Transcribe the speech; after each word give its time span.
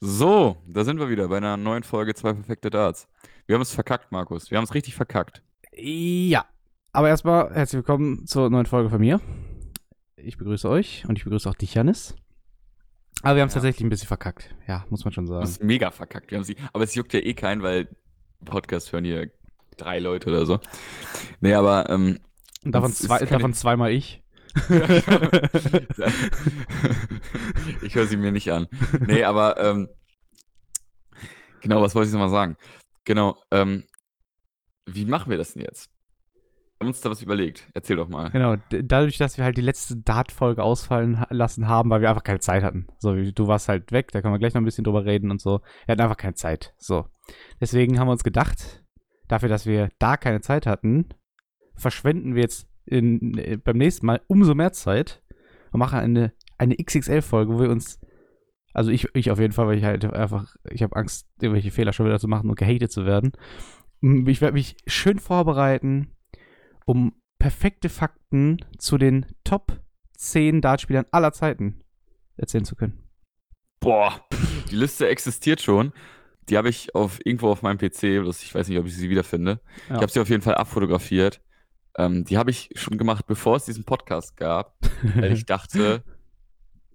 So, 0.00 0.56
da 0.66 0.84
sind 0.84 0.98
wir 0.98 1.08
wieder 1.08 1.28
bei 1.28 1.38
einer 1.38 1.56
neuen 1.56 1.82
Folge 1.82 2.14
Zwei 2.14 2.34
perfekte 2.34 2.68
Darts. 2.68 3.08
Wir 3.46 3.54
haben 3.54 3.62
es 3.62 3.72
verkackt, 3.72 4.12
Markus. 4.12 4.50
Wir 4.50 4.58
haben 4.58 4.64
es 4.64 4.74
richtig 4.74 4.94
verkackt. 4.94 5.42
Ja, 5.74 6.44
aber 6.92 7.08
erstmal 7.08 7.52
herzlich 7.54 7.78
willkommen 7.78 8.26
zur 8.26 8.50
neuen 8.50 8.66
Folge 8.66 8.90
von 8.90 9.00
mir. 9.00 9.20
Ich 10.16 10.36
begrüße 10.36 10.68
euch 10.68 11.04
und 11.08 11.16
ich 11.16 11.24
begrüße 11.24 11.48
auch 11.48 11.54
dich, 11.54 11.72
Janis. 11.74 12.14
Aber 13.22 13.36
wir 13.36 13.42
haben 13.42 13.48
es 13.48 13.54
Ja. 13.54 13.60
tatsächlich 13.60 13.84
ein 13.86 13.88
bisschen 13.88 14.08
verkackt. 14.08 14.54
Ja, 14.68 14.84
muss 14.90 15.04
man 15.04 15.12
schon 15.14 15.24
Das 15.26 15.32
sagen. 15.32 15.44
ist 15.46 15.62
mega 15.64 15.90
verkackt. 15.90 16.30
Wir 16.30 16.36
haben 16.38 16.44
sie, 16.44 16.56
aber 16.74 16.84
es 16.84 16.94
juckt 16.94 17.14
ja 17.14 17.20
eh 17.20 17.32
keinen, 17.32 17.62
weil 17.62 17.88
Podcast 18.44 18.92
hören 18.92 19.04
hier 19.04 19.30
drei 19.78 19.98
Leute 19.98 20.28
oder 20.28 20.44
so. 20.44 20.60
Nee, 21.40 21.54
aber 21.54 21.88
ähm, 21.88 22.18
Und 22.64 22.72
davon, 22.72 22.92
zwei, 22.92 23.20
davon 23.24 23.54
zweimal 23.54 23.92
ich. 23.92 24.22
ich 27.82 27.94
höre 27.94 28.06
sie 28.06 28.16
mir 28.16 28.32
nicht 28.32 28.50
an. 28.50 28.66
Nee, 29.06 29.24
aber 29.24 29.58
ähm, 29.58 29.88
genau, 31.60 31.82
was 31.82 31.94
wollte 31.94 32.08
ich 32.08 32.12
nochmal 32.12 32.30
sagen? 32.30 32.56
Genau, 33.04 33.36
ähm, 33.50 33.84
wie 34.86 35.04
machen 35.04 35.30
wir 35.30 35.38
das 35.38 35.52
denn 35.52 35.62
jetzt? 35.62 35.90
Wir 36.78 36.84
haben 36.84 36.88
uns 36.88 37.00
da 37.00 37.10
was 37.10 37.22
überlegt. 37.22 37.68
Erzähl 37.72 37.96
doch 37.96 38.08
mal. 38.08 38.30
Genau, 38.30 38.56
dadurch, 38.70 39.16
dass 39.16 39.38
wir 39.38 39.44
halt 39.44 39.56
die 39.56 39.62
letzte 39.62 39.96
Dart-Folge 39.96 40.62
ausfallen 40.62 41.24
lassen 41.30 41.68
haben, 41.68 41.88
weil 41.88 42.02
wir 42.02 42.10
einfach 42.10 42.24
keine 42.24 42.40
Zeit 42.40 42.62
hatten. 42.62 42.86
So, 42.98 43.14
du 43.14 43.46
warst 43.46 43.68
halt 43.68 43.92
weg, 43.92 44.12
da 44.12 44.20
können 44.20 44.34
wir 44.34 44.38
gleich 44.38 44.52
noch 44.52 44.60
ein 44.60 44.66
bisschen 44.66 44.84
drüber 44.84 45.06
reden 45.06 45.30
und 45.30 45.40
so. 45.40 45.60
Wir 45.86 45.92
hatten 45.92 46.02
einfach 46.02 46.18
keine 46.18 46.34
Zeit. 46.34 46.74
So. 46.76 47.06
Deswegen 47.60 47.98
haben 47.98 48.08
wir 48.08 48.12
uns 48.12 48.24
gedacht, 48.24 48.84
dafür, 49.26 49.48
dass 49.48 49.64
wir 49.64 49.88
da 49.98 50.18
keine 50.18 50.42
Zeit 50.42 50.66
hatten, 50.66 51.08
verschwenden 51.76 52.34
wir 52.34 52.42
jetzt 52.42 52.68
in, 52.86 53.60
beim 53.64 53.76
nächsten 53.76 54.06
Mal 54.06 54.22
umso 54.26 54.54
mehr 54.54 54.72
Zeit 54.72 55.22
und 55.72 55.80
machen 55.80 55.98
eine, 55.98 56.32
eine 56.58 56.76
XXL-Folge, 56.76 57.52
wo 57.52 57.60
wir 57.60 57.70
uns, 57.70 58.00
also 58.72 58.90
ich, 58.90 59.08
ich 59.14 59.30
auf 59.30 59.38
jeden 59.38 59.52
Fall, 59.52 59.66
weil 59.66 59.78
ich 59.78 59.84
halt 59.84 60.04
einfach, 60.04 60.54
ich 60.70 60.82
habe 60.82 60.96
Angst, 60.96 61.26
irgendwelche 61.40 61.70
Fehler 61.70 61.92
schon 61.92 62.06
wieder 62.06 62.20
zu 62.20 62.28
machen 62.28 62.48
und 62.48 62.58
gehatet 62.58 62.92
zu 62.92 63.04
werden. 63.04 63.32
Mm, 64.00 64.26
Ich 64.28 64.40
werde 64.40 64.54
mich 64.54 64.76
schön 64.86 65.18
vorbereiten, 65.18 66.12
um 66.84 67.14
perfekte 67.38 67.88
Fakten 67.88 68.58
zu 68.78 68.98
den 68.98 69.26
Top 69.44 69.80
10 70.16 70.60
Dartspielern 70.62 71.06
aller 71.10 71.32
Zeiten 71.32 71.80
erzählen 72.36 72.64
zu 72.64 72.76
können. 72.76 73.02
Boah, 73.80 74.24
die 74.70 74.76
Liste 74.76 75.08
existiert 75.08 75.60
schon. 75.60 75.92
Die 76.48 76.56
habe 76.56 76.68
ich 76.68 76.94
auf 76.94 77.18
irgendwo 77.24 77.48
auf 77.48 77.62
meinem 77.62 77.78
PC, 77.78 78.20
bloß 78.20 78.42
ich 78.42 78.54
weiß 78.54 78.68
nicht, 78.68 78.78
ob 78.78 78.86
ich 78.86 78.94
sie 78.94 79.10
wiederfinde. 79.10 79.60
Ja. 79.88 79.96
Ich 79.96 80.02
habe 80.02 80.12
sie 80.12 80.20
auf 80.20 80.28
jeden 80.28 80.42
Fall 80.42 80.54
abfotografiert. 80.54 81.40
Ähm, 81.98 82.24
die 82.24 82.38
habe 82.38 82.50
ich 82.50 82.70
schon 82.74 82.98
gemacht, 82.98 83.26
bevor 83.26 83.56
es 83.56 83.64
diesen 83.64 83.84
Podcast 83.84 84.36
gab, 84.36 84.74
weil 85.14 85.32
ich 85.32 85.46
dachte, 85.46 86.02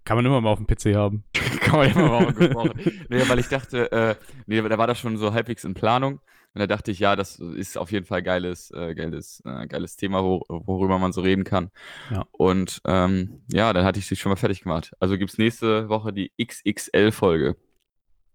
Kann 0.03 0.17
man 0.17 0.25
immer 0.25 0.41
mal 0.41 0.49
auf 0.49 0.59
dem 0.59 0.67
PC 0.67 0.95
haben. 0.95 1.23
kann 1.61 1.79
man 1.79 1.89
ja 1.89 1.95
mal 1.95 2.23
mal 2.23 2.33
gesprochen. 2.33 2.73
Nee, 3.09 3.21
weil 3.27 3.39
ich 3.39 3.47
dachte, 3.49 3.91
äh, 3.91 4.15
nee, 4.47 4.61
da 4.61 4.77
war 4.77 4.87
das 4.87 4.99
schon 4.99 5.17
so 5.17 5.33
halbwegs 5.33 5.63
in 5.63 5.73
Planung. 5.73 6.19
Und 6.53 6.59
da 6.59 6.67
dachte 6.67 6.91
ich, 6.91 6.99
ja, 6.99 7.15
das 7.15 7.39
ist 7.39 7.77
auf 7.77 7.91
jeden 7.91 8.05
Fall 8.05 8.23
geiles, 8.23 8.71
äh, 8.71 8.93
geiles, 8.93 9.41
äh, 9.45 9.67
geiles 9.67 9.95
Thema, 9.95 10.23
wor 10.23 10.41
worüber 10.49 10.99
man 10.99 11.13
so 11.13 11.21
reden 11.21 11.43
kann. 11.45 11.69
Ja. 12.09 12.25
Und 12.31 12.81
ähm, 12.85 13.41
ja, 13.51 13.71
dann 13.71 13.85
hatte 13.85 13.99
ich 13.99 14.07
sie 14.07 14.15
schon 14.15 14.31
mal 14.31 14.35
fertig 14.35 14.63
gemacht. 14.63 14.91
Also 14.99 15.17
gibt 15.17 15.31
es 15.31 15.37
nächste 15.37 15.87
Woche 15.87 16.11
die 16.11 16.31
XXL-Folge. 16.43 17.55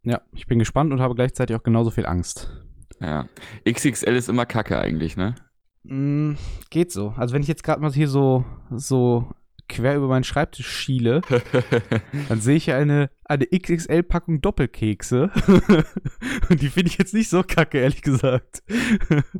Ja, 0.03 0.23
ich 0.33 0.47
bin 0.47 0.59
gespannt 0.59 0.93
und 0.93 1.01
habe 1.01 1.15
gleichzeitig 1.15 1.57
auch 1.57 1.63
genauso 1.63 1.91
viel 1.91 2.07
Angst. 2.07 2.49
Ja. 3.01 3.29
XXL 3.69 4.15
ist 4.15 4.29
immer 4.29 4.47
Kacke 4.47 4.79
eigentlich, 4.79 5.17
ne? 5.17 5.35
Mm, 5.89 6.35
geht 6.71 6.93
so. 6.93 7.15
Also 7.17 7.35
wenn 7.35 7.43
ich 7.43 7.49
jetzt 7.49 7.63
gerade 7.63 7.81
mal 7.81 7.93
hier 7.93 8.09
so, 8.09 8.45
so 8.71 9.31
quer 9.69 9.97
über 9.97 10.09
meinen 10.09 10.25
Schreibtisch 10.25 10.69
schiele, 10.69 11.23
dann 12.29 12.41
sehe 12.41 12.57
ich 12.57 12.67
ja 12.67 12.77
eine, 12.77 13.11
eine 13.25 13.47
XXL-Packung 13.47 14.41
Doppelkekse. 14.41 15.31
und 16.51 16.63
die 16.63 16.69
finde 16.69 16.91
ich 16.91 16.99
jetzt 16.99 17.15
nicht 17.15 17.29
so 17.29 17.43
kacke, 17.43 17.79
ehrlich 17.79 18.03
gesagt. 18.03 18.63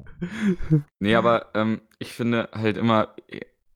nee, 0.99 1.15
aber 1.15 1.51
ähm, 1.55 1.81
ich 1.99 2.13
finde 2.13 2.49
halt 2.53 2.77
immer 2.77 3.15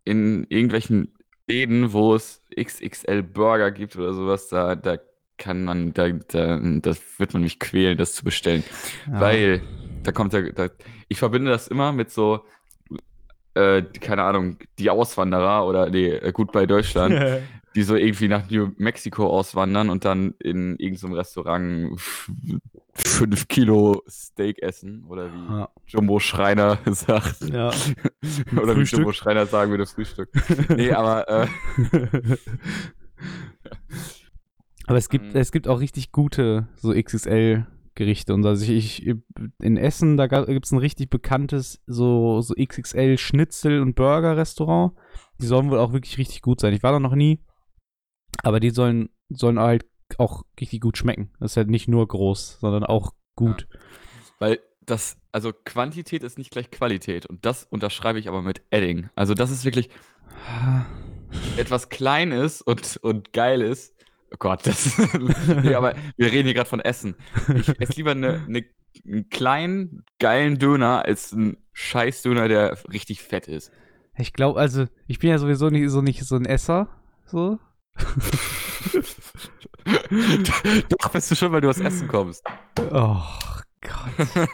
in 0.04 0.46
irgendwelchen 0.48 1.14
Läden, 1.48 1.92
wo 1.92 2.14
es 2.14 2.42
XXL 2.58 3.22
Burger 3.22 3.70
gibt 3.70 3.96
oder 3.96 4.12
sowas, 4.14 4.48
da, 4.48 4.76
da 4.76 4.98
kann 5.38 5.64
man, 5.64 5.92
da, 5.94 6.08
da, 6.10 6.60
das 6.80 7.00
wird 7.18 7.32
man 7.32 7.42
mich 7.42 7.58
quälen, 7.58 7.96
das 7.96 8.12
zu 8.14 8.24
bestellen. 8.24 8.62
Ja. 9.06 9.20
Weil 9.20 9.62
da 10.02 10.12
kommt 10.12 10.32
da, 10.32 10.68
ich 11.08 11.18
verbinde 11.18 11.50
das 11.50 11.68
immer 11.68 11.92
mit 11.92 12.10
so, 12.10 12.44
äh, 13.54 13.82
keine 13.82 14.22
Ahnung, 14.22 14.58
die 14.78 14.90
Auswanderer 14.90 15.66
oder 15.66 15.90
nee, 15.90 16.08
äh, 16.08 16.32
gut 16.32 16.52
bei 16.52 16.66
Deutschland, 16.66 17.42
die 17.74 17.82
so 17.82 17.94
irgendwie 17.96 18.28
nach 18.28 18.50
New 18.50 18.70
Mexico 18.78 19.26
auswandern 19.28 19.90
und 19.90 20.04
dann 20.04 20.34
in 20.40 20.76
irgendeinem 20.78 21.12
Restaurant 21.14 21.92
f- 21.94 22.30
fünf 22.94 23.46
Kilo 23.48 24.02
Steak 24.08 24.60
essen 24.62 25.04
oder 25.08 25.32
wie 25.32 25.52
ja. 25.52 25.68
Jumbo 25.86 26.18
Schreiner 26.18 26.78
sagt. 26.86 27.40
ja. 27.52 27.70
Oder 28.60 28.76
wie. 28.76 28.82
Jumbo 28.82 29.12
Schreiner 29.12 29.46
sagen 29.46 29.70
würde, 29.70 29.86
Frühstück. 29.86 30.28
Nee, 30.76 30.92
aber 30.92 31.28
äh, 31.28 31.46
Aber 34.86 34.98
es 34.98 35.08
gibt, 35.08 35.34
Mhm. 35.34 35.40
es 35.40 35.52
gibt 35.52 35.68
auch 35.68 35.80
richtig 35.80 36.10
gute 36.12 36.66
so 36.76 36.92
XXL-Gerichte. 38.00 38.34
Und 38.34 38.42
so. 38.42 38.48
also 38.48 38.72
ich, 38.72 39.06
ich, 39.06 39.16
in 39.60 39.76
Essen, 39.76 40.16
da 40.16 40.26
gibt 40.26 40.66
es 40.66 40.72
ein 40.72 40.78
richtig 40.78 41.10
bekanntes 41.10 41.80
so, 41.86 42.40
so 42.40 42.54
XXL-Schnitzel- 42.54 43.80
und 43.80 43.94
Burger-Restaurant. 43.94 44.92
Die 45.40 45.46
sollen 45.46 45.70
wohl 45.70 45.78
auch 45.78 45.92
wirklich 45.92 46.18
richtig 46.18 46.42
gut 46.42 46.60
sein. 46.60 46.74
Ich 46.74 46.82
war 46.82 46.92
da 46.92 47.00
noch 47.00 47.14
nie, 47.14 47.42
aber 48.42 48.60
die 48.60 48.70
sollen, 48.70 49.10
sollen 49.28 49.58
halt 49.58 49.86
auch 50.18 50.42
richtig 50.60 50.80
gut 50.80 50.98
schmecken. 50.98 51.32
Das 51.38 51.52
ist 51.52 51.56
halt 51.56 51.70
nicht 51.70 51.88
nur 51.88 52.06
groß, 52.06 52.58
sondern 52.60 52.84
auch 52.84 53.14
gut. 53.36 53.68
weil 54.38 54.58
das, 54.80 55.18
also 55.30 55.52
Quantität 55.52 56.22
ist 56.22 56.36
nicht 56.36 56.50
gleich 56.50 56.70
Qualität. 56.70 57.26
Und 57.26 57.46
das 57.46 57.64
unterschreibe 57.64 58.18
ich 58.18 58.28
aber 58.28 58.42
mit 58.42 58.62
Edding. 58.70 59.08
Also 59.14 59.34
das 59.34 59.50
ist 59.50 59.64
wirklich 59.64 59.88
etwas 61.56 61.88
Kleines 61.90 62.60
und, 62.60 62.96
und 63.02 63.32
Geiles. 63.32 63.94
Oh 64.32 64.36
Gott, 64.38 64.66
das. 64.66 64.96
nee, 65.62 65.74
aber 65.74 65.94
wir 66.16 66.30
reden 66.32 66.44
hier 66.44 66.54
gerade 66.54 66.68
von 66.68 66.80
Essen. 66.80 67.16
Ich 67.54 67.68
esse 67.80 67.92
lieber 67.96 68.12
eine, 68.12 68.44
eine, 68.46 68.64
einen 69.06 69.28
kleinen, 69.28 70.04
geilen 70.18 70.58
Döner 70.58 71.04
als 71.04 71.32
einen 71.32 71.56
Scheißdöner, 71.72 72.48
der 72.48 72.78
richtig 72.92 73.22
fett 73.22 73.48
ist. 73.48 73.72
Ich 74.16 74.32
glaube, 74.32 74.60
also, 74.60 74.86
ich 75.06 75.18
bin 75.18 75.30
ja 75.30 75.38
sowieso 75.38 75.70
nicht 75.70 75.90
so, 75.90 76.00
nicht 76.02 76.22
so 76.24 76.36
ein 76.36 76.44
Esser. 76.44 76.88
So. 77.26 77.58
Doch, 80.88 81.08
bist 81.10 81.30
du 81.30 81.34
schon, 81.34 81.52
weil 81.52 81.60
du 81.60 81.68
aus 81.68 81.78
Essen 81.80 82.08
kommst. 82.08 82.44
Oh 82.92 83.22
Gott. 83.80 84.28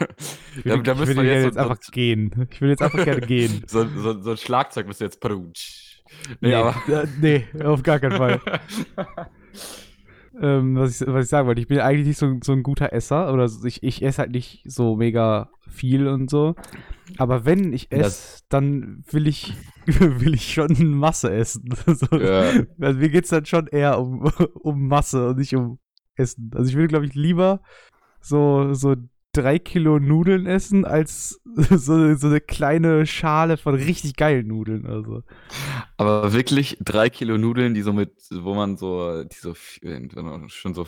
Ich 0.57 0.63
Da- 0.63 0.73
will, 0.75 0.81
da 0.83 0.93
ich 0.93 0.97
müssen 0.99 1.17
will 1.17 1.25
jetzt, 1.25 1.43
jetzt 1.45 1.53
so- 1.53 1.59
einfach 1.59 1.79
gehen. 1.91 2.47
Ich 2.49 2.61
will 2.61 2.69
jetzt 2.69 2.81
einfach 2.81 3.03
gerne 3.03 3.21
gehen. 3.21 3.63
So, 3.67 3.87
so, 3.87 4.19
so 4.21 4.31
ein 4.31 4.37
Schlagzeug 4.37 4.87
müsste 4.87 5.03
jetzt. 5.05 5.19
Padutsch. 5.21 6.01
Nee, 6.41 6.49
Nee, 6.49 6.53
aber. 6.55 6.75
äh, 6.89 7.05
nee, 7.21 7.45
auf 7.63 7.83
gar 7.83 7.99
keinen 7.99 8.17
Fall. 8.17 8.41
Ähm, 10.39 10.75
was, 10.75 11.01
ich, 11.01 11.07
was 11.07 11.25
ich 11.25 11.29
sagen 11.29 11.47
wollte, 11.47 11.61
ich 11.61 11.67
bin 11.67 11.79
eigentlich 11.79 12.07
nicht 12.07 12.17
so, 12.19 12.37
so 12.43 12.51
ein 12.53 12.63
guter 12.63 12.93
Esser. 12.93 13.33
Oder 13.33 13.47
so- 13.47 13.65
ich, 13.65 13.81
ich 13.83 14.03
esse 14.03 14.19
halt 14.19 14.31
nicht 14.31 14.63
so 14.65 14.95
mega 14.95 15.49
viel 15.69 16.07
und 16.07 16.29
so. 16.29 16.55
Aber 17.17 17.45
wenn 17.45 17.73
ich 17.73 17.91
esse, 17.91 18.41
dann 18.49 19.03
will 19.11 19.27
ich, 19.27 19.53
will 19.85 20.33
ich 20.35 20.53
schon 20.53 20.73
Masse 20.93 21.31
essen. 21.33 21.69
so, 21.87 22.17
Ja. 22.17 22.51
Also 22.79 22.99
mir 22.99 23.09
geht 23.09 23.23
es 23.23 23.29
dann 23.31 23.45
schon 23.45 23.67
eher 23.67 23.99
um, 23.99 24.23
um 24.61 24.87
Masse 24.87 25.29
und 25.29 25.37
nicht 25.39 25.55
um 25.55 25.79
Essen. 26.15 26.51
Also 26.53 26.69
ich 26.69 26.75
würde, 26.75 26.87
glaube 26.89 27.05
ich, 27.05 27.13
lieber 27.15 27.61
so, 28.21 28.73
so 28.73 28.95
drei 29.37 29.59
Kilo 29.59 29.99
Nudeln 29.99 30.45
essen, 30.45 30.85
als 30.85 31.41
so, 31.55 32.15
so 32.15 32.27
eine 32.27 32.41
kleine 32.41 33.05
Schale 33.05 33.57
von 33.57 33.75
richtig 33.75 34.15
geilen 34.15 34.47
Nudeln. 34.47 34.85
Also. 34.85 35.23
Aber 35.97 36.33
wirklich 36.33 36.77
drei 36.81 37.09
Kilo 37.09 37.37
Nudeln, 37.37 37.73
die 37.73 37.81
so 37.81 37.93
mit, 37.93 38.11
wo 38.31 38.53
man 38.53 38.77
so, 38.77 39.23
die 39.23 39.37
so 39.37 39.53
schon 40.47 40.73
so 40.73 40.85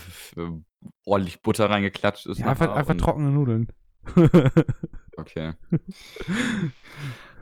ordentlich 1.06 1.42
Butter 1.42 1.70
reingeklatscht 1.70 2.26
ist. 2.26 2.40
Ja, 2.40 2.48
einfach, 2.48 2.76
einfach 2.76 2.96
trockene 2.96 3.32
Nudeln. 3.32 3.68
Okay. 5.20 5.52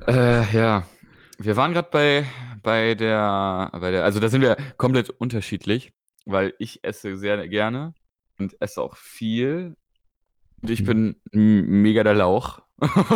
äh, 0.07 0.57
ja. 0.57 0.87
Wir 1.37 1.55
waren 1.55 1.73
gerade 1.73 1.89
bei, 1.91 2.25
bei 2.63 2.95
der, 2.95 3.69
bei 3.71 3.91
der, 3.91 4.03
also 4.03 4.19
da 4.19 4.29
sind 4.29 4.41
wir 4.41 4.57
komplett 4.77 5.11
unterschiedlich, 5.11 5.93
weil 6.25 6.55
ich 6.57 6.83
esse 6.83 7.15
sehr 7.17 7.47
gerne 7.47 7.93
und 8.39 8.59
esse 8.59 8.81
auch 8.81 8.97
viel. 8.97 9.75
Und 10.61 10.69
ich 10.69 10.81
Mhm. 10.81 11.15
bin 11.31 11.81
mega 11.81 12.03
der 12.03 12.15
Lauch. 12.15 12.59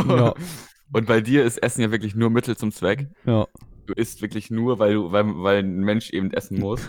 Ja. 0.08 0.34
Und 0.94 1.08
bei 1.08 1.22
dir 1.22 1.46
ist 1.46 1.58
Essen 1.64 1.82
ja 1.82 1.92
wirklich 1.92 2.16
nur 2.16 2.30
Mittel 2.30 2.58
zum 2.58 2.72
Zweck. 2.72 3.08
Ja. 3.26 3.48
Du 3.88 3.94
isst 3.94 4.22
wirklich 4.22 4.52
nur, 4.52 4.78
weil 4.80 4.94
du, 4.94 5.12
weil, 5.12 5.26
weil 5.42 5.60
ein 5.64 5.80
Mensch 5.80 6.10
eben 6.12 6.32
essen 6.32 6.60
muss. 6.60 6.88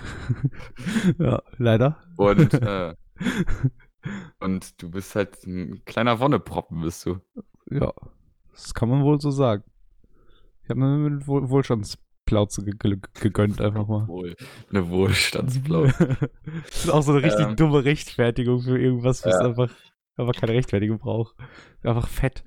ja, 1.19 1.41
leider. 1.57 2.03
Und, 2.17 2.53
äh, 2.63 2.95
und 4.41 4.83
du 4.83 4.91
bist 4.91 5.15
halt 5.15 5.45
ein 5.47 5.85
kleiner 5.85 6.19
Wonneproppen, 6.21 6.81
bist 6.83 7.07
du. 7.07 7.21
Ja, 7.71 7.93
das 8.51 8.75
kann 8.75 8.89
man 8.89 9.03
wohl 9.05 9.21
so 9.21 9.31
sagen. 9.31 9.63
Ich 10.65 10.71
habe 10.71 10.81
eine 10.85 11.27
Wohl 11.27 11.49
Wohlstands 11.49 11.97
Wohlstandsplaut 12.29 12.65
ge 12.65 12.75
ge 12.79 12.99
gegönnt, 13.21 13.61
einfach 13.61 13.87
mal. 13.87 14.07
Wohl, 14.09 14.37
eine 14.71 14.89
Wohlstandsplaut. 14.91 15.93
das 15.99 16.85
ist 16.85 16.91
auch 16.91 17.03
so 17.03 17.13
eine 17.13 17.23
richtig 17.23 17.47
Ähm. 17.47 17.57
dumme 17.57 17.85
Rechtfertigung 17.85 18.61
für 18.63 18.79
irgendwas, 18.79 19.25
was 19.25 19.35
Ja. 19.35 19.41
einfach, 19.47 19.71
einfach 20.17 20.35
keine 20.35 20.53
Rechtfertigung 20.53 20.99
braucht. 20.99 21.37
Einfach 21.83 22.09
fett. 22.09 22.45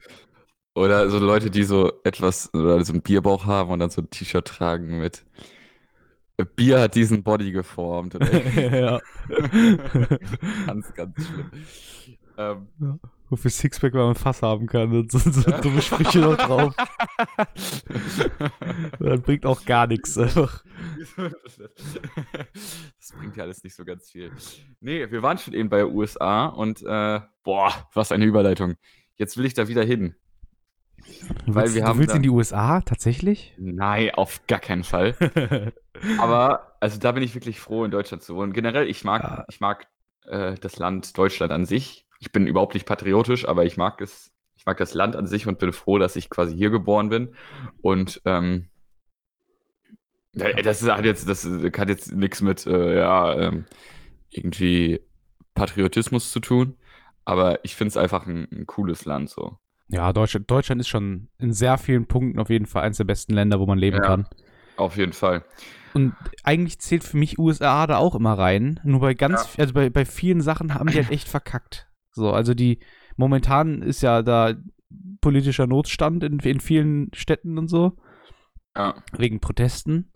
Oder 0.75 1.09
so 1.09 1.19
Leute, 1.19 1.49
die 1.49 1.63
so 1.63 1.91
etwas, 2.03 2.53
oder 2.53 2.83
so 2.83 2.93
einen 2.93 3.01
Bierbauch 3.01 3.45
haben 3.45 3.71
und 3.71 3.79
dann 3.79 3.89
so 3.89 4.01
ein 4.01 4.09
T-Shirt 4.09 4.45
tragen 4.45 4.99
mit 4.99 5.25
Bier 6.43 6.81
hat 6.81 6.95
diesen 6.95 7.23
Body 7.23 7.51
geformt. 7.51 8.17
Ja. 8.55 8.99
ganz, 10.65 10.93
ganz 10.93 11.27
schlimm. 11.27 11.51
Ähm, 12.37 12.67
Wofür 13.29 13.49
Sixpack 13.49 13.93
man 13.93 14.09
ein 14.09 14.15
Fass 14.15 14.41
haben 14.43 14.67
kann 14.67 14.91
und 14.95 15.11
so, 15.11 15.17
so 15.17 15.41
dumme 15.61 15.81
Sprüche 15.81 16.19
noch 16.19 16.37
drauf. 16.37 16.75
Das 18.99 19.21
bringt 19.21 19.45
auch 19.45 19.65
gar 19.65 19.87
nichts. 19.87 20.17
Einfach. 20.17 20.63
das 21.15 23.13
bringt 23.17 23.35
ja 23.37 23.43
alles 23.43 23.63
nicht 23.63 23.75
so 23.75 23.85
ganz 23.85 24.09
viel. 24.09 24.31
Nee, 24.79 25.09
wir 25.11 25.21
waren 25.21 25.37
schon 25.37 25.53
eben 25.53 25.69
bei 25.69 25.85
USA 25.85 26.47
und 26.47 26.81
äh, 26.83 27.21
boah, 27.43 27.87
was 27.93 28.11
eine 28.11 28.25
Überleitung. 28.25 28.75
Jetzt 29.15 29.37
will 29.37 29.45
ich 29.45 29.53
da 29.53 29.67
wieder 29.67 29.83
hin. 29.83 30.15
Du 31.45 31.53
Weil 31.53 31.65
willst, 31.73 31.77
du 31.87 31.97
willst 31.97 32.11
da- 32.11 32.15
in 32.17 32.23
die 32.23 32.29
USA? 32.29 32.81
Tatsächlich? 32.81 33.53
Nein, 33.57 34.11
auf 34.15 34.45
gar 34.47 34.59
keinen 34.59 34.83
Fall. 34.83 35.15
Aber 36.19 36.75
also 36.79 36.99
da 36.99 37.11
bin 37.11 37.23
ich 37.23 37.35
wirklich 37.35 37.59
froh, 37.59 37.85
in 37.85 37.91
Deutschland 37.91 38.23
zu 38.23 38.35
wohnen. 38.35 38.53
Generell, 38.53 38.87
ich 38.89 39.03
mag, 39.03 39.23
Ja. 39.23 39.45
ich 39.49 39.59
mag 39.59 39.87
äh, 40.25 40.55
das 40.55 40.77
Land 40.77 41.17
Deutschland 41.17 41.51
an 41.51 41.65
sich. 41.65 42.04
Ich 42.19 42.31
bin 42.31 42.47
überhaupt 42.47 42.73
nicht 42.73 42.85
patriotisch, 42.85 43.47
aber 43.47 43.65
ich 43.65 43.77
mag 43.77 44.01
es, 44.01 44.31
ich 44.55 44.65
mag 44.65 44.77
das 44.77 44.93
Land 44.93 45.15
an 45.15 45.27
sich 45.27 45.47
und 45.47 45.59
bin 45.59 45.73
froh, 45.73 45.97
dass 45.97 46.15
ich 46.15 46.29
quasi 46.29 46.55
hier 46.55 46.69
geboren 46.69 47.09
bin. 47.09 47.35
Und 47.81 48.21
ähm, 48.25 48.69
ja, 50.33 50.51
das 50.61 50.81
hat 50.83 51.05
jetzt, 51.05 51.27
das 51.29 51.45
hat 51.45 51.89
jetzt 51.89 52.11
nichts 52.13 52.41
mit 52.41 52.65
äh, 52.65 52.97
ja, 52.97 53.33
ähm, 53.35 53.65
irgendwie 54.29 55.01
Patriotismus 55.53 56.31
zu 56.31 56.39
tun. 56.39 56.75
Aber 57.23 57.63
ich 57.63 57.75
finde 57.75 57.89
es 57.89 57.97
einfach 57.97 58.27
ein, 58.27 58.47
ein 58.51 58.65
cooles 58.67 59.05
Land 59.05 59.29
so. 59.29 59.57
ja, 59.87 60.13
Deutschland, 60.13 60.49
Deutschland 60.51 60.81
ist 60.81 60.87
schon 60.89 61.29
in 61.39 61.53
sehr 61.53 61.77
vielen 61.77 62.05
Punkten 62.05 62.39
auf 62.39 62.49
jeden 62.49 62.65
Fall 62.65 62.83
eines 62.83 62.97
der 62.97 63.03
besten 63.05 63.33
Länder, 63.33 63.59
wo 63.59 63.65
man 63.65 63.77
leben 63.79 63.97
Ja. 63.97 64.03
kann. 64.03 64.27
Auf 64.77 64.97
jeden 64.97 65.13
Fall. 65.13 65.43
Und 65.93 66.13
eigentlich 66.43 66.79
zählt 66.79 67.05
für 67.05 67.15
mich 67.15 67.39
USA 67.39 67.87
da 67.87 67.97
auch 67.97 68.13
immer 68.15 68.37
rein. 68.37 68.81
Nur 68.83 68.99
bei 68.99 69.13
ganz, 69.13 69.57
also 69.57 69.73
bei, 69.73 69.89
bei 69.89 70.03
vielen 70.03 70.41
Sachen 70.41 70.73
haben 70.73 70.89
die 70.89 70.97
halt 70.97 71.09
echt 71.11 71.29
verkackt. 71.29 71.87
So, 72.15 72.31
also 72.31 72.53
die, 72.53 72.79
momentan 73.17 73.81
ist 73.81 74.01
ja 74.01 74.23
da 74.23 74.55
politischer 75.21 75.67
Notstand 75.67 76.23
in, 76.23 76.39
in 76.39 76.59
vielen 76.59 77.11
Städten 77.13 77.57
und 77.57 77.67
so, 77.67 77.97
Ja. 78.75 78.95
wegen 79.17 79.39
Protesten. 79.39 80.11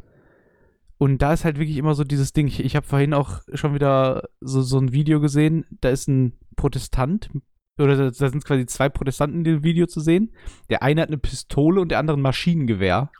Und 0.98 1.22
da 1.22 1.34
ist 1.34 1.46
halt 1.46 1.58
wirklich 1.58 1.78
immer 1.78 1.96
so 1.96 2.04
dieses 2.04 2.34
Ding. 2.34 2.48
Ich, 2.48 2.60
ich 2.64 2.76
habe 2.76 2.86
vorhin 2.86 3.14
auch 3.14 3.42
schon 3.54 3.74
wieder 3.74 4.30
so, 4.42 4.62
so 4.62 4.78
ein 4.80 4.92
Video 4.92 5.22
gesehen. 5.22 5.66
Da 5.82 5.90
ist 5.90 6.08
ein 6.08 6.38
Protestant, 6.58 7.30
oder 7.78 7.96
da, 7.96 8.04
da 8.10 8.30
sind 8.30 8.44
quasi 8.44 8.66
zwei 8.66 8.90
Protestanten 8.90 9.40
in 9.40 9.44
dem 9.46 9.64
Video 9.64 9.88
zu 9.88 10.02
sehen. 10.02 10.32
Der 10.70 10.84
eine 10.84 11.02
hat 11.02 11.10
eine 11.10 11.18
Pistole 11.18 11.80
und 11.80 11.90
der 11.90 12.00
andere 12.00 12.18
ein 12.18 12.22
Maschinengewehr. 12.22 13.12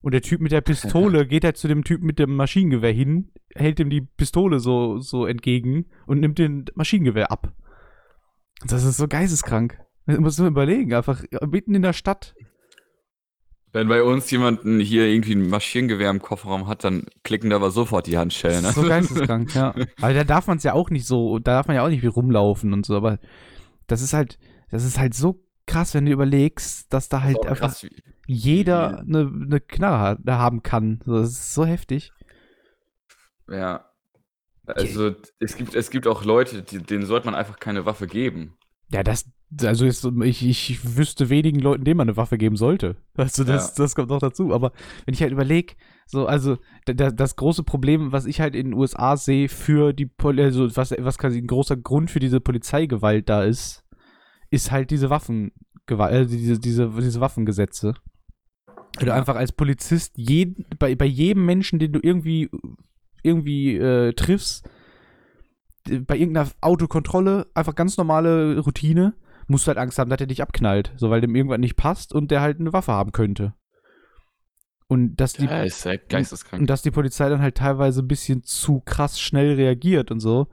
Und 0.00 0.12
der 0.14 0.22
Typ 0.22 0.40
mit 0.40 0.52
der 0.52 0.60
Pistole 0.62 1.26
geht 1.28 1.44
halt 1.44 1.56
zu 1.56 1.68
dem 1.68 1.84
Typ 1.84 2.02
mit 2.02 2.18
dem 2.18 2.36
Maschinengewehr 2.36 2.92
hin, 2.92 3.32
hält 3.54 3.80
ihm 3.80 3.90
die 3.90 4.00
Pistole 4.02 4.60
so, 4.60 4.98
so 4.98 5.26
entgegen 5.26 5.86
und 6.06 6.20
nimmt 6.20 6.38
den 6.38 6.66
Maschinengewehr 6.74 7.30
ab. 7.30 7.52
Das 8.66 8.84
ist 8.84 8.96
so 8.96 9.08
geisteskrank. 9.08 9.78
Das 10.06 10.18
musst 10.18 10.38
du 10.38 10.42
mal 10.42 10.48
überlegen, 10.48 10.94
einfach 10.94 11.22
mitten 11.46 11.74
in 11.74 11.82
der 11.82 11.92
Stadt. 11.92 12.34
Wenn 13.72 13.88
bei 13.88 14.02
uns 14.02 14.30
jemanden 14.30 14.80
hier 14.80 15.06
irgendwie 15.06 15.34
ein 15.34 15.48
Maschinengewehr 15.48 16.10
im 16.10 16.22
Kofferraum 16.22 16.66
hat, 16.66 16.84
dann 16.84 17.04
klicken 17.22 17.50
da 17.50 17.56
aber 17.56 17.70
sofort 17.70 18.06
die 18.06 18.16
Handschellen. 18.16 18.62
Ne? 18.62 18.72
So 18.72 18.82
geisteskrank, 18.82 19.54
ja. 19.54 19.74
Aber 20.00 20.14
da 20.14 20.24
darf 20.24 20.46
man 20.46 20.56
es 20.56 20.62
ja 20.62 20.72
auch 20.72 20.88
nicht 20.88 21.06
so, 21.06 21.38
da 21.38 21.52
darf 21.52 21.68
man 21.68 21.76
ja 21.76 21.84
auch 21.84 21.90
nicht 21.90 22.02
wie 22.02 22.06
rumlaufen 22.06 22.72
und 22.72 22.86
so, 22.86 22.96
aber 22.96 23.18
das 23.86 24.00
ist 24.00 24.14
halt, 24.14 24.38
das 24.70 24.84
ist 24.84 24.98
halt 24.98 25.12
so 25.14 25.44
krass, 25.66 25.92
wenn 25.92 26.06
du 26.06 26.12
überlegst, 26.12 26.92
dass 26.92 27.10
da 27.10 27.22
halt 27.22 27.44
einfach 27.44 27.68
krass, 27.72 27.86
jeder 28.26 29.00
eine 29.00 29.30
ne 29.30 29.60
Knarre 29.60 30.18
haben 30.26 30.62
kann. 30.62 31.00
Das 31.04 31.30
ist 31.30 31.54
so 31.54 31.64
heftig. 31.66 32.12
Ja. 33.48 33.87
Also 34.76 35.14
es 35.38 35.56
gibt, 35.56 35.74
es 35.74 35.90
gibt 35.90 36.06
auch 36.06 36.24
Leute, 36.24 36.62
die, 36.62 36.78
denen 36.78 37.06
sollte 37.06 37.26
man 37.26 37.34
einfach 37.34 37.58
keine 37.58 37.84
Waffe 37.86 38.06
geben. 38.06 38.54
Ja, 38.90 39.02
das, 39.02 39.30
also 39.62 39.84
ist, 39.84 40.08
ich, 40.24 40.46
ich 40.46 40.96
wüsste 40.96 41.28
wenigen 41.28 41.58
Leuten, 41.60 41.84
denen 41.84 41.98
man 41.98 42.08
eine 42.08 42.16
Waffe 42.16 42.38
geben 42.38 42.56
sollte. 42.56 42.96
Also 43.16 43.44
das, 43.44 43.74
das 43.74 43.94
kommt 43.94 44.08
noch 44.08 44.18
dazu. 44.20 44.54
Aber 44.54 44.72
wenn 45.04 45.12
ich 45.14 45.20
halt 45.22 45.32
überlege, 45.32 45.74
so, 46.06 46.26
also 46.26 46.56
da- 46.86 46.94
da, 46.94 47.10
das 47.10 47.36
große 47.36 47.64
Problem, 47.64 48.12
was 48.12 48.24
ich 48.24 48.40
halt 48.40 48.54
in 48.54 48.70
den 48.70 48.74
USA 48.74 49.16
sehe 49.18 49.48
für 49.50 49.92
die 49.92 50.06
Poli 50.06 50.42
also 50.42 50.74
was, 50.76 50.92
was 50.98 51.18
quasi 51.18 51.38
ein 51.38 51.46
großer 51.46 51.76
Grund 51.76 52.10
für 52.10 52.20
diese 52.20 52.40
Polizeigewalt 52.40 53.28
da 53.28 53.44
ist, 53.44 53.84
ist 54.50 54.70
halt 54.70 54.90
diese 54.90 55.10
Waffengewalt, 55.10 56.12
äh, 56.12 56.26
diese, 56.26 56.58
diese, 56.58 56.88
diese 56.88 57.20
Waffengesetze. 57.20 57.92
Weil 58.96 59.06
du 59.06 59.12
einfach 59.14 59.36
als 59.36 59.52
Polizist 59.52 60.14
jeden, 60.16 60.64
bei, 60.78 60.94
bei 60.94 61.04
jedem 61.04 61.44
Menschen, 61.44 61.78
den 61.78 61.92
du 61.92 62.00
irgendwie, 62.02 62.48
irgendwie 63.22 63.76
äh, 63.76 64.12
triffst, 64.12 64.68
bei 66.06 66.16
irgendeiner 66.16 66.50
Autokontrolle, 66.60 67.46
einfach 67.54 67.74
ganz 67.74 67.96
normale 67.96 68.58
Routine, 68.60 69.14
musst 69.46 69.66
du 69.66 69.68
halt 69.68 69.78
Angst 69.78 69.98
haben, 69.98 70.10
dass 70.10 70.20
er 70.20 70.26
dich 70.26 70.42
abknallt, 70.42 70.92
so 70.96 71.08
weil 71.10 71.20
dem 71.22 71.34
irgendwas 71.34 71.58
nicht 71.58 71.76
passt 71.76 72.12
und 72.14 72.30
der 72.30 72.40
halt 72.42 72.60
eine 72.60 72.72
Waffe 72.72 72.92
haben 72.92 73.12
könnte. 73.12 73.54
Und 74.86 75.16
dass 75.16 75.34
die, 75.34 75.44
Ja, 75.46 75.62
ist 75.62 75.84
ja 75.84 75.96
geisteskrank. 75.96 76.60
und 76.62 76.68
dass 76.70 76.82
die 76.82 76.90
Polizei 76.90 77.28
dann 77.28 77.40
halt 77.42 77.56
teilweise 77.56 78.02
ein 78.02 78.08
bisschen 78.08 78.42
zu 78.42 78.80
krass 78.80 79.20
schnell 79.20 79.54
reagiert 79.54 80.10
und 80.10 80.20
so, 80.20 80.48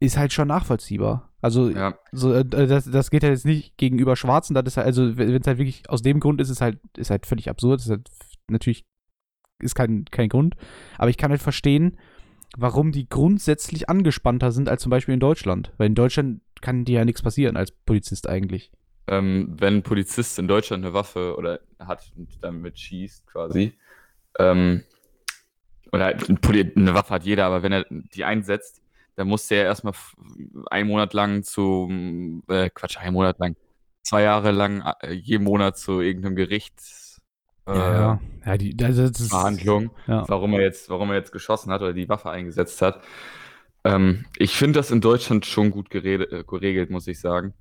ist 0.00 0.16
halt 0.16 0.32
schon 0.32 0.48
nachvollziehbar. 0.48 1.32
Also 1.40 1.70
Ja, 1.70 1.94
so, 2.12 2.32
äh, 2.34 2.44
das, 2.44 2.84
das 2.90 3.10
geht 3.10 3.22
ja 3.22 3.28
jetzt 3.30 3.46
nicht 3.46 3.76
gegenüber 3.76 4.16
Schwarzen, 4.16 4.54
das 4.54 4.64
ist 4.66 4.76
halt, 4.76 4.86
also 4.86 5.16
wenn 5.16 5.40
es 5.40 5.46
halt 5.46 5.58
wirklich 5.58 5.88
aus 5.88 6.02
dem 6.02 6.18
Grund 6.20 6.40
ist, 6.40 6.50
ist 6.50 6.60
halt, 6.60 6.80
ist 6.96 7.10
halt 7.10 7.26
völlig 7.26 7.48
absurd, 7.48 7.80
ist 7.80 7.90
halt 7.90 8.08
natürlich 8.48 8.86
ist 9.60 9.74
kein, 9.74 10.04
kein 10.06 10.28
Grund, 10.28 10.54
aber 10.98 11.10
ich 11.10 11.16
kann 11.16 11.30
halt 11.30 11.42
verstehen, 11.42 11.98
warum 12.56 12.92
die 12.92 13.08
grundsätzlich 13.08 13.88
angespannter 13.88 14.52
sind 14.52 14.68
als 14.68 14.82
zum 14.82 14.90
Beispiel 14.90 15.14
in 15.14 15.20
Deutschland, 15.20 15.72
weil 15.78 15.88
in 15.88 15.94
Deutschland 15.94 16.40
kann 16.60 16.84
dir 16.84 17.00
ja 17.00 17.04
nichts 17.04 17.22
passieren 17.22 17.56
als 17.56 17.72
Polizist 17.72 18.28
eigentlich. 18.28 18.72
ähm, 19.06 19.54
wenn 19.58 19.76
ein 19.76 19.82
Polizist 19.82 20.38
in 20.38 20.48
Deutschland 20.48 20.84
eine 20.84 20.94
Waffe 20.94 21.36
oder 21.36 21.60
hat 21.78 22.12
und 22.16 22.28
damit 22.42 22.78
schießt 22.78 23.26
quasi, 23.26 23.72
ähm, 24.38 24.84
oder 25.92 26.14
Poli- 26.42 26.72
eine 26.76 26.94
Waffe 26.94 27.14
hat 27.14 27.24
jeder, 27.24 27.46
aber 27.46 27.62
wenn 27.62 27.72
er 27.72 27.86
die 27.90 28.24
einsetzt, 28.24 28.82
dann 29.16 29.28
muss 29.28 29.48
der 29.48 29.64
erstmal 29.64 29.94
einen 30.70 30.88
Monat 30.88 31.12
lang 31.14 31.42
zu, 31.42 31.90
äh, 32.48 32.70
Quatsch, 32.70 32.98
einen 32.98 33.14
Monat 33.14 33.38
lang, 33.38 33.56
zwei 34.02 34.22
Jahre 34.22 34.50
lang 34.52 34.82
äh, 35.02 35.12
jeden 35.12 35.44
Monat 35.44 35.78
zu 35.78 36.00
irgendeinem 36.00 36.36
Gericht 36.36 36.74
äh, 37.68 37.78
ja, 37.78 38.20
ja, 38.46 38.56
die, 38.56 38.76
das 38.76 38.96
ist, 38.98 39.28
Verhandlung, 39.28 39.90
Ja. 40.06 40.24
warum 40.28 40.54
er 40.54 40.62
jetzt, 40.62 40.88
warum 40.90 41.10
er 41.10 41.16
jetzt 41.16 41.32
geschossen 41.32 41.70
hat 41.72 41.82
oder 41.82 41.92
die 41.92 42.08
Waffe 42.08 42.30
eingesetzt 42.30 42.80
hat. 42.82 43.00
Ähm, 43.84 44.24
ich 44.36 44.56
finde 44.56 44.78
das 44.78 44.90
in 44.90 45.00
Deutschland 45.00 45.46
schon 45.46 45.70
gut 45.70 45.94
äh, 45.94 46.44
geregelt, 46.46 46.90
muss 46.90 47.06
ich 47.06 47.20
sagen. 47.20 47.54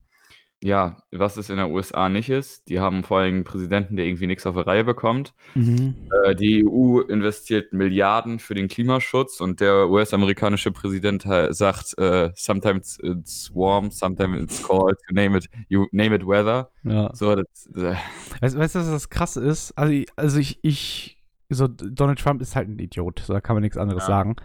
Ja, 0.64 0.98
was 1.12 1.38
es 1.38 1.52
in 1.52 1.58
der 1.58 1.70
USA 1.70 2.10
nicht 2.10 2.30
ist, 2.32 2.68
die 2.68 2.80
haben 2.80 3.04
vor 3.04 3.20
allem 3.20 3.36
einen 3.36 3.44
Präsidenten, 3.44 3.96
der 3.96 4.06
irgendwie 4.08 4.26
nichts 4.26 4.48
auf 4.48 4.56
die 4.56 4.62
Reihe 4.62 4.84
bekommt. 4.84 5.36
Mhm. 5.54 5.94
Äh, 6.26 6.34
die 6.36 6.66
EU 6.66 7.00
investiert 7.02 7.74
Milliarden 7.74 8.40
für 8.40 8.56
den 8.56 8.68
Klimaschutz 8.68 9.40
und 9.40 9.60
der 9.60 9.88
US-amerikanische 9.88 10.72
Präsident 10.72 11.28
äh, 11.28 11.54
sagt, 11.54 11.96
äh, 12.00 12.32
sometimes 12.34 12.98
it's 13.04 13.52
warm, 13.54 13.92
sometimes 13.92 14.42
it's 14.42 14.64
cold, 14.64 14.98
you 15.08 15.14
name 15.16 15.38
it, 15.38 15.48
you 15.70 15.86
name 15.92 16.16
it 16.16 16.26
weather. 16.26 16.72
ja. 16.84 17.12
So, 17.14 17.36
das, 17.36 17.68
äh, 17.76 17.94
Weißt, 18.42 18.58
weißt 18.58 18.76
du, 18.76 18.80
was 18.80 18.90
das 18.90 19.10
krasse 19.10 19.42
ist? 19.46 19.74
Also, 19.78 19.94
ich- 19.94 20.08
also 20.16 20.40
ich, 20.40 20.58
ich, 20.64 21.24
so, 21.50 21.68
Donald 21.68 22.18
Trump 22.20 22.42
ist 22.42 22.56
halt 22.56 22.68
ein 22.68 22.80
Idiot, 22.80 23.20
so, 23.20 23.32
da 23.32 23.42
kann 23.42 23.56
man 23.56 23.62
nichts 23.62 23.78
anderes 23.78 24.04
Ja. 24.04 24.08
sagen. 24.08 24.36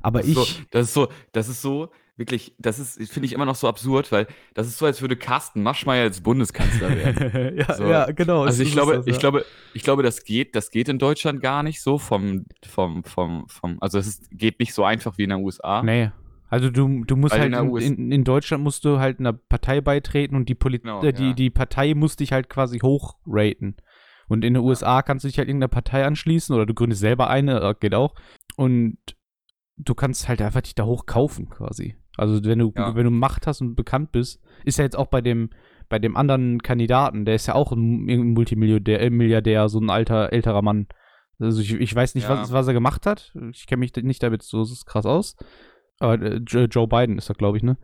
Aber 0.00 0.20
Das 0.20 0.28
ist, 0.28 0.34
so, 0.34 0.42
ich, 0.44 0.64
das 0.70 0.86
ist 0.86 0.94
so, 0.94 1.08
das 1.32 1.48
ist 1.50 1.60
so, 1.60 1.90
wirklich, 2.18 2.54
das 2.58 2.78
ist, 2.78 3.10
finde 3.10 3.26
ich 3.26 3.32
immer 3.32 3.46
noch 3.46 3.54
so 3.54 3.68
absurd, 3.68 4.10
weil 4.10 4.26
das 4.54 4.66
ist 4.66 4.78
so, 4.78 4.86
als 4.86 5.00
würde 5.00 5.16
Carsten 5.16 5.62
Maschmeyer 5.62 6.04
jetzt 6.04 6.22
Bundeskanzler 6.22 6.94
werden. 6.96 7.56
ja, 7.58 7.74
So. 7.74 7.84
ja, 7.84 8.10
genau. 8.10 8.42
Also 8.42 8.58
so 8.58 8.62
ich 8.64 8.72
glaube, 8.72 8.96
das, 8.96 9.06
ich 9.06 9.14
ja. 9.14 9.18
glaube, 9.18 9.44
ich 9.72 9.82
glaube, 9.82 10.02
das 10.02 10.24
geht, 10.24 10.54
das 10.56 10.70
geht 10.70 10.88
in 10.88 10.98
Deutschland 10.98 11.40
gar 11.40 11.62
nicht 11.62 11.80
so 11.80 11.98
vom, 11.98 12.46
vom, 12.66 13.04
vom, 13.04 13.48
vom, 13.48 13.78
also 13.80 13.98
es 13.98 14.08
ist, 14.08 14.30
geht 14.32 14.58
nicht 14.58 14.74
so 14.74 14.84
einfach 14.84 15.16
wie 15.16 15.24
in 15.24 15.30
den 15.30 15.44
USA. 15.44 15.82
Nee. 15.82 16.10
Also 16.50 16.70
du, 16.70 17.04
du 17.04 17.16
musst 17.16 17.34
Weil 17.34 17.54
halt 17.54 17.82
in 17.82 17.98
in, 17.98 18.12
in, 18.12 18.24
Deutschland 18.24 18.64
musst 18.64 18.84
du 18.84 18.98
halt 18.98 19.20
einer 19.20 19.34
Partei 19.34 19.80
beitreten 19.80 20.34
und 20.34 20.48
die, 20.48 20.54
Poli 20.54 20.78
Genau, 20.78 21.02
äh, 21.02 21.12
die, 21.12 21.28
ja. 21.28 21.32
die 21.34 21.50
Partei 21.50 21.94
muss 21.94 22.16
dich 22.16 22.32
halt 22.32 22.48
quasi 22.48 22.78
hochraten. 22.78 23.76
Und 24.28 24.44
in 24.44 24.54
den 24.54 24.62
USA 24.62 25.02
kannst 25.02 25.24
du 25.24 25.28
dich 25.28 25.38
halt 25.38 25.48
irgendeiner 25.48 25.68
Partei 25.68 26.04
anschließen 26.04 26.54
oder 26.54 26.66
du 26.66 26.74
gründest 26.74 27.00
selber 27.00 27.28
eine, 27.28 27.60
äh, 27.60 27.74
geht 27.78 27.94
auch. 27.94 28.14
Und 28.56 28.98
du 29.76 29.94
kannst 29.94 30.28
halt 30.28 30.42
einfach 30.42 30.62
dich 30.62 30.74
da 30.74 30.84
hoch 30.84 31.06
kaufen 31.06 31.48
quasi. 31.48 31.96
Also 32.18 32.42
wenn 32.44 32.58
du, 32.58 32.72
Ja. 32.76 32.94
wenn 32.94 33.04
du 33.04 33.10
Macht 33.10 33.46
hast 33.46 33.60
und 33.60 33.74
bekannt 33.76 34.12
bist, 34.12 34.40
ist 34.64 34.78
ja 34.78 34.84
jetzt 34.84 34.96
auch 34.96 35.06
bei 35.06 35.20
dem, 35.20 35.50
bei 35.88 35.98
dem 35.98 36.16
anderen 36.16 36.60
Kandidaten, 36.60 37.24
der 37.24 37.34
ist 37.36 37.46
ja 37.46 37.54
auch 37.54 37.72
ein, 37.72 38.32
Multimilliardär, 38.34 39.00
äh, 39.00 39.10
Milliardär, 39.10 39.68
so 39.68 39.78
ein 39.80 39.88
alter, 39.90 40.32
älterer 40.32 40.60
Mann. 40.62 40.86
Also 41.38 41.60
ich, 41.62 41.72
ich 41.74 41.94
weiß 41.94 42.14
nicht, 42.14 42.24
Ja. 42.28 42.30
was, 42.40 42.52
was 42.52 42.66
er 42.66 42.74
gemacht 42.74 43.06
hat. 43.06 43.32
Ich 43.52 43.66
kenne 43.66 43.80
mich 43.80 43.94
nicht 43.96 44.22
damit 44.22 44.42
so 44.42 44.66
krass 44.84 45.06
aus. 45.06 45.36
Aber 46.00 46.20
äh, 46.20 46.40
Jo- 46.46 46.64
Joe 46.64 46.88
Biden 46.88 47.16
ist 47.18 47.30
da, 47.30 47.34
glaube 47.34 47.56
ich, 47.56 47.62
ne? 47.62 47.78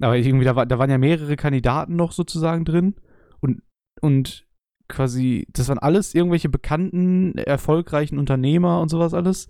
Aber 0.00 0.16
irgendwie, 0.16 0.44
da, 0.44 0.56
war, 0.56 0.64
da 0.66 0.78
waren 0.78 0.90
ja 0.90 0.98
mehrere 0.98 1.36
Kandidaten 1.36 1.96
noch 1.96 2.12
sozusagen 2.12 2.64
drin. 2.64 2.94
Und, 3.40 3.62
und 4.00 4.46
quasi, 4.88 5.46
das 5.52 5.68
waren 5.68 5.78
alles 5.78 6.14
irgendwelche 6.14 6.48
bekannten, 6.48 7.36
erfolgreichen 7.36 8.18
Unternehmer 8.18 8.80
und 8.80 8.88
sowas 8.88 9.12
alles. 9.12 9.48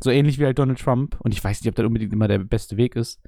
So 0.00 0.10
ähnlich 0.10 0.38
wie 0.38 0.44
halt 0.44 0.58
Donald 0.58 0.78
Trump. 0.78 1.16
Und 1.20 1.32
ich 1.32 1.42
weiß 1.42 1.60
nicht, 1.62 1.68
ob 1.70 1.74
das 1.76 1.86
unbedingt 1.86 2.12
immer 2.12 2.28
der 2.28 2.38
beste 2.40 2.76
Weg 2.76 2.96
ist. 2.96 3.20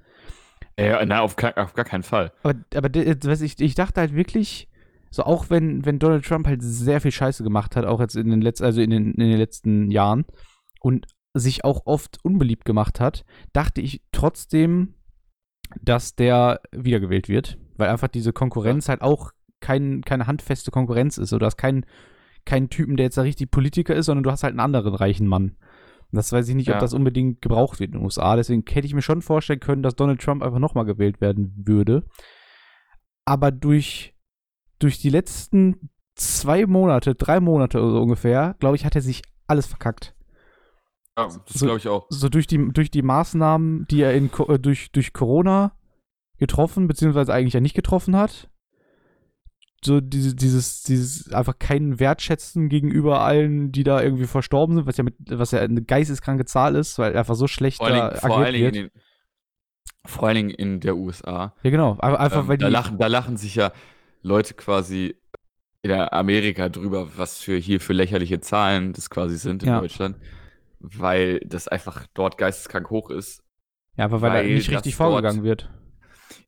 Ja, 0.87 1.05
nein, 1.05 1.21
auf, 1.21 1.37
auf 1.57 1.75
gar 1.75 1.85
keinen 1.85 2.03
Fall. 2.03 2.33
Aber, 2.43 2.55
aber 2.75 2.89
was 3.25 3.41
ich, 3.41 3.61
ich 3.61 3.75
dachte 3.75 4.01
halt 4.01 4.15
wirklich, 4.15 4.69
so 5.11 5.25
auch 5.25 5.51
wenn, 5.51 5.85
wenn 5.85 5.99
Donald 5.99 6.25
Trump 6.25 6.47
halt 6.47 6.63
sehr 6.63 7.01
viel 7.01 7.11
Scheiße 7.11 7.43
gemacht 7.43 7.77
hat, 7.77 7.85
auch 7.85 8.01
jetzt 8.01 8.17
in 8.17 8.31
den 8.31 8.41
letzten, 8.41 8.65
also 8.65 8.81
in 8.81 8.91
den, 8.91 9.13
in 9.13 9.29
den 9.29 9.39
letzten 9.39 9.91
Jahren 9.91 10.25
und 10.81 11.07
sich 11.35 11.65
auch 11.65 11.87
oft 11.87 12.19
unbeliebt 12.25 12.65
gemacht 12.65 13.01
hat, 13.01 13.25
dachte 13.53 13.81
ich 13.81 14.03
trotzdem, 14.13 14.95
dass 15.81 16.17
der 16.17 16.61
wiedergewählt 16.73 17.29
wird, 17.29 17.59
weil 17.77 17.91
einfach 17.91 18.09
diese 18.09 18.33
Konkurrenz 18.33 18.89
halt 18.89 19.03
auch 19.03 19.33
kein, 19.61 20.03
keine 20.03 20.27
handfeste 20.27 20.71
Konkurrenz 20.71 21.19
ist. 21.19 21.33
Du 21.33 21.41
hast 21.41 21.57
keinen, 21.57 21.87
keinen 22.45 22.71
Typen, 22.71 22.97
der 22.97 23.07
jetzt 23.07 23.19
da 23.19 23.23
richtig 23.23 23.51
Politiker 23.51 23.95
ist, 23.95 24.07
sondern 24.07 24.25
du 24.25 24.31
hast 24.31 24.43
halt 24.43 24.53
einen 24.53 24.61
anderen 24.61 24.95
reichen 24.95 25.27
Mann. 25.27 25.57
Und 26.13 26.17
Das 26.17 26.33
weiß 26.33 26.49
ich 26.49 26.55
nicht, 26.55 26.69
ob 26.69 26.75
Ja. 26.77 26.81
das 26.81 26.93
unbedingt 26.95 27.41
gebraucht 27.43 27.79
wird 27.81 27.93
in 27.93 27.99
den 27.99 28.05
USA. 28.05 28.37
Deswegen 28.37 28.65
hätte 28.69 28.87
ich 28.87 28.95
mir 28.95 29.03
schon 29.03 29.23
vorstellen 29.23 29.61
können, 29.61 29.83
dass 29.83 29.95
Donald 29.97 30.21
Trump 30.21 30.43
einfach 30.43 30.59
nochmal 30.59 30.85
gewählt 30.85 31.21
werden 31.21 31.53
würde. 31.57 32.05
Aber 33.25 33.51
durch, 33.51 34.15
durch 34.79 34.99
die 34.99 35.11
letzten 35.11 35.91
zwei 36.17 36.67
Monate, 36.67 37.15
drei 37.15 37.41
Monate 37.41 37.81
oder 37.81 37.93
so 37.93 38.03
ungefähr, 38.03 38.57
glaube 38.59 38.77
ich, 38.77 38.85
hat 38.85 38.95
er 38.97 39.03
sich 39.03 39.23
alles 39.47 39.67
verkackt. 39.67 40.15
Ja, 41.17 41.27
das 41.27 41.41
So- 41.47 41.67
glaube 41.67 41.79
ich 41.79 41.89
auch. 41.89 42.07
So 42.11 42.29
durch 42.29 42.47
die, 42.47 42.73
durch 42.73 42.91
die 42.91 43.03
Maßnahmen, 43.03 43.87
die 43.91 44.03
er 44.03 44.15
in, 44.15 44.31
äh, 44.49 44.59
durch, 44.59 44.91
durch 44.93 45.13
Corona 45.13 45.73
getroffen, 46.39 46.89
beziehungsweise 46.89 47.33
eigentlich 47.33 47.55
ja 47.55 47.61
nicht 47.61 47.75
getroffen 47.75 48.17
hat. 48.17 48.51
So 49.83 50.01
diese, 50.03 50.35
dieses, 50.35 50.83
dieses 50.83 51.33
einfach 51.33 51.59
kein 51.59 51.99
Wertschätzen 51.99 52.69
gegenüber 52.69 53.21
allen, 53.23 53.73
die 53.73 53.83
da 53.83 54.03
irgendwie 54.03 54.27
verstorben 54.27 54.77
sind, 54.77 54.87
was 54.87 54.97
ja 54.99 55.05
mit, 55.05 55.15
was 55.31 55.53
ja 55.53 55.61
eine 55.61 55.83
geisteskranke 55.83 56.45
Zahl 56.45 56.75
ist, 56.77 56.99
weil 56.99 57.17
einfach 57.17 57.35
so 57.35 57.47
schlecht 57.47 57.79
Vor 57.79 57.89
da 57.89 58.11
Dingen, 58.11 58.21
vor, 58.21 58.37
allen 58.39 58.53
Dingen 58.53 58.67
in 58.67 58.73
den, 58.75 58.91
vor 60.05 60.29
allen 60.29 60.35
Dingen 60.37 60.51
in 60.51 60.81
der 60.81 60.97
USA. 60.97 61.55
Ja, 61.63 61.71
genau. 61.71 61.97
Einfach, 61.99 62.43
Ähm, 62.43 62.49
weil 62.49 62.59
da, 62.59 62.67
die. 62.67 62.73
lachen, 62.73 62.99
da 62.99 63.07
lachen 63.07 63.37
sich 63.39 63.55
ja 63.55 63.73
Leute 64.23 64.53
quasi 64.53 65.17
in 65.83 65.93
Amerika 65.93 66.69
drüber, 66.69 67.09
was 67.17 67.39
für 67.41 67.57
hier 67.57 67.81
für 67.81 67.95
lächerliche 67.95 68.41
Zahlen 68.41 68.93
das 68.93 69.09
quasi 69.09 69.39
sind 69.39 69.63
in 69.63 69.71
Ja. 69.71 69.81
Deutschland, 69.81 70.17
weil 70.79 71.41
das 71.47 71.69
einfach 71.69 72.07
dort 72.13 72.37
geisteskrank 72.37 72.91
hoch 72.91 73.09
ist. 73.09 73.43
ja, 73.97 74.05
einfach 74.05 74.21
weil, 74.21 74.29
da 74.31 74.37
weil 74.37 74.53
nicht 74.53 74.69
richtig 74.71 74.95
dort- 74.97 75.11
vorgegangen 75.11 75.43
wird. 75.43 75.71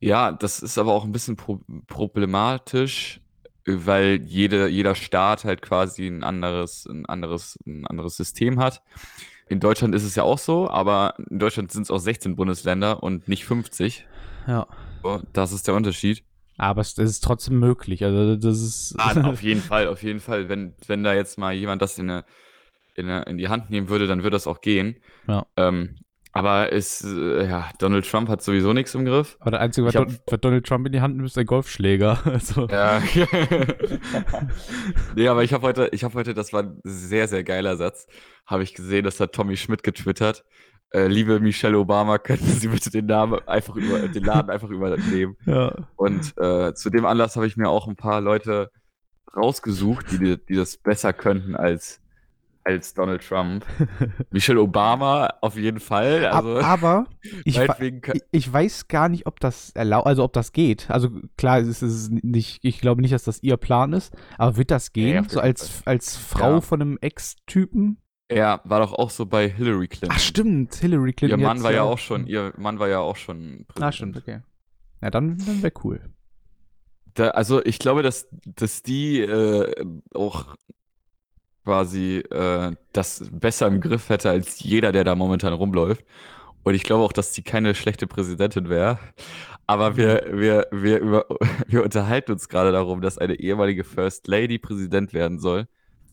Ja, 0.01 0.33
das 0.33 0.61
ist 0.61 0.77
aber 0.77 0.93
auch 0.93 1.05
ein 1.05 1.13
bisschen 1.13 1.37
pro 1.37 1.61
problematisch, 1.87 3.22
weil 3.67 4.21
jede, 4.25 4.69
jeder 4.69 4.95
Staat 4.95 5.45
halt 5.45 5.63
quasi 5.63 6.07
ein 6.07 6.25
anderes, 6.25 6.87
ein 6.87 7.07
anderes, 7.07 7.59
ein 7.67 7.87
anderes 7.87 8.17
System 8.17 8.59
hat. 8.59 8.83
In 9.49 9.61
Deutschland 9.61 9.95
ist 9.95 10.05
es 10.05 10.15
ja 10.15 10.23
auch 10.23 10.39
so, 10.39 10.71
aber 10.71 11.15
in 11.31 11.39
Deutschland 11.39 11.71
sind 11.73 11.83
es 11.83 11.91
auch 11.91 11.99
16 11.99 12.37
Bundesländer 12.37 13.03
und 13.03 13.29
nicht 13.29 13.45
50. 13.45 14.07
Ja. 14.47 14.67
So, 15.03 15.23
Das 15.33 15.53
ist 15.53 15.67
der 15.69 15.75
Unterschied. 15.75 16.25
Aber 16.59 16.81
es, 16.81 16.97
es 16.99 17.11
ist 17.11 17.25
trotzdem 17.25 17.59
möglich. 17.59 18.05
Also 18.05 18.37
das 18.37 18.61
ist. 18.61 18.95
Ah, 18.99 19.29
auf 19.29 19.43
jeden 19.43 19.61
Fall, 19.61 19.89
auf 19.89 20.03
jeden 20.03 20.21
Fall. 20.21 20.49
Wenn, 20.49 20.75
wenn 20.87 21.03
da 21.03 21.15
jetzt 21.15 21.39
mal 21.39 21.53
jemand 21.53 21.83
das 21.83 21.99
in, 21.99 22.11
eine, 22.11 22.25
in, 22.95 23.09
eine, 23.09 23.23
in 23.25 23.39
die 23.39 23.49
Hand 23.49 23.71
nehmen 23.71 23.89
würde, 23.89 24.07
dann 24.07 24.23
würde 24.23 24.37
das 24.37 24.47
auch 24.47 24.61
gehen. 24.61 24.97
Ja. 25.27 25.47
Ähm, 25.57 25.97
aber 26.33 26.73
es, 26.73 27.05
äh, 27.05 27.47
ja, 27.49 27.71
Donald 27.79 28.09
Trump 28.11 28.29
hat 28.29 28.43
sowieso 28.43 28.73
nichts 28.73 28.95
im 28.95 29.05
Griff. 29.05 29.37
Aber 29.41 29.53
das 29.53 29.61
Einzige, 29.61 29.87
was, 29.87 29.95
hab- 29.95 30.07
Don, 30.09 30.19
was 30.31 30.41
Donald 30.41 30.67
Trump 30.67 30.87
in 30.87 30.93
die 30.93 31.01
Hand 31.01 31.17
nimmt, 31.17 31.29
ist 31.29 31.39
ein 31.39 31.47
Golfschläger. 31.47 32.19
Also, 32.25 32.67
Ja. 32.69 33.01
nee, 35.15 35.29
aber 35.29 35.45
ich 35.45 35.53
habe 35.53 35.67
heute, 35.67 35.89
ich 35.93 36.05
habe 36.05 36.15
heute, 36.15 36.35
das 36.35 36.53
war 36.53 36.63
ein 36.65 36.81
sehr, 36.85 37.29
sehr 37.29 37.45
geiler 37.45 37.77
Satz, 37.77 38.07
habe 38.47 38.63
ich 38.63 38.75
gesehen, 38.75 39.05
das 39.05 39.21
hat 39.21 39.33
Tommy 39.33 39.57
Schmidt 39.57 39.83
getwittert. 39.83 40.45
Äh, 40.91 41.07
liebe 41.07 41.41
Michelle 41.41 41.79
Obama, 41.79 42.19
könnten 42.19 42.45
Sie 42.47 42.69
bitte 42.69 42.91
den 42.91 43.07
Namen 43.07 43.41
einfach 43.49 43.77
über, 43.77 44.01
den 44.09 44.25
Laden 44.25 44.51
einfach 44.51 44.69
übernehmen? 44.69 45.37
ja. 45.47 45.75
Und 45.97 46.35
äh, 46.39 46.75
zu 46.75 46.91
dem 46.91 47.07
Anlass 47.07 47.37
habe 47.37 47.47
ich 47.47 47.57
mir 47.57 47.69
auch 47.71 47.89
ein 47.89 47.97
paar 47.97 48.21
Leute 48.21 48.71
rausgesucht, 49.35 50.13
die, 50.13 50.37
die 50.45 50.55
das 50.55 50.77
besser 50.77 51.15
könnten 51.15 51.57
als, 51.57 52.03
als 52.65 52.95
Donald 52.95 53.27
Trump. 53.27 53.65
Michelle 54.31 54.61
Obama 54.61 55.29
auf 55.41 55.57
jeden 55.57 55.81
Fall. 55.81 56.27
Also, 56.27 56.59
Ab- 56.59 56.65
aber 56.65 57.07
ich, 57.45 57.59
ich, 58.31 58.53
weiß 58.53 58.89
gar 58.89 59.09
nicht, 59.09 59.27
ob 59.27 59.41
das 59.41 59.71
erlaubt, 59.71 60.07
also 60.07 60.25
ob 60.25 60.33
das 60.33 60.53
geht. 60.53 60.91
Also 60.91 61.11
klar, 61.37 61.59
es 61.59 61.83
ist 61.83 62.11
nicht, 62.11 62.61
ich 62.63 62.81
glaube 62.81 63.03
nicht, 63.03 63.13
dass 63.15 63.25
das 63.25 63.43
ihr 63.43 63.57
Plan 63.57 63.93
ist, 63.93 64.15
aber 64.39 64.57
wird 64.57 64.71
das 64.71 64.87
Ja, 64.89 64.91
gehen? 64.93 65.25
auf 65.25 65.31
so 65.31 65.41
als, 65.41 65.83
als 65.87 66.17
Frau 66.17 66.55
Ja. 66.55 66.61
von 66.61 66.81
einem 66.81 66.99
Ex-Typen? 67.01 67.99
er 68.29 68.63
war 68.65 68.81
doch 68.81 68.95
auch 68.95 69.11
so 69.11 69.27
bei 69.27 69.47
Hillary 69.49 69.89
Clinton. 69.89 70.17
Ach 70.17 70.19
stimmt, 70.19 70.75
Hillary 70.77 71.11
ihr 71.11 71.15
Clinton. 71.15 71.43
Mann 71.43 71.57
jetzt 71.59 71.65
war 71.65 71.73
ja 71.73 71.83
auch 71.83 71.99
schon, 71.99 72.27
ihr 72.27 72.55
Mann 72.57 72.79
war 72.79 72.89
ja 72.89 72.99
auch 73.01 73.17
schon 73.17 73.67
Präsident. 73.69 73.83
Ah, 73.83 73.93
stimmt, 73.93 74.17
okay. 74.17 74.41
Ja, 75.03 75.11
dann, 75.11 75.37
dann 75.37 75.63
wäre 75.63 75.73
cool. 75.85 76.01
Da, 77.15 77.29
also 77.29 77.63
ich 77.63 77.79
glaube, 77.79 78.03
dass, 78.03 78.29
dass 78.47 78.83
die 78.83 79.21
äh, 79.21 79.85
auch 80.15 80.55
quasi 81.65 82.19
äh, 82.31 82.73
das 82.93 83.29
besser 83.33 83.67
im 83.67 83.81
Griff 83.81 84.09
hätte 84.09 84.31
als 84.31 84.61
jeder, 84.61 84.93
der 84.93 85.05
da 85.05 85.15
momentan 85.15 85.53
rumläuft. 85.53 86.05
Und 86.65 86.75
ich 86.75 86.85
glaube 86.85 87.05
auch, 87.05 87.13
dass 87.13 87.33
die 87.33 87.43
keine 87.43 87.75
schlechte 87.75 88.07
Präsidentin 88.07 88.69
wäre. 88.69 88.99
Aber 89.67 89.97
wir, 89.97 90.25
wir, 90.31 90.67
wir, 90.71 90.99
über, 91.01 91.27
wir 91.67 91.83
unterhalten 91.83 92.33
uns 92.33 92.49
gerade 92.49 92.73
darum, 92.73 93.01
dass 93.01 93.19
eine 93.19 93.35
ehemalige 93.35 93.85
First 93.85 94.29
Lady 94.29 94.59
Präsident 94.59 95.13
werden 95.13 95.39
soll. 95.39 95.67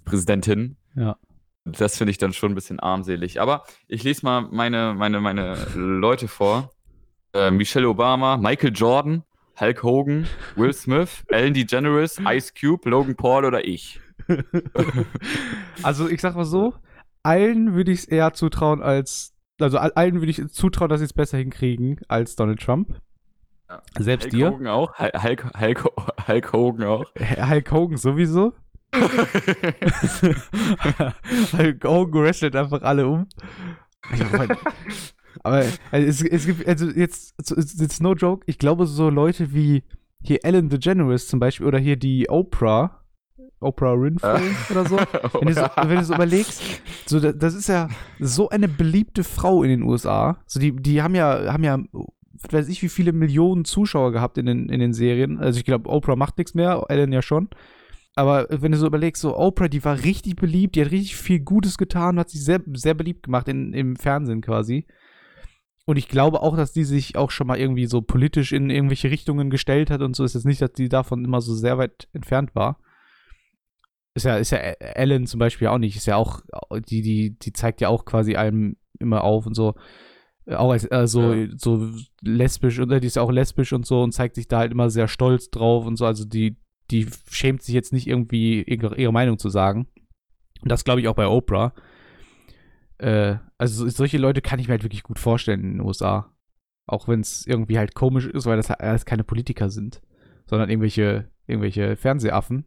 Präsidentin. 0.06 0.78
Ja. 0.96 1.18
Das 1.66 1.98
finde 1.98 2.12
ich 2.12 2.18
dann 2.18 2.34
schon 2.34 2.52
ein 2.52 2.56
bisschen 2.56 2.80
armselig. 2.80 3.42
Aber 3.42 3.64
ich 3.88 4.04
lese 4.04 4.26
mal 4.26 4.42
meine, 4.42 4.94
meine, 4.96 5.20
meine 5.20 5.56
Leute 5.76 6.28
vor. 6.28 6.72
Äh, 7.34 7.52
Michelle 7.52 7.88
Obama, 7.88 8.38
Michael 8.38 8.74
Jordan, 8.74 9.24
Hulk 9.60 9.84
Hogan, 9.84 10.28
Will 10.56 10.74
Smith, 10.74 11.24
Ellen 11.28 11.54
DeGeneres, 11.54 12.20
Ice 12.28 12.54
Cube, 12.60 12.90
Logan 12.90 13.16
Paul 13.16 13.46
oder 13.46 13.66
ich. 13.66 14.00
Also 15.84 16.08
ich 16.10 16.22
sag 16.22 16.36
mal 16.36 16.46
so, 16.46 16.74
allen 17.24 17.74
würde 17.74 17.92
ich 17.92 18.00
es 18.00 18.06
eher 18.06 18.34
zutrauen 18.34 18.82
als, 18.82 19.34
also 19.60 19.78
all- 19.78 19.92
allen 19.94 20.16
würde 20.22 20.32
ich 20.32 20.48
zutrauen, 20.50 20.90
dass 20.90 21.00
sie 21.00 21.06
es 21.06 21.14
besser 21.14 21.38
hinkriegen 21.38 22.00
als 22.08 22.36
Donald 22.36 22.60
Trump. 22.62 23.00
Ja. 23.70 23.82
Selbst 24.00 24.26
Hulk 24.26 24.32
dir. 24.34 24.52
Hogan 24.52 24.68
auch. 24.68 24.94
Hul- 24.98 25.24
Hulk, 25.24 25.60
Hulk, 25.60 25.86
Hulk 26.28 26.54
Hogan 26.54 26.84
auch. 26.88 27.06
Hulk 27.50 27.72
Hogan 27.72 27.98
sowieso. 27.98 28.54
Hulk 31.54 31.84
Hogan 31.84 32.24
wrestelt 32.24 32.56
einfach 32.56 32.82
alle 32.82 33.08
um. 33.08 33.28
Aber 35.44 35.64
also 35.92 36.08
es, 36.08 36.22
es 36.24 36.46
gibt, 36.46 36.68
also 36.68 36.88
jetzt, 36.90 37.34
it's, 37.40 37.52
it's 37.80 38.00
no 38.00 38.14
joke, 38.16 38.44
ich 38.48 38.58
glaube 38.58 38.88
so 38.88 39.10
Leute 39.10 39.54
wie 39.54 39.84
hier 40.22 40.44
Ellen 40.44 40.70
DeGeneres 40.70 41.28
zum 41.28 41.40
Beispiel 41.40 41.66
oder 41.68 41.78
hier 41.80 41.96
die 41.96 42.28
Oprah, 42.30 43.04
Oprah 43.62 44.00
Winfrey 44.00 44.42
oder 44.72 44.86
so, 44.86 44.98
wenn 44.98 45.48
du 45.48 45.54
so, 45.54 45.62
wenn 45.90 45.98
du 45.98 46.04
so 46.06 46.14
überlegst, 46.16 46.62
so, 47.06 47.20
da- 47.20 47.34
das 47.34 47.54
ist 47.56 47.68
ja 47.68 47.90
so 48.20 48.50
eine 48.50 48.68
beliebte 48.68 49.24
Frau 49.24 49.64
in 49.64 49.70
den 49.70 49.84
USA. 49.84 50.42
So, 50.48 50.60
die, 50.60 50.76
die 50.76 51.02
haben 51.02 51.16
ja, 51.16 51.52
haben 51.54 51.64
ja, 51.64 51.78
weiß 52.52 52.70
ich, 52.70 52.82
wie 52.82 52.90
viele 52.90 53.12
Millionen 53.12 53.66
Zuschauer 53.66 54.12
gehabt 54.12 54.38
in 54.38 54.46
den, 54.46 54.70
in 54.70 54.80
den 54.80 54.94
Serien. 54.94 55.38
Also 55.40 55.60
ich 55.60 55.66
glaube, 55.66 55.90
Oprah 55.90 56.16
macht 56.16 56.38
nichts 56.38 56.54
mehr, 56.54 56.86
Ellen 56.90 57.12
ja 57.12 57.22
schon. 57.22 57.50
Aber 58.16 58.48
wenn 58.50 58.72
du 58.72 58.78
so 58.78 58.88
überlegst, 58.88 59.22
so 59.22 59.38
Oprah, 59.38 59.68
die 59.68 59.84
war 59.84 60.04
richtig 60.04 60.36
beliebt, 60.36 60.76
die 60.76 60.82
hat 60.84 60.92
richtig 60.92 61.16
viel 61.16 61.40
Gutes 61.40 61.78
getan, 61.78 62.20
hat 62.20 62.30
sich 62.30 62.44
sehr, 62.44 62.62
sehr 62.74 62.94
beliebt 62.94 63.24
gemacht 63.24 63.48
in, 63.48 63.74
im 63.74 63.96
Fernsehen 63.96 64.42
quasi. 64.42 64.86
Und 65.86 65.98
ich 65.98 66.08
glaube 66.08 66.42
auch, 66.42 66.56
dass 66.56 66.72
die 66.72 66.84
sich 66.84 67.16
auch 67.18 67.32
schon 67.32 67.48
mal 67.48 67.58
irgendwie 67.58 67.88
so 67.88 68.02
politisch 68.02 68.52
in 68.52 68.70
irgendwelche 68.70 69.10
Richtungen 69.10 69.50
gestellt 69.50 69.90
hat 69.90 70.02
und 70.02 70.16
so. 70.16 70.24
Ist 70.24 70.36
jetzt 70.36 70.46
nicht, 70.46 70.62
dass 70.62 70.74
die 70.74 70.88
davon 70.88 71.26
immer 71.26 71.42
so 71.42 71.54
sehr 71.56 71.78
weit 71.78 72.08
entfernt 72.14 72.54
war. 72.56 72.80
Ist 74.20 74.26
ja, 74.26 74.36
ist 74.38 74.52
ja 74.52 74.58
Ellen 74.58 75.26
zum 75.28 75.40
Beispiel 75.40 75.68
auch 75.68 75.78
nicht. 75.78 75.96
Ist 75.96 76.06
ja 76.08 76.18
auch, 76.18 76.42
die, 76.90 77.02
die, 77.02 77.40
die 77.40 77.54
zeigt 77.54 77.80
ja 77.82 77.88
auch 77.88 78.04
quasi 78.06 78.36
allem 78.36 78.76
immer 79.00 79.24
auf 79.24 79.46
und 79.46 79.54
so. 79.56 79.76
Auch 80.46 80.72
als 80.72 80.84
äh, 80.92 81.08
so, 81.08 81.34
Ja. 81.34 81.48
so 81.58 81.90
lesbisch 82.22 82.80
und 82.80 82.92
äh, 82.92 83.00
die 83.00 83.08
ist 83.08 83.16
ja 83.16 83.22
auch 83.22 83.32
lesbisch 83.32 83.72
und 83.72 83.86
so 83.86 84.02
und 84.02 84.12
zeigt 84.14 84.36
sich 84.36 84.48
da 84.48 84.58
halt 84.60 84.72
immer 84.72 84.90
sehr 84.90 85.08
stolz 85.08 85.50
drauf 85.52 85.86
und 85.86 85.96
so. 85.96 86.06
Also 86.06 86.26
die, 86.26 86.58
die 86.92 87.08
schämt 87.30 87.62
sich 87.62 87.76
jetzt 87.76 87.94
nicht 87.94 88.08
irgendwie 88.08 88.64
ihre, 88.64 88.96
ihre 88.98 89.14
Meinung 89.14 89.38
zu 89.38 89.50
sagen. 89.50 89.88
Und 90.62 90.70
das 90.72 90.84
glaube 90.84 91.02
ich 91.02 91.08
auch 91.08 91.16
bei 91.16 91.28
Oprah. 91.28 91.74
Äh, 92.98 93.36
also 93.58 93.86
so- 93.86 93.90
solche 93.90 94.18
Leute 94.18 94.42
kann 94.42 94.60
ich 94.60 94.68
mir 94.68 94.74
halt 94.74 94.84
wirklich 94.84 95.04
gut 95.04 95.20
vorstellen 95.20 95.62
in 95.64 95.72
den 95.78 95.82
USA. 95.82 96.34
Auch 96.88 97.08
wenn 97.08 97.22
es 97.22 97.46
irgendwie 97.46 97.78
halt 97.78 97.94
komisch 97.96 98.26
ist, 98.26 98.46
weil 98.46 98.58
das 98.58 98.70
halt 98.70 98.82
alles 98.82 99.06
keine 99.06 99.24
Politiker 99.24 99.70
sind, 99.70 100.02
sondern 100.48 100.70
irgendwelche, 100.70 101.30
irgendwelche 101.48 101.96
Fernsehaffen. 101.96 102.66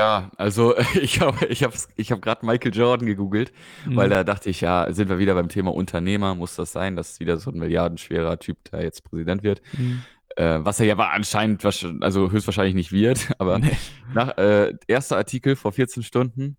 Ja, 0.00 0.30
also 0.38 0.78
ich 0.78 1.20
habe 1.20 1.44
ich 1.46 1.62
hab, 1.62 1.74
ich 1.96 2.10
hab 2.10 2.22
gerade 2.22 2.46
Michael 2.46 2.74
Jordan 2.74 3.06
gegoogelt, 3.06 3.52
weil 3.84 4.06
Mhm. 4.08 4.12
da 4.12 4.24
dachte 4.24 4.48
ich, 4.48 4.62
ja, 4.62 4.90
sind 4.90 5.10
wir 5.10 5.18
wieder 5.18 5.34
beim 5.34 5.48
Thema 5.50 5.74
Unternehmer, 5.74 6.34
muss 6.34 6.56
das 6.56 6.72
sein, 6.72 6.96
dass 6.96 7.20
wieder 7.20 7.36
so 7.36 7.50
ein 7.50 7.58
milliardenschwerer 7.58 8.38
Typ 8.38 8.56
da 8.70 8.80
jetzt 8.80 9.04
Präsident 9.04 9.42
wird. 9.42 9.60
Mhm. 9.76 10.02
Äh, 10.36 10.60
was 10.62 10.80
er 10.80 10.86
ja 10.86 10.94
aber 10.94 11.10
anscheinend, 11.10 11.62
wahrsch- 11.64 12.02
also 12.02 12.30
höchstwahrscheinlich 12.30 12.74
nicht 12.74 12.92
wird, 12.92 13.28
aber 13.38 13.58
Nee. 13.58 13.76
nach, 14.14 14.38
äh, 14.38 14.72
erster 14.86 15.18
Artikel 15.18 15.54
vor 15.54 15.72
14 15.72 16.02
Stunden, 16.02 16.56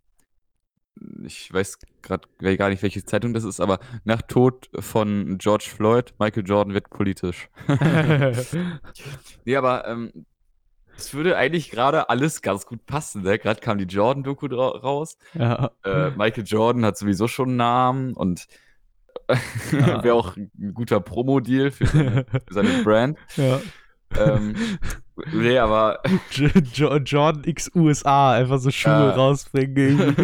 ich 1.26 1.52
weiß 1.52 1.80
gerade 2.04 2.28
gar 2.58 2.70
nicht, 2.70 2.84
welche 2.84 3.04
Zeitung 3.04 3.34
das 3.34 3.44
ist, 3.44 3.60
aber 3.60 3.80
nach 4.04 4.22
Tod 4.22 4.70
von 4.78 5.40
George 5.40 5.66
Floyd, 5.76 6.14
Michael 6.20 6.46
Jordan 6.46 6.76
wird 6.76 6.92
politisch. 6.92 7.50
Nee, 9.46 9.56
aber 9.56 9.88
ähm, 9.88 10.12
es 10.98 11.14
würde 11.14 11.36
eigentlich 11.38 11.72
gerade 11.72 12.10
alles 12.10 12.42
ganz 12.42 12.66
gut 12.66 12.86
passen. 12.86 13.24
Ne? 13.24 13.40
Gerade 13.40 13.60
kam 13.62 13.78
die 13.78 13.86
Jordan-Doku 13.86 14.48
raus. 14.48 15.18
ja. 15.34 15.72
Äh, 15.84 16.12
Michael 16.12 16.44
Jordan 16.46 16.86
hat 16.86 16.98
sowieso 16.98 17.28
schon 17.28 17.50
einen 17.50 17.58
Namen 17.58 18.14
und 18.14 18.48
Ja. 19.72 20.04
wäre 20.04 20.16
auch 20.16 20.36
ein 20.38 20.52
guter 20.74 21.00
Promo-Deal 21.00 21.72
für 21.72 21.86
seine, 21.88 22.26
für 22.26 22.54
seine 22.54 22.70
Brand. 22.84 23.18
ja. 23.38 23.60
Ähm, 24.20 24.56
nee, 25.32 25.58
aber 25.58 26.02
Jo- 26.32 26.50
Jo- 26.74 26.98
Jordan 26.98 27.44
X 27.46 27.72
USA, 27.74 28.34
einfach 28.34 28.60
so 28.60 28.70
Schuhe 28.72 28.92
Ja. 28.92 29.12
rausbringen. 29.12 30.16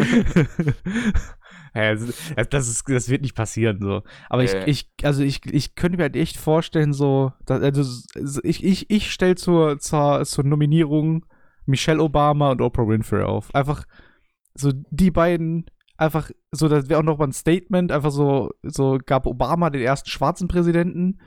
Irgendwie. 1.84 2.14
ja, 2.36 2.44
das, 2.44 2.68
ist, 2.68 2.84
das 2.90 3.10
wird 3.10 3.22
nicht 3.22 3.36
passieren 3.36 3.80
so. 3.82 4.04
Aber 4.30 4.44
ich, 4.44 4.54
ich, 4.68 4.90
also 5.04 5.24
ich, 5.24 5.46
ich 5.46 5.76
könnte 5.76 5.98
mir 5.98 6.04
halt 6.04 6.16
echt 6.16 6.38
vorstellen, 6.38 6.94
so, 6.94 7.34
dass, 7.46 7.62
also 7.62 7.84
so- 7.84 8.42
ich, 8.44 8.64
ich, 8.64 8.90
ich 8.90 9.12
stelle 9.12 9.36
zur, 9.36 9.80
zur, 9.80 10.24
zur 10.26 10.44
Nominierung 10.44 11.26
Michelle 11.66 12.02
Obama 12.02 12.52
und 12.52 12.62
Oprah 12.62 12.88
Winfrey 12.88 13.24
auf. 13.24 13.54
Einfach 13.54 13.84
so 14.56 14.72
die 14.90 15.12
beiden, 15.12 15.66
einfach 15.98 16.32
so, 16.52 16.68
das 16.70 16.90
wäre 16.90 17.00
auch 17.00 17.04
noch 17.04 17.18
mal 17.18 17.28
ein 17.28 17.34
Statement, 17.34 17.92
einfach 17.92 18.12
so, 18.12 18.52
so 18.64 18.98
gab 19.06 19.26
Obama 19.26 19.70
den 19.70 19.82
ersten 19.82 20.10
schwarzen 20.10 20.48
Präsidenten, 20.48 21.20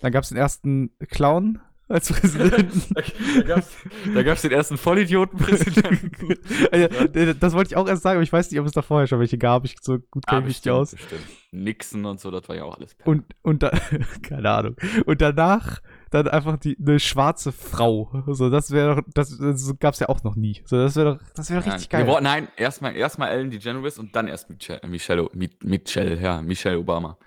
dann 0.00 0.12
gab 0.12 0.24
es 0.24 0.30
den 0.30 0.38
ersten 0.38 0.90
Clown 1.08 1.60
als 1.88 2.10
Präsidenten. 2.12 2.94
da 2.94 3.42
gab 3.42 3.58
es 3.58 4.24
gab's 4.24 4.42
den 4.42 4.52
ersten 4.52 4.76
Vollidioten-Präsidenten. 4.78 6.38
Also, 6.70 7.34
das 7.34 7.52
wollte 7.52 7.70
ich 7.72 7.76
auch 7.76 7.86
erst 7.88 8.02
sagen, 8.02 8.16
aber 8.16 8.22
ich 8.22 8.32
weiß 8.32 8.50
nicht, 8.50 8.60
ob 8.60 8.66
es 8.66 8.72
da 8.72 8.82
vorher 8.82 9.06
schon 9.06 9.18
welche 9.18 9.36
gab. 9.38 9.64
Ich 9.64 9.76
so 9.80 9.98
gut 10.10 10.26
kenne 10.26 10.40
Ja, 10.42 10.46
ich 10.46 10.46
mich 10.48 10.64
nicht 10.64 10.70
aus. 10.72 10.92
bestimmt. 10.92 11.22
Nixon 11.50 12.06
und 12.06 12.18
so, 12.20 12.30
das 12.30 12.48
war 12.48 12.56
ja 12.56 12.64
auch 12.64 12.76
alles. 12.78 12.96
Und, 13.04 13.24
und 13.42 13.62
da, 13.62 13.70
keine 14.22 14.50
Ahnung. 14.50 14.76
Und 15.04 15.20
danach 15.20 15.80
dann 16.10 16.28
einfach 16.28 16.56
die, 16.56 16.76
eine 16.80 16.98
schwarze 16.98 17.52
Frau. 17.52 18.24
So, 18.28 18.48
das 18.48 18.70
wäre 18.70 18.96
doch, 18.96 19.02
das, 19.14 19.36
das 19.38 19.74
gab 19.78 19.94
es 19.94 20.00
ja 20.00 20.08
auch 20.08 20.22
noch 20.24 20.36
nie. 20.36 20.62
So, 20.64 20.76
das 20.76 20.96
wäre 20.96 21.16
doch, 21.16 21.22
das 21.34 21.50
wäre 21.50 21.64
richtig 21.66 21.90
geil. 21.90 22.06
Wir 22.06 22.20
nein, 22.20 22.48
erstmal 22.56 22.96
erstmal 22.96 23.30
Ellen 23.30 23.50
DeGeneres 23.50 23.98
und 23.98 24.16
dann 24.16 24.28
erst 24.28 24.48
Michelle, 24.48 24.80
Michelle, 24.86 25.22
Mi- 25.34 25.50
Michelle, 25.62 26.18
ja, 26.20 26.40
Michelle 26.40 26.78
Obama. 26.78 27.18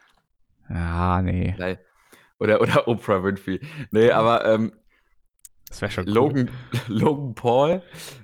Ja, 0.69 1.21
nee. 1.21 1.53
Geil. 1.57 1.79
Oder, 2.45 2.61
oder 2.61 2.87
Oprah 2.87 3.23
Winfrey. 3.23 3.59
Nee, 3.91 4.11
aber 4.11 4.45
ähm, 4.45 4.71
Das 5.69 5.81
wäre 5.81 5.91
schon 5.91 6.05
cool. 6.07 6.13
Logan, 6.13 6.49
Logan 6.87 7.35
Paul, 7.35 7.81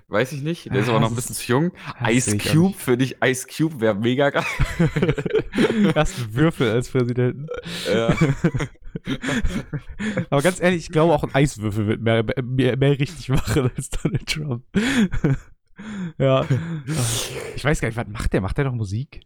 weiß 0.07 0.31
ich 0.33 0.41
nicht, 0.41 0.65
der 0.71 0.81
ist 0.81 0.89
aber 0.89 0.99
noch 0.99 1.09
ein 1.09 1.15
bisschen 1.15 1.35
zu 1.35 1.51
jung. 1.51 1.71
Ice 2.07 2.35
ich 2.35 2.51
Cube, 2.51 2.75
für 2.77 2.97
dich, 2.97 3.17
Ice 3.23 3.47
Cube 3.47 3.79
wäre 3.81 3.95
mega 3.95 4.29
geil. 4.29 4.45
Ersten 5.95 6.33
Würfel 6.35 6.71
als 6.71 6.89
Präsidenten. 6.89 7.47
Ja. 7.91 8.15
Aber 10.29 10.41
ganz 10.41 10.59
ehrlich, 10.61 10.81
ich 10.83 10.89
glaube 10.91 11.13
auch 11.13 11.23
ein 11.23 11.33
Eiswürfel 11.33 11.87
wird 11.87 12.01
mehr, 12.01 12.23
mehr, 12.43 12.77
mehr 12.77 12.99
richtig 12.99 13.29
machen 13.29 13.71
als 13.75 13.89
Donald 13.89 14.27
Trump. 14.27 14.63
ja. 16.17 16.45
Ich 17.55 17.63
weiß 17.63 17.79
gar 17.81 17.87
nicht, 17.87 17.97
was 17.97 18.07
macht 18.07 18.33
der? 18.33 18.41
Macht 18.41 18.57
der 18.57 18.65
noch 18.65 18.73
Musik? 18.73 19.21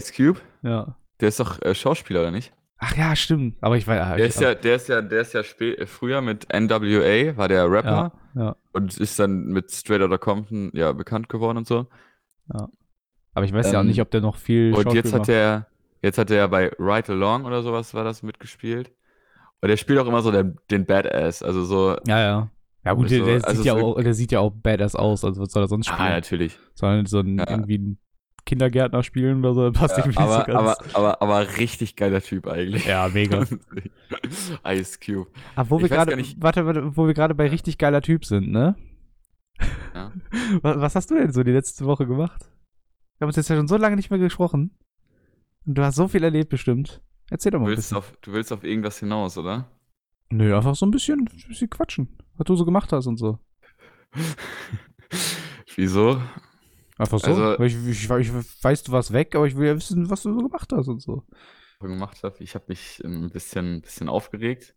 Ice 0.00 0.12
Cube, 0.14 0.40
Ja. 0.62 0.96
der 1.20 1.28
ist 1.28 1.40
doch 1.40 1.60
äh, 1.62 1.74
Schauspieler, 1.74 2.20
oder 2.20 2.30
nicht? 2.30 2.52
Ach 2.78 2.96
ja, 2.96 3.16
stimmt. 3.16 3.56
Aber 3.62 3.76
ich 3.76 3.86
weiß. 3.86 4.16
Der 4.16 4.26
ist 4.26 4.40
ja, 4.40 4.54
der 4.54 4.76
ist 4.76 4.88
ja, 4.88 5.00
der 5.02 5.20
ist 5.22 5.32
ja 5.32 5.42
früher 5.86 6.20
mit 6.20 6.46
NWA, 6.52 7.36
war 7.36 7.48
der 7.48 7.70
Rapper 7.70 8.12
ja, 8.34 8.42
ja. 8.42 8.56
und 8.72 8.96
ist 8.98 9.18
dann 9.18 9.46
mit 9.46 9.70
Straight 9.70 10.02
Outta 10.02 10.18
Compton 10.18 10.70
ja 10.74 10.92
bekannt 10.92 11.28
geworden 11.28 11.56
und 11.58 11.66
so. 11.66 11.86
Aber 12.48 13.44
ich 13.44 13.52
weiß 13.52 13.72
ja 13.72 13.78
auch 13.78 13.82
Ähm, 13.82 13.88
nicht, 13.88 14.00
ob 14.00 14.10
der 14.10 14.20
noch 14.20 14.36
viel. 14.36 14.68
Und 14.74 14.82
Schauspiel 14.84 14.94
jetzt 14.96 15.12
hat 15.12 15.20
macht. 15.20 15.28
er, 15.30 15.66
jetzt 16.02 16.18
hat 16.18 16.30
er 16.30 16.48
bei 16.48 16.70
Ride 16.78 17.12
Along 17.12 17.44
oder 17.44 17.62
sowas 17.62 17.92
war 17.94 18.04
das 18.04 18.22
mitgespielt. 18.22 18.92
Und 19.60 19.68
der 19.68 19.76
spielt 19.76 19.98
auch 19.98 20.06
immer 20.06 20.22
so 20.22 20.30
den, 20.30 20.58
den 20.70 20.84
Badass, 20.86 21.42
also 21.42 21.64
so, 21.64 21.96
Ja, 22.06 22.20
ja. 22.20 22.50
Ja, 22.84 22.92
gut, 22.92 23.10
der, 23.10 23.20
Also- 23.22 23.26
der, 23.40 23.48
also 23.48 23.62
sieht 23.62 23.66
ja 23.66 23.78
so- 23.80 23.86
auch, 23.96 24.00
der 24.02 24.14
sieht 24.14 24.32
ja 24.32 24.38
auch 24.40 24.52
badass 24.52 24.94
aus. 24.94 25.24
Also, 25.24 25.42
was 25.42 25.50
soll 25.50 25.64
er 25.64 25.68
sonst 25.68 25.90
ah, 25.90 25.94
spielen? 25.94 26.08
natürlich. 26.10 26.58
Soll 26.74 26.94
er 26.98 27.06
so 27.06 27.18
ein, 27.20 27.38
Ja. 27.38 27.50
irgendwie 27.50 27.78
ein 27.78 27.98
Kindergärtner 28.46 29.02
spielen 29.02 29.44
oder 29.44 29.54
so? 29.54 29.72
Passt 29.72 29.98
Ja, 29.98 30.04
irgendwie 30.04 30.18
aber, 30.18 30.46
so 30.46 30.52
aber, 30.54 30.74
ganz. 30.76 30.94
aber, 30.94 31.20
aber 31.22 31.56
richtig 31.58 31.96
geiler 31.96 32.22
Typ 32.22 32.46
eigentlich. 32.46 32.86
ja, 32.86 33.08
mega. 33.12 33.44
Ice 34.66 34.98
Cube. 35.04 35.28
Aber 35.56 35.70
wo 35.70 35.76
Ich 35.76 35.82
wir 35.82 35.88
gerade, 35.90 36.16
warte, 36.38 36.64
warte, 36.64 36.96
wo 36.96 37.06
wir 37.06 37.14
gerade 37.14 37.34
bei 37.34 37.48
richtig 37.48 37.76
geiler 37.76 38.00
Typ 38.00 38.24
sind, 38.24 38.50
ne? 38.50 38.76
Ja. 39.94 40.12
Was, 40.62 40.80
was 40.80 40.94
hast 40.94 41.10
du 41.10 41.14
denn 41.14 41.32
so 41.32 41.42
die 41.42 41.50
letzte 41.52 41.84
Woche 41.86 42.06
gemacht? 42.06 42.50
Wir 43.18 43.24
haben 43.24 43.28
uns 43.30 43.36
jetzt 43.36 43.48
ja 43.48 43.56
schon 43.56 43.68
so 43.68 43.76
lange 43.78 43.96
nicht 43.96 44.10
mehr 44.10 44.18
gesprochen. 44.18 44.76
Und 45.64 45.76
du 45.76 45.82
hast 45.82 45.96
so 45.96 46.06
viel 46.08 46.22
erlebt 46.22 46.50
bestimmt. 46.50 47.02
Erzähl 47.30 47.50
doch 47.50 47.58
Du 47.58 47.62
mal 47.64 47.68
ein 47.70 47.76
willst, 47.76 47.88
bisschen. 47.88 47.96
auf, 47.96 48.12
du 48.20 48.32
willst 48.32 48.52
auf 48.52 48.62
irgendwas 48.62 48.98
hinaus, 49.00 49.36
oder? 49.38 49.70
Nö, 50.30 50.54
einfach 50.56 50.74
so 50.76 50.84
ein 50.86 50.90
bisschen, 50.90 51.20
ein 51.20 51.48
bisschen 51.48 51.70
quatschen. 51.70 52.18
Was 52.36 52.44
du 52.44 52.54
so 52.54 52.64
gemacht 52.66 52.92
hast 52.92 53.06
und 53.06 53.16
so. 53.16 53.38
Wieso? 55.74 56.20
Einfach 56.98 57.18
so. 57.20 57.26
Also- 57.30 57.62
ich, 57.64 57.74
ich, 57.86 58.10
ich 58.10 58.62
weiß, 58.62 58.84
du 58.84 58.92
warst 58.92 59.12
weg, 59.12 59.34
aber 59.34 59.46
ich 59.46 59.56
will 59.56 59.66
ja 59.68 59.76
wissen, 59.76 60.08
was 60.10 60.22
du 60.22 60.32
so 60.32 60.46
gemacht 60.48 60.72
hast 60.72 60.88
und 60.88 61.00
so. 61.00 61.24
gemacht 61.80 62.22
habe. 62.22 62.36
Ich 62.42 62.54
habe 62.54 62.64
mich 62.68 63.02
ein 63.04 63.30
bisschen, 63.30 63.82
bisschen 63.82 64.08
aufgeregt. 64.08 64.74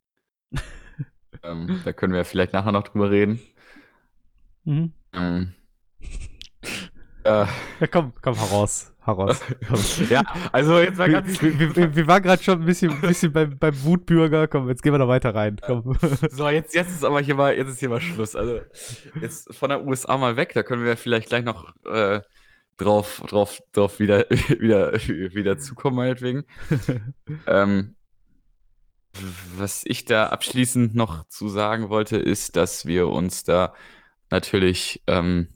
ähm, 1.44 1.82
da 1.86 1.94
können 1.94 2.14
wir 2.14 2.26
vielleicht 2.26 2.54
nachher 2.54 2.72
noch 2.72 2.84
drüber 2.84 3.10
reden. 3.12 3.40
Mhm. 4.66 4.94
Ähm, 5.14 5.54
äh, 7.24 7.46
Ja, 7.46 7.88
komm, 7.90 8.14
komm, 8.22 8.36
heraus. 8.36 8.94
Komm. 9.16 9.80
ja, 10.10 10.22
also 10.52 10.80
jetzt 10.80 10.98
mal 10.98 11.10
ganz. 11.10 11.42
wir, 11.42 11.76
wir, 11.76 11.96
wir 11.96 12.08
waren 12.08 12.24
gerade 12.24 12.42
schon 12.42 12.62
ein 12.62 12.66
bisschen, 12.66 13.00
bisschen 13.02 13.32
beim, 13.32 13.58
beim 13.58 13.84
Wutbürger. 13.84 14.48
Komm, 14.48 14.70
jetzt 14.70 14.84
gehen 14.84 14.94
wir 14.94 15.00
da 15.00 15.08
weiter 15.08 15.34
rein. 15.36 15.58
Komm. 15.66 15.98
So, 16.32 16.50
jetzt, 16.50 16.74
jetzt 16.76 16.92
ist 16.92 17.04
aber 17.04 17.22
hier 17.22 17.36
mal, 17.36 17.56
jetzt 17.56 17.70
ist 17.70 17.80
hier 17.80 17.90
mal 17.90 18.02
Schluss. 18.02 18.36
Also 18.36 18.62
jetzt 19.22 19.54
von 19.56 19.70
der 19.70 19.86
USA 19.86 20.18
mal 20.18 20.36
weg, 20.36 20.54
da 20.54 20.64
können 20.64 20.84
wir 20.84 20.98
vielleicht 20.98 21.30
gleich 21.30 21.44
noch 21.44 21.74
äh, 21.86 22.22
drauf, 22.78 23.22
drauf, 23.28 23.60
drauf 23.74 24.00
wieder, 24.00 24.30
wieder, 24.30 24.94
wieder 24.94 25.58
zukommen, 25.58 25.98
meinetwegen. 25.98 26.46
ähm, 27.48 27.96
was 29.58 29.82
ich 29.86 30.06
da 30.06 30.28
abschließend 30.28 30.96
noch 30.96 31.28
zu 31.28 31.50
sagen 31.50 31.90
wollte, 31.90 32.18
ist, 32.18 32.56
dass 32.56 32.86
wir 32.86 33.08
uns 33.08 33.44
da 33.44 33.74
natürlich 34.30 35.04
ähm, 35.08 35.50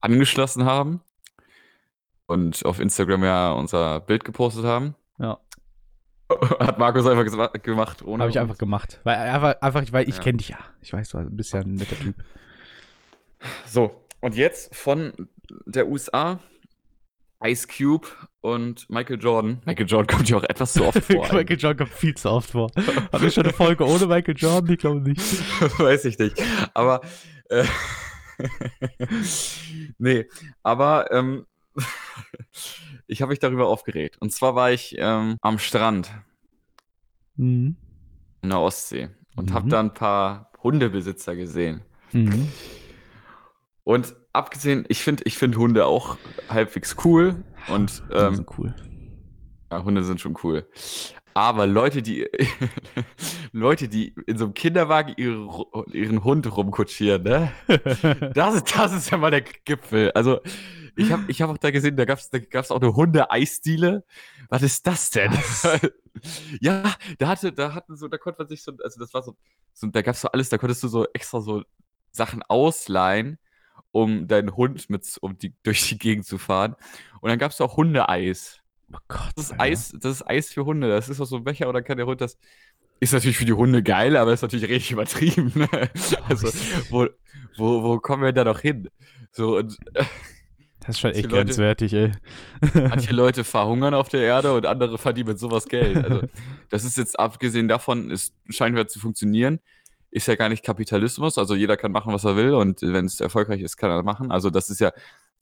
angeschlossen 0.00 0.64
haben 0.64 1.02
und 2.30 2.64
auf 2.64 2.78
Instagram 2.78 3.24
ja 3.24 3.52
unser 3.52 4.00
Bild 4.00 4.24
gepostet 4.24 4.64
haben. 4.64 4.94
Ja. 5.18 5.38
Hat 6.60 6.78
Markus 6.78 7.06
einfach 7.06 7.24
gemacht, 7.62 8.02
ohne. 8.02 8.22
Habe 8.22 8.30
ich 8.30 8.38
einfach 8.38 8.56
gemacht. 8.56 9.00
Weil, 9.02 9.16
einfach, 9.16 9.60
einfach 9.60 9.92
weil 9.92 10.08
ich 10.08 10.16
Ja. 10.16 10.22
kenne 10.22 10.38
dich 10.38 10.48
ja. 10.50 10.58
Ich 10.80 10.92
weiß, 10.92 11.10
du 11.10 11.28
bist 11.30 11.52
ja 11.52 11.60
ein 11.60 11.74
netter 11.74 11.96
Typ. 11.98 12.14
So, 13.66 14.04
und 14.20 14.36
jetzt 14.36 14.74
von 14.76 15.12
der 15.66 15.88
USA 15.88 16.38
Ice 17.42 17.66
Cube 17.66 18.06
und 18.42 18.88
Michael 18.90 19.18
Jordan. 19.20 19.60
Michael 19.64 19.86
Jordan 19.88 20.06
kommt 20.14 20.28
ja 20.28 20.36
auch 20.36 20.44
etwas 20.44 20.74
zu 20.74 20.84
oft 20.86 21.02
vor. 21.04 21.26
Michael 21.32 21.58
Jordan 21.58 21.78
kommt 21.78 21.98
viel 21.98 22.14
zu 22.14 22.30
oft 22.30 22.50
vor. 22.50 22.70
Haben 23.12 23.22
wir 23.22 23.30
schon 23.30 23.44
eine 23.44 23.52
Folge 23.52 23.84
ohne 23.84 24.06
Michael 24.06 24.36
Jordan? 24.36 24.70
Ich 24.72 24.78
glaube 24.78 25.00
nicht. 25.00 25.20
Weiß 25.80 26.04
ich 26.04 26.18
nicht. 26.18 26.40
Aber 26.74 27.00
äh, 27.48 27.64
nee, 29.98 30.26
aber 30.62 31.10
ähm, 31.12 31.46
ich 33.06 33.22
habe 33.22 33.30
mich 33.30 33.38
darüber 33.38 33.68
aufgeregt. 33.68 34.16
Und 34.20 34.32
zwar 34.32 34.54
war 34.54 34.70
ich 34.72 34.96
ähm, 34.98 35.36
am 35.40 35.58
Strand 35.58 36.10
Mhm. 37.36 37.76
in 38.42 38.48
der 38.50 38.60
Ostsee 38.60 39.08
und 39.36 39.50
Mhm. 39.50 39.54
habe 39.54 39.68
da 39.68 39.80
ein 39.80 39.94
paar 39.94 40.52
Hundebesitzer 40.62 41.36
gesehen. 41.36 41.82
Mhm. 42.12 42.48
Und 43.84 44.14
abgesehen, 44.32 44.84
ich 44.88 45.02
finde 45.02 45.22
ich 45.26 45.38
find 45.38 45.56
Hunde 45.56 45.86
auch 45.86 46.18
halbwegs 46.48 46.96
cool. 47.04 47.42
Und 47.68 48.02
ähm, 48.12 48.34
sind 48.36 48.58
cool. 48.58 48.74
Ja, 49.72 49.82
Hunde 49.84 50.04
sind 50.04 50.20
schon 50.20 50.36
cool. 50.42 50.68
Aber 51.32 51.66
Leute, 51.66 52.02
die 52.02 52.26
Leute, 53.52 53.88
die 53.88 54.14
in 54.26 54.36
so 54.36 54.44
einem 54.46 54.54
Kinderwagen 54.54 55.14
ihre, 55.16 55.64
ihren 55.92 56.24
Hund 56.24 56.54
rumkutschieren, 56.54 57.22
ne? 57.22 57.52
Das 58.34 58.54
ist, 58.56 58.76
das 58.76 58.92
ist 58.92 59.10
ja 59.10 59.16
mal 59.16 59.30
der 59.30 59.42
Gipfel. 59.42 60.10
Also, 60.12 60.40
ich 61.00 61.12
habe 61.12 61.24
ich 61.28 61.42
hab 61.42 61.50
auch 61.50 61.58
da 61.58 61.70
gesehen, 61.70 61.96
da 61.96 62.04
gab's 62.04 62.30
da 62.30 62.38
gab's 62.38 62.70
auch 62.70 62.80
eine 62.80 62.94
Hunde-Eisdiele. 62.94 64.04
Was 64.48 64.62
ist 64.62 64.86
das 64.86 65.10
denn? 65.10 65.32
ja, 66.60 66.94
da 67.18 67.28
hatte, 67.28 67.52
da 67.52 67.74
hatten 67.74 67.96
so, 67.96 68.08
da 68.08 68.18
konnte 68.18 68.40
man 68.40 68.48
sich 68.48 68.62
so, 68.62 68.72
also 68.82 69.00
das 69.00 69.14
war 69.14 69.22
so, 69.22 69.36
so 69.72 69.86
da 69.88 70.02
gab's 70.02 70.20
so 70.20 70.28
alles, 70.28 70.48
da 70.48 70.58
konntest 70.58 70.82
du 70.82 70.88
so 70.88 71.06
extra 71.12 71.40
so 71.40 71.62
Sachen 72.12 72.42
ausleihen 72.42 73.38
um 73.92 74.28
deinen 74.28 74.56
Hund 74.56 74.90
mit 74.90 75.06
um 75.20 75.36
die, 75.36 75.54
durch 75.62 75.88
die 75.88 75.98
Gegend 75.98 76.26
zu 76.26 76.38
fahren. 76.38 76.76
Und 77.20 77.30
dann 77.30 77.38
gab 77.38 77.52
es 77.52 77.60
auch 77.60 77.76
Hundeeis. 77.76 78.60
Oh 78.92 78.98
Gott. 79.08 79.30
Das 79.36 79.46
ist 79.46 79.52
Alter. 79.52 79.62
Eis, 79.62 79.92
das 80.00 80.12
ist 80.12 80.28
Eis 80.28 80.52
für 80.52 80.64
Hunde. 80.64 80.88
Das 80.88 81.08
ist 81.08 81.20
aus 81.20 81.30
so 81.30 81.36
ein 81.36 81.44
Becher 81.44 81.68
und 81.68 81.74
dann 81.74 81.84
kann 81.84 81.96
der 81.96 82.06
Hund 82.06 82.20
das. 82.20 82.38
Ist 83.00 83.12
natürlich 83.12 83.38
für 83.38 83.46
die 83.46 83.54
Hunde 83.54 83.82
geil, 83.82 84.16
aber 84.16 84.32
ist 84.32 84.42
natürlich 84.42 84.68
richtig 84.68 84.92
übertrieben. 84.92 85.52
Ne? 85.54 85.68
Also, 86.28 86.48
wo, 86.90 87.08
wo, 87.56 87.82
wo 87.82 87.98
kommen 87.98 88.22
wir 88.22 88.32
da 88.32 88.44
noch 88.44 88.60
hin? 88.60 88.90
So, 89.32 89.56
und 89.56 89.78
Das 90.80 90.96
ist 90.96 91.00
schon 91.00 91.10
echt 91.12 91.24
Leute- 91.24 91.44
grenzwertig, 91.44 91.92
ey. 91.92 92.12
manche 92.74 93.12
Leute 93.14 93.44
verhungern 93.44 93.94
auf 93.94 94.08
der 94.08 94.22
Erde 94.22 94.54
und 94.54 94.66
andere 94.66 94.98
verdienen 94.98 95.28
mit 95.28 95.38
sowas 95.38 95.66
Geld. 95.66 95.96
Also, 95.96 96.22
das 96.70 96.84
ist 96.84 96.96
jetzt 96.96 97.18
abgesehen 97.18 97.68
davon, 97.68 98.10
es 98.10 98.32
scheint 98.48 98.76
ja 98.76 98.86
zu 98.86 98.98
funktionieren. 98.98 99.60
Ist 100.10 100.26
ja 100.26 100.34
gar 100.34 100.48
nicht 100.48 100.64
Kapitalismus, 100.64 101.38
also 101.38 101.54
jeder 101.54 101.76
kann 101.76 101.92
machen, 101.92 102.12
was 102.12 102.24
er 102.24 102.34
will 102.36 102.54
und 102.54 102.82
wenn 102.82 103.04
es 103.04 103.20
erfolgreich 103.20 103.60
ist, 103.60 103.76
kann 103.76 103.90
er 103.90 104.02
machen. 104.02 104.32
Also, 104.32 104.50
das 104.50 104.68
ist 104.70 104.80
ja 104.80 104.90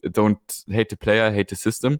don't 0.04 0.36
hate 0.70 0.88
the 0.90 0.96
player, 0.96 1.32
hate 1.32 1.54
the 1.54 1.60
system. 1.60 1.98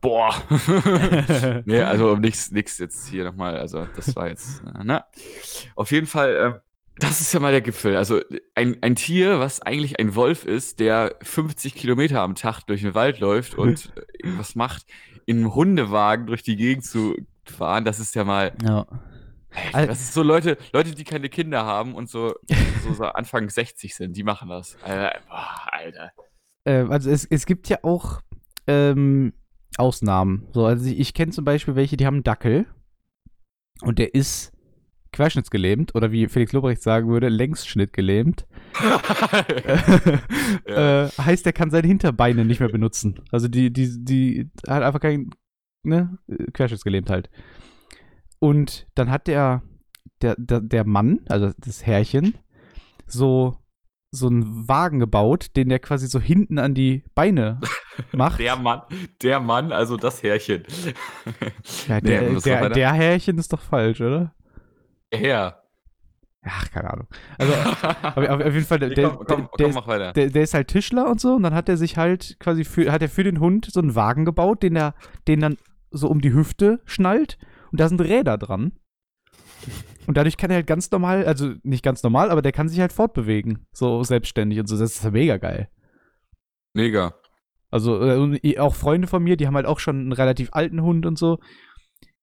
Boah. 0.00 0.34
nee, 1.64 1.80
also 1.80 2.12
um 2.12 2.20
nichts 2.20 2.78
jetzt 2.78 3.08
hier 3.08 3.24
nochmal, 3.24 3.56
also 3.56 3.86
das 3.94 4.14
war 4.16 4.28
jetzt, 4.28 4.60
äh, 4.64 4.80
na. 4.82 5.06
Auf 5.76 5.92
jeden 5.92 6.08
Fall, 6.08 6.36
ähm, 6.36 6.60
das 6.98 7.20
ist 7.20 7.32
ja 7.32 7.40
mal 7.40 7.52
der 7.52 7.60
Gipfel. 7.60 7.96
Also 7.96 8.20
ein, 8.54 8.76
ein 8.82 8.96
Tier, 8.96 9.38
was 9.38 9.60
eigentlich 9.60 9.98
ein 9.98 10.14
Wolf 10.14 10.44
ist, 10.44 10.80
der 10.80 11.16
50 11.22 11.74
Kilometer 11.74 12.20
am 12.20 12.34
Tag 12.34 12.62
durch 12.62 12.82
den 12.82 12.94
Wald 12.94 13.20
läuft 13.20 13.54
und 13.54 13.92
äh, 13.96 14.02
irgendwas 14.24 14.54
macht, 14.54 14.86
in 15.26 15.38
einem 15.38 15.54
Hundewagen 15.54 16.26
durch 16.26 16.42
die 16.42 16.56
Gegend 16.56 16.84
zu 16.84 17.16
fahren, 17.44 17.84
das 17.84 18.00
ist 18.00 18.14
ja 18.14 18.24
mal, 18.24 18.52
ja. 18.62 18.86
Das 19.72 20.00
ist 20.00 20.12
so 20.12 20.22
Leute, 20.22 20.58
Leute, 20.72 20.94
die 20.94 21.04
keine 21.04 21.28
Kinder 21.30 21.64
haben 21.64 21.94
und 21.94 22.08
so, 22.08 22.34
so, 22.84 22.92
so 22.92 23.04
Anfang 23.04 23.48
60 23.48 23.94
sind, 23.94 24.16
die 24.16 24.22
machen 24.22 24.50
das. 24.50 24.76
Alter, 24.82 25.20
boah, 25.26 25.72
Alter. 25.72 26.12
Äh, 26.64 26.84
also 26.88 27.10
es, 27.10 27.24
es 27.24 27.46
gibt 27.46 27.68
ja 27.68 27.78
auch 27.82 28.20
ähm, 28.66 29.32
Ausnahmen. 29.78 30.46
So, 30.52 30.66
also 30.66 30.86
ich, 30.86 30.98
ich 30.98 31.14
kenne 31.14 31.32
zum 31.32 31.44
Beispiel 31.44 31.76
welche, 31.76 31.96
die 31.96 32.06
haben 32.06 32.16
einen 32.16 32.24
Dackel 32.24 32.66
und 33.80 33.98
der 33.98 34.14
ist 34.14 34.52
querschnittsgelähmt 35.12 35.94
oder 35.94 36.12
wie 36.12 36.28
Felix 36.28 36.52
Lobrecht 36.52 36.82
sagen 36.82 37.08
würde, 37.08 37.28
längsschnittgelähmt. 37.28 38.46
Ja. 40.66 41.04
äh, 41.04 41.08
heißt, 41.08 41.44
der 41.44 41.52
kann 41.52 41.70
seine 41.70 41.86
Hinterbeine 41.86 42.44
nicht 42.44 42.60
mehr 42.60 42.68
benutzen. 42.68 43.20
Also 43.30 43.48
die, 43.48 43.72
die, 43.72 44.04
die 44.04 44.50
hat 44.66 44.82
einfach 44.82 45.00
kein, 45.00 45.30
ne, 45.82 46.18
querschnittsgelähmt 46.52 47.10
halt. 47.10 47.30
Und 48.38 48.86
dann 48.94 49.10
hat 49.10 49.26
der, 49.26 49.62
der, 50.22 50.36
der, 50.38 50.60
der 50.60 50.86
Mann, 50.86 51.20
also 51.28 51.52
das 51.58 51.84
Herrchen, 51.86 52.34
so, 53.06 53.56
so 54.10 54.28
einen 54.28 54.68
Wagen 54.68 55.00
gebaut, 55.00 55.56
den 55.56 55.68
der 55.68 55.78
quasi 55.78 56.06
so 56.06 56.20
hinten 56.20 56.58
an 56.58 56.74
die 56.74 57.04
Beine 57.14 57.60
macht. 58.12 58.40
Der 58.40 58.56
Mann, 58.56 58.82
der 59.22 59.40
Mann, 59.40 59.72
also 59.72 59.96
das 59.96 60.22
Härchen. 60.22 60.64
ja, 61.88 62.00
Nee, 62.00 62.00
der, 62.00 62.34
war 62.34 62.40
der, 62.40 62.70
der 62.70 62.92
Herrchen 62.92 63.38
ist 63.38 63.52
doch 63.52 63.60
falsch, 63.60 64.00
oder? 64.00 64.34
Herr. 65.12 65.62
Ach, 66.42 66.70
keine 66.70 66.90
Ahnung. 66.90 67.06
Also 67.36 67.52
auf, 67.52 68.54
jeden 68.54 68.64
Fall, 68.64 68.78
der, 68.78 68.90
der, 68.90 69.10
der, 69.10 69.48
der, 69.58 69.68
ist, 69.68 69.74
mach 69.74 69.86
weiter. 69.86 70.12
der, 70.12 70.30
der 70.30 70.42
ist 70.42 70.54
halt 70.54 70.68
Tischler 70.68 71.10
und 71.10 71.20
so 71.20 71.34
und 71.34 71.42
dann 71.42 71.54
hat 71.54 71.68
er 71.68 71.76
sich 71.76 71.96
halt 71.96 72.38
quasi 72.40 72.64
für, 72.64 72.90
hat 72.92 73.02
er 73.02 73.08
für 73.08 73.24
den 73.24 73.40
Hund 73.40 73.66
so 73.70 73.80
einen 73.80 73.94
Wagen 73.94 74.24
gebaut, 74.24 74.62
den 74.62 74.76
er, 74.76 74.94
den 75.26 75.40
dann 75.40 75.58
so 75.90 76.08
um 76.08 76.20
die 76.20 76.32
Hüfte 76.32 76.80
schnallt 76.84 77.38
und 77.70 77.80
da 77.80 77.88
sind 77.88 78.00
Räder 78.00 78.38
dran. 78.38 78.72
Und 80.06 80.16
dadurch 80.16 80.38
kann 80.38 80.50
er 80.50 80.56
halt 80.56 80.66
ganz 80.66 80.90
normal, 80.90 81.26
also 81.26 81.54
nicht 81.64 81.82
ganz 81.82 82.02
normal, 82.02 82.30
aber 82.30 82.40
der 82.40 82.52
kann 82.52 82.68
sich 82.68 82.80
halt 82.80 82.92
fortbewegen, 82.92 83.66
so 83.72 84.02
selbstständig 84.02 84.58
und 84.58 84.66
so. 84.66 84.78
Das 84.78 84.96
ist 84.96 85.12
mega 85.12 85.36
geil. 85.36 85.68
Mega. 86.72 87.14
Also 87.70 88.02
äh, 88.02 88.58
auch 88.58 88.74
Freunde 88.74 89.06
von 89.06 89.22
mir, 89.22 89.36
die 89.36 89.46
haben 89.46 89.56
halt 89.56 89.66
auch 89.66 89.80
schon 89.80 90.00
einen 90.00 90.12
relativ 90.12 90.48
alten 90.52 90.80
Hund 90.80 91.04
und 91.04 91.18
so. 91.18 91.38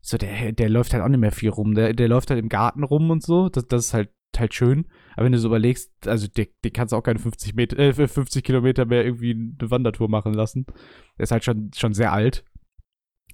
So, 0.07 0.17
der, 0.17 0.51
der 0.51 0.69
läuft 0.69 0.93
halt 0.93 1.01
auch 1.03 1.07
nicht 1.07 1.19
mehr 1.19 1.31
viel 1.31 1.49
rum. 1.49 1.73
Der, 1.73 1.93
der 1.93 2.07
läuft 2.07 2.29
halt 2.29 2.39
im 2.39 2.47
Garten 2.47 2.83
rum 2.83 3.09
und 3.09 3.23
so. 3.23 3.49
Das, 3.49 3.65
das 3.67 3.85
ist 3.87 3.93
halt, 3.95 4.11
halt 4.37 4.53
schön. 4.53 4.85
Aber 5.15 5.25
wenn 5.25 5.31
du 5.31 5.39
so 5.39 5.47
überlegst, 5.47 6.07
also 6.07 6.27
der, 6.27 6.45
den 6.63 6.73
kannst 6.73 6.91
du 6.91 6.97
auch 6.97 7.01
keine 7.01 7.17
50, 7.17 7.55
Meter, 7.55 7.79
äh, 7.79 7.91
50 8.07 8.43
Kilometer 8.43 8.85
mehr 8.85 9.03
irgendwie 9.03 9.31
eine 9.31 9.71
Wandertour 9.71 10.07
machen 10.07 10.35
lassen. 10.35 10.67
Der 11.17 11.23
ist 11.23 11.31
halt 11.31 11.43
schon, 11.43 11.71
schon 11.75 11.95
sehr 11.95 12.13
alt. 12.13 12.43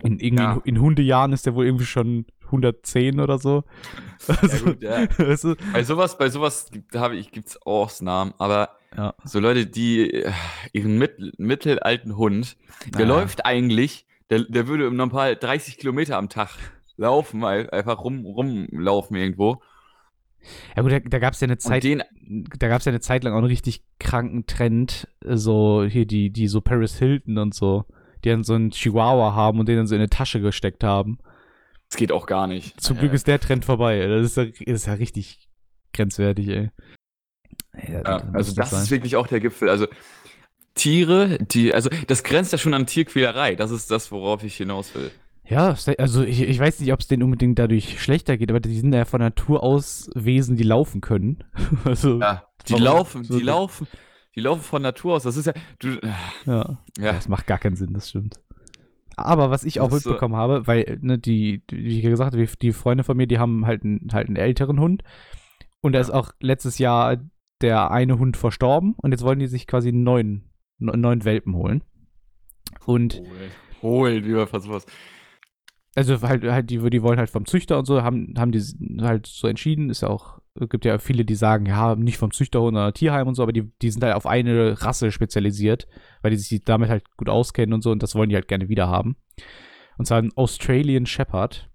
In, 0.02 0.20
irgendwie 0.20 0.44
Ja. 0.44 0.62
in 0.64 0.80
Hundejahren 0.80 1.34
ist 1.34 1.46
der 1.46 1.56
wohl 1.56 1.66
irgendwie 1.66 1.86
schon 1.86 2.26
110 2.46 3.20
oder 3.20 3.38
so. 3.38 3.66
Also, 4.28 4.66
gut, 4.66 4.82
ja. 4.82 5.08
weißt 5.18 5.44
du? 5.44 5.56
Bei 5.74 5.84
sowas, 5.84 6.18
bei 6.18 6.30
sowas 6.30 6.70
gibt, 6.72 6.96
habe 6.96 7.18
ich, 7.18 7.32
gibt's 7.32 7.62
Ausnahmen, 7.64 8.34
aber 8.38 8.70
Ja. 8.96 9.14
so 9.26 9.40
Leute, 9.42 9.66
die 9.68 10.10
äh, 10.10 10.32
ihren 10.72 10.98
mit, 10.98 11.38
mittelalten 11.38 12.16
Hund, 12.16 12.56
der 12.98 13.06
läuft 13.06 13.46
eigentlich, 13.46 14.06
der, 14.32 14.40
der 14.46 14.68
würde 14.68 14.88
im 14.88 14.96
Normal 14.96 15.36
30 15.36 15.78
Kilometer 15.78 16.18
am 16.18 16.30
Tag 16.30 16.50
laufen, 16.98 17.44
ein- 17.46 17.70
einfach 17.70 18.00
rum, 18.04 18.26
rumlaufen 18.26 19.16
irgendwo. 19.18 19.62
Ja 20.76 20.82
gut, 20.82 20.92
da, 20.92 21.00
da 21.00 21.20
gab 21.20 21.34
es 21.34 21.40
ja 21.42 21.46
eine 21.46 21.60
Zeit, 21.60 21.84
den, 21.84 22.02
da 22.58 22.68
gab 22.68 22.80
es 22.80 22.86
ja 22.86 22.92
eine 22.92 23.00
Zeit 23.02 23.24
lang 23.24 23.34
auch 23.34 23.38
einen 23.38 23.46
richtig 23.46 23.84
kranken 24.00 24.48
Trend, 24.48 25.08
äh, 25.24 25.36
so 25.38 25.84
hier 25.84 26.08
die, 26.08 26.32
die 26.32 26.48
so 26.48 26.62
Paris 26.62 26.98
Hilton 26.98 27.38
und 27.38 27.54
so, 27.54 27.86
die 28.24 28.30
dann 28.30 28.44
so 28.44 28.56
einen 28.56 28.72
Chihuahua 28.72 29.36
haben 29.36 29.60
und 29.60 29.68
den 29.70 29.78
dann 29.78 29.86
so 29.88 29.94
in 29.94 30.02
eine 30.02 30.10
Tasche 30.10 30.42
gesteckt 30.42 30.84
haben. 30.84 31.20
das 31.90 31.98
geht 31.98 32.12
auch 32.12 32.26
gar 32.26 32.48
nicht. 32.48 32.80
Zum 32.82 32.98
Glück 32.98 33.14
ist 33.14 33.28
der 33.28 33.40
Trend 33.40 33.66
vorbei. 33.66 34.08
Das 34.08 34.26
ist 34.26 34.38
ja, 34.38 34.44
ist 34.66 34.88
ja 34.88 34.94
richtig 34.94 35.48
grenzwertig, 35.94 36.48
ey. 36.48 36.72
Ja, 37.88 38.02
Ja, 38.02 38.18
also 38.34 38.56
das 38.56 38.72
sein. 38.72 38.82
ist 38.84 38.92
wirklich 38.92 39.16
auch 39.18 39.28
der 39.28 39.40
Gipfel. 39.42 39.70
Also 39.70 39.88
Tiere, 40.76 41.38
die, 41.40 41.74
also 41.74 41.90
das 42.08 42.24
grenzt 42.24 42.52
ja 42.52 42.58
schon 42.58 42.74
an 42.74 42.86
Tierquälerei. 42.86 43.56
Das 43.56 43.72
ist 43.72 43.92
das, 43.92 44.12
worauf 44.12 44.44
ich 44.44 44.56
hinaus 44.56 44.94
will. 44.96 45.12
Ja, 45.46 45.76
also 45.98 46.24
ich, 46.24 46.42
ich 46.42 46.60
weiß 46.60 46.80
nicht, 46.80 46.94
ob 46.94 47.02
es 47.02 47.08
denen 47.08 47.24
unbedingt 47.24 47.60
dadurch 47.60 48.02
schlechter 48.02 48.38
geht, 48.38 48.50
aber 48.52 48.62
die 48.62 48.80
sind 48.80 48.94
ja 48.94 49.04
von 49.04 49.20
Natur 49.20 49.64
aus 49.64 50.10
Wesen, 50.16 50.56
die 50.56 50.64
laufen 50.64 51.02
können. 51.02 51.44
also, 51.84 52.20
Ja, 52.22 52.44
die 52.68 52.76
laufen, 52.76 53.24
So- 53.26 53.38
die 53.38 53.44
laufen, 53.44 53.88
die 54.36 54.40
laufen 54.40 54.62
von 54.62 54.82
Natur 54.82 55.16
aus. 55.16 55.24
Das 55.24 55.36
ist 55.36 55.48
ja, 55.48 55.54
du, 55.80 55.98
ja. 56.46 56.80
ja, 56.98 57.12
Das 57.14 57.28
macht 57.28 57.48
gar 57.48 57.58
keinen 57.58 57.76
Sinn, 57.76 57.94
das 57.94 58.10
stimmt. 58.10 58.40
Aber 59.18 59.50
was 59.52 59.66
ich 59.66 59.82
auch 59.82 59.90
Das 59.90 59.98
ist 59.98 60.04
so- 60.04 60.12
mitbekommen 60.12 60.36
habe, 60.38 60.68
weil, 60.68 61.00
ne, 61.02 61.18
die, 61.20 61.64
wie 61.70 61.98
ich 61.98 62.02
gesagt 62.04 62.34
habe, 62.34 62.48
die, 62.62 62.72
Freunde 62.72 63.04
von 63.04 63.18
mir, 63.18 63.28
die 63.28 63.40
haben 63.40 63.66
halt 63.66 63.84
einen, 63.84 64.08
halt 64.14 64.28
einen 64.28 64.38
älteren 64.38 64.80
Hund. 64.80 65.04
Und 65.82 65.94
da 65.94 66.00
ist 66.00 66.12
auch 66.12 66.32
letztes 66.40 66.78
Jahr 66.78 67.18
der 67.60 67.92
eine 67.92 68.18
Hund 68.20 68.38
verstorben 68.38 68.96
und 68.98 69.12
jetzt 69.12 69.24
wollen 69.24 69.40
die 69.40 69.48
sich 69.48 69.68
quasi 69.68 69.90
einen 69.90 70.04
neuen, 70.04 70.50
neuen 70.86 71.26
Welpen 71.26 71.56
holen. 71.56 71.84
Und 72.86 73.20
holen, 73.20 73.52
holen, 73.82 74.26
wie 74.26 74.32
man 74.32 74.62
sowas. 74.62 74.86
also 75.96 76.22
halt, 76.22 76.44
halt 76.44 76.70
die, 76.70 76.78
die 76.90 77.04
wollen 77.04 77.20
halt 77.20 77.30
vom 77.30 77.46
Züchter 77.46 77.78
und 77.78 77.86
so, 77.86 78.02
haben, 78.02 78.34
haben 78.38 78.52
die 78.52 78.62
halt 79.02 79.28
so 79.28 79.48
entschieden, 79.48 79.90
ist 79.90 80.02
ja 80.02 80.10
auch, 80.10 80.40
es 80.56 80.70
gibt 80.70 80.86
ja 80.86 80.98
viele, 81.00 81.26
die 81.26 81.36
sagen, 81.36 81.66
ja, 81.66 81.96
nicht 81.96 82.18
vom 82.18 82.32
Züchter, 82.32 82.60
sondern 82.60 82.94
Tierheim 82.94 83.28
und 83.28 83.36
so, 83.36 83.44
aber 83.44 83.54
die, 83.54 83.72
die 83.82 83.92
sind 83.92 84.04
halt 84.04 84.16
auf 84.16 84.26
eine 84.26 84.82
Rasse 84.82 85.12
spezialisiert, 85.12 85.88
weil 86.22 86.32
die 86.32 86.38
sich 86.38 86.64
damit 86.64 86.90
halt 86.90 87.06
gut 87.18 87.30
auskennen 87.30 87.74
und 87.74 87.82
so 87.82 87.92
und 87.92 88.04
das 88.04 88.16
wollen 88.16 88.30
die 88.30 88.36
halt 88.36 88.48
gerne 88.48 88.70
wieder 88.70 88.88
haben. 88.88 89.16
Und 89.98 90.06
zwar 90.06 90.18
ein 90.18 90.32
Australian 90.36 91.06
Shepherd. 91.06 91.70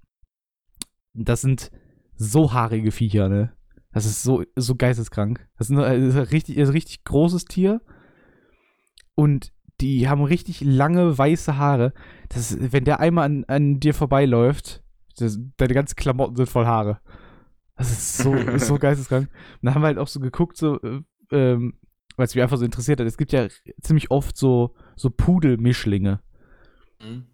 Das 1.14 1.42
sind 1.42 1.70
so 2.16 2.52
haarige 2.52 2.90
Viecher, 2.90 3.28
ne? 3.28 3.52
Das 3.92 4.04
ist 4.04 4.22
so, 4.22 4.42
so 4.56 4.74
geisteskrank. 4.74 5.48
Das 5.56 5.70
ist, 5.70 5.76
ein, 5.76 5.82
das 5.82 6.14
ist 6.14 6.16
ein 6.16 6.24
richtig, 6.24 6.56
ist 6.56 6.68
ein 6.68 6.72
richtig 6.72 7.04
großes 7.04 7.46
Tier. 7.46 7.80
Und 9.16 9.52
die 9.80 10.08
haben 10.08 10.22
richtig 10.22 10.60
lange 10.60 11.18
weiße 11.18 11.56
Haare. 11.56 11.92
Das, 12.28 12.56
wenn 12.72 12.84
der 12.84 13.00
einmal 13.00 13.24
an, 13.24 13.44
an 13.48 13.80
dir 13.80 13.94
vorbeiläuft, 13.94 14.84
das, 15.16 15.40
deine 15.56 15.74
ganzen 15.74 15.96
Klamotten 15.96 16.36
sind 16.36 16.48
voll 16.48 16.66
Haare. 16.66 17.00
Das 17.76 17.90
ist 17.90 18.18
so, 18.18 18.34
ist 18.34 18.66
so 18.68 18.78
geisteskrank. 18.78 19.28
Und 19.28 19.58
dann 19.62 19.74
haben 19.74 19.82
wir 19.82 19.88
halt 19.88 19.98
auch 19.98 20.08
so 20.08 20.20
geguckt, 20.20 20.56
so, 20.56 20.80
äh, 20.80 21.00
ähm, 21.30 21.74
weil 22.16 22.26
es 22.26 22.34
mich 22.34 22.42
einfach 22.42 22.56
so 22.56 22.64
interessiert 22.64 23.00
hat. 23.00 23.06
Es 23.06 23.18
gibt 23.18 23.32
ja 23.32 23.48
ziemlich 23.80 24.10
oft 24.10 24.36
so, 24.36 24.74
so 24.94 25.10
Pudelmischlinge. 25.10 26.20
Hm? 27.00 27.26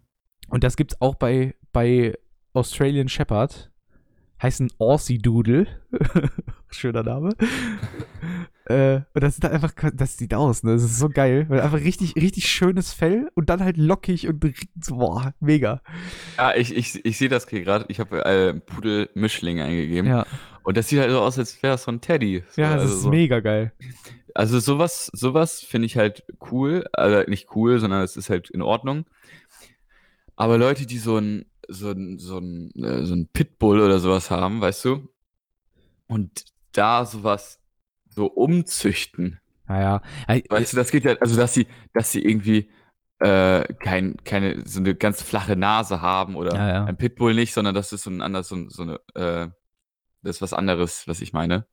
Und 0.49 0.63
das 0.63 0.75
gibt's 0.75 0.99
auch 1.01 1.15
bei, 1.15 1.55
bei 1.71 2.17
Australian 2.53 3.09
Shepherd. 3.09 3.71
Heißt 4.41 4.59
ein 4.59 4.71
Aussie 4.77 5.19
Doodle. 5.19 5.67
Schöner 6.69 7.03
Name. 7.03 7.29
Äh, 8.65 9.01
und 9.13 9.23
das 9.23 9.35
ist 9.35 9.43
halt 9.43 9.53
einfach, 9.53 9.73
das 9.93 10.17
sieht 10.17 10.33
aus, 10.33 10.63
ne? 10.63 10.73
Das 10.73 10.83
ist 10.83 10.97
so 10.97 11.09
geil. 11.09 11.45
Weil 11.49 11.61
einfach 11.61 11.79
richtig, 11.79 12.15
richtig 12.15 12.47
schönes 12.47 12.93
Fell 12.93 13.29
und 13.35 13.49
dann 13.49 13.61
halt 13.61 13.77
lockig 13.77 14.27
und 14.27 14.43
so, 14.81 14.95
boah, 14.95 15.33
mega. 15.39 15.81
Ja, 16.37 16.55
ich, 16.55 16.73
ich, 16.75 17.03
ich 17.05 17.17
sehe 17.17 17.29
das 17.29 17.47
hier 17.47 17.61
gerade. 17.61 17.85
Ich 17.89 17.99
habe 17.99 18.23
äh, 18.23 18.53
Pudel-Mischling 18.53 19.59
eingegeben. 19.59 20.09
Ja, 20.09 20.25
Und 20.63 20.77
das 20.77 20.87
sieht 20.87 20.99
halt 20.99 21.11
so 21.11 21.19
aus, 21.19 21.37
als 21.37 21.61
wäre 21.61 21.75
es 21.75 21.83
so 21.83 21.91
ein 21.91 21.99
Teddy. 21.99 22.43
So, 22.49 22.61
ja, 22.61 22.75
das 22.75 22.83
also 22.83 22.95
ist 22.95 23.01
so. 23.03 23.09
mega 23.09 23.41
geil. 23.41 23.73
Also 24.33 24.59
sowas, 24.59 25.11
sowas 25.13 25.59
finde 25.59 25.85
ich 25.87 25.97
halt 25.97 26.23
cool. 26.51 26.85
Also 26.93 27.29
nicht 27.29 27.55
cool, 27.55 27.79
sondern 27.79 28.01
es 28.01 28.15
ist 28.15 28.29
halt 28.29 28.49
in 28.49 28.61
Ordnung. 28.61 29.05
Aber 30.37 30.57
Leute, 30.57 30.85
die 30.85 30.99
so 30.99 31.17
ein, 31.17 31.45
so 31.67 31.91
ein, 31.91 32.17
so 32.17 32.39
ein, 32.39 32.71
äh, 32.81 33.05
so 33.05 33.13
ein 33.13 33.27
Pitbull 33.27 33.81
oder 33.81 33.99
sowas 33.99 34.31
haben, 34.31 34.61
weißt 34.61 34.85
du? 34.85 35.09
Und 36.07 36.45
da 36.71 37.05
sowas 37.05 37.59
so 38.13 38.27
umzüchten. 38.27 39.39
Naja. 39.67 40.01
Weißt 40.27 40.73
du, 40.73 40.77
das 40.77 40.91
geht 40.91 41.05
ja, 41.05 41.13
also 41.19 41.35
dass 41.35 41.53
sie, 41.53 41.67
dass 41.93 42.11
sie 42.11 42.23
irgendwie 42.23 42.69
äh, 43.19 43.63
kein, 43.75 44.17
keine, 44.25 44.63
so 44.67 44.79
eine 44.79 44.95
ganz 44.95 45.21
flache 45.21 45.55
Nase 45.55 46.01
haben 46.01 46.35
oder 46.35 46.55
Ja, 46.55 46.67
ja. 46.69 46.85
ein 46.85 46.97
Pitbull 46.97 47.33
nicht, 47.33 47.53
sondern 47.53 47.73
das 47.73 47.93
ist 47.93 48.03
so 48.03 48.09
ein 48.09 48.21
anderes, 48.21 48.49
so, 48.49 48.69
so 48.69 48.83
eine, 48.83 48.99
äh, 49.15 49.47
das 50.21 50.37
ist 50.37 50.41
was 50.41 50.53
anderes, 50.53 51.07
was 51.07 51.21
ich 51.21 51.31
meine. 51.33 51.65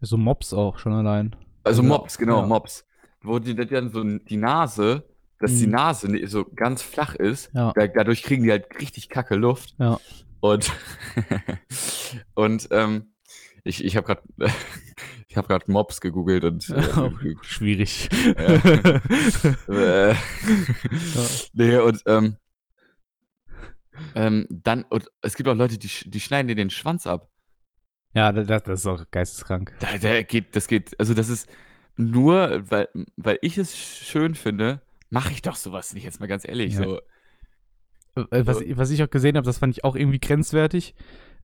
So 0.00 0.16
Mobs 0.16 0.52
auch 0.52 0.78
schon 0.78 0.92
allein. 0.92 1.34
Also 1.64 1.82
Mops, 1.82 2.18
genau, 2.18 2.40
ja. 2.40 2.46
Mops. 2.46 2.86
Wo 3.22 3.38
die, 3.38 3.54
die 3.56 3.66
dann 3.66 3.90
so 3.90 4.04
die 4.04 4.36
Nase, 4.36 5.04
dass 5.40 5.58
die 5.58 5.66
Mhm. 5.66 5.72
Nase 5.72 6.10
ne- 6.10 6.26
so 6.26 6.44
ganz 6.44 6.82
flach 6.82 7.14
ist, 7.14 7.50
Ja. 7.54 7.72
da, 7.74 7.86
dadurch 7.88 8.22
kriegen 8.22 8.44
die 8.44 8.50
halt 8.50 8.66
richtig 8.80 9.08
kacke 9.08 9.34
Luft. 9.34 9.74
Ja. 9.78 9.98
Und, 10.40 10.70
und 12.34 12.68
ähm, 12.70 13.12
ich, 13.64 13.84
ich 13.84 13.96
habe 13.96 14.06
gerade 14.06 14.22
ich 15.28 15.36
habe 15.36 15.48
gerade 15.48 15.70
Mops 15.70 16.00
gegoogelt 16.00 16.44
und 16.44 16.68
äh, 16.70 17.34
Schwierig. 17.42 18.08
äh, 19.68 20.14
nee, 21.52 21.76
und 21.76 22.02
ähm, 22.06 22.36
ähm, 24.14 24.46
dann, 24.50 24.84
und 24.84 25.10
es 25.22 25.34
gibt 25.34 25.48
auch 25.48 25.54
Leute, 25.54 25.78
die, 25.78 25.88
die 26.04 26.20
schneiden 26.20 26.48
dir 26.48 26.54
den 26.54 26.70
Schwanz 26.70 27.06
ab. 27.06 27.30
ja, 28.14 28.32
das, 28.32 28.62
das 28.62 28.80
ist 28.80 28.86
auch 28.86 29.04
geisteskrank. 29.10 29.74
Da, 29.80 29.98
da 29.98 30.22
geht, 30.22 30.54
das 30.54 30.68
geht, 30.68 30.98
also 31.00 31.14
das 31.14 31.28
ist 31.28 31.48
nur, 31.96 32.62
weil, 32.70 32.88
weil 33.16 33.38
ich 33.42 33.58
es 33.58 33.76
schön 33.76 34.34
finde, 34.36 34.80
mache 35.10 35.32
ich 35.32 35.42
doch 35.42 35.56
sowas 35.56 35.94
nicht, 35.94 36.04
jetzt 36.04 36.20
mal 36.20 36.26
ganz 36.28 36.46
ehrlich. 36.46 36.74
Ja. 36.74 36.84
So. 36.84 37.00
Äh, 38.30 38.46
Was, 38.46 38.58
So. 38.58 38.64
was 38.76 38.90
ich 38.90 39.02
auch 39.02 39.10
gesehen 39.10 39.36
habe, 39.36 39.46
das 39.46 39.58
fand 39.58 39.76
ich 39.76 39.84
auch 39.84 39.96
irgendwie 39.96 40.20
grenzwertig. 40.20 40.94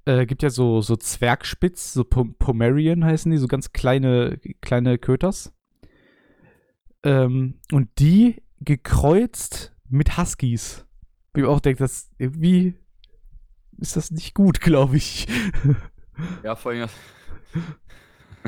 Äh, 0.07 0.27
gibt 0.27 0.43
ja 0.43 0.51
so, 0.51 0.81
so 0.83 0.97
Zwergspitz, 0.97 1.95
so 1.95 2.05
Pom 2.05 2.35
Pomerian 2.35 3.05
heißen 3.05 3.31
die, 3.33 3.38
so 3.38 3.47
ganz 3.49 3.73
kleine, 3.73 4.38
kleine 4.61 4.99
Köters. 4.99 5.53
Ähm, 7.03 7.61
und 7.73 7.88
die 7.99 8.43
gekreuzt 8.61 9.75
mit 9.88 10.17
Huskies. 10.19 10.87
Wo 11.33 11.40
ich 11.40 11.47
auch 11.47 11.61
denke, 11.61 11.83
das 11.83 12.11
irgendwie 12.19 12.75
ist 13.79 13.97
das 13.97 14.11
nicht 14.11 14.35
gut, 14.35 14.61
glaube 14.61 14.97
ich. 14.97 15.27
Ja, 16.43 16.55
vor 16.55 16.73
allem, 16.73 16.88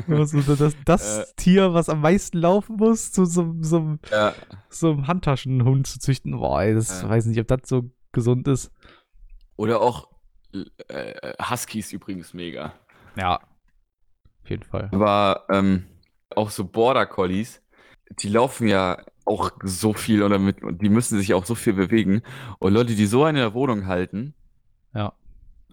also 0.07 0.41
das, 0.55 0.75
das 0.85 1.19
Äh. 1.19 1.25
Tier, 1.37 1.73
was 1.73 1.89
am 1.89 2.01
meisten 2.01 2.37
laufen 2.37 2.75
muss, 2.77 3.11
zu 3.11 3.25
so, 3.25 3.55
so, 3.61 3.97
ja, 4.11 4.33
so 4.69 4.91
einem 4.91 5.07
Handtaschenhund 5.07 5.87
zu 5.87 5.99
züchten, 5.99 6.31
boah, 6.37 6.61
ey, 6.61 6.73
das 6.75 7.01
Ja. 7.01 7.09
weiß 7.09 7.25
nicht, 7.25 7.39
ob 7.39 7.47
das 7.47 7.61
so 7.65 7.89
gesund 8.11 8.47
ist. 8.47 8.71
oder 9.55 9.81
auch 9.81 10.07
äh, 10.87 11.33
Huskies 11.41 11.91
übrigens 11.93 12.33
mega. 12.33 12.73
Ja. 13.15 13.35
Auf 14.43 14.49
jeden 14.49 14.63
Fall. 14.63 14.89
Aber 14.93 15.45
ähm, 15.49 15.85
auch 16.35 16.49
so 16.49 16.65
Border 16.65 17.05
Collies, 17.05 17.61
die 18.19 18.29
laufen 18.29 18.67
ja 18.67 18.97
auch 19.25 19.51
so 19.63 19.91
viel 19.93 20.23
oder 20.23 20.39
mit, 20.39 20.63
und 20.63 20.81
die 20.81 20.89
müssen 20.89 21.17
sich 21.17 21.33
auch 21.33 21.43
so 21.45 21.53
viel 21.55 21.73
bewegen. 21.73 22.21
Und 22.59 22.73
Leute, 22.73 22.95
die 22.95 23.05
so 23.05 23.23
eine 23.25 23.39
in 23.39 23.43
der 23.45 23.53
Wohnung 23.53 23.85
halten, 23.87 24.33
Ja. 24.93 25.13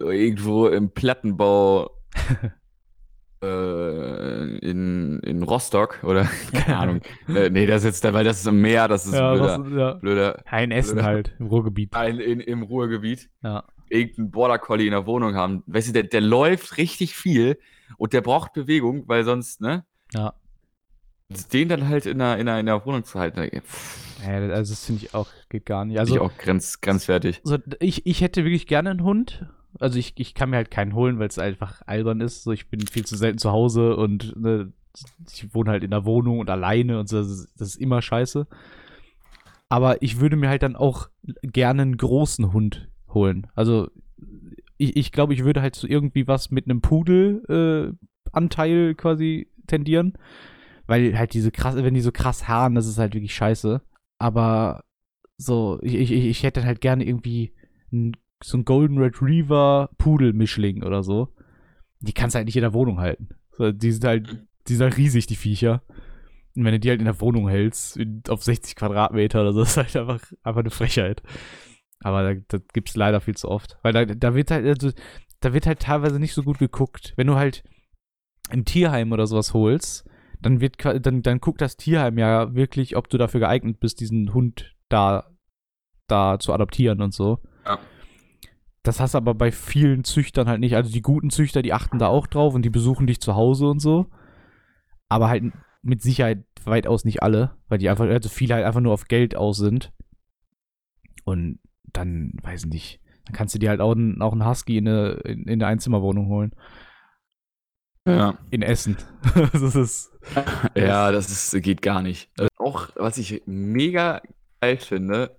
irgendwo 0.01 0.66
im 0.66 0.90
Plattenbau 0.90 1.90
äh, 3.42 4.59
in, 4.59 5.20
in 5.20 5.42
Rostock 5.42 6.03
oder 6.03 6.25
keine 6.53 6.77
Ahnung. 6.79 7.01
äh, 7.29 7.51
nee, 7.51 7.66
das 7.66 7.85
ist 7.85 8.03
jetzt, 8.03 8.12
weil 8.12 8.25
das 8.25 8.40
ist 8.40 8.47
im 8.47 8.61
Meer, 8.61 8.88
das 8.88 9.07
ist 9.07 9.14
ja, 9.14 9.31
ein 9.33 9.38
blöder, 9.38 9.59
was, 9.64 9.73
ja. 9.73 9.92
blöder 9.94 10.42
Ein 10.47 10.70
Essen 10.70 10.97
blöder- 10.99 11.05
halt 11.05 11.35
im 11.38 11.47
Ruhrgebiet. 11.47 11.94
ein, 11.94 12.18
in, 12.20 12.40
im 12.40 12.62
Ruhrgebiet. 12.62 13.29
Ja. 13.42 13.64
Irgendein 13.94 14.30
Border 14.30 14.59
Collie 14.59 14.87
in 14.87 14.92
der 14.92 15.07
Wohnung 15.07 15.35
haben. 15.35 15.62
Weißt 15.66 15.88
du, 15.88 15.92
der, 15.92 16.02
der 16.04 16.20
läuft 16.20 16.78
richtig 16.78 17.14
viel 17.14 17.59
und 17.96 18.12
der 18.12 18.20
braucht 18.20 18.52
Bewegung, 18.52 19.07
weil 19.07 19.24
sonst, 19.24 19.61
ne? 19.61 19.85
Ja. 20.12 20.35
Den 21.52 21.68
dann 21.68 21.88
halt 21.88 22.07
in 22.07 22.18
der, 22.18 22.38
in 22.38 22.46
der, 22.46 22.61
in 22.61 22.66
der 22.66 22.85
Wohnung 22.85 23.04
zu 23.04 23.18
halten, 23.18 23.40
ja 23.40 23.61
also 24.26 24.72
das 24.72 24.85
finde 24.85 25.04
ich 25.04 25.14
auch, 25.14 25.28
geht 25.48 25.66
gar 25.66 25.85
nicht. 25.85 25.98
Also, 25.98 26.14
ich 26.14 26.20
auch 26.20 26.37
grenz, 26.38 26.80
grenzwertig. 26.80 27.40
so, 27.44 27.59
ich, 27.80 28.07
ich 28.07 28.20
hätte 28.20 28.44
wirklich 28.44 28.66
gerne 28.66 28.90
einen 28.90 29.02
Hund. 29.02 29.46
Also 29.80 29.98
ich, 29.98 30.14
ich 30.16 30.35
kann 30.35 30.50
mir 30.50 30.57
halt 30.57 30.70
keinen 30.70 30.94
holen, 30.94 31.18
weil 31.18 31.28
es 31.28 31.38
einfach 31.38 31.83
albern 31.87 32.20
ist. 32.20 32.44
So, 32.44 32.52
ich 32.52 32.68
bin 32.68 32.87
viel 32.87 33.04
zu 33.04 33.16
selten 33.16 33.38
zu 33.38 33.50
Hause 33.50 33.96
und 33.96 34.37
ne, 34.40 34.72
ich 35.33 35.52
wohne 35.54 35.70
halt 35.70 35.83
in 35.83 35.90
der 35.90 36.04
Wohnung 36.04 36.38
und 36.38 36.48
alleine 36.48 37.00
und 37.00 37.09
so, 37.09 37.18
das 37.18 37.28
ist, 37.28 37.48
das 37.57 37.68
ist 37.68 37.76
immer 37.76 38.00
scheiße. 38.00 38.46
Aber 39.68 40.00
ich 40.02 40.20
würde 40.20 40.37
mir 40.37 40.48
halt 40.48 40.62
dann 40.62 40.76
auch 40.76 41.09
gerne 41.42 41.83
einen 41.83 41.96
großen 41.96 42.52
Hund 42.52 42.88
holen. 43.14 43.46
Also 43.55 43.88
ich, 44.77 44.96
ich 44.96 45.12
glaube, 45.12 45.35
ich 45.35 45.44
würde 45.44 45.62
halt 45.62 45.74
so 45.74 45.87
irgendwie 45.87 46.27
was 46.27 46.50
mit 46.50 46.66
einem 46.66 46.81
Pudel 46.81 47.96
äh, 48.33 48.94
quasi 48.94 49.48
tendieren. 49.66 50.14
Weil 50.87 51.16
halt 51.16 51.33
diese 51.33 51.50
krass, 51.50 51.77
wenn 51.77 51.94
die 51.94 52.00
so 52.00 52.12
krass 52.12 52.46
haaren, 52.46 52.74
das 52.74 52.87
ist 52.87 52.98
halt 52.98 53.14
wirklich 53.14 53.35
scheiße. 53.35 53.81
Aber 54.18 54.85
so, 55.37 55.79
ich, 55.83 55.94
ich, 55.94 56.12
ich 56.12 56.42
hätte 56.42 56.64
halt 56.64 56.81
gerne 56.81 57.05
irgendwie 57.05 57.55
ein, 57.92 58.16
so 58.42 58.59
ein 58.59 58.64
Golden 58.64 58.98
Retriever 58.98 59.90
Pudel-Mischling 59.96 60.83
oder 60.83 61.03
so. 61.03 61.29
Die 62.00 62.12
kannst 62.12 62.35
du 62.35 62.38
halt 62.38 62.46
nicht 62.46 62.57
in 62.57 62.62
der 62.62 62.74
Wohnung 62.74 62.98
halten. 62.98 63.29
Die 63.59 63.92
sind 63.92 64.05
halt, 64.05 64.44
die 64.68 64.74
sind 64.74 64.85
halt 64.85 64.98
riesig, 64.98 65.27
die 65.27 65.37
Viecher. 65.37 65.83
Und 66.55 66.64
wenn 66.64 66.72
du 66.72 66.81
die 66.81 66.90
halt 66.90 67.00
in 67.00 67.07
der 67.07 67.20
Wohnung 67.20 67.48
hältst, 67.48 67.98
auf 68.29 68.44
60 68.44 68.77
Quadratmeter 68.77 69.40
oder 69.40 69.53
so, 69.53 69.62
ist 69.62 69.77
halt 69.77 69.96
einfach, 69.96 70.20
einfach 70.42 70.61
eine 70.61 70.70
Frechheit. 70.70 71.22
Aber 72.00 72.35
da, 72.35 72.40
das 72.48 72.62
gibt's 72.72 72.96
leider 72.96 73.20
viel 73.20 73.37
zu 73.37 73.48
oft. 73.48 73.78
Weil 73.83 73.92
da, 73.92 74.04
da 74.04 74.35
wird 74.35 74.50
halt, 74.50 74.66
also, 74.66 74.90
da 75.40 75.52
wird 75.52 75.66
halt 75.66 75.80
teilweise 75.80 76.18
nicht 76.18 76.35
so 76.35 76.42
gut 76.42 76.59
geguckt. 76.59 77.12
Wenn 77.16 77.26
du 77.26 77.37
halt 77.37 77.62
im 78.50 78.64
Tierheim 78.64 79.12
oder 79.12 79.26
sowas 79.26 79.54
holst, 79.54 80.09
dann 80.40 80.61
wird 80.61 80.76
dann, 80.85 81.22
dann 81.22 81.40
guckt 81.40 81.61
das 81.61 81.76
Tierheim 81.76 82.18
ja 82.18 82.54
wirklich, 82.54 82.96
ob 82.96 83.09
du 83.09 83.16
dafür 83.16 83.40
geeignet 83.40 83.80
bist, 83.80 84.00
diesen 84.00 84.35
Hund 84.35 84.74
da, 84.88 85.30
da 86.07 86.38
zu 86.38 86.52
adoptieren 86.52 87.00
und 87.00 87.14
so. 87.14 87.40
Ja. 87.64 87.78
Das 88.83 89.00
hast 89.00 89.14
du 89.14 89.18
aber 89.18 89.35
bei 89.35 89.50
vielen 89.50 90.04
Züchtern 90.04 90.46
halt 90.46 90.61
nicht. 90.61 90.76
Also 90.76 90.92
die 90.92 91.00
guten 91.00 91.30
Züchter, 91.30 91.62
die 91.62 91.72
achten 91.72 91.98
da 91.98 92.09
auch 92.09 92.26
drauf 92.26 92.54
und 92.54 92.62
die 92.62 92.70
besuchen 92.70 93.07
dich 93.07 93.20
zu 93.20 93.35
Hause 93.35 93.66
und 93.68 93.80
so. 93.80 94.11
Aber 95.09 95.28
halt 95.28 95.44
mit 95.80 96.02
Sicherheit 96.02 96.44
weitaus 96.64 97.04
nicht 97.07 97.22
alle, 97.22 97.57
weil 97.68 97.78
die 97.78 97.88
einfach, 97.88 98.07
also 98.07 98.28
viele 98.28 98.54
halt 98.54 98.66
einfach 98.66 98.80
nur 98.80 98.92
auf 98.92 99.07
Geld 99.07 99.37
aus 99.37 99.57
sind. 99.57 99.92
Und 101.24 101.59
dann, 101.94 102.33
weiß 102.42 102.66
nicht, 102.66 103.00
dann 103.24 103.35
kannst 103.35 103.54
du 103.54 103.59
dir 103.59 103.70
halt 103.70 103.80
auch, 103.80 103.92
einen- 103.92 104.20
auch 104.20 104.33
einen 104.33 104.46
Husky 104.46 104.76
in 104.78 104.87
eine, 104.88 105.12
in, 105.24 105.44
in 105.44 105.52
eine 105.54 105.66
Einzimmerwohnung 105.66 106.26
holen. 106.28 106.54
Ja. 108.07 108.37
In 108.50 108.61
Essen. 108.62 108.96
das 109.52 109.74
ist. 109.74 110.11
Ja, 110.74 111.11
das 111.12 111.30
ist, 111.30 111.62
geht 111.62 111.83
gar 111.83 112.00
nicht. 112.02 112.30
Auch, 112.59 112.88
was 112.96 113.18
ich 113.18 113.42
mega 113.46 114.22
geil 114.61 114.76
finde, 114.78 115.38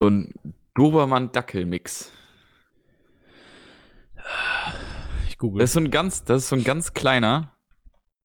so 0.00 0.08
ein 0.08 0.32
Dobermann-Dackel-Mix. 0.74 2.12
Ich 5.28 5.38
google. 5.38 5.60
Das 5.60 5.70
ist 5.70 5.74
so 5.74 5.80
ein 5.80 5.90
ganz, 5.90 6.24
das 6.24 6.42
ist 6.44 6.48
so 6.50 6.56
ein 6.56 6.64
ganz 6.64 6.92
kleiner. 6.92 7.56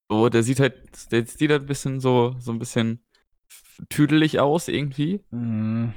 So, 0.10 0.30
der 0.30 0.44
sieht 0.44 0.60
halt, 0.60 1.12
der 1.12 1.26
sieht 1.26 1.50
halt 1.50 1.64
ein 1.64 1.68
bisschen 1.68 2.00
so, 2.00 2.36
so 2.40 2.52
ein 2.52 2.60
bisschen 2.60 3.00
tüdelig 3.90 4.40
aus 4.40 4.68
irgendwie. 4.68 5.24
Mhm. 5.32 5.94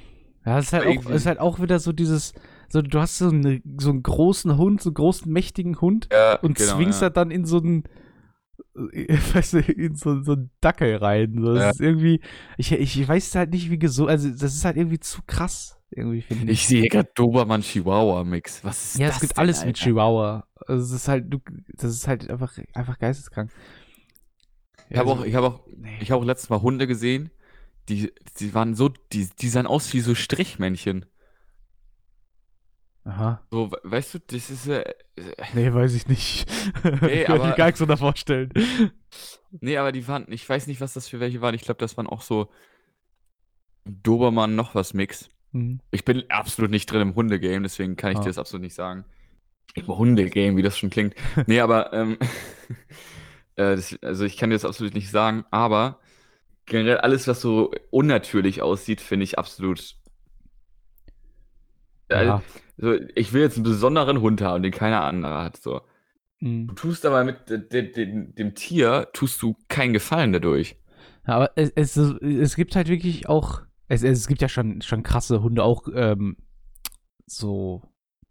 Ja, 0.48 0.58
es 0.58 0.66
ist 0.66 0.72
halt, 0.72 0.86
auch, 0.86 1.06
ist 1.06 1.26
halt 1.26 1.38
auch 1.40 1.60
wieder 1.60 1.78
so 1.80 1.92
dieses, 1.92 2.32
so, 2.68 2.82
du 2.82 3.00
hast 3.00 3.18
so, 3.18 3.28
eine, 3.28 3.60
so 3.78 3.90
einen 3.90 4.02
großen 4.02 4.56
Hund, 4.56 4.82
so 4.82 4.90
einen 4.90 4.94
großen, 4.94 5.30
mächtigen 5.32 5.80
Hund 5.80 6.10
Ja, 6.10 6.38
und 6.40 6.58
genau, 6.58 6.80
zwingst 6.80 7.02
ja. 7.02 7.02
halt 7.02 7.16
dann 7.16 7.30
in 7.30 7.44
so 7.44 7.58
einen, 7.58 7.84
äh, 8.92 9.16
weißt 9.34 9.54
du, 9.54 9.58
in 9.60 9.94
so, 9.96 10.22
so 10.22 10.32
einen 10.32 10.50
Dackel 10.60 10.96
rein. 10.96 11.34
So, 11.40 11.54
das 11.54 11.64
Ja. 11.64 11.70
ist 11.70 11.80
irgendwie, 11.80 12.20
ich, 12.56 12.72
ich 12.72 13.08
weiß 13.08 13.34
halt 13.34 13.50
nicht, 13.50 13.70
wie 13.70 13.78
gesund, 13.78 14.10
also 14.10 14.30
das 14.30 14.54
ist 14.54 14.64
halt 14.64 14.76
irgendwie 14.76 15.00
zu 15.00 15.22
krass, 15.26 15.78
irgendwie, 15.90 16.22
finde 16.22 16.52
ich. 16.52 16.60
Ich 16.60 16.66
sehe 16.66 16.88
gerade 16.88 17.10
Dobermann-Chihuahua-Mix. 17.14 18.64
Was 18.64 18.94
ist 18.94 19.00
ja, 19.00 19.06
das 19.06 19.20
es 19.20 19.20
gibt 19.20 19.38
denn, 19.38 19.38
alles 19.38 19.64
mit 19.64 19.76
Alter? 19.76 19.76
Chihuahua. 19.76 20.46
Also 20.66 20.84
es 20.84 21.02
ist 21.02 21.08
halt, 21.08 21.32
du, 21.32 21.38
das 21.74 21.92
ist 21.92 22.08
halt 22.08 22.28
einfach, 22.30 22.58
einfach 22.74 22.98
geisteskrank. 22.98 23.52
Ich 24.90 24.96
habe 24.98 25.10
Also, 25.10 25.12
auch, 25.12 25.24
ich 25.24 25.34
habe 25.34 25.46
auch, 25.46 25.60
ich 26.00 26.10
habe 26.10 26.20
auch 26.22 26.26
letztes 26.26 26.50
Mal 26.50 26.62
Hunde 26.62 26.86
gesehen, 26.86 27.30
die, 27.88 28.12
die 28.38 28.54
waren 28.54 28.74
so, 28.74 28.88
die, 29.12 29.28
die 29.40 29.48
sahen 29.48 29.66
aus 29.66 29.92
wie 29.94 30.00
so 30.00 30.14
Strichmännchen. 30.14 31.06
Aha. 33.04 33.40
So, 33.50 33.70
we- 33.72 33.80
weißt 33.84 34.14
du, 34.14 34.18
das 34.26 34.50
ist, 34.50 34.66
äh, 34.68 34.84
Nee, 35.54 35.72
weiß 35.72 35.94
ich 35.94 36.06
nicht. 36.08 36.46
Nee, 37.02 37.20
ich 37.22 37.26
kann 37.26 37.38
mir 37.38 37.54
gar 37.54 37.66
nichts 37.66 37.78
so 37.78 37.86
da 37.86 37.96
vorstellen. 37.96 38.52
nee, 39.60 39.76
aber 39.78 39.92
die 39.92 40.06
waren, 40.06 40.26
ich 40.28 40.46
weiß 40.48 40.66
nicht, 40.66 40.80
was 40.80 40.92
das 40.92 41.08
für 41.08 41.18
welche 41.20 41.40
waren. 41.40 41.54
Ich 41.54 41.62
glaube, 41.62 41.78
das 41.80 41.96
waren 41.96 42.06
auch 42.06 42.22
so 42.22 42.50
Dobermann 43.84 44.54
noch 44.54 44.74
was 44.74 44.92
Mix. 44.92 45.30
Mhm. 45.52 45.80
Ich 45.90 46.04
bin 46.04 46.24
absolut 46.30 46.70
nicht 46.70 46.86
drin 46.90 47.00
im 47.00 47.14
Hundegame, 47.14 47.62
deswegen 47.62 47.96
kann 47.96 48.12
ich 48.12 48.18
Ah. 48.18 48.22
dir 48.22 48.28
das 48.28 48.38
absolut 48.38 48.62
nicht 48.62 48.74
sagen. 48.74 49.04
Im 49.74 49.86
Hundegame, 49.86 50.56
wie 50.56 50.62
das 50.62 50.76
schon 50.78 50.90
klingt. 50.90 51.14
Nee, 51.46 51.60
aber, 51.60 51.92
ähm, 51.94 52.18
äh, 53.56 53.74
das, 53.76 53.96
also 54.02 54.24
ich 54.24 54.36
kann 54.36 54.50
dir 54.50 54.56
das 54.56 54.64
absolut 54.66 54.92
nicht 54.94 55.10
sagen, 55.10 55.44
aber 55.50 55.98
generell 56.68 56.98
alles, 56.98 57.26
was 57.26 57.40
so 57.40 57.72
unnatürlich 57.90 58.62
aussieht, 58.62 59.00
finde 59.00 59.24
ich 59.24 59.38
absolut. 59.38 59.96
Ja. 62.10 62.42
Also, 62.80 63.04
ich 63.14 63.32
will 63.32 63.42
jetzt 63.42 63.56
einen 63.56 63.64
besonderen 63.64 64.20
Hund 64.20 64.40
haben, 64.40 64.62
den 64.62 64.72
keiner 64.72 65.02
andere 65.04 65.42
hat. 65.42 65.56
So. 65.56 65.82
Mhm. 66.40 66.68
Du 66.68 66.74
tust 66.74 67.04
aber 67.04 67.24
mit 67.24 67.50
de, 67.50 67.58
de, 67.58 67.92
de, 67.92 68.32
dem 68.32 68.54
Tier 68.54 69.08
tust 69.12 69.42
du 69.42 69.56
keinen 69.68 69.92
Gefallen 69.92 70.32
dadurch. 70.32 70.76
Aber 71.24 71.50
es, 71.56 71.72
es, 71.74 71.96
es 71.96 72.56
gibt 72.56 72.74
halt 72.74 72.88
wirklich 72.88 73.28
auch, 73.28 73.62
es, 73.88 74.02
es 74.02 74.28
gibt 74.28 74.40
ja 74.40 74.48
schon, 74.48 74.80
schon 74.80 75.02
krasse 75.02 75.42
Hunde, 75.42 75.62
auch 75.62 75.86
ähm, 75.94 76.36
so, 77.26 77.82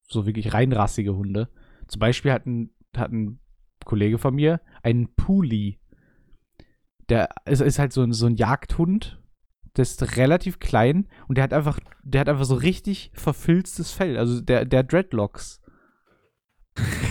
so 0.08 0.26
wirklich 0.26 0.54
reinrassige 0.54 1.16
Hunde. 1.16 1.50
Zum 1.88 2.00
Beispiel 2.00 2.32
hat 2.32 2.46
ein, 2.48 2.72
hat 2.96 3.12
ein 3.12 3.40
Kollege 3.86 4.18
von 4.18 4.34
mir 4.34 4.62
einen 4.82 5.14
Puli. 5.16 5.80
Der 7.10 7.30
ist, 7.46 7.62
ist 7.62 7.80
halt 7.80 7.94
so 7.94 8.02
ein, 8.04 8.14
so 8.14 8.26
ein 8.26 8.36
Jagdhund. 8.36 9.22
Der 9.76 9.84
ist 9.84 10.18
relativ 10.18 10.60
klein 10.60 11.08
und 11.28 11.38
der 11.38 11.44
hat 11.44 11.54
einfach, 11.54 11.80
der 12.04 12.22
hat 12.22 12.30
einfach 12.30 12.46
so 12.46 12.56
richtig 12.56 13.12
verfilztes 13.14 13.92
Fell. 13.92 14.18
Also 14.18 14.42
der, 14.42 14.66
der 14.66 14.84
Dreadlocks. 14.84 15.62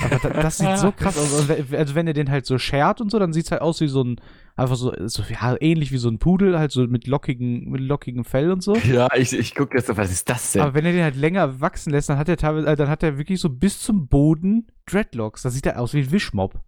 Aber 0.04 0.18
da, 0.18 0.42
das 0.42 0.58
sieht 0.58 0.78
so 0.78 0.92
krass 0.96 1.16
aus. 1.18 1.32
Also 1.34 1.48
wenn- 1.48 1.74
also 1.78 1.94
wenn 1.94 2.06
er 2.06 2.12
den 2.12 2.30
halt 2.30 2.46
so 2.46 2.58
schert 2.58 3.00
und 3.00 3.10
so, 3.10 3.18
dann 3.18 3.32
sieht 3.32 3.46
es 3.46 3.50
halt 3.52 3.62
aus 3.62 3.80
wie 3.80 3.88
so 3.88 4.02
ein, 4.02 4.20
einfach 4.54 4.76
so, 4.76 4.92
so, 5.06 5.22
ja, 5.28 5.56
ähnlich 5.60 5.90
wie 5.92 5.96
so 5.98 6.08
ein 6.08 6.18
Pudel, 6.18 6.58
halt 6.58 6.70
so 6.70 6.86
mit 6.86 7.06
lockigen, 7.06 7.68
mit 7.70 7.80
lockigem 7.80 8.24
Fell 8.24 8.52
und 8.52 8.62
so. 8.62 8.76
Ja, 8.76 9.08
ich, 9.16 9.32
ich 9.32 9.54
gucke 9.54 9.76
jetzt, 9.76 9.96
was 9.96 10.10
ist 10.12 10.28
das 10.28 10.52
denn? 10.52 10.62
Aber 10.62 10.74
wenn 10.74 10.84
er 10.86 10.92
den 10.92 11.02
halt 11.02 11.16
länger 11.16 11.60
wachsen 11.60 11.90
lässt, 11.90 12.08
dann 12.08 12.18
hat 12.18 12.28
er 12.28 12.36
teilweise, 12.36 12.66
äh, 12.68 12.76
dann 12.76 12.88
hat 12.88 13.02
er 13.02 13.18
wirklich 13.18 13.40
so 13.40 13.48
bis 13.48 13.80
zum 13.80 14.06
Boden 14.08 14.66
Dreadlocks. 14.86 15.42
Das 15.42 15.54
sieht 15.54 15.66
er 15.66 15.80
aus 15.80 15.94
wie 15.94 16.00
ein 16.02 16.12
Wischmob. 16.12 16.60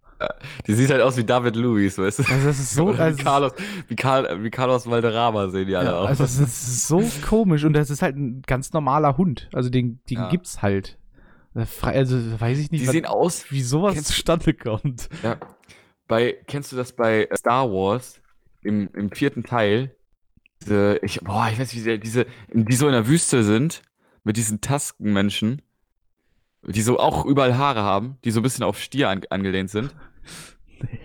Die 0.67 0.73
sieht 0.73 0.89
halt 0.89 1.01
aus 1.01 1.15
wie 1.17 1.23
David 1.23 1.55
Lewis, 1.55 1.97
weißt 1.97 2.19
du? 2.19 2.23
Also 2.31 2.47
das 2.47 2.59
ist 2.59 2.73
so, 2.73 2.89
also, 2.97 3.17
wie, 3.19 3.23
Carlos, 3.23 3.53
wie, 3.87 3.95
Carl, 3.95 4.43
wie 4.43 4.49
Carlos 4.49 4.89
Valderrama 4.89 5.49
sehen 5.49 5.67
die 5.67 5.75
alle 5.75 5.89
ja, 5.89 5.95
aus. 5.97 6.09
also 6.09 6.23
das 6.23 6.39
ist 6.39 6.87
so 6.87 7.01
komisch 7.25 7.63
und 7.63 7.73
das 7.73 7.89
ist 7.89 8.01
halt 8.01 8.15
ein 8.17 8.41
ganz 8.45 8.73
normaler 8.73 9.17
Hund. 9.17 9.49
Also 9.53 9.69
den, 9.69 9.99
den 10.09 10.17
Ja. 10.17 10.29
gibt's 10.29 10.61
halt. 10.61 10.97
Äh, 11.55 11.65
Also 11.81 12.17
weiß 12.39 12.57
ich 12.59 12.71
nicht, 12.71 12.83
die 12.83 12.87
was- 12.87 12.93
sehen 12.93 13.05
aus 13.05 13.51
wie 13.51 13.61
sowas 13.61 13.93
Kennst- 13.95 14.07
zustande 14.09 14.53
kommt. 14.53 15.09
Ja. 15.23 15.37
Bei, 16.07 16.35
kennst 16.47 16.71
du 16.71 16.75
das 16.75 16.91
bei 16.93 17.27
Star 17.35 17.69
Wars 17.71 18.21
im, 18.61 18.89
im 18.93 19.11
vierten 19.11 19.43
Teil? 19.43 19.95
Diese, 20.61 20.99
ich, 21.03 21.21
boah, 21.21 21.47
ich 21.51 21.59
weiß 21.59 21.73
nicht, 21.73 21.85
wie 21.85 21.89
die, 21.91 21.99
diese, 21.99 22.25
die 22.51 22.75
so 22.75 22.87
in 22.87 22.93
der 22.93 23.07
Wüste 23.07 23.43
sind, 23.43 23.81
mit 24.23 24.35
diesen 24.35 24.59
Taskenmenschen, 24.59 25.61
die 26.63 26.81
so 26.81 26.99
auch 26.99 27.25
überall 27.25 27.57
Haare 27.57 27.83
haben, 27.83 28.17
die 28.25 28.31
so 28.31 28.41
ein 28.41 28.43
bisschen 28.43 28.63
auf 28.65 28.79
Stier 28.79 29.09
an, 29.09 29.21
angelehnt 29.29 29.69
sind. 29.69 29.95
Nee. 30.81 30.99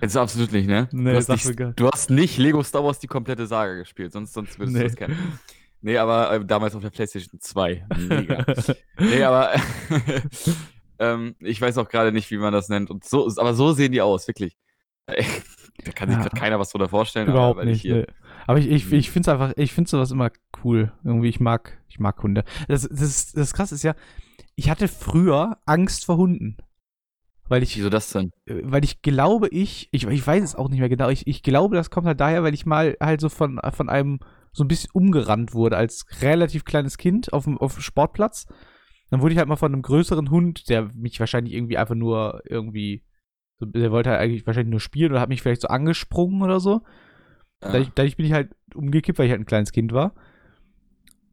Jetzt 0.00 0.16
absolut 0.16 0.52
nicht, 0.52 0.66
ne? 0.68 0.88
Nee, 0.92 1.12
du, 1.12 1.16
hast 1.16 1.28
nicht, 1.28 1.58
du 1.76 1.88
hast 1.90 2.10
nicht 2.10 2.38
Lego 2.38 2.62
Star 2.62 2.82
Wars 2.84 2.98
die 2.98 3.06
komplette 3.06 3.46
Saga 3.46 3.74
gespielt, 3.74 4.12
sonst, 4.12 4.32
sonst 4.32 4.58
würdest 4.58 4.74
Nee. 4.76 4.82
du 4.82 4.88
das 4.88 4.96
kennen. 4.96 5.38
Nee, 5.82 5.96
aber 5.96 6.32
äh, 6.32 6.44
damals 6.44 6.74
auf 6.74 6.82
der 6.82 6.90
PlayStation 6.90 7.40
2. 7.40 7.86
Mega. 8.08 8.44
Nee, 8.98 9.22
aber 9.22 9.52
ähm, 10.98 11.34
ich 11.40 11.60
weiß 11.60 11.78
auch 11.78 11.88
gerade 11.88 12.12
nicht, 12.12 12.30
wie 12.30 12.36
man 12.38 12.52
das 12.52 12.68
nennt. 12.68 12.90
Und 12.90 13.04
so, 13.04 13.30
aber 13.36 13.54
so 13.54 13.72
sehen 13.72 13.92
die 13.92 14.00
aus, 14.02 14.26
wirklich. 14.28 14.56
Da 15.82 15.92
kann 15.92 16.10
sich 16.10 16.18
Ja. 16.18 16.24
gerade 16.24 16.36
keiner 16.38 16.58
was 16.58 16.68
drunter 16.70 16.90
vorstellen. 16.90 17.28
Überhaupt 17.28 17.64
nicht. 17.64 17.76
Ich 17.76 17.82
hier, 17.82 17.96
nee. 18.00 18.06
Aber 18.46 18.58
ich, 18.58 18.68
ich, 18.70 18.86
Mhm. 18.90 18.94
ich 18.98 19.10
finde 19.10 19.30
es 19.30 19.32
einfach, 19.32 19.54
ich 19.56 19.72
finde 19.72 19.88
sowas 19.88 20.10
immer 20.10 20.30
cool. 20.62 20.92
Irgendwie, 21.04 21.28
ich 21.30 21.40
mag, 21.40 21.78
ich 21.88 21.98
mag 21.98 22.22
Hunde. 22.22 22.44
Das, 22.68 22.86
das, 22.86 23.32
das 23.32 23.54
krasse 23.54 23.76
ist 23.76 23.82
ja, 23.82 23.94
ich 24.56 24.68
hatte 24.68 24.88
früher 24.88 25.56
Angst 25.64 26.04
vor 26.04 26.18
Hunden. 26.18 26.58
Weil 27.50 27.64
ich, 27.64 27.76
Wieso 27.76 27.90
das 27.90 28.12
denn? 28.12 28.30
äh, 28.46 28.60
weil 28.62 28.84
ich 28.84 29.02
glaube, 29.02 29.48
ich, 29.48 29.88
ich, 29.90 30.06
ich 30.06 30.24
weiß 30.24 30.42
es 30.44 30.54
auch 30.54 30.68
nicht 30.68 30.78
mehr 30.78 30.88
genau, 30.88 31.08
ich, 31.08 31.26
ich 31.26 31.42
glaube, 31.42 31.74
das 31.74 31.90
kommt 31.90 32.06
halt 32.06 32.20
daher, 32.20 32.44
weil 32.44 32.54
ich 32.54 32.64
mal 32.64 32.96
halt 33.00 33.20
so 33.20 33.28
von, 33.28 33.60
von 33.72 33.88
einem 33.88 34.20
so 34.52 34.62
ein 34.62 34.68
bisschen 34.68 34.90
umgerannt 34.92 35.52
wurde 35.52 35.76
als 35.76 36.06
relativ 36.22 36.64
kleines 36.64 36.96
Kind 36.96 37.32
auf 37.32 37.44
dem, 37.44 37.58
auf 37.58 37.74
dem 37.74 37.82
Sportplatz. 37.82 38.46
Dann 39.10 39.20
wurde 39.20 39.32
ich 39.32 39.38
halt 39.38 39.48
mal 39.48 39.56
von 39.56 39.72
einem 39.72 39.82
größeren 39.82 40.30
Hund, 40.30 40.68
der 40.68 40.90
mich 40.94 41.18
wahrscheinlich 41.18 41.54
irgendwie 41.54 41.76
einfach 41.76 41.96
nur 41.96 42.40
irgendwie, 42.48 43.04
der 43.60 43.90
wollte 43.90 44.10
halt 44.10 44.20
eigentlich 44.20 44.46
wahrscheinlich 44.46 44.70
nur 44.70 44.78
spielen 44.78 45.10
oder 45.10 45.20
hat 45.20 45.28
mich 45.28 45.42
vielleicht 45.42 45.62
so 45.62 45.68
angesprungen 45.68 46.42
oder 46.42 46.60
so. 46.60 46.82
Ja. 47.62 47.72
Dadurch, 47.72 47.90
dadurch 47.96 48.16
bin 48.16 48.26
ich 48.26 48.32
halt 48.32 48.54
umgekippt, 48.76 49.18
weil 49.18 49.26
ich 49.26 49.32
halt 49.32 49.40
ein 49.40 49.46
kleines 49.46 49.72
Kind 49.72 49.92
war. 49.92 50.14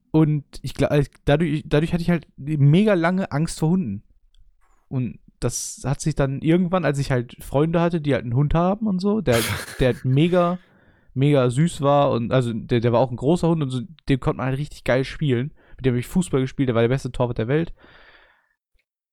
Und 0.10 0.45
ich 0.63 0.73
glaube, 0.73 1.03
dadurch, 1.25 1.63
dadurch 1.67 1.93
hatte 1.93 2.01
ich 2.01 2.10
halt 2.10 2.27
mega 2.38 2.95
lange 2.95 3.32
Angst 3.32 3.60
vor 3.60 3.69
Hunden. 3.69 4.03
Und 4.88 5.19
das 5.39 5.82
hat 5.86 6.02
sich 6.02 6.15
dann 6.15 6.41
irgendwann, 6.41 6.86
als 6.86 7.00
ich 7.00 7.12
halt 7.12 7.36
Freunde 7.43 7.82
hatte, 7.82 8.02
die 8.02 8.13
halt 8.13 8.23
einen 8.23 8.36
Hund 8.36 8.54
haben 8.54 8.88
und 8.88 9.00
so, 9.00 9.21
der, 9.21 9.39
der 9.80 9.93
halt 9.93 10.06
mega, 10.06 10.60
mega 11.13 11.50
süß 11.50 11.82
war 11.82 12.12
und 12.12 12.32
also 12.32 12.54
der, 12.54 12.80
der 12.80 12.91
war 12.91 13.00
auch 13.00 13.12
ein 13.12 13.17
großer 13.17 13.47
Hund 13.47 13.62
und 13.62 13.69
so, 13.69 13.82
dem 14.10 14.19
konnte 14.19 14.38
man 14.38 14.47
halt 14.47 14.58
richtig 14.58 14.84
geil 14.84 15.04
spielen. 15.04 15.54
Mit 15.76 15.86
dem 15.86 15.91
habe 15.91 16.00
ich 16.00 16.08
Fußball 16.08 16.41
gespielt, 16.41 16.69
der 16.69 16.76
war 16.76 16.82
der 16.82 16.89
beste 16.89 17.12
Torwart 17.12 17.38
der 17.38 17.47
Welt. 17.47 17.73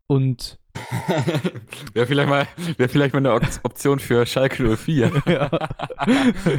Und 0.06 0.58
Wäre 1.92 2.06
vielleicht 2.06 2.28
mal, 2.28 2.46
wäre 2.76 2.88
vielleicht 2.88 3.14
mal 3.14 3.20
eine 3.20 3.32
Op- 3.34 3.60
Option 3.62 3.98
für 3.98 4.26
Schalke 4.26 4.76
04. 4.76 5.12
ja. 5.26 5.50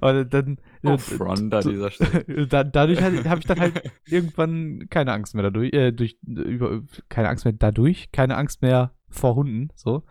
Aber 0.00 0.24
dann, 0.24 0.58
Oh, 0.82 0.98
Front 0.98 1.52
an 1.52 1.68
dieser 1.68 1.90
Stelle. 1.90 2.46
da, 2.46 2.62
dadurch 2.62 3.00
habe 3.02 3.40
ich 3.40 3.46
dann 3.46 3.60
halt 3.60 3.82
irgendwann 4.06 4.86
keine 4.90 5.12
Angst 5.12 5.34
mehr 5.34 5.42
dadurch, 5.44 5.72
äh, 5.72 5.92
durch, 5.92 6.18
über, 6.24 6.82
keine 7.08 7.28
Angst 7.28 7.44
mehr 7.44 7.54
dadurch, 7.54 8.12
keine 8.12 8.36
Angst 8.36 8.62
mehr 8.62 8.92
vor 9.08 9.34
Hunden, 9.34 9.70
so. 9.74 10.04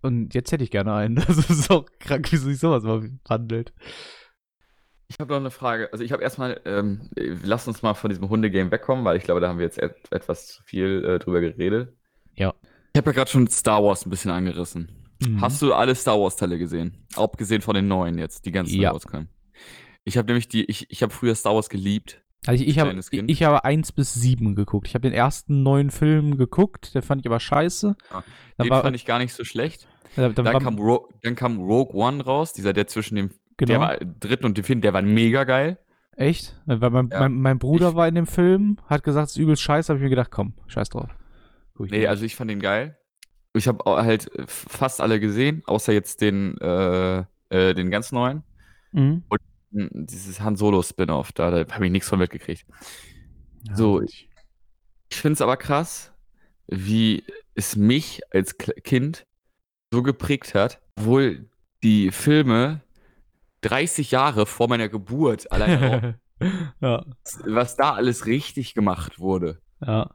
Und 0.00 0.34
jetzt 0.34 0.52
hätte 0.52 0.64
ich 0.64 0.70
gerne 0.70 0.94
einen. 0.94 1.16
Das 1.16 1.50
ist 1.50 1.70
auch 1.70 1.86
krank, 1.98 2.30
wie 2.30 2.36
sich 2.36 2.58
sowas 2.58 2.84
mal 2.84 3.10
handelt. 3.28 3.72
Ich 5.08 5.18
habe 5.20 5.32
noch 5.32 5.40
eine 5.40 5.50
Frage. 5.50 5.92
Also 5.92 6.02
ich 6.04 6.12
habe 6.12 6.22
erstmal, 6.22 6.60
ähm, 6.64 7.10
lass 7.16 7.68
uns 7.68 7.82
mal 7.82 7.94
von 7.94 8.08
diesem 8.10 8.28
Hundegame 8.28 8.70
wegkommen, 8.70 9.04
weil 9.04 9.16
ich 9.16 9.24
glaube, 9.24 9.40
da 9.40 9.48
haben 9.48 9.58
wir 9.58 9.64
jetzt 9.66 9.78
et 9.82 9.94
etwas 10.10 10.46
zu 10.46 10.62
viel 10.64 11.04
äh, 11.04 11.18
drüber 11.18 11.40
geredet. 11.40 11.94
Ja. 12.34 12.54
Ich 12.94 12.98
habe 12.98 13.10
ja 13.10 13.14
gerade 13.14 13.30
schon 13.30 13.46
Star 13.48 13.82
Wars 13.82 14.06
ein 14.06 14.10
bisschen 14.10 14.30
angerissen. 14.30 14.88
Mhm. 15.22 15.40
Hast 15.40 15.60
du 15.62 15.74
alle 15.74 15.94
Star 15.94 16.18
Wars 16.20 16.36
Teile 16.36 16.58
gesehen? 16.58 17.06
Abgesehen 17.16 17.60
von 17.60 17.74
den 17.74 17.86
neuen 17.88 18.18
jetzt, 18.18 18.46
die 18.46 18.52
ganzen 18.52 18.80
Ja. 18.80 18.90
rauskamen. 18.90 19.28
Ich 20.04 20.16
habe 20.16 20.26
nämlich 20.26 20.48
die, 20.48 20.64
ich, 20.64 20.90
ich 20.90 21.02
habe 21.02 21.12
früher 21.12 21.34
Star 21.34 21.54
Wars 21.54 21.68
geliebt. 21.68 22.22
Also 22.46 22.62
ich, 22.62 22.76
ich 22.76 23.10
Kind? 23.10 23.30
ich 23.30 23.42
habe 23.42 23.64
1 23.64 23.92
bis 23.92 24.12
7 24.14 24.54
geguckt. 24.54 24.86
Ich 24.86 24.94
habe 24.94 25.02
den 25.08 25.14
ersten 25.14 25.62
neuen 25.62 25.90
Film 25.90 26.36
geguckt, 26.36 26.94
der 26.94 27.02
fand 27.02 27.22
ich 27.22 27.26
aber 27.26 27.40
scheiße. 27.40 27.96
Ja, 28.12 28.24
Da 28.58 28.64
Den 28.64 28.70
war, 28.70 28.82
fand 28.82 28.96
ich 28.96 29.06
gar 29.06 29.18
nicht 29.18 29.32
so 29.32 29.44
schlecht. 29.44 29.88
da, 30.16 30.28
da 30.28 30.42
Dann 30.42 30.52
war, 30.52 30.60
kam, 30.60 30.78
Ro 30.78 31.08
dann 31.22 31.36
kam 31.36 31.58
Rogue 31.58 31.94
One 31.94 32.22
raus, 32.22 32.52
dieser, 32.52 32.72
der 32.74 32.86
zwischen 32.86 33.16
dem 33.16 33.30
genau, 33.56 33.70
der 33.72 33.80
war, 33.80 33.96
dritten 33.98 34.44
und 34.46 34.56
dem 34.58 34.64
vierten, 34.64 34.82
der 34.82 34.92
war 34.92 35.02
mega 35.02 35.44
geil. 35.44 35.78
echt? 36.16 36.60
Weil 36.66 36.90
mein, 36.90 37.08
Ja. 37.10 37.20
mein, 37.20 37.34
mein 37.40 37.58
Bruder 37.58 37.90
Ich- 37.90 37.94
war 37.94 38.06
in 38.08 38.14
dem 38.14 38.26
Film, 38.26 38.76
hat 38.86 39.02
gesagt, 39.02 39.26
es 39.28 39.32
ist 39.36 39.38
übelst 39.42 39.62
scheiße, 39.62 39.88
habe 39.88 39.98
ich 39.98 40.02
mir 40.04 40.10
gedacht, 40.10 40.30
komm, 40.30 40.54
scheiß 40.68 40.88
drauf. 40.90 41.10
Ich 41.84 41.90
Nee, 41.90 42.06
also 42.06 42.24
ich 42.24 42.36
fand 42.36 42.50
den 42.50 42.60
geil. 42.60 42.96
Ich 43.52 43.66
habe 43.68 43.84
halt 43.84 44.32
äh, 44.36 44.44
fast 44.46 45.00
alle 45.00 45.18
gesehen, 45.20 45.62
außer 45.66 45.92
jetzt 45.92 46.20
den, 46.20 46.56
äh, 46.58 47.24
äh, 47.50 47.74
den 47.74 47.90
ganz 47.90 48.12
neuen. 48.12 48.42
Mhm. 48.92 49.24
Hm, 49.72 49.90
Dieses 49.92 50.40
Han 50.40 50.54
Solo 50.56 50.82
Spin-off, 50.82 51.32
da, 51.32 51.50
da 51.50 51.72
habe 51.74 51.86
ich 51.86 51.90
nichts 51.92 52.08
von 52.08 52.18
mitgekriegt. 52.20 52.64
Ja, 53.68 53.76
So, 53.76 53.98
gut. 54.00 54.10
Ich 55.10 55.20
finde 55.20 55.34
es 55.34 55.40
aber 55.40 55.56
krass, 55.56 56.12
wie 56.68 57.24
es 57.54 57.74
mich 57.76 58.22
als 58.32 58.56
Kind 58.58 59.26
so 59.92 60.02
geprägt 60.02 60.54
hat, 60.54 60.80
obwohl 60.96 61.48
die 61.82 62.10
Filme 62.12 62.80
30 63.64 64.10
Jahre 64.10 64.46
vor 64.46 64.68
meiner 64.68 64.88
Geburt 64.88 65.50
allein 65.52 66.16
ja, 66.80 67.04
was 67.44 67.76
da 67.76 67.94
alles 67.94 68.26
richtig 68.26 68.74
gemacht 68.74 69.18
wurde. 69.18 69.60
ja. 69.84 70.10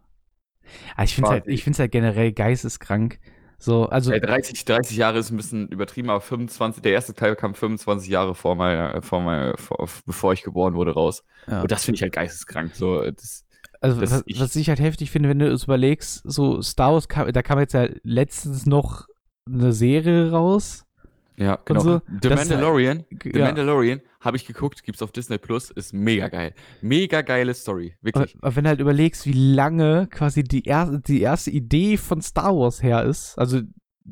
Aber 0.96 1.04
ich 1.04 1.16
finde 1.16 1.30
halt, 1.32 1.48
ich 1.48 1.64
find's 1.64 1.80
halt 1.80 1.92
generell 1.92 2.32
geisteskrank. 2.32 3.20
So, 3.58 3.90
also, 3.90 4.12
Äh, 4.12 4.22
30, 4.22 4.64
30 4.66 4.98
Jahre 4.98 5.18
ist 5.20 5.32
ein 5.32 5.38
bisschen 5.38 5.68
übertrieben, 5.70 6.10
aber 6.10 6.22
25, 6.22 6.82
der 6.82 6.94
erste 6.94 7.14
Teil 7.14 7.36
kam 7.36 7.56
25 7.56 8.10
Jahre 8.10 8.36
vor 8.36 8.56
meiner, 8.56 9.02
vor 9.02 9.22
meiner, 9.22 9.58
vor, 9.58 9.90
bevor 10.06 10.34
ich 10.34 10.44
geboren 10.44 10.76
wurde 10.76 10.94
raus. 10.94 11.24
ja. 11.48 11.62
Und 11.62 11.72
das 11.72 11.84
finde 11.86 11.96
ich 11.98 12.02
halt 12.04 12.14
geisteskrank. 12.14 12.76
So, 12.76 13.02
das, 13.02 13.46
also 13.82 14.00
das 14.00 14.12
was, 14.12 14.24
ich- 14.28 14.40
was 14.40 14.56
ich 14.56 14.70
halt 14.70 14.80
heftig 14.80 15.12
finde, 15.12 15.28
wenn 15.30 15.40
du 15.40 15.52
es 15.52 15.64
überlegst, 15.66 16.22
so 16.24 16.62
Star 16.62 16.94
Wars, 16.94 17.08
kam, 17.08 17.32
da 17.32 17.42
kam 17.42 17.60
jetzt 17.60 17.74
ja 17.74 17.88
letztens 18.04 18.66
noch 18.66 19.08
eine 19.48 19.74
Serie 19.74 20.32
raus. 20.32 20.86
Ja, 21.40 21.58
genau. 21.64 21.80
so, 21.80 22.02
The 22.22 22.30
das 22.30 22.50
Mandalorian, 22.50 23.06
The 23.24 23.32
ja. 23.38 23.46
Mandalorian 23.46 24.02
habe 24.20 24.36
ich 24.36 24.46
geguckt, 24.46 24.84
gibt's 24.84 25.02
auf 25.02 25.14
Disney 25.14 25.38
Plus, 25.38 25.72
ist 25.72 25.94
mega 25.94 26.28
geil. 26.28 26.54
Mega 26.82 27.22
geile 27.22 27.54
Story, 27.54 27.96
Aber, 27.96 28.06
wirklich. 28.06 28.38
aber 28.42 28.56
wenn 28.58 28.64
du 28.66 28.70
halt 28.70 28.82
überlegst, 28.82 29.26
wie 29.26 29.54
lange 29.54 30.08
quasi 30.08 30.44
die, 30.44 30.66
er 30.66 31.00
die 31.00 31.22
erste 31.22 31.50
Idee 31.50 31.96
von 31.96 32.22
Star 32.22 32.56
Wars 32.56 32.84
her 32.84 33.04
ist, 33.04 33.38
also 33.38 33.62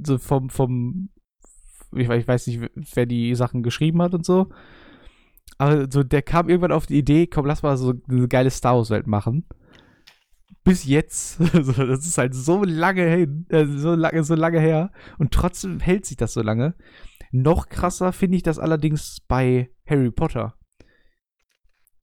so 0.05 0.17
vom, 0.17 0.49
vom 0.49 1.09
ich, 1.93 2.09
ich 2.09 2.27
weiß 2.27 2.47
nicht, 2.47 2.61
wer 2.93 3.05
die 3.05 3.35
Sachen 3.35 3.61
geschrieben 3.61 4.01
hat 4.01 4.13
und 4.13 4.25
so, 4.25 4.47
aber 5.57 5.87
so 5.91 6.03
der 6.03 6.21
kam 6.21 6.47
irgendwann 6.47 6.71
auf 6.71 6.85
die 6.85 6.97
Idee, 6.97 7.27
komm, 7.27 7.45
lass 7.45 7.63
mal 7.63 7.75
so 7.75 7.93
eine 8.09 8.27
geile 8.29 8.51
Star 8.51 8.75
Wars-Welt 8.75 9.07
machen. 9.07 9.45
Bis 10.67 10.83
jetzt, 10.85 11.39
also 11.53 11.71
das 11.85 12.05
ist 12.05 12.17
halt 12.17 12.35
so 12.35 12.63
lange 12.63 13.05
hin, 13.09 13.45
äh, 13.49 13.65
so 13.65 13.95
lange, 13.95 14.23
so 14.23 14.35
lange 14.35 14.59
her 14.59 14.91
und 15.17 15.33
trotzdem 15.33 15.79
hält 15.79 16.05
sich 16.05 16.17
das 16.17 16.33
so 16.33 16.41
lange. 16.41 16.75
Noch 17.31 17.69
krasser 17.69 18.11
finde 18.11 18.35
ich 18.37 18.43
das 18.43 18.59
allerdings 18.59 19.21
bei 19.27 19.69
Harry 19.87 20.11
Potter. 20.11 20.55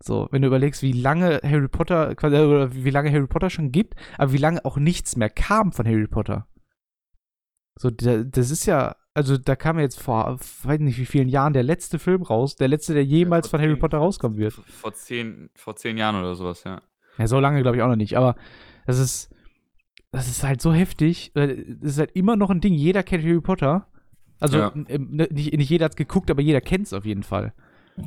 So, 0.03 0.29
wenn 0.31 0.43
du 0.43 0.49
überlegst, 0.49 0.83
wie 0.83 0.93
lange 0.93 1.41
Harry 1.43 1.69
Potter, 1.69 2.15
quasi, 2.15 2.37
oder 2.37 2.75
wie 2.75 2.91
lange 2.91 3.11
Harry 3.13 3.27
Potter 3.27 3.51
schon 3.51 3.71
gibt, 3.71 3.95
aber 4.19 4.33
wie 4.33 4.39
lange 4.39 4.65
auch 4.65 4.77
nichts 4.79 5.17
mehr 5.17 5.31
kam 5.31 5.73
von 5.73 5.87
Harry 5.87 6.07
Potter. 6.07 6.47
So, 7.79 7.91
das 7.91 8.51
ist 8.51 8.67
ja, 8.67 8.97
also 9.15 9.37
da 9.37 9.57
kam 9.57 9.79
jetzt 9.79 10.01
vor, 10.01 10.39
weiß 10.63 10.81
nicht 10.81 10.99
wie 10.99 11.07
vielen 11.07 11.29
Jahren 11.29 11.53
der 11.53 11.63
letzte 11.63 11.99
Film 11.99 12.23
raus, 12.23 12.57
der 12.57 12.69
letzte, 12.69 12.95
der 12.95 13.05
jemals 13.05 13.47
vor 13.49 13.59
von 13.59 13.65
Harry 13.65 13.75
zehn- 13.75 13.81
Potter 13.81 13.99
rauskommen 13.99 14.39
wird. 14.39 14.53
Vor 14.55 14.95
zehn, 14.95 15.51
vor 15.55 15.77
zehn 15.77 15.97
Jahren 15.99 16.17
oder 16.17 16.35
sowas, 16.35 16.65
ja. 16.65 16.81
Ja, 17.19 17.27
so 17.27 17.39
lange 17.41 17.63
glaube 17.63 17.77
ich 17.77 17.83
auch 17.83 17.89
noch 17.89 17.97
nicht, 17.97 18.17
aber 18.17 18.35
das 18.87 18.99
ist, 18.99 19.31
das 20.11 20.29
ist 20.29 20.43
halt 20.43 20.61
so 20.61 20.73
heftig. 20.73 21.33
Das 21.35 21.49
ist 21.83 21.99
halt 21.99 22.13
immer 22.13 22.37
noch 22.37 22.51
ein 22.51 22.61
Ding. 22.61 22.75
Jeder 22.75 23.03
kennt 23.03 23.25
Harry 23.25 23.41
Potter. 23.41 23.87
Also 24.41 24.59
Ja. 24.59 24.69
n- 24.75 24.87
n- 24.87 25.29
nicht, 25.31 25.53
nicht 25.57 25.71
jeder 25.71 25.87
hat 25.87 25.97
geguckt, 25.97 26.31
aber 26.31 26.43
jeder 26.43 26.61
kennt 26.61 26.87
es 26.87 26.93
auf 26.93 27.05
jeden 27.05 27.23
Fall. 27.23 27.53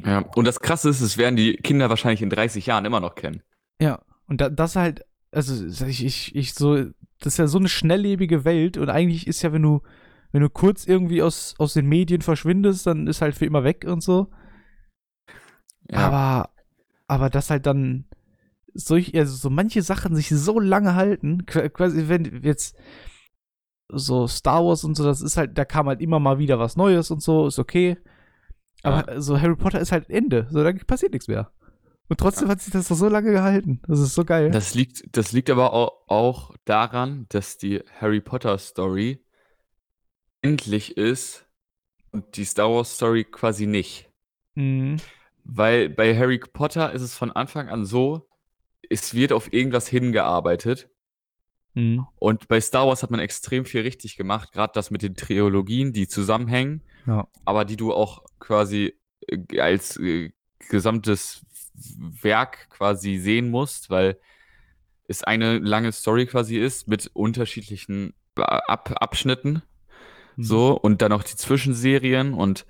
ja. 0.05 0.19
Und 0.35 0.45
das 0.45 0.59
Krasse 0.59 0.89
ist, 0.89 1.01
es 1.01 1.17
werden 1.17 1.35
die 1.37 1.55
Kinder 1.55 1.89
wahrscheinlich 1.89 2.21
in 2.21 2.29
30 2.29 2.65
Jahren 2.65 2.85
immer 2.85 2.99
noch 2.99 3.15
kennen. 3.15 3.41
Ja, 3.81 3.99
und 4.27 4.41
da, 4.41 4.49
das 4.49 4.75
halt, 4.75 5.05
also 5.31 5.65
ich, 5.85 6.03
ich, 6.05 6.35
ich 6.35 6.53
so, 6.53 6.75
das 6.75 7.33
ist 7.33 7.37
ja 7.37 7.47
so 7.47 7.57
eine 7.59 7.69
schnelllebige 7.69 8.43
Welt 8.45 8.77
und 8.77 8.89
eigentlich 8.89 9.25
ist 9.27 9.41
ja, 9.41 9.53
wenn 9.53 9.61
du, 9.61 9.81
wenn 10.33 10.41
du 10.41 10.49
kurz 10.49 10.85
irgendwie 10.85 11.21
aus, 11.21 11.55
aus 11.57 11.73
den 11.73 11.87
Medien 11.87 12.21
verschwindest, 12.21 12.85
dann 12.87 13.07
ist 13.07 13.21
halt 13.21 13.35
für 13.35 13.45
immer 13.45 13.63
weg 13.63 13.85
und 13.87 14.01
so. 14.03 14.29
Ja. 15.89 15.99
Aber, 16.07 16.49
aber 17.07 17.29
das 17.29 17.49
halt 17.49 17.65
dann 17.65 18.05
solch, 18.77 19.15
also 19.15 19.35
so 19.35 19.49
manche 19.49 19.81
Sachen 19.81 20.15
sich 20.15 20.29
so 20.29 20.59
lange 20.59 20.95
halten, 20.95 21.43
qu- 21.45 21.69
quasi, 21.69 22.07
wenn 22.07 22.41
jetzt 22.43 22.77
so 23.89 24.27
Star 24.27 24.63
Wars 24.65 24.83
und 24.83 24.95
so, 24.95 25.03
das 25.03 25.21
ist 25.21 25.37
halt, 25.37 25.57
da 25.57 25.65
kam 25.65 25.87
halt 25.87 26.01
immer 26.01 26.19
mal 26.19 26.39
wieder 26.39 26.59
was 26.59 26.75
Neues 26.75 27.09
und 27.11 27.21
so, 27.21 27.47
ist 27.47 27.59
okay. 27.59 27.97
Aber 28.83 29.21
so 29.21 29.39
Harry 29.41 29.55
Potter 29.55 29.79
ist 29.79 29.91
halt 29.91 30.09
Ende, 30.09 30.47
so 30.51 30.63
da 30.63 30.71
passiert 30.71 31.13
nichts 31.13 31.27
mehr. 31.27 31.51
Und 32.09 32.19
trotzdem 32.19 32.47
hat 32.47 32.61
sich 32.61 32.71
das 32.71 32.87
doch 32.87 32.95
so 32.95 33.09
lange 33.09 33.31
gehalten. 33.31 33.81
Das 33.87 33.99
ist 33.99 34.13
so 34.13 34.23
geil. 34.23 34.49
Das 34.51 34.73
liegt, 34.73 35.03
das 35.17 35.33
liegt 35.33 35.49
aber 35.49 35.73
auch, 35.73 35.91
auch 36.07 36.55
daran, 36.63 37.25
dass 37.29 37.57
die 37.57 37.81
Harry 37.99 38.21
Potter 38.21 38.57
Story 38.57 39.25
endlich 40.41 40.95
ist 40.95 41.45
und 42.11 42.37
die 42.37 42.45
Star 42.45 42.69
Wars 42.69 42.95
Story 42.95 43.25
quasi 43.25 43.65
nicht. 43.67 44.09
Mhm. 44.55 44.97
Weil 45.43 45.89
bei 45.89 46.17
Harry 46.17 46.39
Potter 46.39 46.93
ist 46.93 47.01
es 47.01 47.15
von 47.15 47.31
Anfang 47.31 47.67
an 47.69 47.85
so, 47.85 48.29
es 48.89 49.13
wird 49.13 49.31
auf 49.31 49.51
irgendwas 49.53 49.87
hingearbeitet. 49.87 50.89
Mhm. 51.73 52.07
Und 52.15 52.47
bei 52.47 52.59
Star 52.59 52.87
Wars 52.87 53.03
hat 53.03 53.11
man 53.11 53.19
extrem 53.19 53.65
viel 53.65 53.81
richtig 53.81 54.17
gemacht, 54.17 54.51
gerade 54.51 54.73
das 54.73 54.89
mit 54.91 55.03
den 55.03 55.15
Trilogien, 55.15 55.93
die 55.93 56.07
zusammenhängen, 56.07 56.81
Ja. 57.05 57.27
aber 57.45 57.65
die 57.65 57.77
du 57.77 57.93
auch 57.93 58.23
quasi 58.39 58.97
äh, 59.27 59.59
als 59.59 59.97
äh, 59.97 60.31
gesamtes 60.69 61.45
Werk 62.21 62.69
quasi 62.71 63.17
sehen 63.17 63.51
musst, 63.51 63.89
weil 63.89 64.19
es 65.07 65.23
eine 65.23 65.59
lange 65.59 65.91
Story 65.91 66.25
quasi 66.25 66.57
ist 66.57 66.87
mit 66.87 67.09
unterschiedlichen 67.13 68.13
Ab 68.35 68.95
Abschnitten. 68.99 69.61
Mhm. 70.35 70.43
So, 70.43 70.71
und 70.79 71.01
dann 71.01 71.11
auch 71.11 71.23
die 71.23 71.35
Zwischenserien 71.35 72.33
und 72.33 72.65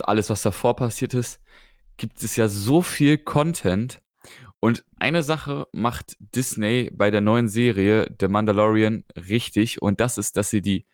alles, 0.00 0.30
was 0.30 0.42
davor 0.42 0.76
passiert 0.76 1.14
ist, 1.14 1.40
gibt 1.96 2.22
es 2.22 2.36
ja 2.36 2.48
so 2.48 2.82
viel 2.82 3.18
Content. 3.18 4.01
Und 4.64 4.84
eine 5.00 5.24
Sache 5.24 5.66
macht 5.72 6.16
Disney 6.20 6.88
bei 6.94 7.10
der 7.10 7.20
neuen 7.20 7.48
Serie 7.48 8.14
The 8.20 8.28
Mandalorian 8.28 9.02
richtig, 9.16 9.82
und 9.82 9.98
das 9.98 10.18
ist, 10.18 10.36
dass 10.36 10.50
sie 10.50 10.62
die, 10.62 10.86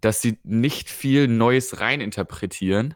dass 0.00 0.20
sie 0.20 0.40
nicht 0.42 0.90
viel 0.90 1.28
Neues 1.28 1.78
reininterpretieren, 1.78 2.94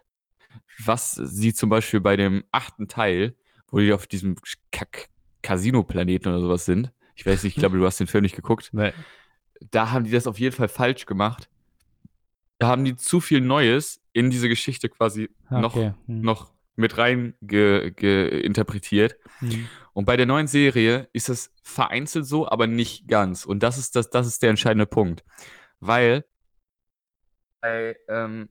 was 0.84 1.12
sie 1.12 1.54
zum 1.54 1.70
Beispiel 1.70 2.00
bei 2.00 2.16
dem 2.16 2.42
achten 2.50 2.88
Teil, 2.88 3.36
wo 3.68 3.78
die 3.78 3.92
auf 3.92 4.08
diesem 4.08 4.34
Casino-Planeten 5.42 6.28
oder 6.28 6.40
sowas 6.40 6.64
sind. 6.64 6.90
Ich 7.14 7.24
weiß 7.24 7.44
nicht, 7.44 7.54
ich 7.56 7.60
glaube, 7.60 7.78
du 7.78 7.86
hast 7.86 8.00
den 8.00 8.08
Film 8.08 8.22
nicht 8.22 8.34
geguckt 8.34 8.70
Nee. 8.72 8.92
da 9.70 9.92
haben 9.92 10.04
die 10.04 10.10
das 10.10 10.26
auf 10.26 10.40
jeden 10.40 10.56
Fall 10.56 10.68
falsch 10.68 11.06
gemacht. 11.06 11.48
Da 12.58 12.66
haben 12.66 12.84
die 12.84 12.96
zu 12.96 13.20
viel 13.20 13.40
Neues 13.40 14.00
in 14.12 14.30
diese 14.30 14.48
Geschichte 14.48 14.88
quasi 14.88 15.30
Ah, 15.46 15.60
noch, 15.60 15.76
okay. 15.76 15.92
Mhm. 16.08 16.22
noch 16.22 16.50
mit 16.80 16.98
rein 16.98 17.34
ge, 17.42 17.90
ge 17.90 18.40
interpretiert. 18.40 19.16
Mhm. 19.40 19.68
Und 19.92 20.04
bei 20.04 20.16
der 20.16 20.26
neuen 20.26 20.46
Serie 20.46 21.08
ist 21.12 21.28
es 21.28 21.52
vereinzelt 21.62 22.26
so, 22.26 22.48
aber 22.48 22.66
nicht 22.66 23.08
ganz. 23.08 23.44
Und 23.44 23.62
das 23.62 23.78
ist, 23.78 23.96
das, 23.96 24.10
das 24.10 24.26
ist 24.26 24.42
der 24.42 24.50
entscheidende 24.50 24.86
Punkt. 24.86 25.24
Weil 25.80 26.24
bei 27.60 27.96
ähm, 28.08 28.48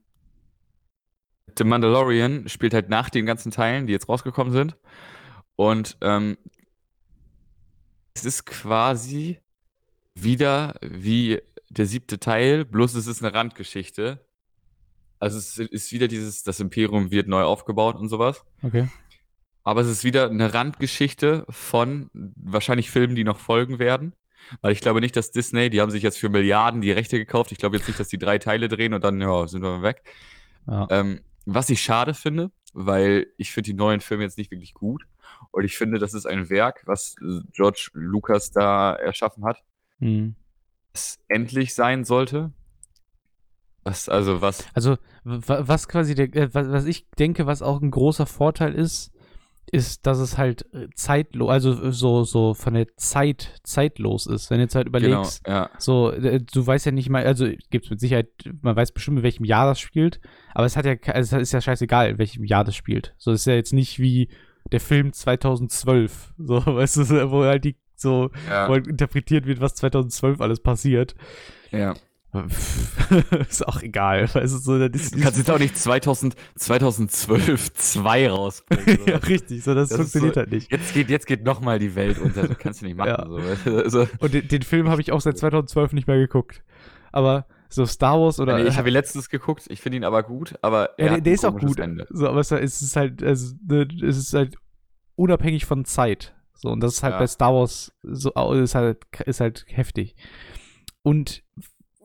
The 1.57 1.63
Mandalorian 1.63 2.47
spielt 2.47 2.73
halt 2.73 2.89
nach 2.89 3.09
den 3.09 3.25
ganzen 3.25 3.51
Teilen, 3.51 3.87
die 3.87 3.93
jetzt 3.93 4.07
rausgekommen 4.09 4.53
sind. 4.53 4.77
Und 5.55 5.97
ähm, 6.01 6.37
es 8.13 8.25
ist 8.25 8.45
quasi 8.45 9.39
wieder 10.13 10.75
wie 10.81 11.41
der 11.69 11.85
siebte 11.85 12.19
Teil, 12.19 12.65
bloß 12.65 12.95
es 12.95 13.07
ist 13.07 13.23
eine 13.23 13.33
Randgeschichte. 13.33 14.25
Also 15.19 15.37
es 15.37 15.57
ist 15.59 15.91
wieder 15.91 16.07
dieses, 16.07 16.43
das 16.43 16.59
Imperium 16.59 17.11
wird 17.11 17.27
neu 17.27 17.43
aufgebaut 17.43 17.95
und 17.95 18.09
sowas. 18.09 18.43
Okay. 18.63 18.87
Aber 19.63 19.81
es 19.81 19.87
ist 19.87 20.03
wieder 20.03 20.29
eine 20.29 20.53
Randgeschichte 20.53 21.45
von 21.49 22.09
wahrscheinlich 22.13 22.89
Filmen, 22.89 23.15
die 23.15 23.23
noch 23.25 23.37
folgen 23.37 23.77
werden. 23.79 24.13
Weil 24.61 24.71
ich 24.71 24.79
glaube 24.79 25.01
nicht, 25.01 25.15
dass 25.15 25.31
Disney, 25.31 25.69
die 25.69 25.81
haben 25.81 25.91
sich 25.91 26.01
jetzt 26.01 26.17
für 26.17 26.29
Milliarden 26.29 26.81
die 26.81 26.91
Rechte 26.91 27.17
gekauft. 27.19 27.51
Ich 27.51 27.57
glaube 27.57 27.75
jetzt 27.77 27.87
nicht, 27.87 27.99
dass 27.99 28.07
die 28.07 28.17
drei 28.17 28.37
Teile 28.37 28.69
drehen 28.69 28.93
und 28.93 29.03
dann, 29.03 29.19
ja, 29.21 29.47
sind 29.47 29.61
wir 29.61 29.81
weg. 29.81 30.01
Ja. 30.65 30.87
Ähm, 30.89 31.19
was 31.45 31.69
ich 31.69 31.81
schade 31.81 32.13
finde, 32.13 32.51
weil 32.73 33.27
ich 33.37 33.51
finde 33.51 33.71
die 33.71 33.75
neuen 33.75 33.99
Filme 33.99 34.23
jetzt 34.23 34.37
nicht 34.37 34.49
wirklich 34.51 34.73
gut. 34.73 35.03
Und 35.51 35.65
ich 35.65 35.77
finde, 35.77 35.99
das 35.99 36.13
ist 36.13 36.25
ein 36.25 36.49
Werk, 36.49 36.83
was 36.85 37.15
George 37.51 37.89
Lucas 37.93 38.51
da 38.51 38.93
erschaffen 38.93 39.43
hat, 39.45 39.61
Mhm. 39.99 40.35
das 40.93 41.19
endlich 41.27 41.75
sein 41.75 42.05
sollte. 42.05 42.53
Was, 43.83 44.09
also 44.09 44.41
was, 44.41 44.67
Also, 44.73 44.97
wa- 45.23 45.63
was 45.65 45.87
quasi 45.87 46.15
der, 46.15 46.33
äh, 46.35 46.53
was, 46.53 46.85
ich 46.85 47.09
denke, 47.17 47.45
was 47.47 47.61
auch 47.61 47.81
ein 47.81 47.91
großer 47.91 48.25
Vorteil 48.25 48.73
ist, 48.75 49.11
ist, 49.71 50.07
dass 50.07 50.17
es 50.17 50.37
halt 50.37 50.65
äh, 50.73 50.87
zeitlos, 50.95 51.49
also 51.49 51.71
äh, 51.83 51.91
so, 51.91 52.23
so 52.23 52.53
von 52.55 52.73
der 52.73 52.87
Zeit 52.97 53.59
zeitlos 53.63 54.25
ist. 54.25 54.49
Wenn 54.49 54.57
du 54.57 54.63
jetzt 54.63 54.73
halt 54.75 54.87
genau, 54.91 54.97
überlegst, 55.07 55.47
ja. 55.47 55.69
so, 55.77 56.11
du 56.11 56.65
weißt 56.67 56.87
ja 56.87 56.91
nicht 56.91 57.09
mal, 57.09 57.23
also 57.25 57.47
gibt 57.69 57.85
es 57.85 57.91
mit 57.91 57.99
Sicherheit, 57.99 58.29
man 58.61 58.75
weiß 58.75 58.91
bestimmt, 58.93 59.17
in 59.19 59.23
welchem 59.23 59.45
Jahr 59.45 59.67
das 59.67 59.79
spielt, 59.79 60.19
aber 60.55 60.65
es 60.65 60.75
hat 60.75 60.85
ja, 60.85 60.95
also 61.13 61.37
es 61.37 61.41
ist 61.43 61.51
ja 61.51 61.61
scheißegal, 61.61 62.09
in 62.09 62.17
welchem 62.17 62.43
Jahr 62.45 62.63
das 62.63 62.75
spielt. 62.75 63.13
So, 63.19 63.31
es 63.31 63.41
ist 63.41 63.45
ja 63.45 63.53
jetzt 63.53 63.73
nicht 63.73 63.99
wie 63.99 64.29
der 64.71 64.79
Film 64.79 65.13
2012, 65.13 66.33
so, 66.39 66.65
weißt 66.65 66.97
du, 66.97 67.31
wo 67.31 67.43
halt 67.43 67.63
die, 67.65 67.75
so, 67.95 68.31
wo 68.33 68.49
Ja, 68.51 68.67
halt 68.67 68.87
interpretiert 68.87 69.45
wird, 69.45 69.61
was 69.61 69.75
2012 69.75 70.41
alles 70.41 70.61
passiert. 70.61 71.15
ja. 71.71 71.93
ist 73.49 73.67
auch 73.67 73.81
egal, 73.81 74.23
weißt 74.33 74.53
du, 74.53 74.57
so, 74.59 74.87
das 74.87 75.11
Du 75.11 75.19
kannst 75.19 75.37
jetzt 75.39 75.49
auch 75.49 75.57
nicht 75.59 75.75
2000, 75.77 76.35
2012 76.55 77.73
2 77.73 78.29
rausbringen. 78.29 78.99
ja, 79.07 79.17
richtig, 79.17 79.63
so, 79.63 79.73
das, 79.73 79.89
Das 79.89 79.97
funktioniert 79.97 80.35
so- 80.35 80.41
halt 80.41 80.51
nicht. 80.51 80.71
Jetzt 80.71 80.93
geht, 80.93 81.09
jetzt 81.09 81.25
geht 81.25 81.43
nochmal 81.43 81.79
die 81.79 81.95
Welt 81.95 82.19
unter. 82.19 82.47
Das 82.47 82.57
kannst 82.57 82.81
du 82.81 82.85
nicht 82.85 82.97
machen. 82.97 83.09
Ja. 83.09 83.25
So, 83.27 83.37
weißt 83.37 83.65
du? 83.65 83.77
also, 83.83 84.07
Und 84.19 84.33
den, 84.33 84.47
den 84.47 84.61
Film 84.61 84.89
habe 84.89 85.01
ich 85.01 85.11
auch 85.11 85.21
seit 85.21 85.37
2012 85.37 85.93
nicht 85.93 86.07
mehr 86.07 86.17
geguckt. 86.17 86.63
Aber 87.11 87.47
so 87.69 87.85
Star 87.85 88.19
Wars 88.19 88.39
oder. 88.39 88.57
nee, 88.57 88.67
ich 88.69 88.77
habe 88.77 88.89
ihn 88.89 88.93
letztens 88.93 89.29
geguckt, 89.29 89.65
ich 89.69 89.81
finde 89.81 89.97
ihn 89.97 90.03
aber 90.03 90.21
gut, 90.23 90.55
aber 90.61 90.91
er 90.99 91.05
ja, 91.07 91.11
der, 91.13 91.21
der 91.21 91.33
ist 91.33 91.45
auch 91.45 91.57
gut. 91.57 91.79
Ende. 91.79 92.07
So, 92.09 92.27
aber 92.27 92.39
es 92.41 92.51
ist 92.51 92.95
halt, 92.95 93.23
also, 93.23 93.55
ne, 93.67 93.87
es 94.03 94.17
ist 94.17 94.33
halt 94.33 94.55
unabhängig 95.15 95.65
von 95.65 95.85
Zeit. 95.85 96.35
So, 96.53 96.69
und 96.69 96.81
das 96.81 96.93
ist 96.95 97.03
halt 97.03 97.13
Ja. 97.13 97.19
bei 97.19 97.27
Star 97.27 97.53
Wars 97.53 97.91
so, 98.03 98.31
ist 98.53 98.75
halt, 98.75 98.99
ist 99.25 99.39
halt 99.39 99.65
heftig. 99.67 100.15
Und 101.01 101.43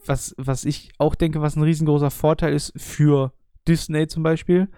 was, 0.07 0.34
was 0.38 0.64
ich 0.64 0.92
auch 0.98 1.14
denke, 1.14 1.40
was 1.42 1.57
ein 1.57 1.62
riesengroßer 1.62 2.11
Vorteil 2.11 2.52
ist 2.52 2.72
für 2.76 3.32
Disney 3.66 4.07
zum 4.07 4.22
Beispiel, 4.22 4.68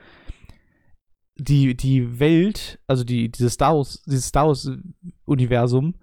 die, 1.39 1.77
die 1.77 2.19
Welt, 2.19 2.79
also 2.87 3.05
die, 3.05 3.31
dieses 3.31 3.55
Star 3.55 3.77
Wars, 3.77 4.03
dieses 4.07 4.27
Star 4.29 4.47
Wars-Universum 4.49 5.95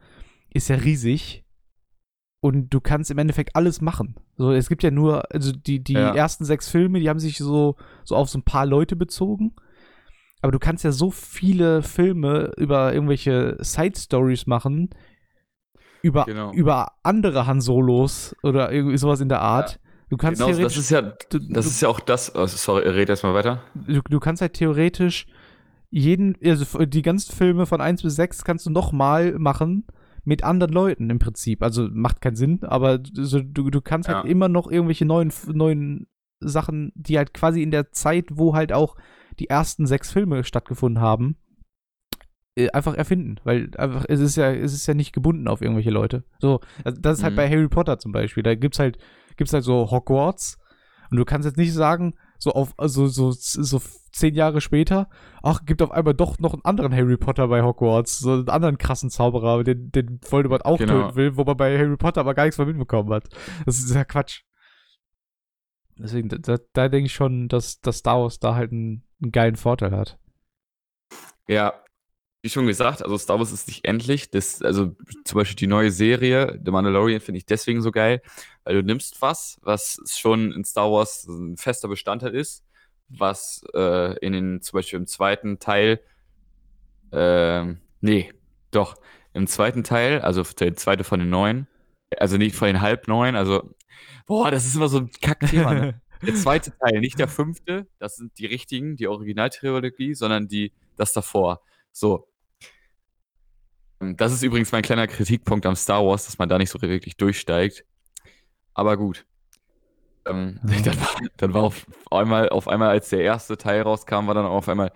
ist 0.53 0.67
ja 0.67 0.75
riesig 0.75 1.43
und 2.39 2.69
du 2.69 2.79
kannst 2.81 3.09
im 3.09 3.17
Endeffekt 3.17 3.55
alles 3.55 3.81
machen. 3.81 4.15
So, 4.37 4.51
es 4.51 4.69
gibt 4.69 4.83
ja 4.83 4.91
nur, 4.91 5.31
also 5.33 5.51
die, 5.51 5.83
die 5.83 5.93
Ja. 5.93 6.13
ersten 6.13 6.45
sechs 6.45 6.69
Filme, 6.69 6.99
die 6.99 7.09
haben 7.09 7.19
sich 7.19 7.37
so, 7.37 7.77
so 8.03 8.15
auf 8.15 8.29
so 8.29 8.37
ein 8.37 8.43
paar 8.43 8.65
Leute 8.65 8.95
bezogen. 8.95 9.55
Aber 10.41 10.51
du 10.51 10.59
kannst 10.59 10.83
ja 10.83 10.91
so 10.91 11.09
viele 11.09 11.81
Filme 11.83 12.51
über 12.57 12.93
irgendwelche 12.93 13.55
Side-Stories 13.61 14.45
machen, 14.45 14.89
über, 16.03 16.25
Genau. 16.25 16.51
über 16.53 16.91
andere 17.01 17.47
Han 17.47 17.61
Solos 17.61 18.35
oder 18.43 18.71
irgendwie 18.71 18.97
sowas 18.97 19.21
in 19.21 19.29
der 19.29 19.41
Art. 19.41 19.79
Du 20.09 20.17
kannst 20.17 20.39
Genau, 20.41 20.55
das 20.55 20.77
ist 20.77 20.91
ja, 20.91 21.01
das 21.01 21.17
du, 21.29 21.37
ist 21.59 21.81
ja 21.81 21.87
auch 21.89 21.99
das. 21.99 22.35
Oh, 22.35 22.45
sorry, 22.45 22.87
red 22.87 23.09
erst 23.09 23.23
mal 23.23 23.33
weiter. 23.33 23.63
du, 23.73 24.01
du 24.07 24.19
kannst 24.19 24.41
halt 24.41 24.53
theoretisch 24.53 25.25
jeden, 25.89 26.35
also 26.43 26.85
die 26.85 27.01
ganzen 27.01 27.33
Filme 27.35 27.65
von 27.65 27.81
1 27.81 28.03
bis 28.03 28.15
6 28.15 28.43
kannst 28.43 28.65
du 28.65 28.69
nochmal 28.69 29.33
machen 29.39 29.85
mit 30.25 30.43
anderen 30.43 30.73
Leuten 30.73 31.09
im 31.09 31.19
Prinzip. 31.19 31.63
Also 31.63 31.87
macht 31.91 32.21
keinen 32.21 32.35
Sinn, 32.35 32.59
aber 32.63 32.97
du, 32.99 33.69
du 33.69 33.81
kannst 33.81 34.09
halt 34.09 34.25
Ja. 34.25 34.29
immer 34.29 34.49
noch 34.49 34.69
irgendwelche 34.69 35.05
neuen, 35.05 35.31
neuen 35.47 36.07
Sachen, 36.39 36.91
die 36.95 37.17
halt 37.17 37.33
quasi 37.33 37.63
in 37.63 37.71
der 37.71 37.91
Zeit, 37.91 38.25
wo 38.31 38.53
halt 38.55 38.73
auch 38.73 38.95
die 39.39 39.49
ersten 39.49 39.87
sechs 39.87 40.11
Filme 40.11 40.43
stattgefunden 40.43 41.01
haben, 41.01 41.37
einfach 42.73 42.93
erfinden, 42.95 43.37
weil 43.43 43.71
einfach 43.77 44.05
es 44.07 44.19
ist 44.19 44.35
ja 44.35 44.51
es 44.51 44.73
ist 44.73 44.85
ja 44.87 44.93
nicht 44.93 45.13
gebunden 45.13 45.47
auf 45.47 45.61
irgendwelche 45.61 45.89
Leute. 45.89 46.23
So, 46.39 46.59
also 46.83 46.99
das 47.01 47.17
ist 47.17 47.23
halt 47.23 47.33
Mhm. 47.33 47.37
bei 47.37 47.49
Harry 47.49 47.67
Potter 47.67 47.97
zum 47.99 48.11
Beispiel. 48.11 48.43
Da 48.43 48.53
gibt's 48.55 48.79
halt 48.79 48.97
gibt's 49.37 49.53
halt 49.53 49.63
so 49.63 49.89
Hogwarts 49.91 50.59
Und 51.09 51.17
du 51.17 51.25
kannst 51.25 51.45
jetzt 51.45 51.57
nicht 51.57 51.73
sagen, 51.73 52.13
so 52.39 52.51
auf, 52.51 52.73
also 52.77 53.07
so, 53.07 53.31
so 53.31 53.81
zehn 54.11 54.33
Jahre 54.35 54.61
später, 54.61 55.09
ach, 55.43 55.63
gibt 55.65 55.81
auf 55.81 55.91
einmal 55.91 56.13
doch 56.13 56.39
noch 56.39 56.53
einen 56.53 56.65
anderen 56.65 56.93
Harry 56.93 57.17
Potter 57.17 57.47
bei 57.47 57.61
Hogwarts, 57.63 58.19
so 58.19 58.33
einen 58.33 58.49
anderen 58.49 58.77
krassen 58.77 59.09
Zauberer, 59.09 59.63
den, 59.63 59.91
den 59.91 60.19
Voldemort 60.27 60.65
auch 60.65 60.77
Genau. 60.77 61.03
töten 61.03 61.15
will, 61.15 61.37
wo 61.37 61.43
man 61.43 61.55
bei 61.57 61.77
Harry 61.77 61.95
Potter 61.97 62.21
aber 62.21 62.33
gar 62.33 62.43
nichts 62.43 62.55
von 62.57 62.67
mitbekommen 62.67 63.11
hat. 63.13 63.25
Das 63.65 63.79
ist 63.79 63.93
ja 63.93 64.03
Quatsch. 64.03 64.41
Deswegen, 65.97 66.29
da, 66.29 66.37
da, 66.37 66.57
da 66.73 66.89
denke 66.89 67.05
ich 67.05 67.13
schon, 67.13 67.47
dass, 67.47 67.79
dass 67.79 67.99
Star 67.99 68.21
Wars 68.21 68.39
da 68.39 68.55
halt 68.55 68.71
einen, 68.71 69.03
einen 69.21 69.31
geilen 69.31 69.55
Vorteil 69.55 69.91
hat. 69.95 70.17
Ja, 71.47 71.73
wie 72.43 72.49
schon 72.49 72.67
gesagt, 72.67 73.01
also 73.01 73.17
Star 73.17 73.39
Wars 73.39 73.53
ist 73.53 73.67
nicht 73.69 73.85
endlich. 73.85 74.29
Das, 74.29 74.61
also 74.61 74.93
zum 75.23 75.37
Beispiel 75.37 75.55
die 75.55 75.67
neue 75.67 75.91
Serie, 75.91 76.59
The 76.63 76.71
Mandalorian, 76.71 77.21
finde 77.21 77.37
ich 77.37 77.45
deswegen 77.45 77.81
so 77.81 77.89
geil, 77.89 78.21
weil 78.65 78.75
du 78.75 78.83
nimmst 78.83 79.21
was, 79.21 79.59
was 79.61 80.01
schon 80.13 80.51
in 80.51 80.65
Star 80.65 80.91
Wars 80.91 81.25
ein 81.25 81.55
fester 81.55 81.87
Bestandteil 81.87 82.35
ist, 82.35 82.65
was 83.07 83.63
äh, 83.73 84.17
in 84.19 84.33
den, 84.33 84.61
zum 84.61 84.77
Beispiel 84.77 84.99
im 84.99 85.07
zweiten 85.07 85.59
Teil, 85.59 86.01
ähm, 87.13 87.79
nee, 88.01 88.33
doch, 88.71 88.95
im 89.31 89.47
zweiten 89.47 89.85
Teil, 89.85 90.19
also 90.19 90.43
der 90.43 90.75
zweite 90.75 91.05
von 91.05 91.19
den 91.19 91.29
neun, 91.29 91.67
also 92.17 92.35
nicht 92.35 92.57
von 92.57 92.67
den 92.67 92.81
halb 92.81 93.07
neun, 93.07 93.37
also, 93.37 93.73
boah, 94.25 94.51
das 94.51 94.65
ist 94.65 94.75
immer 94.75 94.89
so 94.89 94.97
ein 94.97 95.11
Kackthema, 95.21 95.73
ne? 95.73 96.01
Der 96.23 96.35
zweite 96.35 96.71
Teil, 96.77 97.01
nicht 97.01 97.19
der 97.19 97.27
fünfte, 97.27 97.85
das 97.99 98.15
sind 98.15 98.37
die 98.39 98.45
richtigen, 98.45 98.95
die 98.95 99.09
Originaltrilogie, 99.09 100.13
sondern 100.13 100.47
die, 100.47 100.71
das 100.95 101.11
davor. 101.11 101.61
So. 101.91 102.29
Das 104.17 104.33
ist 104.33 104.43
übrigens 104.43 104.71
mein 104.71 104.81
kleiner 104.81 105.07
Kritikpunkt 105.07 105.65
am 105.65 105.75
Star 105.75 106.05
Wars, 106.05 106.25
dass 106.25 106.37
man 106.37 106.49
da 106.49 106.57
nicht 106.57 106.69
so 106.69 106.81
wirklich 106.81 107.17
durchsteigt. 107.17 107.85
Aber 108.73 108.97
gut. 108.97 109.25
Ähm, 110.25 110.59
Ja. 110.67 110.81
dann, 110.83 110.99
war, 110.99 111.15
dann 111.37 111.53
war 111.53 111.63
auf 111.63 111.85
einmal, 112.11 112.49
auf 112.49 112.67
einmal, 112.67 112.89
als 112.89 113.09
der 113.09 113.21
erste 113.21 113.57
Teil 113.57 113.81
rauskam, 113.81 114.27
war 114.27 114.33
dann 114.33 114.45
auf 114.45 114.69
einmal 114.69 114.91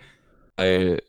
Teil 0.57 1.01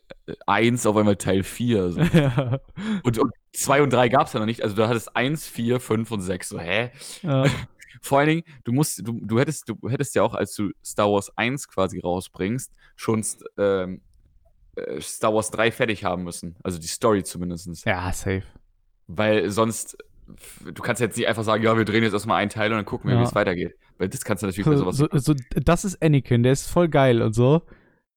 1, 0.47 0.87
auf 0.87 0.97
einmal 0.97 1.17
Teil 1.17 1.43
4. 1.43 1.91
So. 1.93 2.01
ja. 2.13 2.59
Und, 3.03 3.19
und 3.19 3.33
2 3.55 3.83
und 3.83 3.93
3 3.93 4.09
gab 4.09 4.27
es 4.27 4.33
ja 4.33 4.41
noch 4.41 4.47
nicht. 4.47 4.63
Also 4.63 4.77
du 4.77 4.87
hattest 4.89 5.15
1, 5.17 5.47
4, 5.47 5.81
5 5.81 6.11
und 6.11 6.21
6. 6.21 6.49
So, 6.49 6.61
hä? 6.61 6.91
ja. 7.23 7.47
Vor 8.01 8.19
allen 8.19 8.29
Dingen, 8.29 8.43
du 8.63 8.73
musst, 8.73 9.07
du, 9.07 9.19
du 9.21 9.41
hättest, 9.41 9.69
du 9.69 9.77
hättest 9.89 10.15
ja 10.15 10.23
auch, 10.23 10.35
als 10.35 10.55
du 10.55 10.71
Star 10.85 11.11
Wars 11.11 11.37
1 11.37 11.67
quasi 11.67 11.99
rausbringst, 11.99 12.73
schon 12.95 13.25
ähm, 13.57 13.95
äh, 13.95 14.08
Star 15.01 15.35
Wars 15.35 15.51
3 15.51 15.70
fertig 15.72 16.05
haben 16.05 16.24
müssen. 16.24 16.57
Also 16.62 16.79
die 16.79 16.87
Story 16.87 17.22
zumindest. 17.24 17.85
ja, 17.87 18.12
safe. 18.12 18.43
Weil 19.07 19.51
sonst, 19.51 19.97
du 20.64 20.83
kannst 20.83 21.01
jetzt 21.01 21.16
nicht 21.16 21.26
einfach 21.29 21.45
sagen, 21.45 21.62
ja, 21.64 21.76
wir 21.76 21.85
drehen 21.85 22.03
jetzt 22.03 22.12
erstmal 22.12 22.41
einen 22.41 22.51
Teil 22.51 22.70
und 22.70 22.76
dann 22.79 22.85
gucken 22.85 23.09
wir, 23.09 23.14
Ja. 23.16 23.20
wie 23.22 23.26
es 23.26 23.35
weitergeht. 23.35 23.74
Weil 23.97 24.09
das 24.09 24.24
kannst 24.24 24.43
du 24.43 24.47
natürlich 24.47 24.66
bei 24.66 24.72
So, 24.76 24.91
sowas 24.91 24.97
so, 24.97 25.09
so, 25.12 25.35
das 25.57 25.85
ist 25.85 26.03
Anakin, 26.03 26.43
der 26.43 26.53
ist 26.53 26.68
voll 26.68 26.89
geil 26.89 27.22
und 27.22 27.33
so. 27.35 27.62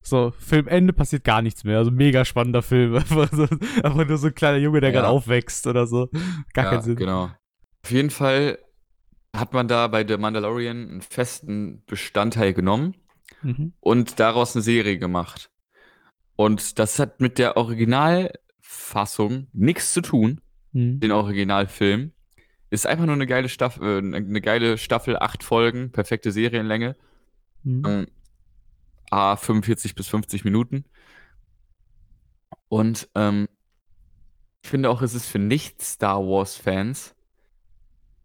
So, 0.03 0.33
Filmende 0.39 0.93
passiert 0.93 1.23
gar 1.23 1.43
nichts 1.43 1.63
mehr. 1.63 1.77
Also 1.77 1.91
mega 1.91 2.25
spannender 2.25 2.63
Film. 2.63 2.95
Einfach, 2.95 3.29
so, 3.31 3.43
einfach 3.83 4.07
nur 4.07 4.17
so 4.17 4.27
ein 4.27 4.33
kleiner 4.35 4.57
Junge, 4.57 4.81
der 4.81 4.89
Ja. 4.89 5.01
gerade 5.01 5.09
aufwächst 5.11 5.67
oder 5.67 5.85
so. 5.85 6.09
Gar 6.53 6.65
ja, 6.65 6.69
keinen 6.71 6.81
Sinn. 6.81 6.95
Genau. 6.95 7.29
Auf 7.83 7.91
jeden 7.91 8.09
Fall 8.09 8.57
hat 9.35 9.53
man 9.53 9.67
da 9.67 9.87
bei 9.87 10.05
The 10.05 10.17
Mandalorian 10.17 10.89
einen 10.89 11.01
festen 11.01 11.83
Bestandteil 11.85 12.53
genommen 12.53 12.95
Mhm. 13.43 13.73
und 13.79 14.19
daraus 14.19 14.55
eine 14.55 14.63
Serie 14.63 14.97
gemacht. 14.97 15.50
Und 16.35 16.79
das 16.79 16.97
hat 16.99 17.19
mit 17.19 17.37
der 17.37 17.57
Originalfassung 17.57 19.47
nichts 19.53 19.93
zu 19.93 20.01
tun, 20.01 20.41
Mhm. 20.73 20.99
den 20.99 21.11
Originalfilm. 21.11 22.13
Ist 22.69 22.87
einfach 22.87 23.05
nur 23.05 23.15
eine 23.15 23.27
geile 23.27 23.49
Staffel, 23.49 23.83
äh, 23.83 24.15
eine 24.15 24.41
geile 24.41 24.77
Staffel, 24.77 25.17
acht 25.17 25.43
Folgen, 25.43 25.91
perfekte 25.91 26.31
Serienlänge. 26.31 26.95
Mhm. 27.63 27.83
Ähm, 27.85 28.07
A 29.09 29.35
45 29.35 29.93
bis 29.93 30.07
50 30.07 30.45
Minuten. 30.45 30.85
Und 32.69 33.09
ähm, 33.15 33.47
ich 34.63 34.69
finde 34.69 34.89
auch, 34.89 35.01
es 35.01 35.13
ist 35.13 35.27
für 35.27 35.39
Nicht-Star 35.39 36.19
Wars-Fans 36.25 37.15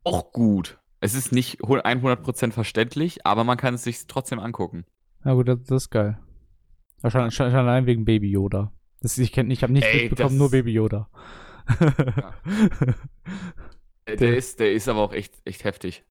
auch 0.04 0.30
gut. 0.32 0.78
Es 1.00 1.14
ist 1.14 1.32
nicht 1.32 1.58
hu- 1.62 1.78
100% 1.78 2.52
verständlich, 2.52 3.26
aber 3.26 3.42
man 3.42 3.56
kann 3.58 3.74
es 3.74 3.82
sich 3.82 4.06
trotzdem 4.06 4.38
angucken. 4.38 4.84
Ja 5.24 5.32
gut, 5.34 5.48
das, 5.48 5.58
das 5.64 5.82
ist 5.84 5.90
geil. 5.90 6.18
Wahrscheinlich 7.02 7.34
schon, 7.34 7.50
schon 7.50 7.60
allein 7.60 7.86
wegen 7.86 8.04
Baby 8.04 8.30
Yoda. 8.30 8.72
Das, 9.00 9.18
ich 9.18 9.32
kenn, 9.32 9.50
ich 9.50 9.62
habe 9.62 9.72
nicht 9.72 9.86
mitbekommen, 9.92 10.38
nur 10.38 10.50
Baby 10.50 10.72
Yoda. 10.72 11.08
Äh, 14.06 14.16
Der 14.16 14.36
ist, 14.36 14.60
der 14.60 14.72
ist 14.72 14.88
aber 14.88 15.00
auch 15.00 15.12
echt, 15.12 15.34
echt 15.44 15.64
heftig. 15.64 16.04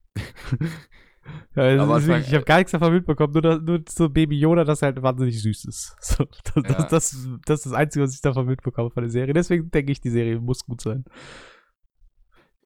Ja, 1.55 1.81
Aber 1.81 1.97
ist 1.97 2.07
ich 2.27 2.33
habe 2.35 2.45
gar 2.45 2.57
nichts 2.57 2.71
davon 2.71 2.93
mitbekommen, 2.93 3.33
nur, 3.33 3.41
dass- 3.41 3.61
nur 3.61 3.81
so 3.89 4.09
Baby 4.09 4.37
Yoda, 4.39 4.63
das 4.63 4.81
halt 4.81 5.01
wahnsinnig 5.01 5.41
süß 5.41 5.65
ist. 5.65 5.95
So, 6.01 6.25
das, 6.25 6.53
Ja. 6.55 6.61
das, 6.61 6.87
das, 6.89 7.27
das 7.45 7.59
ist 7.59 7.65
das 7.65 7.73
Einzige, 7.73 8.03
was 8.05 8.13
ich 8.13 8.21
davon 8.21 8.45
mitbekomme 8.45 8.91
von 8.91 9.03
der 9.03 9.09
Serie. 9.09 9.33
Deswegen 9.33 9.71
denke 9.71 9.91
ich, 9.91 10.01
die 10.01 10.09
Serie 10.11 10.39
muss 10.39 10.65
gut 10.65 10.81
sein. 10.81 11.03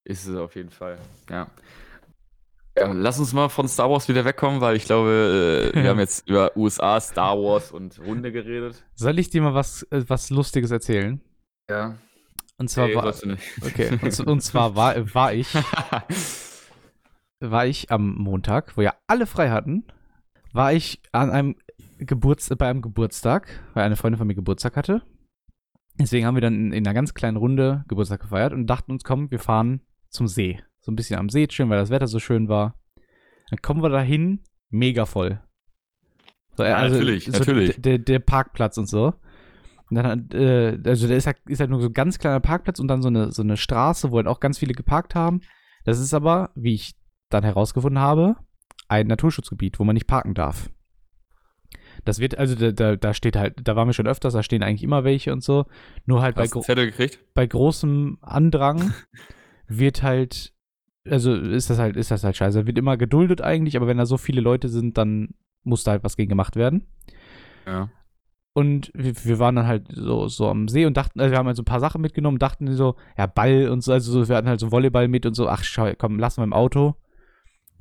Ist 0.03 0.25
es 0.27 0.35
auf 0.35 0.55
jeden 0.55 0.71
Fall, 0.71 0.97
ja. 1.29 1.47
Ja. 2.79 2.91
Lass 2.91 3.19
uns 3.19 3.33
mal 3.33 3.49
von 3.49 3.67
Star 3.67 3.89
Wars 3.89 4.07
wieder 4.07 4.25
wegkommen, 4.25 4.61
weil 4.61 4.75
ich 4.75 4.85
glaube, 4.85 5.71
äh, 5.73 5.75
wir 5.75 5.83
Ja. 5.83 5.89
haben 5.91 5.99
jetzt 5.99 6.27
über 6.27 6.55
USA, 6.57 6.99
Star 6.99 7.37
Wars 7.37 7.71
und 7.71 7.97
Hunde 7.99 8.31
geredet. 8.31 8.83
Soll 8.95 9.19
ich 9.19 9.29
dir 9.29 9.41
mal 9.41 9.53
was, 9.53 9.83
äh, 9.91 10.03
was 10.07 10.29
Lustiges 10.29 10.71
erzählen? 10.71 11.21
Ja. 11.69 11.95
Und 12.57 12.69
zwar 12.69 12.87
Nee, 12.87 12.95
war, 12.95 13.03
sollst 13.03 13.23
du 13.23 13.27
nicht. 13.29 13.43
okay, 13.65 13.97
und, 14.01 14.19
und 14.27 14.41
zwar 14.41 14.75
war, 14.75 15.13
war 15.13 15.33
ich, 15.33 15.47
war 17.39 17.65
ich 17.65 17.89
am 17.91 18.15
Montag, 18.15 18.75
wo 18.75 18.81
ja 18.81 18.93
alle 19.07 19.25
frei 19.25 19.49
hatten, 19.49 19.85
war 20.51 20.73
ich 20.73 21.01
an 21.11 21.29
einem 21.29 21.55
Geburts 21.99 22.49
bei 22.57 22.69
einem 22.69 22.81
Geburtstag, 22.81 23.47
weil 23.73 23.83
eine 23.85 23.95
Freundin 23.95 24.17
von 24.17 24.27
mir 24.27 24.35
Geburtstag 24.35 24.75
hatte. 24.75 25.03
Deswegen 25.97 26.25
haben 26.25 26.35
wir 26.35 26.41
dann 26.41 26.53
in, 26.55 26.71
in 26.73 26.85
einer 26.87 26.93
ganz 26.93 27.13
kleinen 27.13 27.37
Runde 27.37 27.83
Geburtstag 27.87 28.21
gefeiert 28.21 28.53
und 28.53 28.67
dachten 28.67 28.91
uns, 28.91 29.03
komm, 29.03 29.31
wir 29.31 29.39
fahren 29.39 29.81
zum 30.09 30.27
See. 30.27 30.59
So 30.89 30.91
ein 30.91 30.95
bisschen 30.95 31.19
am 31.19 31.29
See 31.29 31.45
chillen, 31.45 31.69
weil 31.69 31.77
das 31.77 31.91
Wetter 31.91 32.07
so 32.07 32.17
schön 32.17 32.49
war. 32.49 32.73
Dann 33.51 33.61
kommen 33.61 33.83
wir 33.83 33.89
dahin, 33.89 34.41
mega 34.71 35.05
voll. 35.05 35.39
So, 36.57 36.63
Ja, 36.63 36.81
natürlich, 36.81 37.27
natürlich. 37.27 37.75
d- 37.75 37.81
Der, 37.81 37.97
der 37.99 38.17
Parkplatz 38.19 38.77
und 38.79 38.87
so. 38.89 39.13
Und 39.91 39.95
dann, 39.97 40.29
äh, 40.31 40.79
also 40.83 41.07
da 41.07 41.13
ist 41.13 41.27
halt, 41.27 41.37
ist 41.47 41.59
halt 41.59 41.69
nur 41.69 41.79
so 41.79 41.87
ein 41.87 41.93
ganz 41.93 42.17
kleiner 42.17 42.39
Parkplatz 42.39 42.79
und 42.79 42.87
dann 42.87 43.03
so 43.03 43.07
eine, 43.07 43.31
so 43.31 43.43
eine 43.43 43.55
Straße, 43.55 44.11
wo 44.11 44.17
halt 44.17 44.25
auch 44.27 44.39
ganz 44.39 44.57
viele 44.57 44.73
geparkt 44.73 45.13
haben. 45.13 45.41
Das 45.85 45.99
ist 45.99 46.13
aber, 46.15 46.49
wie 46.55 46.73
ich 46.73 46.95
dann 47.29 47.43
herausgefunden 47.43 47.99
habe, 47.99 48.35
ein 48.87 49.05
Naturschutzgebiet, 49.05 49.79
wo 49.79 49.83
man 49.83 49.93
nicht 49.93 50.07
parken 50.07 50.33
darf. 50.33 50.71
Das 52.05 52.17
wird, 52.19 52.37
also 52.39 52.55
da, 52.55 52.71
da, 52.71 52.95
da 52.95 53.13
steht 53.13 53.35
halt, 53.35 53.55
da 53.63 53.75
waren 53.75 53.87
wir 53.87 53.93
schon 53.93 54.07
öfters, 54.07 54.33
da 54.33 54.41
stehen 54.41 54.63
eigentlich 54.63 54.83
immer 54.83 55.03
welche 55.03 55.33
und 55.33 55.43
so. 55.43 55.65
Nur 56.05 56.21
halt 56.23 56.35
bei, 56.35 56.43
Hast 56.43 56.53
du 56.55 56.59
gro 56.59 56.63
bei 57.35 57.45
großem 57.45 58.17
Andrang 58.21 58.91
wird 59.67 60.01
halt, 60.03 60.53
also 61.09 61.33
ist 61.33 61.69
das 61.69 61.79
halt, 61.79 61.95
ist 61.95 62.11
das 62.11 62.23
halt 62.23 62.37
scheiße. 62.37 62.67
Wird 62.67 62.77
immer 62.77 62.97
geduldet 62.97 63.41
eigentlich, 63.41 63.75
aber 63.75 63.87
wenn 63.87 63.97
da 63.97 64.05
so 64.05 64.17
viele 64.17 64.41
Leute 64.41 64.69
sind, 64.69 64.97
dann 64.97 65.29
muss 65.63 65.83
da 65.83 65.91
halt 65.91 66.03
was 66.03 66.17
gegen 66.17 66.29
gemacht 66.29 66.55
werden. 66.55 66.87
Ja. 67.65 67.89
Und 68.53 68.91
wir, 68.93 69.13
wir 69.25 69.39
waren 69.39 69.55
dann 69.55 69.67
halt 69.67 69.87
so, 69.93 70.27
so 70.27 70.49
am 70.49 70.67
See 70.67 70.85
und 70.85 70.97
dachten, 70.97 71.19
also 71.19 71.31
wir 71.31 71.37
haben 71.37 71.45
halt 71.45 71.55
so 71.55 71.61
ein 71.61 71.65
paar 71.65 71.79
Sachen 71.79 72.01
mitgenommen, 72.01 72.39
dachten 72.39 72.71
so, 72.73 72.95
ja, 73.17 73.27
Ball 73.27 73.69
und 73.69 73.81
so, 73.81 73.93
also 73.93 74.11
so, 74.11 74.27
wir 74.27 74.35
hatten 74.35 74.47
halt 74.47 74.59
so 74.59 74.71
Volleyball 74.71 75.07
mit 75.07 75.25
und 75.25 75.33
so, 75.33 75.47
ach 75.47 75.63
schau, 75.63 75.91
komm, 75.97 76.19
lassen 76.19 76.41
wir 76.41 76.45
im 76.45 76.53
Auto, 76.53 76.95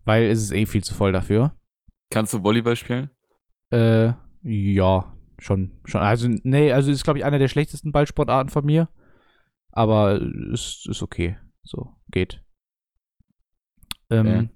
weil 0.05 0.25
es 0.25 0.43
ist 0.43 0.53
eh 0.53 0.67
viel 0.67 0.85
zu 0.85 0.95
voll 0.95 1.13
dafür. 1.13 1.55
Kannst 2.11 2.35
du 2.35 2.43
Volleyball 2.43 2.77
spielen? 2.77 3.11
Äh, 3.71 4.13
ja, 4.43 5.13
schon, 5.39 5.73
schon. 5.85 6.01
Also, 6.01 6.29
nee, 6.43 6.73
also 6.73 6.91
ist, 6.91 7.05
glaube 7.05 7.19
ich, 7.19 7.25
einer 7.25 7.39
der 7.39 7.49
schlechtesten 7.49 7.93
Ballsportarten 7.93 8.51
von 8.51 8.65
mir. 8.65 8.89
Aber 9.73 10.21
ist, 10.53 10.87
ist 10.89 11.03
okay. 11.03 11.37
So, 11.63 11.93
geht. 12.11 12.43
Ähm, 14.11 14.27
Okay. 14.27 14.49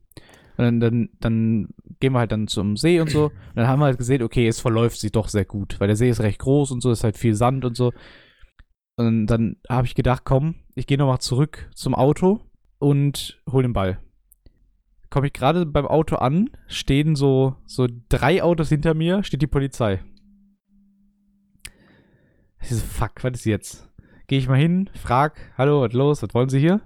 und 0.57 0.65
dann, 0.65 0.81
dann, 0.81 1.09
dann 1.21 1.69
gehen 2.01 2.13
wir 2.13 2.19
halt 2.21 2.33
dann 2.33 2.47
zum 2.49 2.77
See 2.77 3.01
und 3.01 3.11
so. 3.11 3.27
Und 3.27 3.57
dann 3.57 3.69
haben 3.69 3.81
wir 3.81 3.87
halt 3.87 3.99
gesehen, 3.99 4.23
okay, 4.23 4.47
es 4.49 4.61
verläuft 4.61 4.99
sich 5.01 5.13
doch 5.13 5.29
sehr 5.29 5.45
gut, 5.45 5.79
weil 5.81 5.89
der 5.89 5.97
See 5.97 6.09
ist 6.11 6.21
recht 6.21 6.39
groß 6.39 6.71
und 6.71 6.83
so, 6.83 6.91
ist 6.91 7.05
halt 7.05 7.17
viel 7.17 7.35
Sand 7.35 7.65
und 7.65 7.77
so. 7.77 7.93
Und 8.97 9.27
dann 9.27 9.57
habe 9.69 9.87
ich 9.87 9.95
gedacht, 9.95 10.23
komm, 10.25 10.57
ich 10.75 10.87
gehe 10.87 10.99
nochmal 10.99 11.21
zurück 11.21 11.69
zum 11.75 11.95
Auto 11.95 12.41
und 12.79 13.43
hol 13.51 13.63
den 13.63 13.73
Ball. 13.73 13.99
Komme 15.11 15.27
ich 15.27 15.33
gerade 15.33 15.67
beim 15.67 15.87
Auto 15.87 16.17
an, 16.17 16.51
stehen 16.69 17.17
so, 17.17 17.57
so 17.67 17.87
drei 18.09 18.43
Autos 18.43 18.69
hinter 18.71 18.95
mir, 18.95 19.23
steht 19.25 19.43
die 19.43 19.47
Polizei. 19.47 20.01
Ich 22.61 22.69
so, 22.71 22.77
fuck, 22.77 23.23
was 23.25 23.33
ist 23.35 23.45
jetzt? 23.45 23.89
Gehe 24.29 24.39
ich 24.39 24.49
mal 24.49 24.59
hin, 24.59 24.89
frag, 24.95 25.53
hallo, 25.59 25.83
was 25.83 25.93
los, 25.93 26.23
was 26.23 26.33
wollen 26.35 26.49
Sie 26.49 26.61
hier? 26.61 26.81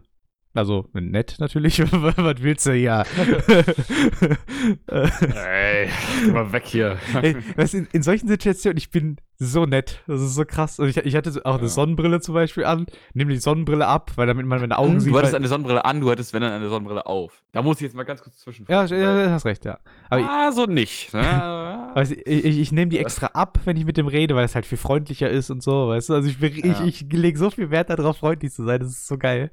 Also 0.56 0.88
nett 0.94 1.36
natürlich. 1.38 1.80
Was 1.92 2.42
willst 2.42 2.66
du 2.66 2.74
ja? 2.74 3.04
Ey, 4.86 5.88
mal 6.32 6.50
weg 6.52 6.64
hier. 6.66 6.96
Ey, 7.20 7.36
weißt, 7.56 7.74
du, 7.74 7.78
in, 7.78 7.88
in 7.92 8.02
solchen 8.02 8.26
Situationen, 8.28 8.78
ich 8.78 8.90
bin 8.90 9.18
so 9.38 9.66
nett. 9.66 10.02
Das 10.06 10.22
ist 10.22 10.34
so 10.34 10.44
krass. 10.46 10.78
Und 10.78 10.88
ich, 10.88 10.96
ich 10.96 11.14
hatte 11.14 11.30
auch 11.44 11.54
eine 11.54 11.64
Ja. 11.64 11.68
Sonnenbrille 11.68 12.20
zum 12.20 12.34
Beispiel 12.34 12.64
an. 12.64 12.86
Nimm 13.12 13.28
die 13.28 13.36
Sonnenbrille 13.36 13.86
ab, 13.86 14.12
weil 14.16 14.26
damit 14.26 14.46
man 14.46 14.60
meine 14.60 14.78
Augen 14.78 14.98
sieht. 14.98 15.12
Du 15.12 15.18
hattest 15.18 15.34
eine 15.34 15.48
Sonnenbrille 15.48 15.84
an, 15.84 16.00
du 16.00 16.10
hattest, 16.10 16.32
wenn 16.32 16.40
dann, 16.40 16.52
eine 16.52 16.70
Sonnenbrille 16.70 17.04
auf. 17.04 17.42
Da 17.52 17.60
muss 17.60 17.76
ich 17.76 17.82
jetzt 17.82 17.94
mal 17.94 18.04
ganz 18.04 18.22
kurz 18.22 18.38
zwischen. 18.38 18.64
ja, 18.68 18.86
ja, 18.86 19.30
hast 19.30 19.44
recht, 19.44 19.66
ja. 19.66 19.78
Aber 20.08 20.22
ah, 20.22 20.52
so 20.52 20.64
nicht. 20.64 21.12
Ne? 21.12 21.20
Weißt, 21.94 22.12
du, 22.12 22.14
ich, 22.14 22.44
ich, 22.44 22.58
ich 22.60 22.72
nehme 22.72 22.88
die 22.90 22.98
extra 22.98 23.26
ab, 23.28 23.58
wenn 23.64 23.76
ich 23.76 23.84
mit 23.84 23.96
dem 23.98 24.06
rede, 24.06 24.34
weil 24.34 24.44
es 24.44 24.54
halt 24.54 24.64
viel 24.66 24.78
freundlicher 24.78 25.28
ist 25.28 25.50
und 25.50 25.62
so, 25.62 25.88
weißt 25.88 26.08
du? 26.10 26.14
Also 26.14 26.28
ich, 26.28 26.42
ich, 26.42 26.64
Ja. 26.64 26.84
ich 26.84 27.06
lege 27.10 27.38
so 27.38 27.50
viel 27.50 27.70
Wert 27.70 27.90
darauf, 27.90 28.18
freundlich 28.18 28.52
zu 28.52 28.64
sein. 28.64 28.80
Das 28.80 28.88
ist 28.90 29.06
so 29.06 29.16
geil. 29.18 29.50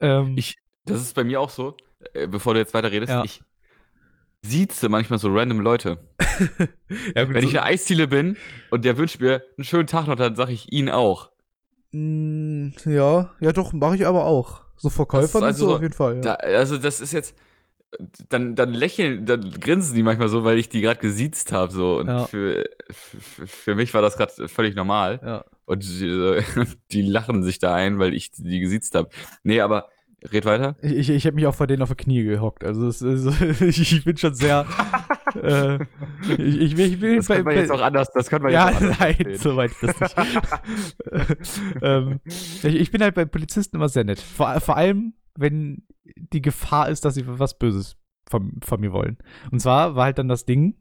Ähm, 0.00 0.34
Ich- 0.36 0.56
das 0.86 1.00
ist 1.00 1.14
bei 1.14 1.24
mir 1.24 1.40
auch 1.40 1.50
so, 1.50 1.76
äh, 2.12 2.26
bevor 2.26 2.54
du 2.54 2.60
jetzt 2.60 2.74
weiter 2.74 2.90
redest, 2.92 3.10
Ja. 3.10 3.24
ich 3.24 3.42
sieze 4.42 4.88
manchmal 4.88 5.18
so 5.18 5.32
random 5.32 5.60
Leute. 5.60 5.98
ja, 7.14 7.24
gut, 7.24 7.34
Wenn 7.34 7.34
so, 7.34 7.38
ich 7.38 7.44
in 7.44 7.50
der 7.52 7.64
Eisdiele 7.64 8.06
bin 8.08 8.36
und 8.70 8.84
der 8.84 8.96
wünscht 8.98 9.20
mir 9.20 9.42
einen 9.56 9.64
schönen 9.64 9.86
Tag 9.86 10.06
noch, 10.06 10.16
dann 10.16 10.36
sage 10.36 10.52
ich 10.52 10.70
ihn 10.72 10.90
auch. 10.90 11.30
Mm, 11.92 12.70
ja, 12.84 13.30
ja 13.40 13.52
doch, 13.52 13.72
mache 13.72 13.94
ich 13.96 14.06
aber 14.06 14.26
auch. 14.26 14.62
So 14.76 14.88
ist 14.88 15.36
also 15.36 15.66
so- 15.68 15.74
auf 15.76 15.82
jeden 15.82 15.94
Fall. 15.94 16.16
Ja. 16.16 16.20
Da, 16.20 16.34
also 16.34 16.76
das 16.76 17.00
ist 17.00 17.12
jetzt, 17.12 17.34
dann, 18.28 18.54
dann 18.54 18.72
lächeln, 18.74 19.26
dann 19.26 19.50
grinsen 19.60 19.94
die 19.94 20.02
manchmal 20.02 20.28
so, 20.28 20.44
weil 20.44 20.58
ich 20.58 20.68
die 20.68 20.80
gerade 20.80 21.00
gesiezt 21.00 21.52
habe. 21.52 21.72
So. 21.72 21.98
Und 21.98 22.08
Ja. 22.08 22.26
für, 22.26 22.64
für, 22.90 23.46
für 23.46 23.74
mich 23.74 23.92
war 23.94 24.02
das 24.02 24.16
gerade 24.16 24.48
völlig 24.48 24.74
normal. 24.74 25.20
ja. 25.24 25.44
Und 25.66 25.82
die, 25.82 26.40
die 26.92 27.02
lachen 27.02 27.42
sich 27.42 27.58
da 27.58 27.74
ein, 27.74 27.98
weil 27.98 28.12
ich 28.14 28.30
die 28.32 28.60
gesiezt 28.60 28.94
habe. 28.94 29.08
Nee, 29.44 29.60
aber 29.60 29.88
red 30.32 30.44
weiter. 30.46 30.76
Ich, 30.82 30.92
ich, 30.92 31.10
ich 31.10 31.26
habe 31.26 31.34
mich 31.36 31.46
auch 31.46 31.54
vor 31.54 31.66
denen 31.66 31.82
auf 31.82 31.88
die 31.90 31.96
Knie 31.96 32.22
gehockt. 32.24 32.64
Also 32.64 32.86
es, 32.88 33.00
es, 33.00 33.40
ich, 33.60 33.80
ich 33.92 34.04
bin 34.04 34.16
schon 34.16 34.34
sehr. 34.34 34.66
äh, 35.42 35.78
ich, 36.38 36.60
ich, 36.60 36.78
ich 36.78 37.00
will 37.00 37.16
Das 37.16 37.26
könnte 37.28 37.44
man 37.44 37.56
jetzt 37.56 37.70
auch 37.72 37.80
anders, 37.80 38.08
das 38.12 38.28
könnte 38.28 38.44
man 38.44 38.52
Ja, 38.52 38.68
jetzt 38.70 38.76
auch 38.76 38.82
anders 38.82 38.98
nein, 39.00 39.14
verstehen. 39.14 39.38
so 39.38 39.56
weit 39.56 39.70
ist 39.82 40.00
das 40.00 40.16
nicht. 40.16 41.82
ähm, 41.82 42.20
ich, 42.26 42.64
ich 42.64 42.90
bin 42.90 43.02
halt 43.02 43.14
bei 43.14 43.24
Polizisten 43.24 43.76
immer 43.76 43.88
sehr 43.88 44.04
nett. 44.04 44.20
Vor, 44.20 44.60
vor 44.60 44.76
allem, 44.76 45.14
wenn 45.36 45.86
die 46.16 46.42
Gefahr 46.42 46.88
ist, 46.88 47.04
dass 47.04 47.14
sie 47.14 47.24
was 47.26 47.58
Böses 47.58 47.96
von, 48.28 48.52
von 48.62 48.80
mir 48.80 48.92
wollen. 48.92 49.18
Und 49.50 49.60
zwar 49.60 49.96
war 49.96 50.04
halt 50.04 50.18
dann 50.18 50.28
das 50.28 50.44
Ding. 50.44 50.76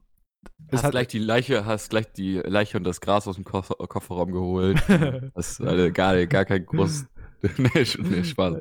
Es 0.67 0.79
Hast 0.79 0.83
hat, 0.85 0.91
gleich 0.91 1.07
die 1.07 1.19
Leiche, 1.19 1.65
hast 1.65 1.89
gleich 1.89 2.11
die 2.11 2.35
Leiche 2.37 2.77
und 2.77 2.83
das 2.83 2.99
Gras 3.01 3.27
aus 3.27 3.35
dem 3.35 3.45
Koffer, 3.45 3.75
Kofferraum 3.75 4.31
geholt. 4.31 4.81
Das 5.35 5.51
ist 5.51 5.61
alle, 5.61 5.91
gar, 5.91 6.25
gar 6.27 6.45
kein 6.45 6.65
groß. 6.65 7.05
nee, 7.57 8.23
Spaß. 8.23 8.55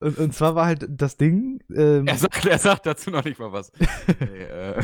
und, 0.00 0.18
und 0.18 0.34
zwar 0.34 0.54
war 0.54 0.66
halt 0.66 0.86
das 0.90 1.16
Ding. 1.16 1.60
Ähm, 1.74 2.06
Er 2.06 2.16
sagt, 2.16 2.44
er 2.46 2.58
sagt 2.58 2.86
dazu 2.86 3.10
noch 3.10 3.24
nicht 3.24 3.38
mal 3.38 3.52
was. 3.52 3.72
Nee, 4.20 4.42
äh, 4.42 4.76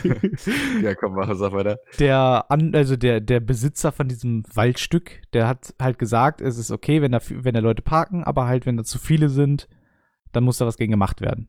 ja, 0.83 0.95
komm, 0.95 1.15
mach, 1.15 1.35
sag 1.35 1.53
weiter. 1.53 1.79
der, 1.99 2.47
an, 2.51 2.75
also 2.75 2.97
der, 2.97 3.21
der 3.21 3.41
Besitzer 3.41 3.93
von 3.93 4.09
diesem 4.09 4.43
Waldstück, 4.55 5.23
der 5.33 5.49
hat 5.49 5.75
halt 5.81 5.99
gesagt, 5.99 6.41
es 6.41 6.57
ist 6.59 6.71
okay, 6.71 7.03
wenn 7.03 7.13
da, 7.13 7.21
wenn 7.29 7.55
da 7.55 7.61
Leute 7.61 7.83
parken, 7.83 8.25
aber 8.25 8.47
halt, 8.47 8.65
wenn 8.67 8.77
da 8.79 8.85
zu 8.85 8.99
viele 8.99 9.29
sind, 9.29 9.69
dann 10.37 10.45
muss 10.45 10.59
da 10.59 10.67
was 10.67 10.77
gegen 10.77 10.93
gemacht 10.93 11.21
werden. 11.21 11.49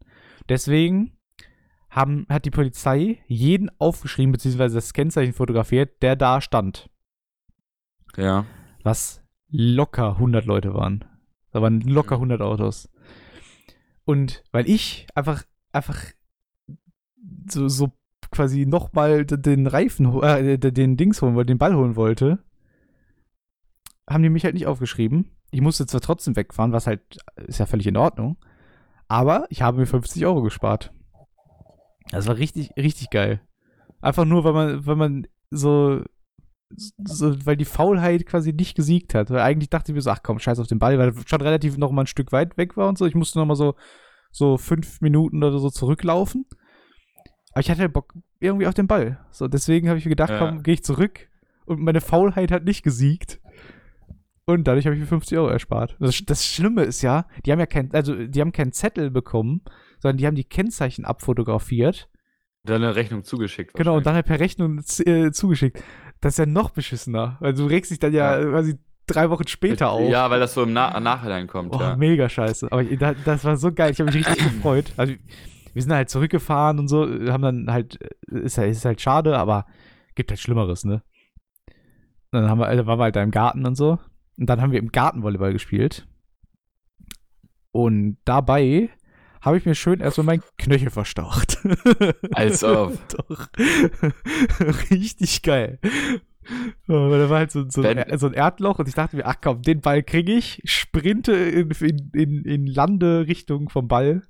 Deswegen 0.50 1.12
haben, 1.90 2.26
hat 2.30 2.46
die 2.46 2.52
Polizei 2.52 3.20
jeden 3.28 3.70
aufgeschrieben, 3.80 4.32
beziehungsweise 4.32 4.76
das 4.76 4.94
Kennzeichen 4.94 5.34
fotografiert, 5.34 6.02
der 6.02 6.16
da 6.16 6.42
stand. 6.42 6.90
Ja. 8.16 8.46
Was 8.84 9.24
locker 9.50 10.14
100 10.14 10.46
Leute 10.46 10.74
waren. 10.74 11.06
Da 11.52 11.62
waren 11.62 11.82
locker 11.82 12.16
Mhm. 12.16 12.22
100 12.22 12.42
Autos. 12.42 12.90
Und 14.04 14.44
weil 14.52 14.70
ich 14.70 15.08
einfach, 15.16 15.44
einfach 15.72 16.02
so, 17.50 17.68
so 17.68 17.92
quasi 18.32 18.66
nochmal 18.66 19.26
den 19.26 19.68
Reifen, 19.68 20.22
äh, 20.22 20.58
den 20.58 20.98
Dings 20.98 21.22
holen 21.22 21.36
wollte, 21.36 21.52
den 21.52 21.58
Ball 21.58 21.76
holen 21.76 21.96
wollte, 21.96 22.40
haben 24.10 24.24
die 24.24 24.30
mich 24.30 24.44
halt 24.44 24.54
nicht 24.54 24.68
aufgeschrieben. 24.68 25.32
Ich 25.52 25.62
musste 25.62 25.86
zwar 25.86 26.02
trotzdem 26.02 26.36
wegfahren, 26.36 26.72
was 26.72 26.88
halt 26.88 27.02
ist 27.36 27.60
ja 27.60 27.66
völlig 27.66 27.88
in 27.88 27.98
Ordnung, 27.98 28.38
aber 29.08 29.46
ich 29.50 29.62
habe 29.62 29.78
mir 29.80 29.86
50 29.86 30.26
Euro 30.26 30.42
gespart. 30.42 30.92
Das 32.12 32.28
war 32.28 32.38
richtig, 32.38 32.72
richtig 32.78 33.10
geil. 33.10 33.42
Einfach 34.02 34.26
nur, 34.26 34.44
weil 34.44 34.54
man, 34.54 34.86
weil 34.86 34.96
man 34.96 35.28
so, 35.50 36.02
so, 36.70 37.46
weil 37.46 37.58
die 37.58 37.66
Faulheit 37.66 38.26
quasi 38.26 38.54
nicht 38.54 38.76
gesiegt 38.76 39.14
hat. 39.14 39.30
Weil 39.30 39.40
eigentlich 39.40 39.70
dachte 39.70 39.92
ich 39.92 39.96
mir 39.96 40.02
so, 40.02 40.12
ach 40.12 40.22
komm, 40.24 40.40
scheiß 40.40 40.60
auf 40.60 40.68
den 40.68 40.80
Ball, 40.80 40.98
weil 41.00 41.10
er 41.10 41.28
schon 41.28 41.42
relativ 41.42 41.78
noch 41.78 41.92
mal 41.92 42.04
ein 42.04 42.08
Stück 42.08 42.32
weit 42.32 42.58
weg 42.58 42.78
war 42.78 42.88
und 42.88 42.98
so. 42.98 43.06
Ich 43.06 43.16
musste 43.16 43.40
noch 43.40 43.46
mal 43.46 43.56
so, 43.56 43.76
so 44.32 44.58
fünf 44.58 45.02
Minuten 45.02 45.44
oder 45.44 45.60
so 45.60 45.70
zurücklaufen. 45.70 46.46
Aber 47.52 47.62
ich 47.62 47.70
hatte 47.72 47.82
halt 47.82 47.94
Bock 47.94 48.14
irgendwie 48.40 48.68
auf 48.68 48.74
den 48.74 48.88
Ball. 48.88 49.20
So, 49.32 49.48
deswegen 49.48 49.90
habe 49.90 49.98
ich 49.98 50.06
mir 50.06 50.10
gedacht, 50.10 50.30
Ja. 50.30 50.40
komm, 50.40 50.64
gehe 50.64 50.76
ich 50.76 50.84
zurück. 50.84 51.30
Und 51.66 51.82
meine 51.82 52.02
Faulheit 52.02 52.52
hat 52.52 52.64
nicht 52.64 52.84
gesiegt. 52.84 53.42
Und 54.50 54.66
dadurch 54.66 54.86
habe 54.86 54.96
ich 54.96 55.02
mir 55.02 55.08
50 55.08 55.38
Euro 55.38 55.50
erspart. 55.50 55.98
Das, 56.00 56.24
das 56.26 56.46
Schlimme 56.46 56.84
ist 56.84 57.02
ja, 57.02 57.26
die 57.46 57.52
haben 57.52 57.60
ja 57.60 57.66
kein, 57.66 57.94
also 57.94 58.16
die 58.16 58.40
haben 58.42 58.54
keinen 58.54 58.72
Zettel 58.72 59.12
bekommen, 59.12 59.62
sondern 60.00 60.18
die 60.18 60.26
haben 60.26 60.36
die 60.36 60.46
Kennzeichen 60.46 61.04
abfotografiert. 61.06 62.10
Dann 62.64 62.82
eine 62.82 62.96
Rechnung 62.96 63.24
zugeschickt. 63.24 63.74
Genau, 63.76 63.98
und 63.98 64.06
dann 64.06 64.16
halt 64.16 64.26
per 64.26 64.40
Rechnung 64.40 64.80
äh, 65.06 65.32
zugeschickt. 65.32 65.84
Das 66.22 66.34
ist 66.34 66.38
ja 66.40 66.46
noch 66.46 66.70
beschissener. 66.72 67.36
Weil 67.42 67.54
du 67.54 67.66
regst 67.66 67.92
dich 67.92 68.00
dann 68.00 68.14
ja, 68.14 68.40
Ja. 68.40 68.50
quasi 68.50 68.78
drei 69.06 69.30
Wochen 69.30 69.48
später 69.48 69.90
auf. 69.92 70.10
Ja, 70.10 70.30
weil 70.30 70.40
das 70.40 70.54
so 70.54 70.64
im 70.64 70.72
Na 70.74 70.98
Nachhinein 71.00 71.48
kommt. 71.48 71.74
Oh, 71.76 71.80
ja. 71.80 71.96
mega 71.98 72.28
scheiße. 72.30 72.72
Aber 72.72 72.84
ich, 72.84 72.98
da, 72.98 73.14
das 73.14 73.44
war 73.44 73.58
so 73.58 73.72
geil. 73.74 73.92
Ich 73.92 74.00
habe 74.00 74.12
mich 74.12 74.26
richtig 74.28 74.44
gefreut. 74.56 74.94
Also, 74.98 75.14
wir 75.74 75.82
sind 75.82 75.92
halt 75.94 76.10
zurückgefahren 76.10 76.80
und 76.80 76.88
so, 76.88 77.04
haben 77.04 77.44
dann 77.44 77.68
halt, 77.72 78.00
äh, 78.32 78.40
ist, 78.40 78.58
halt- 78.58 78.72
ist 78.72 78.86
halt 78.86 79.02
schade, 79.02 79.38
aber 79.38 79.66
gibt 80.16 80.32
halt 80.32 80.40
Schlimmeres, 80.40 80.86
ne? 80.86 81.04
Und 82.32 82.42
dann 82.42 82.50
haben 82.50 82.60
wir, 82.60 82.68
also 82.68 82.86
waren 82.86 82.98
wir 83.00 83.04
halt 83.04 83.16
da 83.18 83.24
im 83.24 83.32
Garten 83.32 83.66
und 83.66 83.76
so. 83.76 84.00
Und 84.38 84.48
dann 84.48 84.62
haben 84.62 84.72
wir 84.72 84.80
im 84.80 84.92
Garten 84.92 85.24
Volleyball 85.24 85.54
gespielt. 85.54 86.08
Und 87.72 88.18
dabei 88.26 88.90
habe 89.42 89.58
ich 89.58 89.66
mir 89.66 89.76
schön 89.76 90.00
erstmal 90.00 90.26
meinen 90.26 90.44
Knöchel 90.58 90.90
verstaucht. 90.90 91.60
Als 92.32 92.64
ob. 92.64 92.98
Doch. 93.28 93.50
Richtig 94.92 95.42
geil. 95.42 95.80
Weil 96.88 97.20
da 97.20 97.30
war 97.30 97.40
halt 97.40 97.52
so, 97.52 97.68
so, 97.70 97.82
ein, 97.82 98.18
so 98.18 98.28
ein 98.28 98.34
Erdloch 98.34 98.80
und 98.80 98.88
ich 98.88 98.96
dachte 98.96 99.18
mir, 99.18 99.26
ach 99.26 99.36
komm, 99.42 99.62
den 99.62 99.82
Ball 99.82 100.02
kriege 100.02 100.34
ich, 100.34 100.62
sprinte 100.64 101.34
in, 101.34 101.72
in, 101.72 102.12
in, 102.14 102.46
in 102.46 102.66
Landerichtung 102.66 103.70
vom 103.70 103.88
Ball 103.88 104.24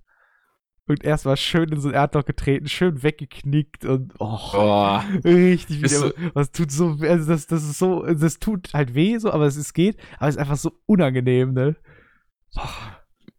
und 0.88 1.03
erst 1.03 1.25
mal 1.25 1.38
schön 1.38 1.69
in 1.69 1.79
so 1.79 1.89
ein 1.89 1.93
Erdloch 1.93 2.25
getreten, 2.25 2.67
schön 2.67 3.03
weggeknickt 3.03 3.85
und 3.85 4.13
oh, 4.19 4.38
Boah. 4.51 5.03
richtig 5.23 5.83
wieder. 5.83 6.13
Das 6.33 6.51
tut 6.51 6.71
so, 6.71 6.97
also 7.01 7.31
das, 7.31 7.47
das 7.47 7.63
ist 7.63 7.77
so, 7.77 8.05
das 8.05 8.39
tut 8.39 8.73
halt 8.73 8.95
weh 8.95 9.17
so, 9.17 9.31
aber 9.31 9.45
es, 9.45 9.57
es 9.57 9.73
geht, 9.73 9.97
aber 10.17 10.29
es 10.29 10.35
ist 10.35 10.41
einfach 10.41 10.57
so 10.57 10.71
unangenehm, 10.85 11.53
ne? 11.53 11.75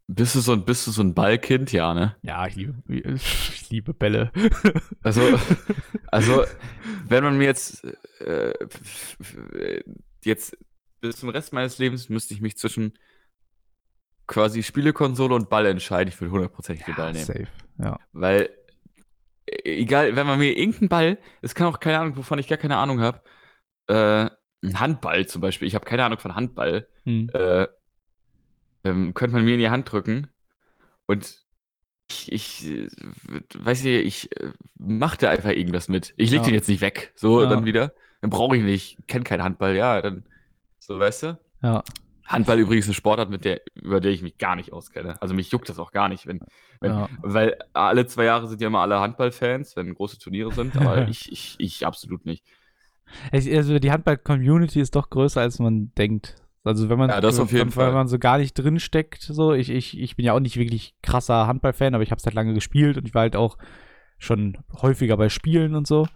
Bist 0.06 0.34
du 0.34 0.40
so 0.40 0.52
ein, 0.52 0.64
bist 0.64 0.86
du 0.86 0.90
so 0.90 1.02
ein 1.02 1.14
Ballkind? 1.14 1.72
Ja, 1.72 1.92
ne? 1.92 2.16
Ja, 2.22 2.46
ich 2.46 2.56
liebe, 2.56 2.74
ich 2.86 3.70
liebe 3.70 3.92
Bälle. 3.92 4.30
Also, 5.02 5.20
also, 6.08 6.44
wenn 7.06 7.24
man 7.24 7.36
mir 7.36 7.44
jetzt, 7.44 7.86
äh, 8.20 8.54
jetzt 10.24 10.56
bis 11.00 11.16
zum 11.16 11.28
Rest 11.28 11.52
meines 11.52 11.78
Lebens 11.78 12.08
müsste 12.08 12.34
ich 12.34 12.40
mich 12.40 12.56
zwischen 12.56 12.94
quasi 14.28 14.62
Spielekonsole 14.62 15.34
und 15.34 15.50
Ball 15.50 15.66
entscheiden. 15.66 16.08
Ich 16.12 16.20
würde 16.20 16.30
hundertprozentig 16.32 16.84
den 16.86 16.94
Ball 16.94 17.12
nehmen. 17.12 17.24
Safe. 17.24 17.48
Ja. 17.82 17.98
Weil, 18.12 18.50
äh, 19.46 19.80
egal, 19.80 20.14
wenn 20.14 20.26
man 20.26 20.38
mir 20.38 20.56
irgendeinen 20.56 20.88
Ball, 20.88 21.18
es 21.42 21.54
kann 21.56 21.66
auch 21.66 21.80
keine 21.80 21.98
Ahnung, 21.98 22.16
wovon 22.16 22.38
ich 22.38 22.46
gar 22.46 22.58
keine 22.58 22.76
Ahnung 22.76 23.00
habe, 23.00 23.20
äh, 23.88 24.30
ein 24.64 24.80
Handball 24.80 25.26
zum 25.26 25.40
Beispiel, 25.40 25.66
ich 25.66 25.74
habe 25.74 25.84
keine 25.84 26.04
Ahnung 26.04 26.18
von 26.18 26.34
Handball, 26.36 26.86
Hm. 27.04 27.30
äh, 27.32 27.66
ähm, 28.84 29.14
könnte 29.14 29.34
man 29.36 29.44
mir 29.44 29.54
in 29.54 29.60
die 29.60 29.70
Hand 29.70 29.90
drücken 29.90 30.28
und 31.06 31.44
ich, 32.10 32.32
ich 32.32 32.66
äh, 32.66 32.88
weiß 33.54 33.82
nicht, 33.84 34.06
ich 34.06 34.40
äh, 34.40 34.52
mach 34.78 35.16
da 35.16 35.30
einfach 35.30 35.50
irgendwas 35.50 35.88
mit. 35.88 36.14
Ich 36.16 36.30
leg 36.30 36.40
Ja. 36.40 36.44
den 36.46 36.54
jetzt 36.54 36.68
nicht 36.68 36.80
weg, 36.80 37.12
so 37.16 37.42
Ja. 37.42 37.48
dann 37.48 37.64
wieder. 37.64 37.92
Dann 38.20 38.30
brauche 38.30 38.56
ich 38.56 38.62
nicht, 38.62 38.98
kenn 39.06 39.24
keinen 39.24 39.42
Handball, 39.42 39.76
ja, 39.76 40.00
dann 40.02 40.24
so, 40.80 40.98
weißt 40.98 41.22
du? 41.24 41.38
Ja. 41.62 41.84
Handball 42.28 42.58
übrigens 42.58 42.84
eine 42.86 42.94
Sportart, 42.94 43.30
mit 43.30 43.44
der, 43.44 43.62
über 43.74 44.00
der 44.00 44.12
ich 44.12 44.22
mich 44.22 44.38
gar 44.38 44.54
nicht 44.54 44.72
auskenne. 44.72 45.20
Also 45.22 45.34
mich 45.34 45.50
juckt 45.50 45.68
das 45.68 45.78
auch 45.78 45.92
gar 45.92 46.08
nicht, 46.08 46.26
wenn, 46.26 46.40
wenn 46.80 46.92
Ja. 46.92 47.08
weil 47.22 47.56
alle 47.72 48.06
zwei 48.06 48.24
Jahre 48.24 48.46
sind 48.48 48.60
ja 48.60 48.66
immer 48.68 48.80
alle 48.80 49.00
Handballfans, 49.00 49.74
wenn 49.76 49.94
große 49.94 50.18
Turniere 50.18 50.52
sind, 50.52 50.76
aber 50.76 51.08
ich, 51.08 51.32
ich, 51.32 51.56
ich 51.58 51.86
absolut 51.86 52.26
nicht. 52.26 52.44
Also 53.32 53.78
die 53.78 53.90
Handball-Community 53.90 54.80
ist 54.80 54.94
doch 54.94 55.08
größer, 55.08 55.40
als 55.40 55.58
man 55.58 55.92
denkt. 55.96 56.36
Also 56.64 56.90
wenn 56.90 56.98
man, 56.98 57.08
Ja, 57.08 57.20
das 57.22 57.40
auf 57.40 57.50
jeden 57.52 57.70
Fall. 57.70 57.86
wenn 57.88 57.94
man 57.94 58.08
so 58.08 58.18
gar 58.18 58.36
nicht 58.36 58.52
drin 58.52 58.78
steckt, 58.78 59.22
so, 59.22 59.54
ich, 59.54 59.70
ich, 59.70 59.98
ich 59.98 60.16
bin 60.16 60.26
ja 60.26 60.34
auch 60.34 60.40
nicht 60.40 60.58
wirklich 60.58 60.94
krasser 61.02 61.46
Handball-Fan, 61.46 61.94
aber 61.94 62.02
ich 62.02 62.10
habe 62.10 62.18
es 62.18 62.26
halt 62.26 62.34
lange 62.34 62.52
gespielt 62.52 62.98
und 62.98 63.06
ich 63.08 63.14
war 63.14 63.22
halt 63.22 63.36
auch 63.36 63.56
schon 64.18 64.58
häufiger 64.82 65.16
bei 65.16 65.30
Spielen 65.30 65.74
und 65.74 65.86
so. 65.86 66.06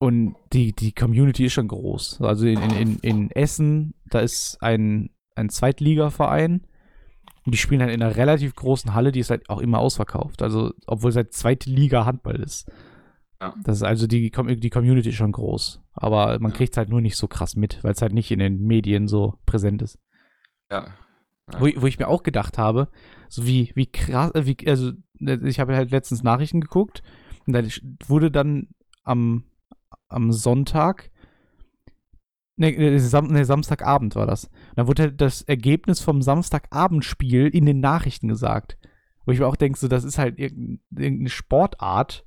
Und 0.00 0.36
die, 0.52 0.72
die 0.72 0.92
Community 0.92 1.46
ist 1.46 1.54
schon 1.54 1.68
groß. 1.68 2.20
Also 2.22 2.46
in, 2.46 2.60
in, 2.70 2.98
in, 3.00 3.30
Essen, 3.32 3.94
da 4.06 4.20
ist 4.20 4.58
ein, 4.62 5.10
ein 5.34 5.48
Zweitligaverein 5.48 6.66
Und 7.44 7.52
die 7.52 7.58
spielen 7.58 7.80
halt 7.80 7.92
in 7.92 8.02
einer 8.02 8.14
relativ 8.16 8.54
großen 8.54 8.94
Halle, 8.94 9.10
die 9.10 9.20
ist 9.20 9.30
halt 9.30 9.48
auch 9.50 9.58
immer 9.60 9.78
ausverkauft. 9.78 10.42
Also, 10.42 10.72
obwohl 10.86 11.10
es 11.10 11.16
halt 11.16 11.32
zweite 11.32 11.68
Liga 11.70 12.04
Handball 12.04 12.36
ist. 12.36 12.70
Ja. 13.40 13.54
Das 13.64 13.76
ist 13.78 13.82
also 13.82 14.06
die, 14.06 14.30
die 14.30 14.70
Community 14.70 15.08
ist 15.08 15.14
schon 15.16 15.32
groß. 15.32 15.80
Aber 15.94 16.38
man 16.38 16.52
Ja. 16.52 16.56
kriegt 16.56 16.74
es 16.74 16.76
halt 16.76 16.90
nur 16.90 17.00
nicht 17.00 17.16
so 17.16 17.26
krass 17.26 17.56
mit, 17.56 17.82
weil 17.82 17.92
es 17.92 18.02
halt 18.02 18.12
nicht 18.12 18.30
in 18.30 18.38
den 18.40 18.60
Medien 18.62 19.08
so 19.08 19.34
präsent 19.46 19.82
ist. 19.82 19.98
Ja. 20.70 20.86
Ja. 21.52 21.60
Wo, 21.60 21.66
ich- 21.66 21.80
wo 21.80 21.86
ich 21.86 21.98
mir 21.98 22.08
auch 22.08 22.22
gedacht 22.22 22.58
habe, 22.58 22.88
so 23.28 23.46
wie, 23.46 23.72
wie 23.74 23.86
krass, 23.86 24.32
äh, 24.34 24.44
wie, 24.46 24.56
also 24.68 24.92
äh, 25.20 25.38
ich 25.44 25.58
habe 25.60 25.74
halt 25.74 25.90
letztens 25.90 26.22
Nachrichten 26.22 26.60
geguckt 26.60 27.02
und 27.46 27.52
dann 27.54 27.68
wurde 28.06 28.30
dann 28.30 28.68
am, 29.02 29.44
am 30.08 30.32
Sonntag, 30.32 31.10
ne, 32.56 32.98
Sam, 32.98 33.28
ne, 33.28 33.44
Samstagabend 33.44 34.16
war 34.16 34.26
das. 34.26 34.44
Und 34.44 34.52
dann 34.76 34.86
wurde 34.88 35.02
halt 35.04 35.20
das 35.20 35.42
Ergebnis 35.42 36.00
vom 36.00 36.22
Samstagabendspiel 36.22 37.46
in 37.48 37.66
den 37.66 37.80
Nachrichten 37.80 38.28
gesagt. 38.28 38.78
Wo 39.24 39.32
ich 39.32 39.38
mir 39.40 39.46
auch 39.46 39.56
denke, 39.56 39.78
so, 39.78 39.88
das 39.88 40.04
ist 40.04 40.18
halt 40.18 40.38
irgendein- 40.38 40.80
irgendeine 40.96 41.28
Sportart. 41.28 42.24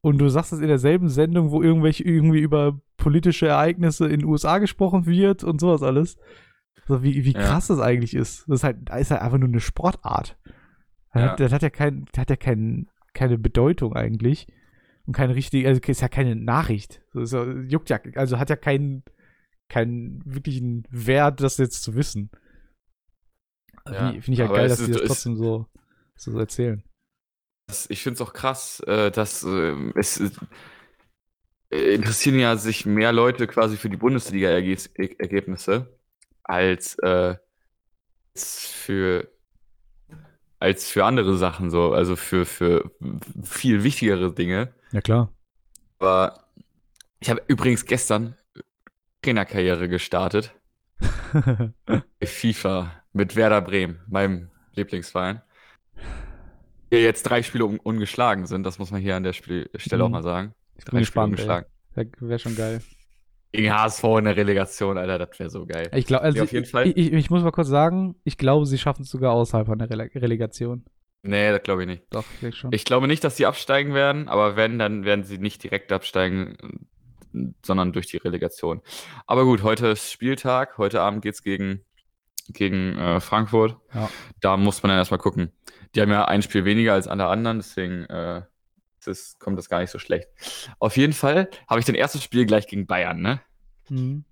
Und 0.00 0.18
du 0.18 0.28
sagst 0.28 0.52
es 0.52 0.60
in 0.60 0.68
derselben 0.68 1.08
Sendung, 1.08 1.50
wo 1.50 1.62
irgendwelche 1.62 2.04
irgendwie 2.04 2.40
über 2.40 2.80
politische 2.96 3.48
Ereignisse 3.48 4.04
in 4.06 4.20
den 4.20 4.24
USA 4.28 4.58
gesprochen 4.58 5.06
wird 5.06 5.44
und 5.44 5.60
sowas 5.60 5.82
alles. 5.82 6.16
So 6.86 7.02
wie, 7.02 7.24
wie 7.24 7.32
Ja. 7.32 7.40
krass 7.40 7.68
das 7.68 7.80
eigentlich 7.80 8.14
ist. 8.14 8.44
Das 8.48 8.60
ist 8.60 8.64
halt, 8.64 8.90
ist 8.90 9.10
halt 9.10 9.22
einfach 9.22 9.38
nur 9.38 9.48
eine 9.48 9.60
Sportart. 9.60 10.36
Das, 11.12 11.22
Ja. 11.22 11.30
hat, 11.30 11.40
das 11.40 11.52
hat 11.52 11.62
ja, 11.62 11.70
kein, 11.70 12.04
das 12.12 12.20
hat 12.20 12.30
ja 12.30 12.36
kein, 12.36 12.88
keine 13.14 13.38
Bedeutung 13.38 13.94
eigentlich. 13.94 14.46
Und 15.06 15.14
keine 15.14 15.34
richtige, 15.34 15.68
also 15.68 15.80
ist 15.86 16.00
ja 16.00 16.08
keine 16.08 16.34
Nachricht. 16.34 17.02
Ja, 17.14 17.44
juckt 17.68 17.90
ja, 17.90 18.00
also 18.16 18.38
hat 18.38 18.50
ja 18.50 18.56
keinen, 18.56 19.04
keinen 19.68 20.22
wirklichen 20.24 20.86
Wert, 20.90 21.40
das 21.40 21.58
jetzt 21.58 21.82
zu 21.82 21.94
wissen. 21.94 22.30
Ja, 23.86 24.10
Finde 24.10 24.32
ich 24.32 24.38
ja 24.38 24.46
geil, 24.48 24.68
dass 24.68 24.80
ist- 24.80 24.94
das 24.94 25.08
trotzdem 25.08 25.36
so, 25.36 25.66
so 26.16 26.38
erzählen. 26.38 26.82
Ich 27.88 28.02
finde 28.02 28.14
es 28.14 28.20
auch 28.20 28.32
krass, 28.32 28.80
äh, 28.86 29.10
dass 29.10 29.42
ähm, 29.42 29.92
es 29.96 30.20
äh, 31.70 31.94
interessieren 31.94 32.38
ja 32.38 32.56
sich 32.56 32.86
mehr 32.86 33.12
Leute 33.12 33.46
quasi 33.46 33.76
für 33.76 33.88
die 33.88 33.96
Bundesliga-Ergebnisse 33.96 35.98
als, 36.44 36.98
äh, 37.00 37.36
für 38.36 39.28
als 40.58 40.90
für 40.90 41.04
andere 41.04 41.36
Sachen 41.36 41.70
so, 41.70 41.92
also 41.92 42.16
für, 42.16 42.46
für 42.46 42.90
viel 43.42 43.84
wichtigere 43.84 44.32
Dinge. 44.32 44.72
Ja, 44.96 45.02
klar. 45.02 45.28
Aber 45.98 46.44
ich 47.20 47.30
habe 47.30 47.42
übrigens 47.48 47.84
gestern 47.86 48.36
Trainerkarriere 49.22 49.88
gestartet. 49.88 50.54
bei 52.18 52.26
FIFA 52.26 52.92
mit 53.12 53.36
Werder 53.36 53.60
Bremen, 53.60 54.00
meinem 54.08 54.50
Lieblingsverein. 54.74 55.42
Die 56.92 56.96
jetzt 56.98 57.24
drei 57.24 57.42
Spiele 57.42 57.66
un 57.66 57.78
ungeschlagen 57.78 58.46
sind, 58.46 58.64
das 58.64 58.78
muss 58.78 58.90
man 58.90 59.00
hier 59.00 59.16
an 59.16 59.22
der 59.24 59.32
Spiel 59.32 59.68
Stelle 59.76 60.04
auch 60.04 60.08
Mhm. 60.08 60.12
mal 60.12 60.22
sagen. 60.22 60.54
Ich 60.78 60.84
Drei 60.84 60.98
bin 60.98 61.04
Spiele 61.04 61.30
gespannt, 61.30 61.66
ey. 61.96 62.06
Wäre 62.20 62.38
schon 62.38 62.54
geil. 62.54 62.80
Gegen 63.52 63.72
HSV 63.72 64.04
in 64.18 64.24
der 64.24 64.36
Relegation, 64.36 64.98
Alter, 64.98 65.18
das 65.18 65.38
wäre 65.38 65.50
so 65.50 65.66
geil. 65.66 65.90
Ich 65.94 66.06
glaube, 66.06 66.24
also 66.24 66.38
Ja, 66.38 66.44
auf 66.44 66.52
jeden 66.52 66.64
ich, 66.64 66.70
Fall. 66.70 66.88
Ich, 66.88 66.96
ich, 66.96 67.12
ich 67.12 67.30
muss 67.30 67.42
mal 67.42 67.52
kurz 67.52 67.68
sagen, 67.68 68.16
ich 68.24 68.36
glaube, 68.36 68.66
sie 68.66 68.78
schaffen 68.78 69.02
es 69.02 69.10
sogar 69.10 69.32
außerhalb 69.32 69.66
von 69.66 69.78
der 69.78 69.88
Rele 69.90 70.10
Relegation. 70.14 70.84
Nee, 71.26 71.50
das 71.50 71.62
glaube 71.62 71.82
ich 71.82 71.88
nicht. 71.88 72.02
Doch, 72.10 72.24
ich 72.40 72.56
schon. 72.56 72.72
Ich 72.72 72.84
glaube 72.84 73.06
nicht, 73.08 73.24
dass 73.24 73.36
sie 73.36 73.46
absteigen 73.46 73.94
werden, 73.94 74.28
aber 74.28 74.56
wenn, 74.56 74.78
dann 74.78 75.04
werden 75.04 75.24
sie 75.24 75.38
nicht 75.38 75.62
direkt 75.62 75.92
absteigen, 75.92 76.86
sondern 77.64 77.92
durch 77.92 78.06
die 78.06 78.16
Relegation. 78.16 78.80
Aber 79.26 79.44
gut, 79.44 79.62
heute 79.62 79.88
ist 79.88 80.10
Spieltag. 80.10 80.78
Heute 80.78 81.00
Abend 81.00 81.22
geht's 81.22 81.42
gegen, 81.42 81.84
gegen 82.48 82.96
äh, 82.98 83.20
Frankfurt. 83.20 83.76
Ja. 83.92 84.10
Da 84.40 84.56
muss 84.56 84.82
man 84.82 84.90
dann 84.90 84.98
erstmal 84.98 85.18
gucken. 85.18 85.52
Die 85.94 86.00
haben 86.00 86.10
ja 86.10 86.24
ein 86.26 86.42
Spiel 86.42 86.64
weniger 86.64 86.94
als 86.94 87.08
alle 87.08 87.26
anderen, 87.26 87.58
deswegen 87.58 88.04
äh, 88.04 88.42
das 89.06 89.38
kommt 89.38 89.58
das 89.58 89.68
gar 89.68 89.80
nicht 89.80 89.90
so 89.90 89.98
schlecht. 89.98 90.28
Auf 90.78 90.96
jeden 90.96 91.12
Fall 91.12 91.48
habe 91.68 91.80
ich 91.80 91.86
dein 91.86 91.94
erstes 91.94 92.22
Spiel 92.22 92.46
gleich 92.46 92.66
gegen 92.66 92.86
Bayern, 92.86 93.20
ne? 93.20 93.40
Mhm. 93.88 94.24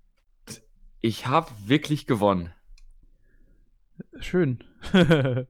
Ich 1.01 1.27
habe 1.27 1.51
wirklich 1.65 2.07
gewonnen. 2.07 2.53
Schön. 4.19 4.63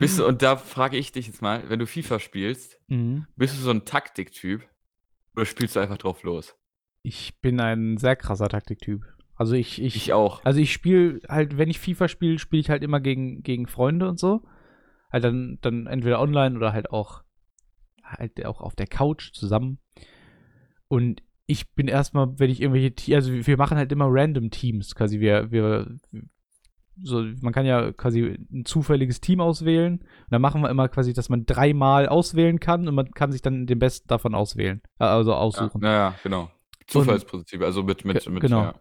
Bist 0.00 0.18
du, 0.18 0.26
und 0.26 0.40
da 0.40 0.56
frage 0.56 0.96
ich 0.96 1.12
dich 1.12 1.26
jetzt 1.26 1.42
mal, 1.42 1.62
wenn 1.68 1.78
du 1.78 1.86
FIFA 1.86 2.18
spielst, 2.20 2.80
mhm. 2.88 3.26
bist 3.36 3.54
du 3.56 3.60
so 3.60 3.70
ein 3.70 3.84
Taktiktyp 3.84 4.62
oder 5.36 5.44
spielst 5.44 5.76
du 5.76 5.80
einfach 5.80 5.98
drauf 5.98 6.22
los? 6.22 6.56
Ich 7.02 7.38
bin 7.40 7.60
ein 7.60 7.98
sehr 7.98 8.16
krasser 8.16 8.48
Taktiktyp. 8.48 9.04
Also 9.36 9.54
ich, 9.54 9.80
ich, 9.80 9.96
Ich 9.96 10.12
auch. 10.14 10.42
also 10.44 10.58
ich 10.58 10.72
spiele 10.72 11.20
halt, 11.28 11.58
wenn 11.58 11.68
ich 11.68 11.78
FIFA 11.78 12.08
spiele, 12.08 12.38
spiele 12.38 12.60
ich 12.60 12.70
halt 12.70 12.82
immer 12.82 13.00
gegen, 13.00 13.42
gegen 13.42 13.66
Freunde 13.66 14.08
und 14.08 14.18
so. 14.18 14.42
Halt 15.12 15.24
dann, 15.24 15.58
dann 15.60 15.86
entweder 15.86 16.18
online 16.18 16.56
oder 16.56 16.72
halt 16.72 16.90
auch, 16.90 17.22
halt 18.02 18.44
auch 18.46 18.62
auf 18.62 18.74
der 18.74 18.86
Couch 18.86 19.32
zusammen. 19.32 19.80
Und 20.88 21.22
ich 21.46 21.74
bin 21.74 21.88
erstmal, 21.88 22.38
wenn 22.38 22.50
ich 22.50 22.62
irgendwelche, 22.62 23.14
also 23.14 23.32
wir 23.32 23.56
machen 23.58 23.76
halt 23.76 23.92
immer 23.92 24.06
random 24.08 24.50
Teams, 24.50 24.94
quasi 24.94 25.20
wir, 25.20 25.50
wir, 25.50 25.98
so, 27.02 27.24
man 27.40 27.52
kann 27.52 27.66
ja 27.66 27.92
quasi 27.92 28.38
ein 28.52 28.64
zufälliges 28.64 29.20
Team 29.20 29.40
auswählen. 29.40 29.98
Und 29.98 30.26
dann 30.30 30.42
machen 30.42 30.62
wir 30.62 30.70
immer 30.70 30.88
quasi, 30.88 31.12
dass 31.12 31.28
man 31.28 31.46
dreimal 31.46 32.08
auswählen 32.08 32.60
kann 32.60 32.88
und 32.88 32.94
man 32.94 33.10
kann 33.12 33.32
sich 33.32 33.42
dann 33.42 33.66
den 33.66 33.78
besten 33.78 34.08
davon 34.08 34.34
auswählen. 34.34 34.80
Äh, 34.98 35.04
Also 35.04 35.30
Ja, 35.32 35.36
aussuchen. 35.38 35.82
ja, 35.82 36.14
genau. 36.22 36.50
Zufallsprinzip, 36.86 37.62
also 37.62 37.82
mit, 37.82 38.04
mit, 38.04 38.28
mit, 38.28 38.40
genau. 38.42 38.62
ja, 38.62 38.74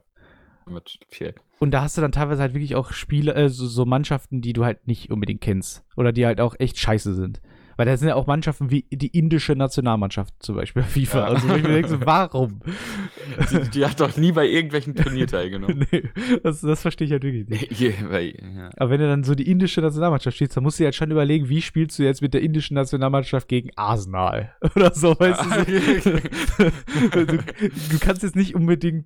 mit 0.68 1.00
Viereck. 1.10 1.42
Und 1.60 1.72
da 1.72 1.82
hast 1.84 1.98
du 1.98 2.02
dann 2.02 2.12
teilweise 2.12 2.42
halt 2.42 2.54
wirklich 2.54 2.76
auch 2.76 2.92
Spiele, 2.92 3.36
äh, 3.36 3.50
so, 3.50 3.68
so 3.68 3.86
Mannschaften, 3.86 4.42
die 4.42 4.54
du 4.54 4.66
halt 4.66 4.88
nicht 4.88 5.12
unbedingt 5.12 5.42
kennst. 5.42 5.86
Oder 5.96 6.12
die 6.12 6.26
halt 6.26 6.42
auch 6.42 6.56
echt 6.58 6.80
scheiße 6.80 7.14
sind. 7.14 7.42
Weil 7.80 7.86
da 7.86 7.96
sind 7.96 8.10
ja 8.10 8.16
auch 8.16 8.28
Mannschaften 8.28 8.72
wie 8.72 8.84
die 8.92 9.08
indische 9.08 9.54
Nationalmannschaft 9.54 10.34
zum 10.40 10.58
Beispiel 10.58 10.82
bei 10.82 10.88
FIFA. 11.00 11.18
Ja. 11.20 11.26
Also 11.28 11.56
ich 11.56 11.64
mir 11.64 11.70
denke, 11.70 11.88
so, 11.88 12.06
warum? 12.06 12.60
Die, 13.50 13.70
die 13.70 13.86
hat 13.86 14.02
doch 14.02 14.18
nie 14.18 14.34
bei 14.34 14.46
irgendwelchen 14.50 14.96
Turnier 14.96 15.28
teilgenommen. 15.28 15.88
nee, 15.92 16.04
das, 16.44 16.60
das 16.60 16.82
verstehe 16.82 17.06
ich 17.06 17.14
halt 17.14 17.24
wirklich 17.24 17.48
nicht. 17.48 17.70
Bei- 18.10 18.36
ja. 18.38 18.70
Aber 18.76 18.90
wenn 18.90 19.00
du 19.00 19.08
dann 19.08 19.24
so 19.24 19.34
die 19.34 19.50
indische 19.50 19.80
Nationalmannschaft 19.80 20.36
spielst, 20.36 20.58
dann 20.58 20.64
musst 20.66 20.78
du 20.78 20.82
dir 20.82 20.88
halt 20.88 20.96
schon 20.96 21.10
überlegen, 21.10 21.48
wie 21.48 21.62
spielst 21.62 21.98
du 21.98 22.04
jetzt 22.04 22.22
mit 22.22 22.34
der 22.34 22.42
indischen 22.42 22.74
Nationalmannschaft 22.74 23.48
gegen 23.48 23.70
Arsenal 23.78 24.54
oder 24.76 24.94
so, 24.94 25.18
weißt 25.18 25.42
du? 25.42 26.02
So. 26.02 27.26
du? 27.26 27.38
Du 27.38 28.00
kannst 28.02 28.24
jetzt 28.24 28.36
nicht 28.36 28.56
unbedingt 28.56 29.06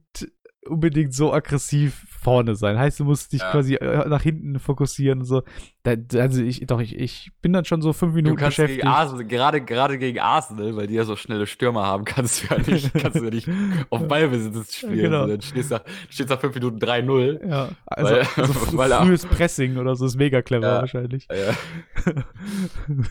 unbedingt 0.68 1.14
so 1.14 1.34
aggressiv 1.34 2.06
vorne 2.22 2.56
sein. 2.56 2.78
Heißt, 2.78 3.00
du 3.00 3.06
musst 3.06 3.34
dich 3.34 3.42
Ja. 3.42 3.52
quasi 3.52 3.76
äh, 3.76 4.08
nach 4.08 4.22
hinten 4.22 4.58
fokussieren 4.60 5.20
und 5.20 5.26
so. 5.26 5.44
Da, 5.84 5.96
also 6.20 6.42
ich, 6.42 6.66
doch, 6.68 6.80
ich, 6.80 6.98
ich 6.98 7.32
bin 7.42 7.52
dann 7.52 7.66
schon 7.66 7.82
so 7.82 7.92
fünf 7.92 8.14
Du 8.14 8.16
Minuten 8.16 8.38
kannst 8.38 8.56
beschäftigt. 8.58 8.82
gegen 8.82 8.94
Arsenal, 8.94 9.26
gerade, 9.26 9.62
gerade 9.62 9.98
gegen 9.98 10.20
Arsenal, 10.20 10.76
weil 10.78 10.88
die 10.88 10.94
ja 10.94 11.04
so 11.04 11.16
schnelle 11.18 11.46
Stürmer 11.48 11.86
haben, 11.86 12.06
kannst 12.06 12.44
du 12.44 12.56
ja 12.56 12.62
nicht, 12.62 12.94
kannst 12.94 13.20
du 13.20 13.26
ja 13.26 13.30
nicht 13.30 13.50
auf 13.90 14.08
Ballbesitz 14.08 14.76
spielen. 14.78 14.96
Genau. 14.96 15.24
So, 15.24 15.28
dann 15.32 15.42
stehst 15.42 15.72
du 15.72 15.76
nach, 15.76 15.84
nach 16.30 16.40
fünf 16.40 16.56
Minuten 16.56 16.78
3-0. 16.80 17.48
ja, 17.50 17.70
also, 17.86 18.14
Weil- 18.14 18.28
also 18.38 18.78
weil 18.78 18.92
frühes 18.92 19.26
Pressing 19.26 19.78
oder 19.78 19.96
so 19.96 20.06
ist 20.06 20.16
mega 20.16 20.42
clever 20.42 20.68
Ja. 20.68 20.80
wahrscheinlich. 20.82 21.28
Ja, 21.30 22.14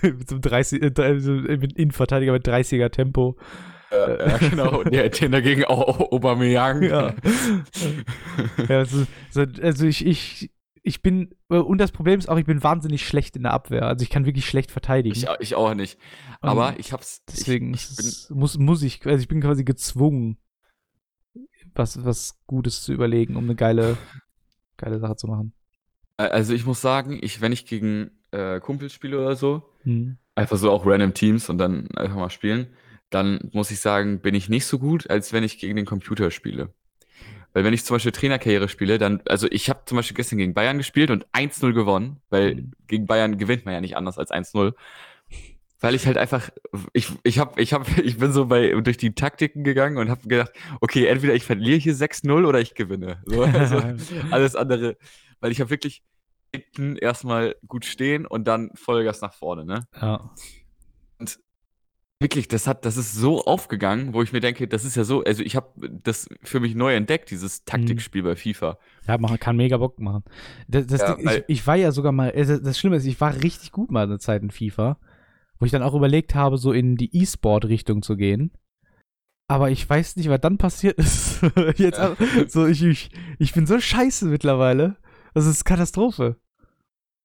mit 0.03 0.29
so 0.29 0.37
einem 0.37 0.43
30, 0.43 0.83
äh, 0.83 0.93
also 1.03 1.33
mit 1.33 1.73
Innenverteidiger 1.75 2.33
mit 2.33 2.47
30er 2.47 2.89
Tempo. 2.91 3.37
Ja, 3.93 4.27
ja, 4.29 4.39
genau. 4.39 4.81
Und 4.81 4.93
der 4.95 5.09
den 5.09 5.33
dagegen 5.33 5.65
auch 5.65 6.01
Aubameyang. 6.13 6.83
Ja. 6.83 7.15
ja 8.69 8.79
also, 8.79 9.07
so- 9.31 9.45
also 9.63 9.87
ich, 9.87 10.05
ich, 10.07 10.51
ich 10.83 11.03
bin, 11.03 11.35
und 11.49 11.79
das 11.79 11.93
Problem 11.93 12.19
ist 12.19 12.29
auch, 12.29 12.39
ich 12.39 12.47
bin 12.47 12.63
wahnsinnig 12.63 13.07
schlecht 13.07 13.37
in 13.37 13.43
der 13.45 13.53
Abwehr. 13.53 13.83
Also 13.87 14.03
ich 14.03 14.11
kann 14.11 14.27
wirklich 14.27 14.47
schlecht 14.47 14.71
verteidigen. 14.73 15.15
Ich, 15.17 15.27
ich 15.41 15.55
auch 15.55 15.75
nicht. 15.75 15.99
Aber 16.41 16.75
ich 16.79 16.93
hab's. 16.93 17.23
Deswegen 17.27 17.73
ich, 17.75 17.89
ich 17.91 17.97
bin, 17.97 18.07
ist- 18.07 18.31
muss, 18.31 18.59
muss 18.59 18.83
ich, 18.83 19.05
also 19.07 19.21
ich 19.21 19.29
bin 19.29 19.41
quasi 19.41 19.65
gezwungen, 19.65 20.39
was, 21.75 22.05
was 22.05 22.39
Gutes 22.47 22.83
zu 22.83 22.93
überlegen, 22.93 23.37
um 23.37 23.45
eine 23.45 23.55
geile, 23.55 23.97
geile 24.77 24.99
Sache 24.99 25.17
zu 25.17 25.27
machen. 25.27 25.53
also 26.17 26.53
ich 26.53 26.67
muss 26.67 26.81
sagen, 26.81 27.19
ich, 27.23 27.41
wenn 27.41 27.53
ich 27.53 27.67
gegen 27.67 28.11
äh, 28.31 28.61
Kumpels 28.61 28.93
spiele 28.93 29.19
oder 29.21 29.37
so, 29.37 29.63
Hm. 29.85 30.17
einfach 30.35 30.57
so 30.57 30.71
auch 30.71 30.87
random 30.87 31.13
Teams 31.15 31.49
und 31.49 31.59
dann 31.59 31.89
einfach 31.97 32.17
mal 32.17 32.31
spielen, 32.31 32.69
dann 33.15 33.51
muss 33.53 33.71
ich 33.71 33.81
sagen, 33.81 34.21
bin 34.21 34.35
ich 34.35 34.49
nicht 34.49 34.67
so 34.67 34.79
gut, 34.79 35.09
als 35.11 35.33
wenn 35.33 35.45
ich 35.45 35.59
gegen 35.59 35.77
den 35.77 35.87
Computer 35.87 36.31
spiele. 36.31 36.71
Weil 37.53 37.65
wenn 37.65 37.75
ich 37.75 37.85
zum 37.85 37.95
Beispiel 37.97 38.13
Trainerkarriere 38.13 38.69
spiele, 38.69 38.97
dann, 38.99 39.21
also 39.29 39.47
ich 39.51 39.69
habe 39.69 39.83
zum 39.85 39.97
Beispiel 39.97 40.17
gestern 40.17 40.39
gegen 40.39 40.55
Bayern 40.55 40.79
gespielt 40.79 41.11
und 41.11 41.27
1-0 41.33 41.73
gewonnen, 41.75 42.23
weil 42.31 42.55
Mhm. 42.55 42.73
gegen 42.87 43.07
Bayern 43.07 43.37
gewinnt 43.37 43.65
man 43.67 43.75
ja 43.75 43.81
nicht 43.81 43.97
anders 43.97 44.17
als 44.19 44.31
1-0. 44.31 44.73
Weil 45.81 45.97
ich 45.97 46.07
halt 46.07 46.17
einfach, 46.17 46.49
ich, 46.93 47.09
ich 47.25 47.41
hab, 47.41 47.59
ich 47.59 47.73
hab, 47.73 47.99
ich 47.99 48.17
bin 48.19 48.33
so 48.33 48.47
bei, 48.47 48.71
durch 48.81 48.97
die 48.97 49.15
Taktiken 49.15 49.65
gegangen 49.65 49.99
und 49.99 50.09
habe 50.11 50.27
gedacht, 50.29 50.53
okay, 50.81 51.07
entweder 51.07 51.35
ich 51.35 51.45
verliere 51.45 51.79
hier 51.79 51.95
6-0 51.95 52.47
oder 52.47 52.61
ich 52.61 52.75
gewinne. 52.75 53.21
So, 53.27 53.43
also, 53.43 53.83
alles 54.31 54.55
andere, 54.55 54.97
weil 55.41 55.51
ich 55.51 55.61
habe 55.61 55.71
wirklich 55.71 56.03
hinten 56.55 56.97
erstmal 56.97 57.57
gut 57.67 57.85
stehen 57.85 58.27
und 58.27 58.45
dann 58.47 58.71
Vollgas 58.75 59.21
nach 59.23 59.35
vorne, 59.35 59.65
ne? 59.65 59.87
ja. 60.01 60.31
Wirklich, 62.23 62.49
das 62.49 62.67
hat, 62.67 62.85
das 62.85 62.97
ist 62.97 63.15
so 63.15 63.45
aufgegangen, 63.45 64.15
wo 64.15 64.23
ich 64.23 64.33
mir 64.33 64.41
denke, 64.41 64.67
das 64.69 64.85
ist 64.85 64.97
ja 64.97 65.05
so, 65.05 65.23
also 65.25 65.43
ich 65.43 65.57
habe 65.57 65.69
das 66.03 66.29
für 66.43 66.61
mich 66.61 66.75
neu 66.75 66.95
entdeckt, 66.95 67.31
dieses 67.31 67.65
Taktikspiel 67.65 68.23
bei 68.23 68.37
FIFA. 68.37 68.79
Ja, 69.07 69.19
man 69.19 69.39
kann 69.39 69.57
mega 69.57 69.77
Bock 69.77 69.99
machen. 70.01 70.25
Das, 70.69 70.87
das 70.87 71.01
Ja, 71.01 71.15
Ding, 71.15 71.29
ich, 71.29 71.45
ich 71.49 71.67
war 71.67 71.77
ja 71.77 71.93
sogar 71.93 72.13
mal, 72.13 72.29
äh, 72.31 72.45
das, 72.47 72.63
das 72.63 72.79
Schlimme 72.79 72.97
ist, 72.97 73.05
ich 73.07 73.21
war 73.21 73.35
richtig 73.43 73.73
gut 73.73 73.91
mal 73.91 74.05
eine 74.05 74.19
Zeit 74.19 74.43
in 74.43 74.51
FIFA, 74.51 74.99
wo 75.59 75.67
ich 75.67 75.73
dann 75.73 75.83
auch 75.83 75.95
überlegt 75.95 76.35
habe, 76.35 76.57
so 76.59 76.73
in 76.73 76.97
die 76.97 77.15
E-Sport-Richtung 77.17 78.03
zu 78.03 78.17
gehen. 78.17 78.53
Aber 79.49 79.71
ich 79.71 79.89
weiß 79.89 80.17
nicht, 80.17 80.29
was 80.31 80.41
dann 80.41 80.57
passiert 80.59 80.99
ist. 80.99 81.43
Jetzt 81.77 81.99
Ja. 81.99 82.13
auch, 82.13 82.17
so, 82.49 82.67
ich, 82.67 82.83
ich, 82.83 83.11
ich 83.39 83.53
bin 83.53 83.67
so 83.67 83.79
scheiße 83.79 84.27
mittlerweile. 84.27 84.97
Das 85.35 85.47
ist 85.47 85.65
Katastrophe. 85.65 86.37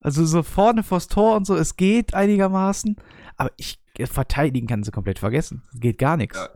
Also 0.07 0.25
so 0.25 0.41
vorne 0.41 0.83
vors 0.83 1.09
Tor 1.09 1.35
und 1.35 1.45
so, 1.45 1.53
es 1.57 1.75
geht 1.75 2.13
einigermaßen, 2.13 2.95
aber 3.35 3.51
ich 3.57 3.77
verteidigen 4.05 4.65
kann 4.65 4.81
sie 4.85 4.91
komplett 4.91 5.19
vergessen. 5.19 5.63
Geht 5.73 5.97
gar 5.97 6.15
nichts. 6.15 6.37
Ja. 6.37 6.47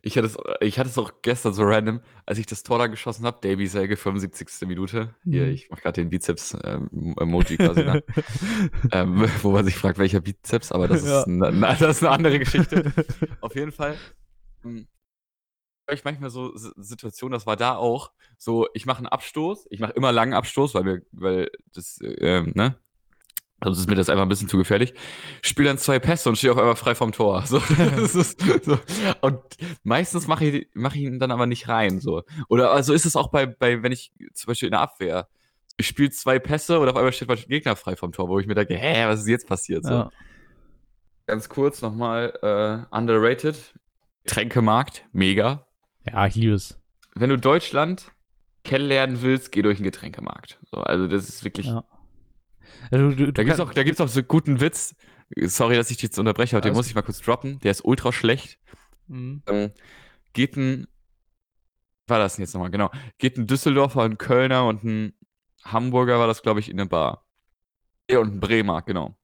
Ich 0.00 0.16
hatte, 0.16 0.26
es, 0.28 0.38
ich 0.62 0.78
hatte 0.78 0.88
es 0.88 0.96
auch 0.96 1.12
gestern 1.20 1.52
so 1.52 1.64
random, 1.64 2.00
als 2.24 2.38
ich 2.38 2.46
das 2.46 2.62
Tor 2.62 2.78
da 2.78 2.86
geschossen 2.86 3.26
habe, 3.26 3.46
Davy 3.46 3.66
Säge, 3.66 3.98
75. 3.98 4.66
Minute. 4.66 5.14
Hier, 5.22 5.44
Mhm. 5.44 5.50
ich 5.52 5.68
mache 5.68 5.82
gerade 5.82 6.00
den 6.00 6.08
Bizeps-Emoji 6.08 7.58
quasi, 7.58 7.84
ne? 7.84 8.02
ähm, 8.92 9.26
wo 9.42 9.50
man 9.50 9.66
sich 9.66 9.76
fragt, 9.76 9.98
welcher 9.98 10.22
Bizeps, 10.22 10.72
aber 10.72 10.88
das, 10.88 11.04
Ja. 11.04 11.20
ist, 11.20 11.26
eine, 11.26 11.52
na, 11.52 11.74
das 11.74 11.96
ist 11.98 12.02
eine 12.04 12.12
andere 12.12 12.38
Geschichte. 12.38 12.90
Auf 13.42 13.54
jeden 13.54 13.72
Fall 13.72 13.96
hm, 14.62 14.86
ich 15.94 16.04
manchmal 16.04 16.30
so 16.30 16.54
S- 16.54 16.72
Situationen, 16.76 17.32
das 17.32 17.46
war 17.46 17.56
da 17.56 17.76
auch, 17.76 18.12
so, 18.36 18.66
ich 18.74 18.86
mache 18.86 18.98
einen 18.98 19.06
Abstoß, 19.06 19.66
ich 19.70 19.80
mache 19.80 19.92
immer 19.92 20.12
langen 20.12 20.34
Abstoß, 20.34 20.74
weil 20.74 20.84
mir, 20.84 21.02
weil 21.12 21.50
das, 21.74 21.98
ähm, 22.02 22.52
ne? 22.54 22.76
Sonst 23.64 23.80
ist 23.80 23.88
mir 23.88 23.96
das 23.96 24.08
einfach 24.08 24.22
ein 24.22 24.28
bisschen 24.28 24.48
zu 24.48 24.56
gefährlich. 24.56 24.94
Spiele 25.42 25.68
dann 25.68 25.78
zwei 25.78 25.98
Pässe 25.98 26.28
und 26.28 26.36
stehe 26.36 26.52
auf 26.52 26.58
einmal 26.58 26.76
frei 26.76 26.94
vom 26.94 27.10
Tor. 27.10 27.44
So, 27.44 27.58
das 27.96 28.14
ist, 28.14 28.40
so. 28.64 28.78
Und 29.20 29.40
meistens 29.82 30.28
mache 30.28 30.44
ich, 30.44 30.68
mach 30.74 30.94
ich 30.94 31.00
ihn 31.02 31.18
dann 31.18 31.32
aber 31.32 31.46
nicht 31.46 31.66
rein. 31.66 31.98
So. 31.98 32.22
Oder 32.48 32.70
also 32.70 32.92
ist 32.92 33.04
es 33.04 33.16
auch 33.16 33.28
bei, 33.32 33.46
bei, 33.46 33.82
wenn 33.82 33.90
ich 33.90 34.12
zum 34.32 34.46
Beispiel 34.46 34.68
in 34.68 34.72
der 34.72 34.80
Abwehr, 34.80 35.26
ich 35.76 35.88
spiele 35.88 36.10
zwei 36.10 36.38
Pässe 36.38 36.78
und 36.78 36.88
auf 36.88 36.94
einmal 36.94 37.12
steht 37.12 37.26
mein 37.26 37.36
Gegner 37.36 37.74
frei 37.74 37.96
vom 37.96 38.12
Tor, 38.12 38.28
wo 38.28 38.38
ich 38.38 38.46
mir 38.46 38.54
denke, 38.54 38.76
hä, 38.76 39.06
was 39.06 39.20
ist 39.20 39.28
jetzt 39.28 39.48
passiert? 39.48 39.84
So. 39.84 39.90
Ja. 39.90 40.10
Ganz 41.26 41.48
kurz 41.48 41.82
nochmal, 41.82 42.38
äh, 42.42 42.96
underrated. 42.96 43.74
Getränkemarkt, 44.24 45.04
mega. 45.12 45.66
Ja, 46.12 46.26
es. 46.54 46.80
Wenn 47.14 47.30
du 47.30 47.38
Deutschland 47.38 48.10
kennenlernen 48.64 49.22
willst, 49.22 49.52
geh 49.52 49.62
durch 49.62 49.78
den 49.78 49.84
Getränkemarkt. 49.84 50.58
So, 50.70 50.78
also 50.78 51.06
das 51.06 51.28
ist 51.28 51.44
wirklich. 51.44 51.66
Ja. 51.66 51.84
Also, 52.90 53.10
du, 53.10 53.16
du, 53.16 53.32
Da 53.32 53.42
gibt's 53.44 53.58
kann- 53.58 53.68
auch, 53.68 53.74
da 53.74 53.82
gibt's 53.82 54.00
auch 54.00 54.08
so 54.08 54.22
guten 54.22 54.60
Witz. 54.60 54.94
Sorry, 55.36 55.76
dass 55.76 55.90
ich 55.90 55.96
dich 55.98 56.04
jetzt 56.04 56.18
unterbreche, 56.18 56.56
aber 56.56 56.62
den 56.62 56.70
Alles 56.70 56.76
muss 56.78 56.86
ich 56.88 56.94
mal 56.94 57.02
kurz 57.02 57.20
droppen. 57.20 57.58
Der 57.60 57.70
ist 57.70 57.84
ultra 57.84 58.12
schlecht. 58.12 58.58
Mhm. 59.08 59.42
Ähm, 59.46 59.72
geht 60.32 60.56
ein, 60.56 60.86
war 62.06 62.18
das 62.18 62.36
denn 62.36 62.44
jetzt 62.44 62.54
nochmal, 62.54 62.70
genau. 62.70 62.90
Geht 63.18 63.36
ein 63.36 63.46
Düsseldorfer, 63.46 64.02
ein 64.02 64.16
Kölner 64.18 64.66
und 64.66 64.84
ein 64.84 65.12
Hamburger, 65.64 66.18
war 66.18 66.26
das, 66.26 66.42
glaube 66.42 66.60
ich, 66.60 66.70
in 66.70 66.78
eine 66.78 66.88
Bar. 66.88 67.26
Ja, 68.10 68.20
und 68.20 68.34
ein 68.34 68.40
Bremer, 68.40 68.82
genau. 68.82 69.16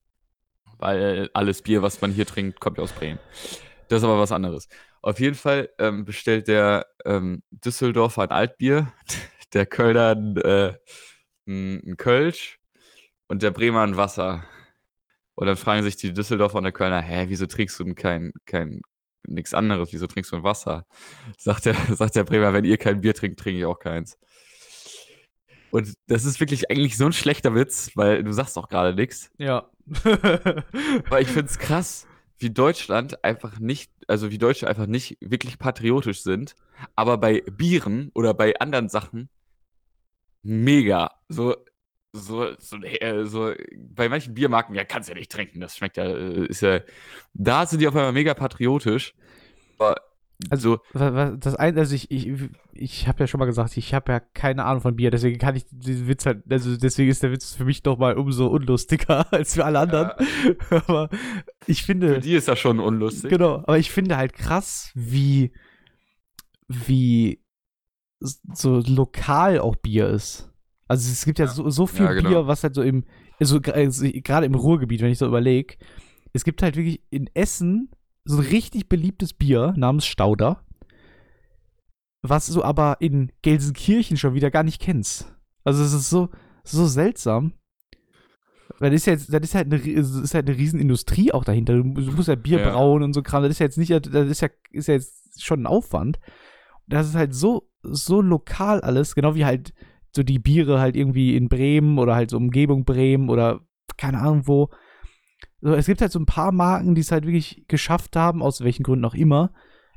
Weil 0.79 1.31
alles 1.33 1.63
Bier, 1.63 1.81
was 1.83 2.01
man 2.03 2.11
hier 2.13 2.27
trinkt, 2.27 2.61
kommt 2.61 2.77
ja 2.79 2.85
aus 2.85 2.93
Bremen. 2.93 3.19
Das 3.89 3.99
ist 3.99 4.05
aber 4.05 4.19
was 4.19 4.33
anderes. 4.33 4.69
Auf 5.03 5.21
jeden 5.21 5.35
Fall 5.35 5.69
ähm, 5.79 6.05
bestellt 6.05 6.49
der 6.49 6.87
ähm, 7.05 7.43
Düsseldorfer 7.51 8.23
ein 8.23 8.31
Altbier, 8.31 8.93
der 9.53 9.67
Kölner 9.67 10.11
ein, 10.17 10.37
äh, 10.39 10.75
ein, 11.47 11.97
Kölsch 11.97 12.59
und 13.29 13.43
der 13.43 13.51
Bremer 13.51 13.83
ein 13.83 13.97
Wasser. 13.97 14.45
Und 15.35 15.47
dann 15.47 15.57
fragen 15.57 15.83
sich 15.83 15.97
die 15.97 16.13
Düsseldorfer 16.13 16.59
und 16.59 16.65
der 16.65 16.73
Kölner, 16.73 17.03
hä, 17.03 17.27
wieso 17.29 17.47
trinkst 17.47 17.79
du 17.79 17.85
denn 17.85 17.95
kein, 17.95 18.33
kein, 18.47 18.81
nichts 19.27 19.53
anderes, 19.53 19.93
wieso 19.93 20.07
trinkst 20.07 20.33
du 20.33 20.37
ein 20.37 20.45
Wasser? 20.45 20.87
Sagt 21.37 21.67
der, 21.67 21.75
sagt 21.97 22.17
der 22.17 22.25
Bremer, 22.25 22.53
wenn 22.53 22.65
ihr 22.65 22.79
kein 22.79 23.01
Bier 23.01 23.15
trinkt, 23.15 23.41
trinke 23.41 23.59
ich 23.59 23.67
auch 23.67 23.79
keins. 23.79 24.19
Und 25.71 25.93
das 26.07 26.25
ist 26.25 26.39
wirklich 26.39 26.71
eigentlich 26.71 26.97
so 26.97 27.05
ein 27.05 27.13
schlechter 27.13 27.55
Witz, 27.55 27.91
weil 27.97 28.23
du 28.23 28.33
sagst 28.33 28.57
auch 28.57 28.69
gerade 28.69 28.95
nichts. 28.95 29.31
Ja. 29.39 29.69
Aber 30.05 31.21
ich 31.21 31.27
finde 31.27 31.47
es 31.47 31.59
krass, 31.59 32.07
wie 32.39 32.51
Deutschland 32.51 33.25
einfach 33.25 33.59
nicht, 33.59 33.91
also 34.09 34.31
wie 34.31 34.39
Deutsche 34.39 34.69
einfach 34.69 34.87
nicht 34.87 35.19
wirklich 35.21 35.59
patriotisch 35.59 36.23
sind, 36.23 36.55
aber 36.97 37.19
bei 37.19 37.43
Bieren 37.43 38.11
oder 38.15 38.35
bei 38.35 38.59
anderen 38.59 38.89
Sachen 38.89 39.29
mega. 40.43 41.11
So, 41.29 41.57
so, 42.13 42.55
so, 42.59 42.77
äh, 42.83 43.25
so 43.25 43.53
bei 43.77 44.09
manchen 44.09 44.35
Biermarken, 44.35 44.75
ja, 44.75 44.85
kannst 44.85 45.09
ja 45.09 45.15
nicht 45.15 45.33
trinken, 45.33 45.61
das 45.61 45.77
schmeckt 45.77 45.97
ja, 45.97 46.05
äh, 46.05 46.47
ist 46.47 46.63
ja, 46.63 46.81
da 47.33 47.67
sind 47.67 47.81
die 47.81 47.89
auf 47.89 47.97
einmal 47.97 48.13
mega 48.13 48.35
patriotisch. 48.35 49.15
Aber 49.79 49.97
Also- 50.51 50.79
Das 50.93 51.55
ein, 51.55 51.79
also 51.79 51.95
ich, 51.95 52.11
ich, 52.11 52.33
ich 52.73 53.09
habe 53.09 53.21
ja 53.21 53.27
schon 53.27 53.39
mal 53.39 53.47
gesagt, 53.47 53.77
ich 53.77 53.95
habe 53.95 54.13
ja 54.13 54.21
keine 54.21 54.65
Ahnung 54.65 54.83
von 54.83 54.97
Bier, 54.97 55.11
deswegen 55.11 55.39
kann 55.39 55.55
ich 55.57 55.65
diesen 55.71 56.09
Witz 56.09 56.27
halt, 56.27 56.43
also 56.51 56.77
deswegen 56.77 57.11
ist 57.11 57.23
der 57.23 57.31
Witz 57.33 57.55
für 57.55 57.65
mich 57.65 57.83
doch 57.83 57.99
mal 57.99 58.17
umso 58.17 58.49
unlustiger 58.49 59.33
als 59.33 59.55
für 59.55 59.65
alle 59.65 59.79
anderen. 59.79 60.11
Aber 60.71 61.09
ich 61.67 61.83
für 61.83 61.87
finde, 61.87 62.21
die 62.21 62.35
ist 62.35 62.49
das 62.49 62.59
schon 62.59 62.81
unlustig. 62.81 63.31
genau, 63.31 63.59
aber 63.59 63.79
ich 63.79 63.91
finde 63.91 64.17
halt 64.17 64.33
krass, 64.33 64.91
wie, 64.95 65.53
wie 66.69 67.41
so 68.21 68.81
lokal 68.87 69.59
auch 69.61 69.77
Bier 69.77 70.09
ist. 70.09 70.51
Also 70.89 71.11
es 71.11 71.25
gibt 71.25 71.39
ja, 71.39 71.47
Ja. 71.47 71.51
so, 71.51 71.69
so 71.71 71.87
viel 71.87 72.07
Ja, 72.07 72.13
genau. 72.13 72.29
Bier, 72.29 72.47
was 72.47 72.63
halt 72.63 72.75
so 72.75 72.83
im, 72.83 73.05
also 73.41 73.61
also 73.61 74.07
gerade 74.13 74.47
im 74.47 74.55
Ruhrgebiet, 74.55 75.01
wenn 75.01 75.11
ich 75.11 75.19
so 75.19 75.27
überlege, 75.27 75.77
es 76.33 76.45
gibt 76.45 76.63
halt 76.63 76.77
wirklich 76.77 77.03
in 77.11 77.29
Essen 77.35 77.91
so 78.25 78.39
ein 78.39 78.47
richtig 78.47 78.89
beliebtes 78.89 79.33
Bier 79.35 79.75
namens 79.77 80.07
Stauder, 80.07 80.65
was 82.23 82.47
du 82.47 82.63
aber 82.63 82.97
in 83.01 83.31
Gelsenkirchen 83.43 84.17
schon 84.17 84.35
wieder 84.35 84.51
gar 84.51 84.63
nicht 84.63 84.81
kennst. 84.81 85.35
Also 85.65 85.83
es 85.83 85.93
ist 85.93 86.09
so, 86.11 86.31
so 86.65 86.87
seltsam. 86.87 87.53
Weil 88.79 88.91
das 88.91 89.03
ist 89.03 89.07
ja 89.07 89.13
jetzt, 89.13 89.33
das 89.33 89.43
ist 89.43 89.55
halt 89.55 89.73
eine, 89.73 89.77
ist 89.77 90.35
halt 90.35 90.49
eine 90.49 90.57
Riesenindustrie 90.57 91.33
auch 91.33 91.45
dahinter. 91.45 91.75
Du, 91.75 91.83
du 91.83 92.13
musst 92.13 92.29
ja 92.29 92.35
Bier 92.35 92.61
Ja. 92.61 92.71
brauen 92.71 93.03
und 93.03 93.13
so 93.13 93.23
Kram. 93.23 93.43
Das 93.43 93.53
ist 93.53 93.59
ja 93.59 93.67
jetzt 93.67 93.79
nicht, 93.79 93.91
das 93.91 94.29
ist 94.29 94.41
ja, 94.41 94.49
ist 94.71 94.89
ja 94.89 94.95
jetzt 94.95 95.43
schon 95.43 95.63
ein 95.63 95.67
Aufwand. 95.67 96.19
Das 96.87 97.07
ist 97.07 97.15
halt 97.15 97.35
so, 97.35 97.69
so 97.83 98.21
lokal 98.23 98.81
alles, 98.81 99.15
genau 99.15 99.35
wie 99.35 99.45
halt 99.45 99.75
so 100.17 100.23
die 100.23 100.39
Biere 100.39 100.81
halt 100.81 100.97
irgendwie 100.97 101.37
in 101.37 101.49
Bremen 101.49 101.99
oder 101.99 102.15
halt 102.15 102.31
so 102.31 102.37
Umgebung 102.37 102.85
Bremen 102.85 103.29
oder 103.29 103.61
keine 103.97 104.21
Ahnung 104.21 104.47
wo. 104.47 104.71
So, 105.67 105.73
es 105.75 105.87
gibt 105.87 106.03
halt 106.03 106.13
so 106.13 106.19
ein 106.19 106.27
paar 106.27 106.53
Marken, 106.53 106.95
die 106.95 107.01
es 107.01 107.11
halt 107.11 107.25
wirklich 107.25 107.65
geschafft 107.69 108.17
haben, 108.17 108.43
aus 108.43 108.61
welchen 108.63 108.83
Gründen 108.83 109.07
auch 109.07 109.15
immer, 109.15 109.51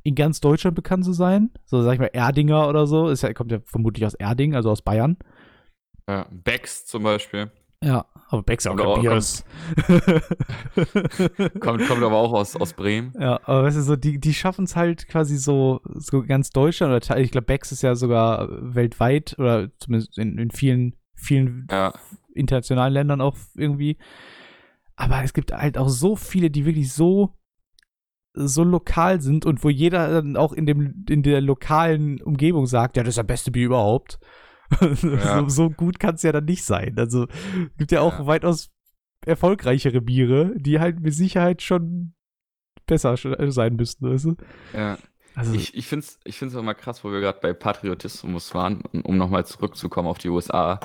in 0.04 0.16
ganz 0.16 0.40
Deutschland 0.40 0.76
bekannt 0.76 1.04
zu 1.04 1.12
sein. 1.12 1.50
So, 1.66 1.82
sag 1.84 1.94
ich 1.96 2.00
mal, 2.00 2.10
Erdinger 2.14 2.70
oder 2.70 2.88
so. 2.88 3.10
Ist 3.10 3.24
ja, 3.24 3.34
kommt 3.34 3.52
ja 3.52 3.60
vermutlich 3.66 4.06
aus 4.06 4.14
Erding, 4.14 4.56
also 4.56 4.72
aus 4.72 4.82
Bayern. 4.82 5.18
Ja, 6.08 6.26
Becks 6.32 6.86
zum 6.86 7.04
Beispiel. 7.04 7.52
Ja, 7.84 8.06
aber 8.30 8.44
Becks 8.44 8.66
auch 8.66 8.78
Kommt 8.78 8.82
kein 8.82 8.88
auch- 8.90 9.02
Bier 9.02 9.10
kommt- 9.10 9.20
ist. 9.20 9.46
Kommt, 11.60 11.88
kommt 11.88 12.04
aber 12.04 12.16
auch 12.16 12.34
aus, 12.34 12.56
aus 12.56 12.74
Bremen. 12.74 13.14
Ja, 13.20 13.40
aber 13.44 13.64
weißt 13.64 13.78
du, 13.78 13.82
so, 13.82 13.96
die, 13.96 14.20
die 14.20 14.34
schaffen 14.34 14.66
es 14.66 14.76
halt 14.76 15.08
quasi 15.08 15.38
so, 15.38 15.82
so 15.96 16.24
ganz 16.24 16.50
Deutschland 16.52 16.94
oder 16.94 17.20
ich 17.20 17.32
glaube, 17.32 17.46
Becks 17.46 17.72
ist 17.72 17.82
ja 17.84 17.96
sogar 17.96 18.48
weltweit 18.74 19.36
oder 19.38 19.70
zumindest 19.80 20.18
in, 20.18 20.38
in 20.38 20.50
vielen, 20.52 20.96
vielen 21.16 21.68
Ja. 21.70 21.94
internationalen 22.34 22.94
Ländern 22.94 23.22
auch 23.22 23.36
irgendwie. 23.56 23.98
Aber 24.98 25.24
es 25.24 25.32
gibt 25.34 25.54
halt 25.54 25.78
auch 25.78 25.88
so 25.90 26.16
viele, 26.18 26.50
die 26.52 26.66
wirklich 26.66 26.92
so 26.92 27.34
so 28.34 28.64
lokal 28.64 29.20
sind 29.22 29.46
und 29.48 29.64
wo 29.64 29.70
jeder 29.70 30.10
dann 30.22 30.38
auch 30.38 30.54
in 30.54 30.66
dem 30.68 31.06
in 31.10 31.24
der 31.24 31.42
lokalen 31.42 32.22
Umgebung 32.22 32.68
sagt, 32.68 32.96
ja, 32.98 33.04
das 33.04 33.14
ist 33.14 33.18
der 33.18 33.24
beste 33.24 33.52
Bier 33.52 33.66
überhaupt. 33.68 34.20
Ja. 34.82 35.44
so, 35.44 35.48
so 35.50 35.70
gut 35.70 35.98
kann 35.98 36.16
es 36.16 36.24
ja 36.24 36.34
dann 36.34 36.44
nicht 36.46 36.66
sein. 36.66 36.96
Also 36.98 37.28
gibt 37.78 37.92
ja 37.94 38.02
auch 38.02 38.20
Ja. 38.20 38.26
weitaus 38.28 38.70
erfolgreichere 39.26 40.02
Biere, 40.02 40.54
die 40.58 40.80
halt 40.80 41.00
mit 41.00 41.14
Sicherheit 41.14 41.62
schon 41.62 42.14
besser 42.86 43.14
sch- 43.14 43.52
sein 43.52 43.76
müssten, 43.76 44.10
weißt 44.10 44.26
du? 44.26 44.36
Ja. 44.74 44.98
Also, 45.36 45.54
Ich, 45.54 45.74
ich 45.76 45.88
finde 45.88 46.06
es 46.06 46.20
ich 46.26 46.38
find's 46.38 46.56
auch 46.56 46.64
mal 46.64 46.74
krass, 46.74 47.04
wo 47.04 47.12
wir 47.12 47.22
gerade 47.22 47.40
bei 47.42 47.54
Patriotismus 47.54 48.54
waren, 48.56 48.82
um, 48.82 49.18
nochmal 49.18 49.46
zurückzukommen 49.46 50.08
auf 50.10 50.18
die 50.18 50.30
USA, 50.30 50.80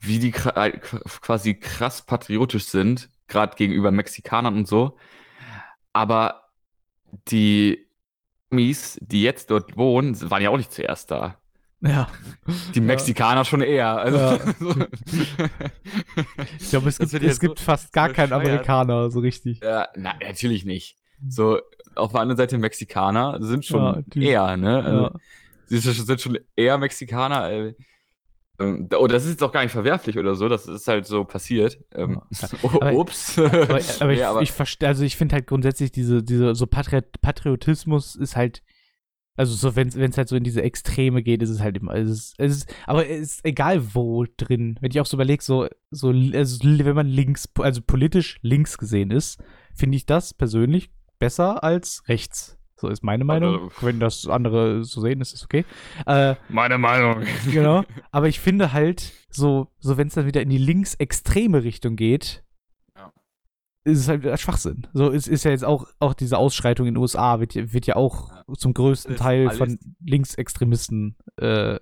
wie 0.00 0.18
die 0.18 0.32
äh, 0.54 0.70
quasi 0.78 1.54
krass 1.54 2.02
patriotisch 2.02 2.64
sind, 2.66 3.10
gerade 3.28 3.56
gegenüber 3.56 3.90
Mexikanern 3.92 4.56
und 4.56 4.66
so. 4.68 4.96
Aber 5.92 6.42
die 7.28 7.86
Amis, 8.50 8.98
die 9.02 9.22
jetzt 9.22 9.50
dort 9.50 9.76
wohnen, 9.76 10.18
waren 10.30 10.42
ja 10.42 10.50
auch 10.50 10.56
nicht 10.56 10.72
zuerst 10.72 11.10
da. 11.10 11.36
ja. 11.80 12.08
Die 12.74 12.78
Ja. 12.80 12.84
Mexikaner 12.84 13.44
schon 13.44 13.60
eher. 13.60 13.96
Also, 13.98 14.18
Ja. 14.18 14.38
Ich 16.58 16.70
glaube, 16.70 16.88
es 16.88 16.98
gibt, 16.98 17.12
ja 17.12 17.20
es 17.28 17.36
so 17.36 17.40
gibt 17.40 17.60
fast 17.60 17.92
gar 17.92 18.08
keinen. 18.10 18.32
Amerikaner 18.32 19.10
so 19.10 19.20
richtig. 19.20 19.60
ja, 19.62 19.88
na, 19.96 20.14
natürlich 20.22 20.64
nicht. 20.64 20.96
So, 21.28 21.60
auf 21.94 22.12
der 22.12 22.20
anderen 22.20 22.36
Seite 22.36 22.58
Mexikaner 22.58 23.38
sind 23.40 23.64
schon 23.64 24.04
Ja, 24.14 24.50
eher, 24.50 24.56
ne? 24.56 24.82
Also, 24.84 25.02
Ja. 25.04 25.12
Sie 25.66 25.78
sind 25.78 25.94
schon- 25.96 26.06
sind 26.06 26.20
schon 26.20 26.38
eher 26.56 26.78
Mexikaner. 26.78 27.72
Äh, 28.58 28.64
Ähm, 28.64 28.88
oh, 28.98 29.06
das 29.06 29.24
ist 29.24 29.30
jetzt 29.30 29.42
auch 29.42 29.52
gar 29.52 29.62
nicht 29.62 29.72
verwerflich 29.72 30.18
oder 30.18 30.34
so, 30.34 30.48
das 30.48 30.66
ist 30.66 30.88
halt 30.88 31.06
so 31.06 31.24
passiert. 31.24 31.78
Ähm, 31.94 32.20
Aber- 32.62 32.92
ups. 32.92 33.38
Aber, 33.38 33.60
aber 34.00 34.12
ich, 34.12 34.24
aber- 34.26 34.42
ich 34.42 34.52
verstehe, 34.52 34.88
also 34.88 35.04
ich 35.04 35.16
finde 35.16 35.34
halt 35.36 35.46
grundsätzlich 35.46 35.92
diese, 35.92 36.22
diese, 36.22 36.54
so 36.54 36.66
Patriot, 36.66 37.04
Patriotismus 37.20 38.16
ist 38.16 38.36
halt, 38.36 38.62
also 39.36 39.54
so, 39.54 39.76
wenn 39.76 39.86
es 39.88 40.18
halt 40.18 40.28
so 40.28 40.34
in 40.34 40.42
diese 40.42 40.62
Extreme 40.62 41.22
geht, 41.22 41.42
ist 41.42 41.50
es 41.50 41.60
halt 41.60 41.76
immer, 41.76 41.94
es 41.94 42.10
ist, 42.10 42.34
es 42.38 42.56
ist, 42.56 42.74
aber 42.86 43.08
es 43.08 43.20
ist 43.36 43.44
egal 43.44 43.94
wo 43.94 44.24
drin. 44.36 44.76
Wenn 44.80 44.90
ich 44.90 44.98
auch 45.00 45.06
so 45.06 45.16
überlege, 45.16 45.44
so, 45.44 45.68
so, 45.92 46.08
also 46.08 46.58
wenn 46.64 46.96
man 46.96 47.06
links, 47.06 47.48
also 47.60 47.80
politisch 47.80 48.38
links 48.42 48.78
gesehen 48.78 49.12
ist, 49.12 49.40
finde 49.76 49.96
ich 49.96 50.06
das 50.06 50.34
persönlich 50.34 50.90
besser 51.20 51.62
als 51.62 52.02
rechts. 52.08 52.57
So 52.80 52.88
ist 52.88 53.02
meine 53.02 53.24
Meinung. 53.24 53.54
Andere- 53.54 53.70
Wenn 53.80 53.98
das 54.00 54.26
andere 54.26 54.84
so 54.84 55.00
sehen, 55.00 55.20
ist 55.20 55.34
es 55.34 55.44
okay. 55.44 55.64
Äh, 56.06 56.36
Meine 56.48 56.78
Meinung. 56.78 57.24
genau. 57.50 57.82
Aber 58.12 58.28
ich 58.28 58.38
finde 58.40 58.72
halt, 58.72 59.12
so, 59.30 59.68
so 59.78 59.96
wenn 59.96 60.08
es 60.08 60.14
dann 60.14 60.26
wieder 60.26 60.40
in 60.42 60.48
die 60.48 60.58
linksextreme 60.58 61.64
Richtung 61.64 61.96
geht, 61.96 62.44
Ja. 62.96 63.12
ist 63.84 63.98
es 63.98 64.08
halt 64.08 64.22
wieder 64.22 64.36
Schwachsinn. 64.36 64.86
So 64.92 65.10
ist, 65.10 65.26
ist 65.26 65.44
ja 65.44 65.50
jetzt 65.50 65.64
auch, 65.64 65.88
auch 65.98 66.14
diese 66.14 66.38
Ausschreitung 66.38 66.86
in 66.86 66.94
den 66.94 67.00
USA 67.00 67.40
wird, 67.40 67.54
ja- 67.54 67.72
wird 67.72 67.86
ja 67.86 67.96
auch 67.96 68.30
zum 68.56 68.74
größten 68.74 69.16
Teil 69.16 69.50
von 69.50 69.78
Linksextremisten 70.04 71.16
äh, 71.36 71.78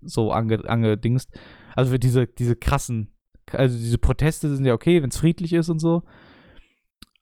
so 0.00 0.32
ange, 0.32 0.68
angedingst. 0.68 1.30
Also 1.76 1.92
für 1.92 1.98
diese, 2.00 2.26
diese 2.26 2.56
krassen, 2.56 3.12
also 3.52 3.78
diese 3.78 3.98
Proteste 3.98 4.54
sind 4.54 4.64
ja 4.64 4.74
okay, 4.74 5.02
wenn 5.02 5.10
es 5.10 5.18
friedlich 5.18 5.52
ist 5.52 5.68
und 5.68 5.78
so. 5.78 6.02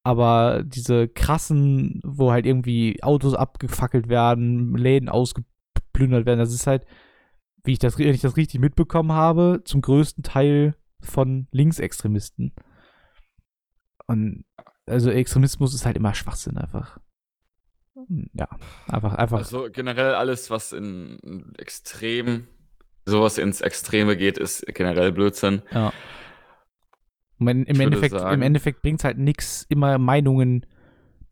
Aber 0.03 0.62
diese 0.64 1.09
krassen, 1.09 2.01
wo 2.05 2.32
halt 2.32 2.46
irgendwie 2.46 3.03
Autos 3.03 3.34
abgefackelt 3.34 4.09
werden, 4.09 4.74
Läden 4.76 5.09
ausgeplündert 5.09 6.24
werden, 6.24 6.38
das 6.38 6.55
ist 6.55 6.66
halt, 6.66 6.86
wie 7.64 7.72
ich 7.72 7.78
das, 7.78 7.98
wenn 7.98 8.14
ich 8.14 8.22
das 8.22 8.36
richtig 8.36 8.61
mitbekommen 8.61 9.12
habe, 9.12 9.61
zum 9.64 9.82
größten 9.82 10.24
Teil 10.24 10.74
von 11.01 11.48
Linksextremisten. 11.51 12.55
Und 14.07 14.44
also 14.86 15.11
Extremismus 15.11 15.74
ist 15.74 15.84
halt 15.84 15.96
immer 15.96 16.14
Schwachsinn 16.14 16.57
einfach. 16.57 16.98
Ja, 18.32 18.48
einfach, 18.88 19.14
einfach. 19.14 19.38
Also 19.38 19.68
generell 19.70 20.14
alles, 20.14 20.51
was 20.51 20.72
in 20.72 21.55
extrem, 21.59 22.46
sowas 23.05 23.36
ins 23.36 23.61
Extreme 23.61 24.16
geht, 24.16 24.38
ist 24.38 24.64
generell 24.66 25.12
Blödsinn. 25.12 25.62
ja. 25.70 25.92
Im, 27.41 27.49
im 27.64 27.80
Endeffekt, 27.80 28.12
im 28.12 28.18
sagen- 28.20 28.43
Endeffekt 28.43 28.82
bringt 28.82 29.01
es 29.01 29.05
halt 29.05 29.18
nichts, 29.18 29.66
immer 29.68 29.99
Meinungen 29.99 30.66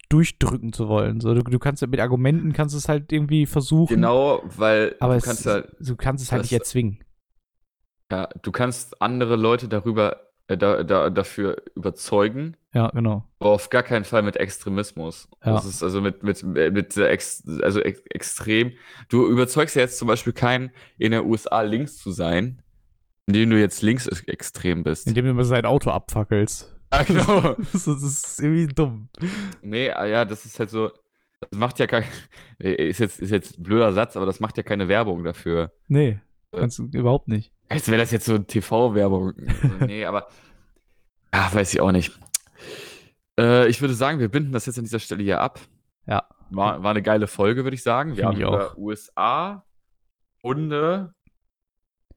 durchdrücken 0.08 0.72
zu 0.72 0.88
wollen. 0.88 1.20
So, 1.20 1.34
du, 1.34 1.42
du 1.42 1.58
kannst 1.58 1.86
mit 1.86 2.00
Argumenten 2.00 2.52
kannst 2.52 2.74
es 2.74 2.88
halt 2.88 3.12
irgendwie 3.12 3.44
versuchen. 3.46 3.94
Genau, 3.96 4.42
weil 4.56 4.96
Aber 5.00 5.14
du 5.14 5.18
es, 5.18 5.24
kannst 5.24 5.46
halt, 5.46 5.68
du 5.80 5.96
kannst 5.96 6.24
es 6.24 6.32
halt 6.32 6.40
das- 6.44 6.50
nicht 6.50 6.58
erzwingen. 6.58 6.98
ja, 8.10 8.28
du 8.42 8.50
kannst 8.52 9.02
andere 9.02 9.36
Leute 9.36 9.68
darüber, 9.68 10.20
äh, 10.46 10.56
da, 10.56 10.82
da, 10.82 11.10
dafür 11.10 11.62
überzeugen, 11.74 12.56
Ja, 12.72 12.88
genau. 12.88 13.24
aber 13.38 13.50
auf 13.50 13.68
gar 13.68 13.82
keinen 13.82 14.04
Fall 14.06 14.22
mit 14.22 14.36
Extremismus. 14.38 15.28
Ja. 15.44 15.52
Das 15.52 15.66
ist 15.66 15.82
also 15.82 16.00
mit, 16.00 16.22
mit, 16.22 16.42
mit 16.42 16.96
ex, 16.96 17.46
also 17.62 17.80
ex, 17.80 18.00
extrem. 18.08 18.72
Du 19.10 19.26
überzeugst 19.28 19.76
ja 19.76 19.82
jetzt 19.82 19.98
zum 19.98 20.08
Beispiel 20.08 20.32
keinen, 20.32 20.70
in 20.96 21.10
der 21.10 21.26
USA 21.26 21.60
links 21.60 21.98
zu 21.98 22.12
sein, 22.12 22.62
indem 23.28 23.50
du 23.50 23.60
jetzt 23.60 23.82
links 23.82 24.08
extrem 24.26 24.82
bist. 24.82 25.06
Indem 25.06 25.26
du 25.26 25.30
immer 25.30 25.44
sein 25.44 25.64
Auto 25.64 25.90
abfackelst. 25.90 26.74
Ah, 26.90 27.02
genau. 27.02 27.54
das, 27.74 27.86
ist- 27.86 28.40
irgendwie 28.40 28.66
dumm. 28.66 29.10
Nee, 29.60 29.90
ah 29.90 30.06
ja, 30.06 30.24
das 30.24 30.46
ist 30.46 30.58
halt 30.58 30.70
so. 30.70 30.90
Das 31.38 31.50
macht 31.58 31.78
ja 31.78 31.86
kein. 31.86 32.02
Ist 32.58 32.98
jetzt, 32.98 33.20
ist 33.20 33.30
jetzt 33.30 33.58
ein 33.58 33.62
blöder 33.62 33.92
Satz, 33.92 34.16
aber 34.16 34.24
das 34.24 34.40
macht 34.40 34.56
ja 34.56 34.62
keine 34.62 34.88
Werbung 34.88 35.22
dafür. 35.22 35.70
Nee, 35.88 36.18
Äh. 36.50 36.60
kannst 36.60 36.78
du 36.78 36.84
überhaupt 36.90 37.28
nicht. 37.28 37.52
Als 37.68 37.88
wäre 37.88 37.98
das 38.00 38.10
jetzt 38.10 38.24
so 38.24 38.38
TV-Werbung. 38.38 39.34
nee, 39.86 40.06
aber. 40.06 40.28
Ja, 41.34 41.52
weiß 41.52 41.74
ich 41.74 41.80
auch 41.82 41.92
nicht. 41.92 42.18
Äh, 43.38 43.68
ich 43.68 43.82
würde 43.82 43.92
sagen, 43.92 44.18
wir 44.18 44.30
binden 44.30 44.52
das 44.52 44.64
jetzt 44.64 44.78
an 44.78 44.84
dieser 44.84 44.98
Stelle 44.98 45.22
hier 45.22 45.42
ab. 45.42 45.60
Ja. 46.06 46.26
War, 46.48 46.82
war 46.82 46.92
eine 46.92 47.02
geile 47.02 47.26
Folge, 47.26 47.64
würde 47.64 47.74
ich 47.74 47.82
sagen. 47.82 48.16
Wir 48.16 48.28
Finde 48.30 48.46
haben 48.46 48.54
ich 48.54 48.70
über 48.72 48.78
USA, 48.78 49.66
Hunde, 50.42 51.12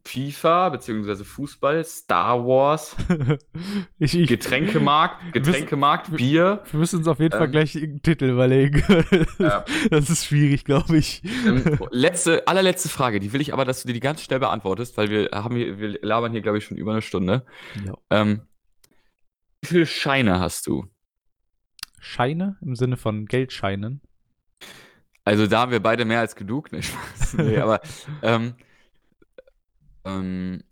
FIFA, 0.04 0.70
beziehungsweise 0.70 1.24
Fußball, 1.24 1.84
Star 1.84 2.46
Wars, 2.46 2.96
ich, 4.00 4.18
ich, 4.18 4.28
Getränkemarkt, 4.28 5.34
Getränkemarkt, 5.34 6.16
Bier. 6.16 6.64
Wir 6.72 6.80
müssen 6.80 7.00
uns 7.00 7.08
auf 7.08 7.20
jeden 7.20 7.32
Fall 7.32 7.46
Ähm. 7.46 7.52
gleich 7.52 7.76
einen 7.76 8.02
Titel 8.02 8.26
überlegen. 8.26 8.84
Ja. 9.38 9.64
Das 9.90 10.10
ist 10.10 10.26
schwierig, 10.26 10.66
glaube 10.66 10.98
ich. 10.98 11.22
Ähm, 11.46 11.78
letzte, 11.92 12.48
allerletzte 12.48 12.90
Frage, 12.90 13.20
die 13.20 13.32
will 13.34 13.42
ich 13.42 13.54
aber, 13.54 13.66
dass 13.66 13.82
du 13.82 13.88
dir 13.88 13.94
die 13.94 14.00
ganz 14.00 14.22
schnell 14.22 14.40
beantwortest, 14.40 14.98
weil 14.98 15.10
wir 15.10 15.30
haben 15.34 15.56
hier, 15.56 15.80
wir 15.80 16.00
labern 16.02 16.32
hier, 16.32 16.42
glaube 16.42 16.58
ich, 16.58 16.66
schon 16.66 16.78
über 16.78 16.92
eine 16.92 17.02
Stunde. 17.02 17.46
Ja. 17.86 17.94
Ähm, 18.10 18.42
wie 19.62 19.68
viele 19.68 19.86
Scheine 19.86 20.40
hast 20.40 20.66
du? 20.68 20.88
Scheine 22.00 22.58
im 22.62 22.76
Sinne 22.76 22.98
von 22.98 23.26
Geldscheinen. 23.28 24.02
Also 25.24 25.46
da 25.46 25.60
haben 25.62 25.72
wir 25.72 25.80
beide 25.82 26.04
mehr 26.06 26.20
als 26.20 26.36
genug, 26.36 26.72
ne? 26.72 26.80
Nee, 27.38 27.60
aber 27.60 27.80
ähm, 28.24 28.56
ähm, 30.06 30.64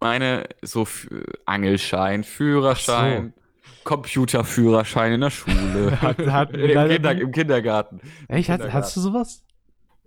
meine 0.00 0.48
so 0.62 0.82
F- 0.82 1.08
Angelschein, 1.44 2.24
Führerschein, 2.24 3.32
Computerführerschein 3.84 5.12
in 5.14 5.20
der 5.20 5.30
Schule, 5.30 6.00
Hat- 6.00 6.52
wir 6.52 6.84
Im, 6.84 6.88
Kinder, 6.90 7.12
im 7.20 7.32
Kindergarten. 7.32 8.00
Echt? 8.28 8.48
Hast, 8.48 8.58
Kindergarten. 8.58 8.72
hast 8.72 8.96
du 8.96 9.00
sowas? 9.00 9.44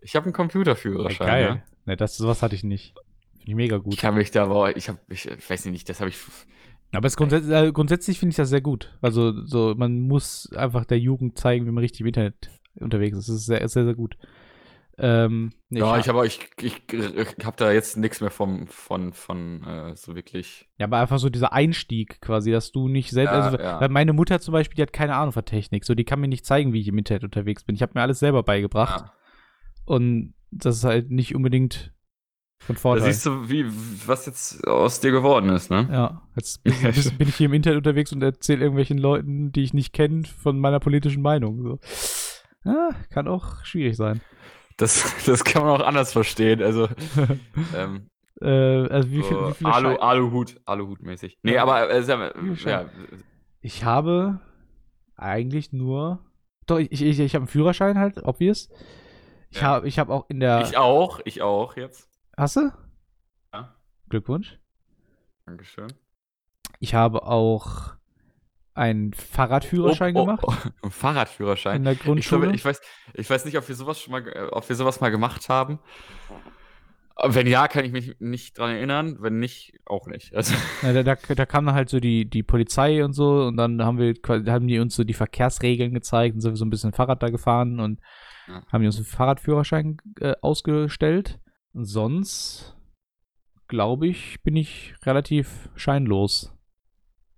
Ich 0.02 0.16
habe 0.16 0.26
einen 0.26 0.34
Computerführerschein. 0.34 1.42
Ja. 1.42 1.64
Ne, 1.86 1.98
das, 1.98 2.18
sowas 2.18 2.42
hatte 2.42 2.56
ich 2.56 2.64
nicht. 2.64 2.96
Finde 3.34 3.50
ich 3.52 3.56
mega 3.56 3.78
gut. 3.78 3.94
Ich 3.94 4.06
habe 4.06 4.18
mich 4.18 4.32
da, 4.32 4.46
boah, 4.46 4.76
ich 4.76 4.88
habe, 4.88 5.00
ich, 5.10 5.28
ich 5.28 5.50
weiß 5.50 5.66
nicht, 5.66 5.90
das 5.90 6.00
habe 6.00 6.10
ich. 6.10 6.18
Aber 6.94 7.08
es 7.08 7.16
grundsätzlich, 7.18 7.52
äh, 7.54 7.72
grundsätzlich 7.72 8.20
finde 8.20 8.32
ich 8.32 8.36
das 8.38 8.50
sehr 8.50 8.62
gut. 8.62 8.96
Also, 9.02 9.46
so, 9.46 9.74
man 9.76 10.00
muss 10.02 10.52
einfach 10.56 10.86
der 10.86 11.00
Jugend 11.00 11.38
zeigen, 11.38 11.66
wie 11.66 11.72
man 11.72 11.82
richtig 11.82 12.02
im 12.02 12.08
Internet 12.08 12.50
unterwegs 12.76 13.18
ist. 13.18 13.30
Das 13.30 13.36
ist 13.36 13.46
sehr, 13.46 13.68
sehr, 13.68 13.86
sehr 13.86 13.96
gut. 13.96 14.16
Ähm, 15.04 15.52
nee, 15.70 15.80
Ja, 15.80 15.98
ich 15.98 16.08
habe 16.08 16.28
ich, 16.28 16.40
ich, 16.62 16.84
ich 16.94 17.46
habe 17.46 17.58
da 17.58 17.72
jetzt 17.72 17.98
nichts 17.98 18.22
mehr 18.22 18.30
vom, 18.30 18.68
von, 18.68 19.14
von 19.14 19.64
äh, 19.64 19.96
so 19.96 20.16
wirklich. 20.16 20.70
Ja, 20.78 20.86
aber 20.86 21.00
einfach 21.00 21.18
so 21.18 21.30
dieser 21.30 21.54
Einstieg 21.54 22.22
quasi, 22.22 22.52
dass 22.52 22.72
du 22.72 22.88
nicht 22.88 23.10
selbst. 23.10 23.32
Ja, 23.34 23.42
also, 23.42 23.58
ja. 23.58 23.88
Meine 23.90 24.14
Mutter 24.14 24.40
zum 24.40 24.52
Beispiel, 24.52 24.76
die 24.76 24.84
hat 24.84 24.94
keine 24.94 25.16
Ahnung 25.16 25.32
von 25.32 25.44
Technik. 25.44 25.86
So, 25.86 25.96
die 25.96 26.04
kann 26.06 26.20
mir 26.20 26.28
nicht 26.28 26.46
zeigen, 26.46 26.72
wie 26.72 26.82
ich 26.82 26.88
im 26.88 27.00
Internet 27.00 27.24
unterwegs 27.24 27.64
bin. 27.64 27.76
Ich 27.76 27.82
habe 27.82 27.94
mir 27.96 28.02
alles 28.02 28.20
selber 28.20 28.44
beigebracht. 28.44 29.06
Ja. 29.06 29.14
Und 29.86 30.36
das 30.52 30.78
ist 30.78 30.84
halt 30.84 31.10
nicht 31.10 31.34
unbedingt 31.34 31.94
von 32.60 32.76
Da 32.76 32.82
Vorteil. 32.82 33.12
siehst 33.12 33.26
du, 33.26 33.50
wie, 33.50 33.66
was 34.06 34.28
jetzt 34.28 34.68
aus 34.68 35.00
dir 35.00 35.10
geworden 35.12 35.50
ist, 35.50 35.72
ne? 35.72 35.90
ja, 35.92 36.22
jetzt 36.36 36.64
bin, 36.64 36.74
bin 37.18 37.28
ich 37.28 37.36
hier 37.36 37.48
im 37.48 37.54
Internet 37.54 37.78
unterwegs 37.78 38.14
und 38.14 38.22
erzähle 38.22 38.62
irgendwelchen 38.62 39.00
Leuten, 39.00 39.52
die 39.52 39.64
ich 39.64 39.74
nicht 39.74 39.94
kenne, 39.94 40.26
von 40.26 40.60
meiner 40.60 40.80
politischen 40.80 41.24
Meinung. 41.24 41.64
So. 41.64 41.80
Ah, 42.70 42.92
kann 43.10 43.28
auch 43.28 43.66
schwierig 43.66 43.98
sein. 43.98 44.22
Das, 44.82 45.26
das 45.26 45.44
kann 45.44 45.64
man 45.64 45.80
auch 45.82 45.86
anders 45.86 46.12
verstehen. 46.12 46.62
Also, 46.62 46.88
ähm, 47.76 48.08
Äh, 48.42 48.48
also 48.88 49.12
wie, 49.12 49.22
viel, 49.22 49.38
so 49.38 49.50
wie 49.50 49.54
viele 49.54 49.74
Alu, 49.74 49.96
Aluhut, 49.98 50.60
Aluhut-mäßig. 50.66 51.38
Nee, 51.44 51.54
Ja. 51.56 51.64
aber 51.64 51.90
äh, 51.92 52.02
viele 52.02 52.36
ja, 52.66 52.90
Ich 53.62 53.84
habe 53.86 54.40
eigentlich 55.16 55.72
nur. 55.72 56.26
Doch, 56.66 56.80
ich, 56.80 56.92
ich, 57.04 57.20
ich 57.20 57.36
habe 57.36 57.44
einen 57.44 57.48
Führerschein 57.48 58.00
halt, 58.00 58.24
obvious. 58.24 58.70
Ich 59.52 59.58
Ja. 59.62 59.68
habe 59.68 59.88
ich 59.88 60.00
hab 60.00 60.10
auch 60.10 60.26
in 60.30 60.40
der. 60.40 60.62
ich 60.62 60.76
auch, 60.78 61.20
ich 61.26 61.42
auch 61.44 61.76
jetzt. 61.78 62.10
Hast 62.36 62.56
du? 62.56 62.72
Ja. 63.54 63.76
Glückwunsch. 64.10 64.58
Dankeschön. 65.46 65.94
Ich 66.80 66.96
habe 66.96 67.24
auch 67.28 67.94
einen 68.82 69.14
Fahrradführerschein 69.14 70.16
Oh, 70.16 70.22
oh, 70.22 70.26
gemacht 70.26 70.44
oh, 70.84 70.90
Fahrradführerschein. 70.90 71.78
in 71.78 71.84
der 71.84 71.94
Ich, 71.94 72.00
Grundschule. 72.00 72.42
glaube, 72.42 72.56
ich, 72.56 72.66
weiß, 72.66 72.82
ich 73.14 73.30
weiß 73.30 73.46
nicht, 73.46 73.58
ob 73.58 73.68
wir 73.68 73.76
sowas 73.76 74.00
schon 74.00 74.12
mal, 74.12 74.50
ob 74.52 74.68
wir 74.68 74.76
sowas 74.76 75.00
mal 75.02 75.10
gemacht 75.12 75.48
haben. 75.50 75.80
Wenn 77.24 77.46
ja, 77.46 77.68
kann 77.68 77.86
ich 77.86 77.92
mich 77.92 78.16
nicht 78.20 78.58
dran 78.58 78.72
erinnern. 78.72 79.18
Wenn 79.20 79.38
nicht, 79.38 79.74
auch 79.86 80.08
nicht. 80.08 80.34
Also, 80.36 80.56
Ja, 80.82 80.94
da, 80.94 81.04
da, 81.04 81.16
da 81.16 81.46
kam 81.46 81.66
dann 81.68 81.76
halt 81.76 81.90
so 81.90 82.00
die, 82.00 82.28
die 82.28 82.42
Polizei 82.42 83.06
und 83.06 83.14
so 83.14 83.44
und 83.44 83.58
dann 83.58 83.84
haben 83.84 84.00
wir 84.00 84.16
haben 84.52 84.68
die 84.68 84.80
uns 84.80 84.96
so 84.96 85.04
die 85.04 85.14
Verkehrsregeln 85.14 85.94
gezeigt 85.94 86.34
und 86.36 86.42
sind 86.42 86.54
wir 86.54 86.58
so 86.58 86.66
ein 86.66 86.70
bisschen 86.72 86.94
Fahrrad 86.94 87.22
da 87.22 87.30
gefahren 87.30 87.80
und 87.80 88.00
Ja. 88.48 88.64
haben 88.72 88.82
die 88.82 88.88
uns 88.88 88.96
einen 88.98 89.06
Fahrradführerschein 89.06 89.98
äh, 90.20 90.34
ausgestellt. 90.42 91.40
Und 91.74 91.86
sonst, 91.86 92.76
glaube 93.68 94.08
ich, 94.08 94.42
bin 94.44 94.56
ich 94.56 94.96
relativ 95.06 95.70
scheinlos. 95.76 96.52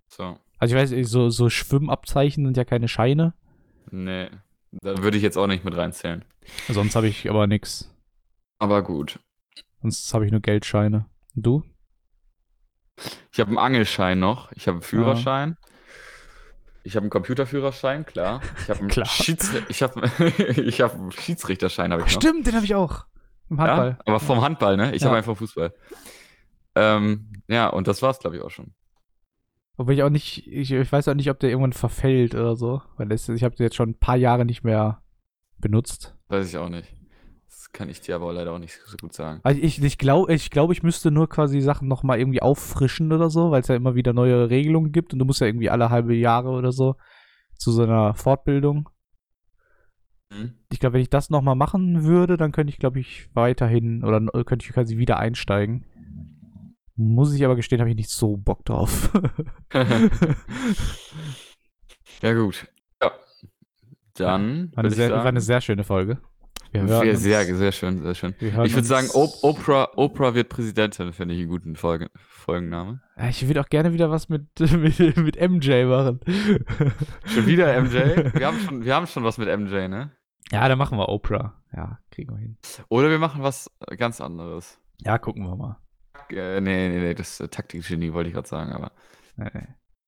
so. 0.08 0.38
Also 0.64 0.76
ich 0.76 0.80
weiß, 0.80 0.90
nicht, 0.92 1.10
so, 1.10 1.28
so 1.28 1.50
Schwimmabzeichen 1.50 2.42
sind 2.46 2.56
ja 2.56 2.64
keine 2.64 2.88
Scheine. 2.88 3.34
Nee, 3.90 4.30
da 4.72 4.96
würde 5.02 5.18
ich 5.18 5.22
jetzt 5.22 5.36
auch 5.36 5.46
nicht 5.46 5.62
mit 5.62 5.76
reinzählen. 5.76 6.24
Sonst 6.70 6.96
habe 6.96 7.06
ich 7.06 7.28
aber 7.28 7.46
nichts. 7.46 7.94
Aber 8.58 8.82
gut. 8.82 9.18
Sonst 9.82 10.14
habe 10.14 10.24
ich 10.24 10.32
nur 10.32 10.40
Geldscheine. 10.40 11.04
Und 11.36 11.42
du? 11.44 11.62
Ich 13.30 13.40
habe 13.40 13.48
einen 13.48 13.58
Angelschein 13.58 14.18
noch. 14.18 14.52
Ich 14.52 14.66
habe 14.66 14.76
einen 14.76 14.82
Führerschein. 14.82 15.58
Ich 16.82 16.96
habe 16.96 17.04
einen 17.04 17.10
Computerführerschein, 17.10 18.06
klar. 18.06 18.40
Ich 18.62 18.70
habe 18.70 18.80
einen, 18.80 18.88
Klar. 18.88 19.04
Schiedsri 19.04 19.64
ich 19.68 19.82
hab, 19.82 19.96
ich 20.56 20.80
hab 20.80 20.94
einen 20.94 21.12
Schiedsrichterschein, 21.12 21.92
habe 21.92 22.04
ich 22.06 22.14
noch. 22.14 22.22
Stimmt, 22.22 22.46
den 22.46 22.54
habe 22.54 22.64
ich 22.64 22.74
auch. 22.74 23.04
Im 23.50 23.60
Handball. 23.60 23.98
Ja, 23.98 24.02
aber 24.06 24.18
vom 24.18 24.40
Handball, 24.40 24.78
ne? 24.78 24.94
Ich 24.94 25.02
Ja. 25.02 25.08
habe 25.08 25.18
einfach 25.18 25.36
Fußball. 25.36 25.74
Ähm, 26.74 27.42
ja, 27.48 27.68
und 27.68 27.86
das 27.86 28.00
war's, 28.00 28.18
glaube 28.18 28.36
ich, 28.38 28.42
auch 28.42 28.50
schon. 28.50 28.72
Obwohl 29.76 29.94
ich 29.94 30.02
auch 30.02 30.10
nicht, 30.10 30.46
ich, 30.46 30.70
ich 30.70 30.92
weiß 30.92 31.08
auch 31.08 31.14
nicht, 31.14 31.30
ob 31.30 31.40
der 31.40 31.50
irgendwann 31.50 31.72
verfällt 31.72 32.34
oder 32.34 32.56
so. 32.56 32.82
Weil 32.96 33.08
das, 33.08 33.28
ich 33.28 33.42
habe 33.42 33.56
den 33.56 33.64
jetzt 33.64 33.76
schon 33.76 33.90
ein 33.90 33.98
paar 33.98 34.16
Jahre 34.16 34.44
nicht 34.44 34.62
mehr 34.62 35.02
benutzt. 35.58 36.16
Weiß 36.28 36.48
ich 36.48 36.56
auch 36.56 36.68
nicht. 36.68 36.94
Das 37.48 37.72
kann 37.72 37.88
ich 37.88 38.00
dir 38.00 38.14
aber 38.14 38.32
leider 38.32 38.52
auch 38.52 38.58
nicht 38.58 38.78
so 38.86 38.96
gut 38.96 39.12
sagen. 39.12 39.40
Also 39.42 39.60
ich, 39.60 39.82
ich 39.82 39.98
glaube, 39.98 40.32
ich, 40.32 40.50
glaub, 40.50 40.70
ich 40.70 40.82
müsste 40.82 41.10
nur 41.10 41.28
quasi 41.28 41.60
Sachen 41.60 41.88
nochmal 41.88 42.20
irgendwie 42.20 42.42
auffrischen 42.42 43.12
oder 43.12 43.30
so, 43.30 43.50
weil 43.50 43.62
es 43.62 43.68
ja 43.68 43.74
immer 43.74 43.94
wieder 43.94 44.12
neue 44.12 44.48
Regelungen 44.48 44.92
gibt 44.92 45.12
und 45.12 45.18
du 45.18 45.24
musst 45.24 45.40
ja 45.40 45.46
irgendwie 45.46 45.70
alle 45.70 45.90
halbe 45.90 46.14
Jahre 46.14 46.50
oder 46.50 46.70
so 46.70 46.96
zu 47.56 47.72
so 47.72 47.82
einer 47.82 48.14
Fortbildung. 48.14 48.88
Hm? 50.30 50.54
Ich 50.72 50.80
glaube, 50.80 50.94
wenn 50.94 51.02
ich 51.02 51.10
das 51.10 51.30
nochmal 51.30 51.54
machen 51.54 52.04
würde, 52.04 52.36
dann 52.36 52.52
könnte 52.52 52.72
ich, 52.72 52.78
glaube 52.78 53.00
ich, 53.00 53.28
weiterhin 53.34 54.04
oder 54.04 54.20
könnte 54.44 54.66
ich 54.66 54.72
quasi 54.72 54.98
wieder 54.98 55.18
einsteigen. 55.18 55.84
Muss 56.96 57.34
ich 57.34 57.44
aber 57.44 57.56
gestehen, 57.56 57.80
habe 57.80 57.90
ich 57.90 57.96
nicht 57.96 58.10
so 58.10 58.36
Bock 58.36 58.64
drauf. 58.64 59.10
ja, 62.22 62.34
gut. 62.34 62.68
Ja. 63.02 63.10
Dann 64.14 64.70
War 64.74 64.84
eine, 64.84 64.90
sehr, 64.90 65.08
sagen, 65.08 65.20
war 65.20 65.26
eine 65.26 65.40
sehr 65.40 65.60
schöne 65.60 65.82
Folge. 65.84 66.18
Wir 66.70 66.88
sehr, 66.88 67.16
sehr, 67.16 67.56
sehr 67.56 67.72
schön, 67.72 68.02
sehr 68.02 68.14
schön. 68.14 68.34
Ich 68.40 68.52
würde 68.74 68.82
sagen, 68.82 69.08
Oprah, 69.12 69.90
Oprah 69.94 70.34
wird 70.34 70.48
Präsidentin, 70.48 71.12
finde 71.12 71.34
ich 71.34 71.40
einen 71.40 71.48
guten 71.48 71.76
Folge 71.76 72.10
Folgenname. 72.16 73.00
Ja, 73.16 73.28
ich 73.28 73.46
würde 73.46 73.60
auch 73.60 73.68
gerne 73.68 73.92
wieder 73.92 74.10
was 74.10 74.28
mit, 74.28 74.48
mit, 74.58 74.98
mit 75.16 75.40
MJ 75.40 75.84
machen. 75.84 76.20
Schon 77.26 77.46
wieder 77.46 77.80
MJ? 77.80 77.94
Wir 78.34 78.46
haben 78.46 78.58
schon, 78.58 78.84
wir 78.84 78.94
haben 78.94 79.06
schon 79.06 79.24
was 79.24 79.38
mit 79.38 79.48
MJ, 79.48 79.88
ne? 79.88 80.10
Ja, 80.50 80.68
dann 80.68 80.76
machen 80.76 80.98
wir 80.98 81.08
Oprah. 81.08 81.62
Ja, 81.74 81.98
kriegen 82.10 82.32
wir 82.32 82.38
hin. 82.38 82.58
Oder 82.88 83.08
wir 83.08 83.18
machen 83.18 83.42
was 83.42 83.70
ganz 83.96 84.20
anderes. 84.20 84.78
Ja, 85.00 85.16
gucken 85.18 85.44
wir 85.44 85.56
mal. 85.56 85.78
Äh, 86.30 86.60
nee, 86.60 86.88
nee, 86.88 86.98
nee, 87.00 87.14
das 87.14 87.40
äh, 87.40 87.48
Taktikgenie 87.48 88.12
wollte 88.12 88.28
ich 88.28 88.34
gerade 88.34 88.48
sagen, 88.48 88.72
aber 88.72 88.92
Nee. 89.36 89.50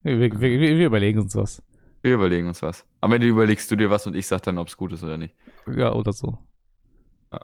Wir, 0.02 0.20
wir, 0.20 0.40
wir, 0.40 0.86
überlegen 0.86 1.18
uns 1.20 1.34
was. 1.34 1.62
wir 2.02 2.14
überlegen 2.14 2.46
uns 2.46 2.62
was. 2.62 2.86
Am 3.00 3.12
Ende 3.12 3.26
überlegst 3.26 3.68
du 3.70 3.76
dir 3.76 3.90
was 3.90 4.06
und 4.06 4.14
ich 4.14 4.26
sag 4.28 4.42
dann, 4.42 4.58
ob 4.58 4.68
es 4.68 4.76
gut 4.76 4.92
ist 4.92 5.02
oder 5.02 5.16
nicht. 5.18 5.34
Ja, 5.66 5.92
oder 5.92 6.12
so. 6.12 6.38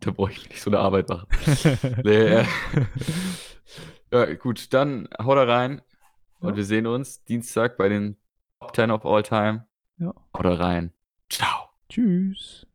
Da 0.00 0.12
brauche 0.12 0.30
ich 0.30 0.48
nicht 0.48 0.60
so 0.62 0.70
eine 0.70 0.78
Arbeit 0.78 1.08
machen. 1.08 1.26
Nee, 2.04 2.26
äh, 2.26 2.44
ja, 4.12 4.34
gut, 4.34 4.72
dann 4.72 5.08
hau 5.20 5.34
da 5.34 5.42
rein 5.44 5.82
und 6.40 6.50
Ja. 6.50 6.56
wir 6.56 6.64
sehen 6.64 6.86
uns 6.86 7.24
Dienstag 7.24 7.76
bei 7.76 7.88
den 7.88 8.16
Top 8.60 8.74
10 8.76 8.90
of 8.92 9.04
All 9.04 9.22
Time. 9.24 9.66
Ja. 9.98 10.14
Hau 10.36 10.42
da 10.42 10.54
rein. 10.54 10.92
Ciao. 11.28 11.70
Tschüss. 11.88 12.67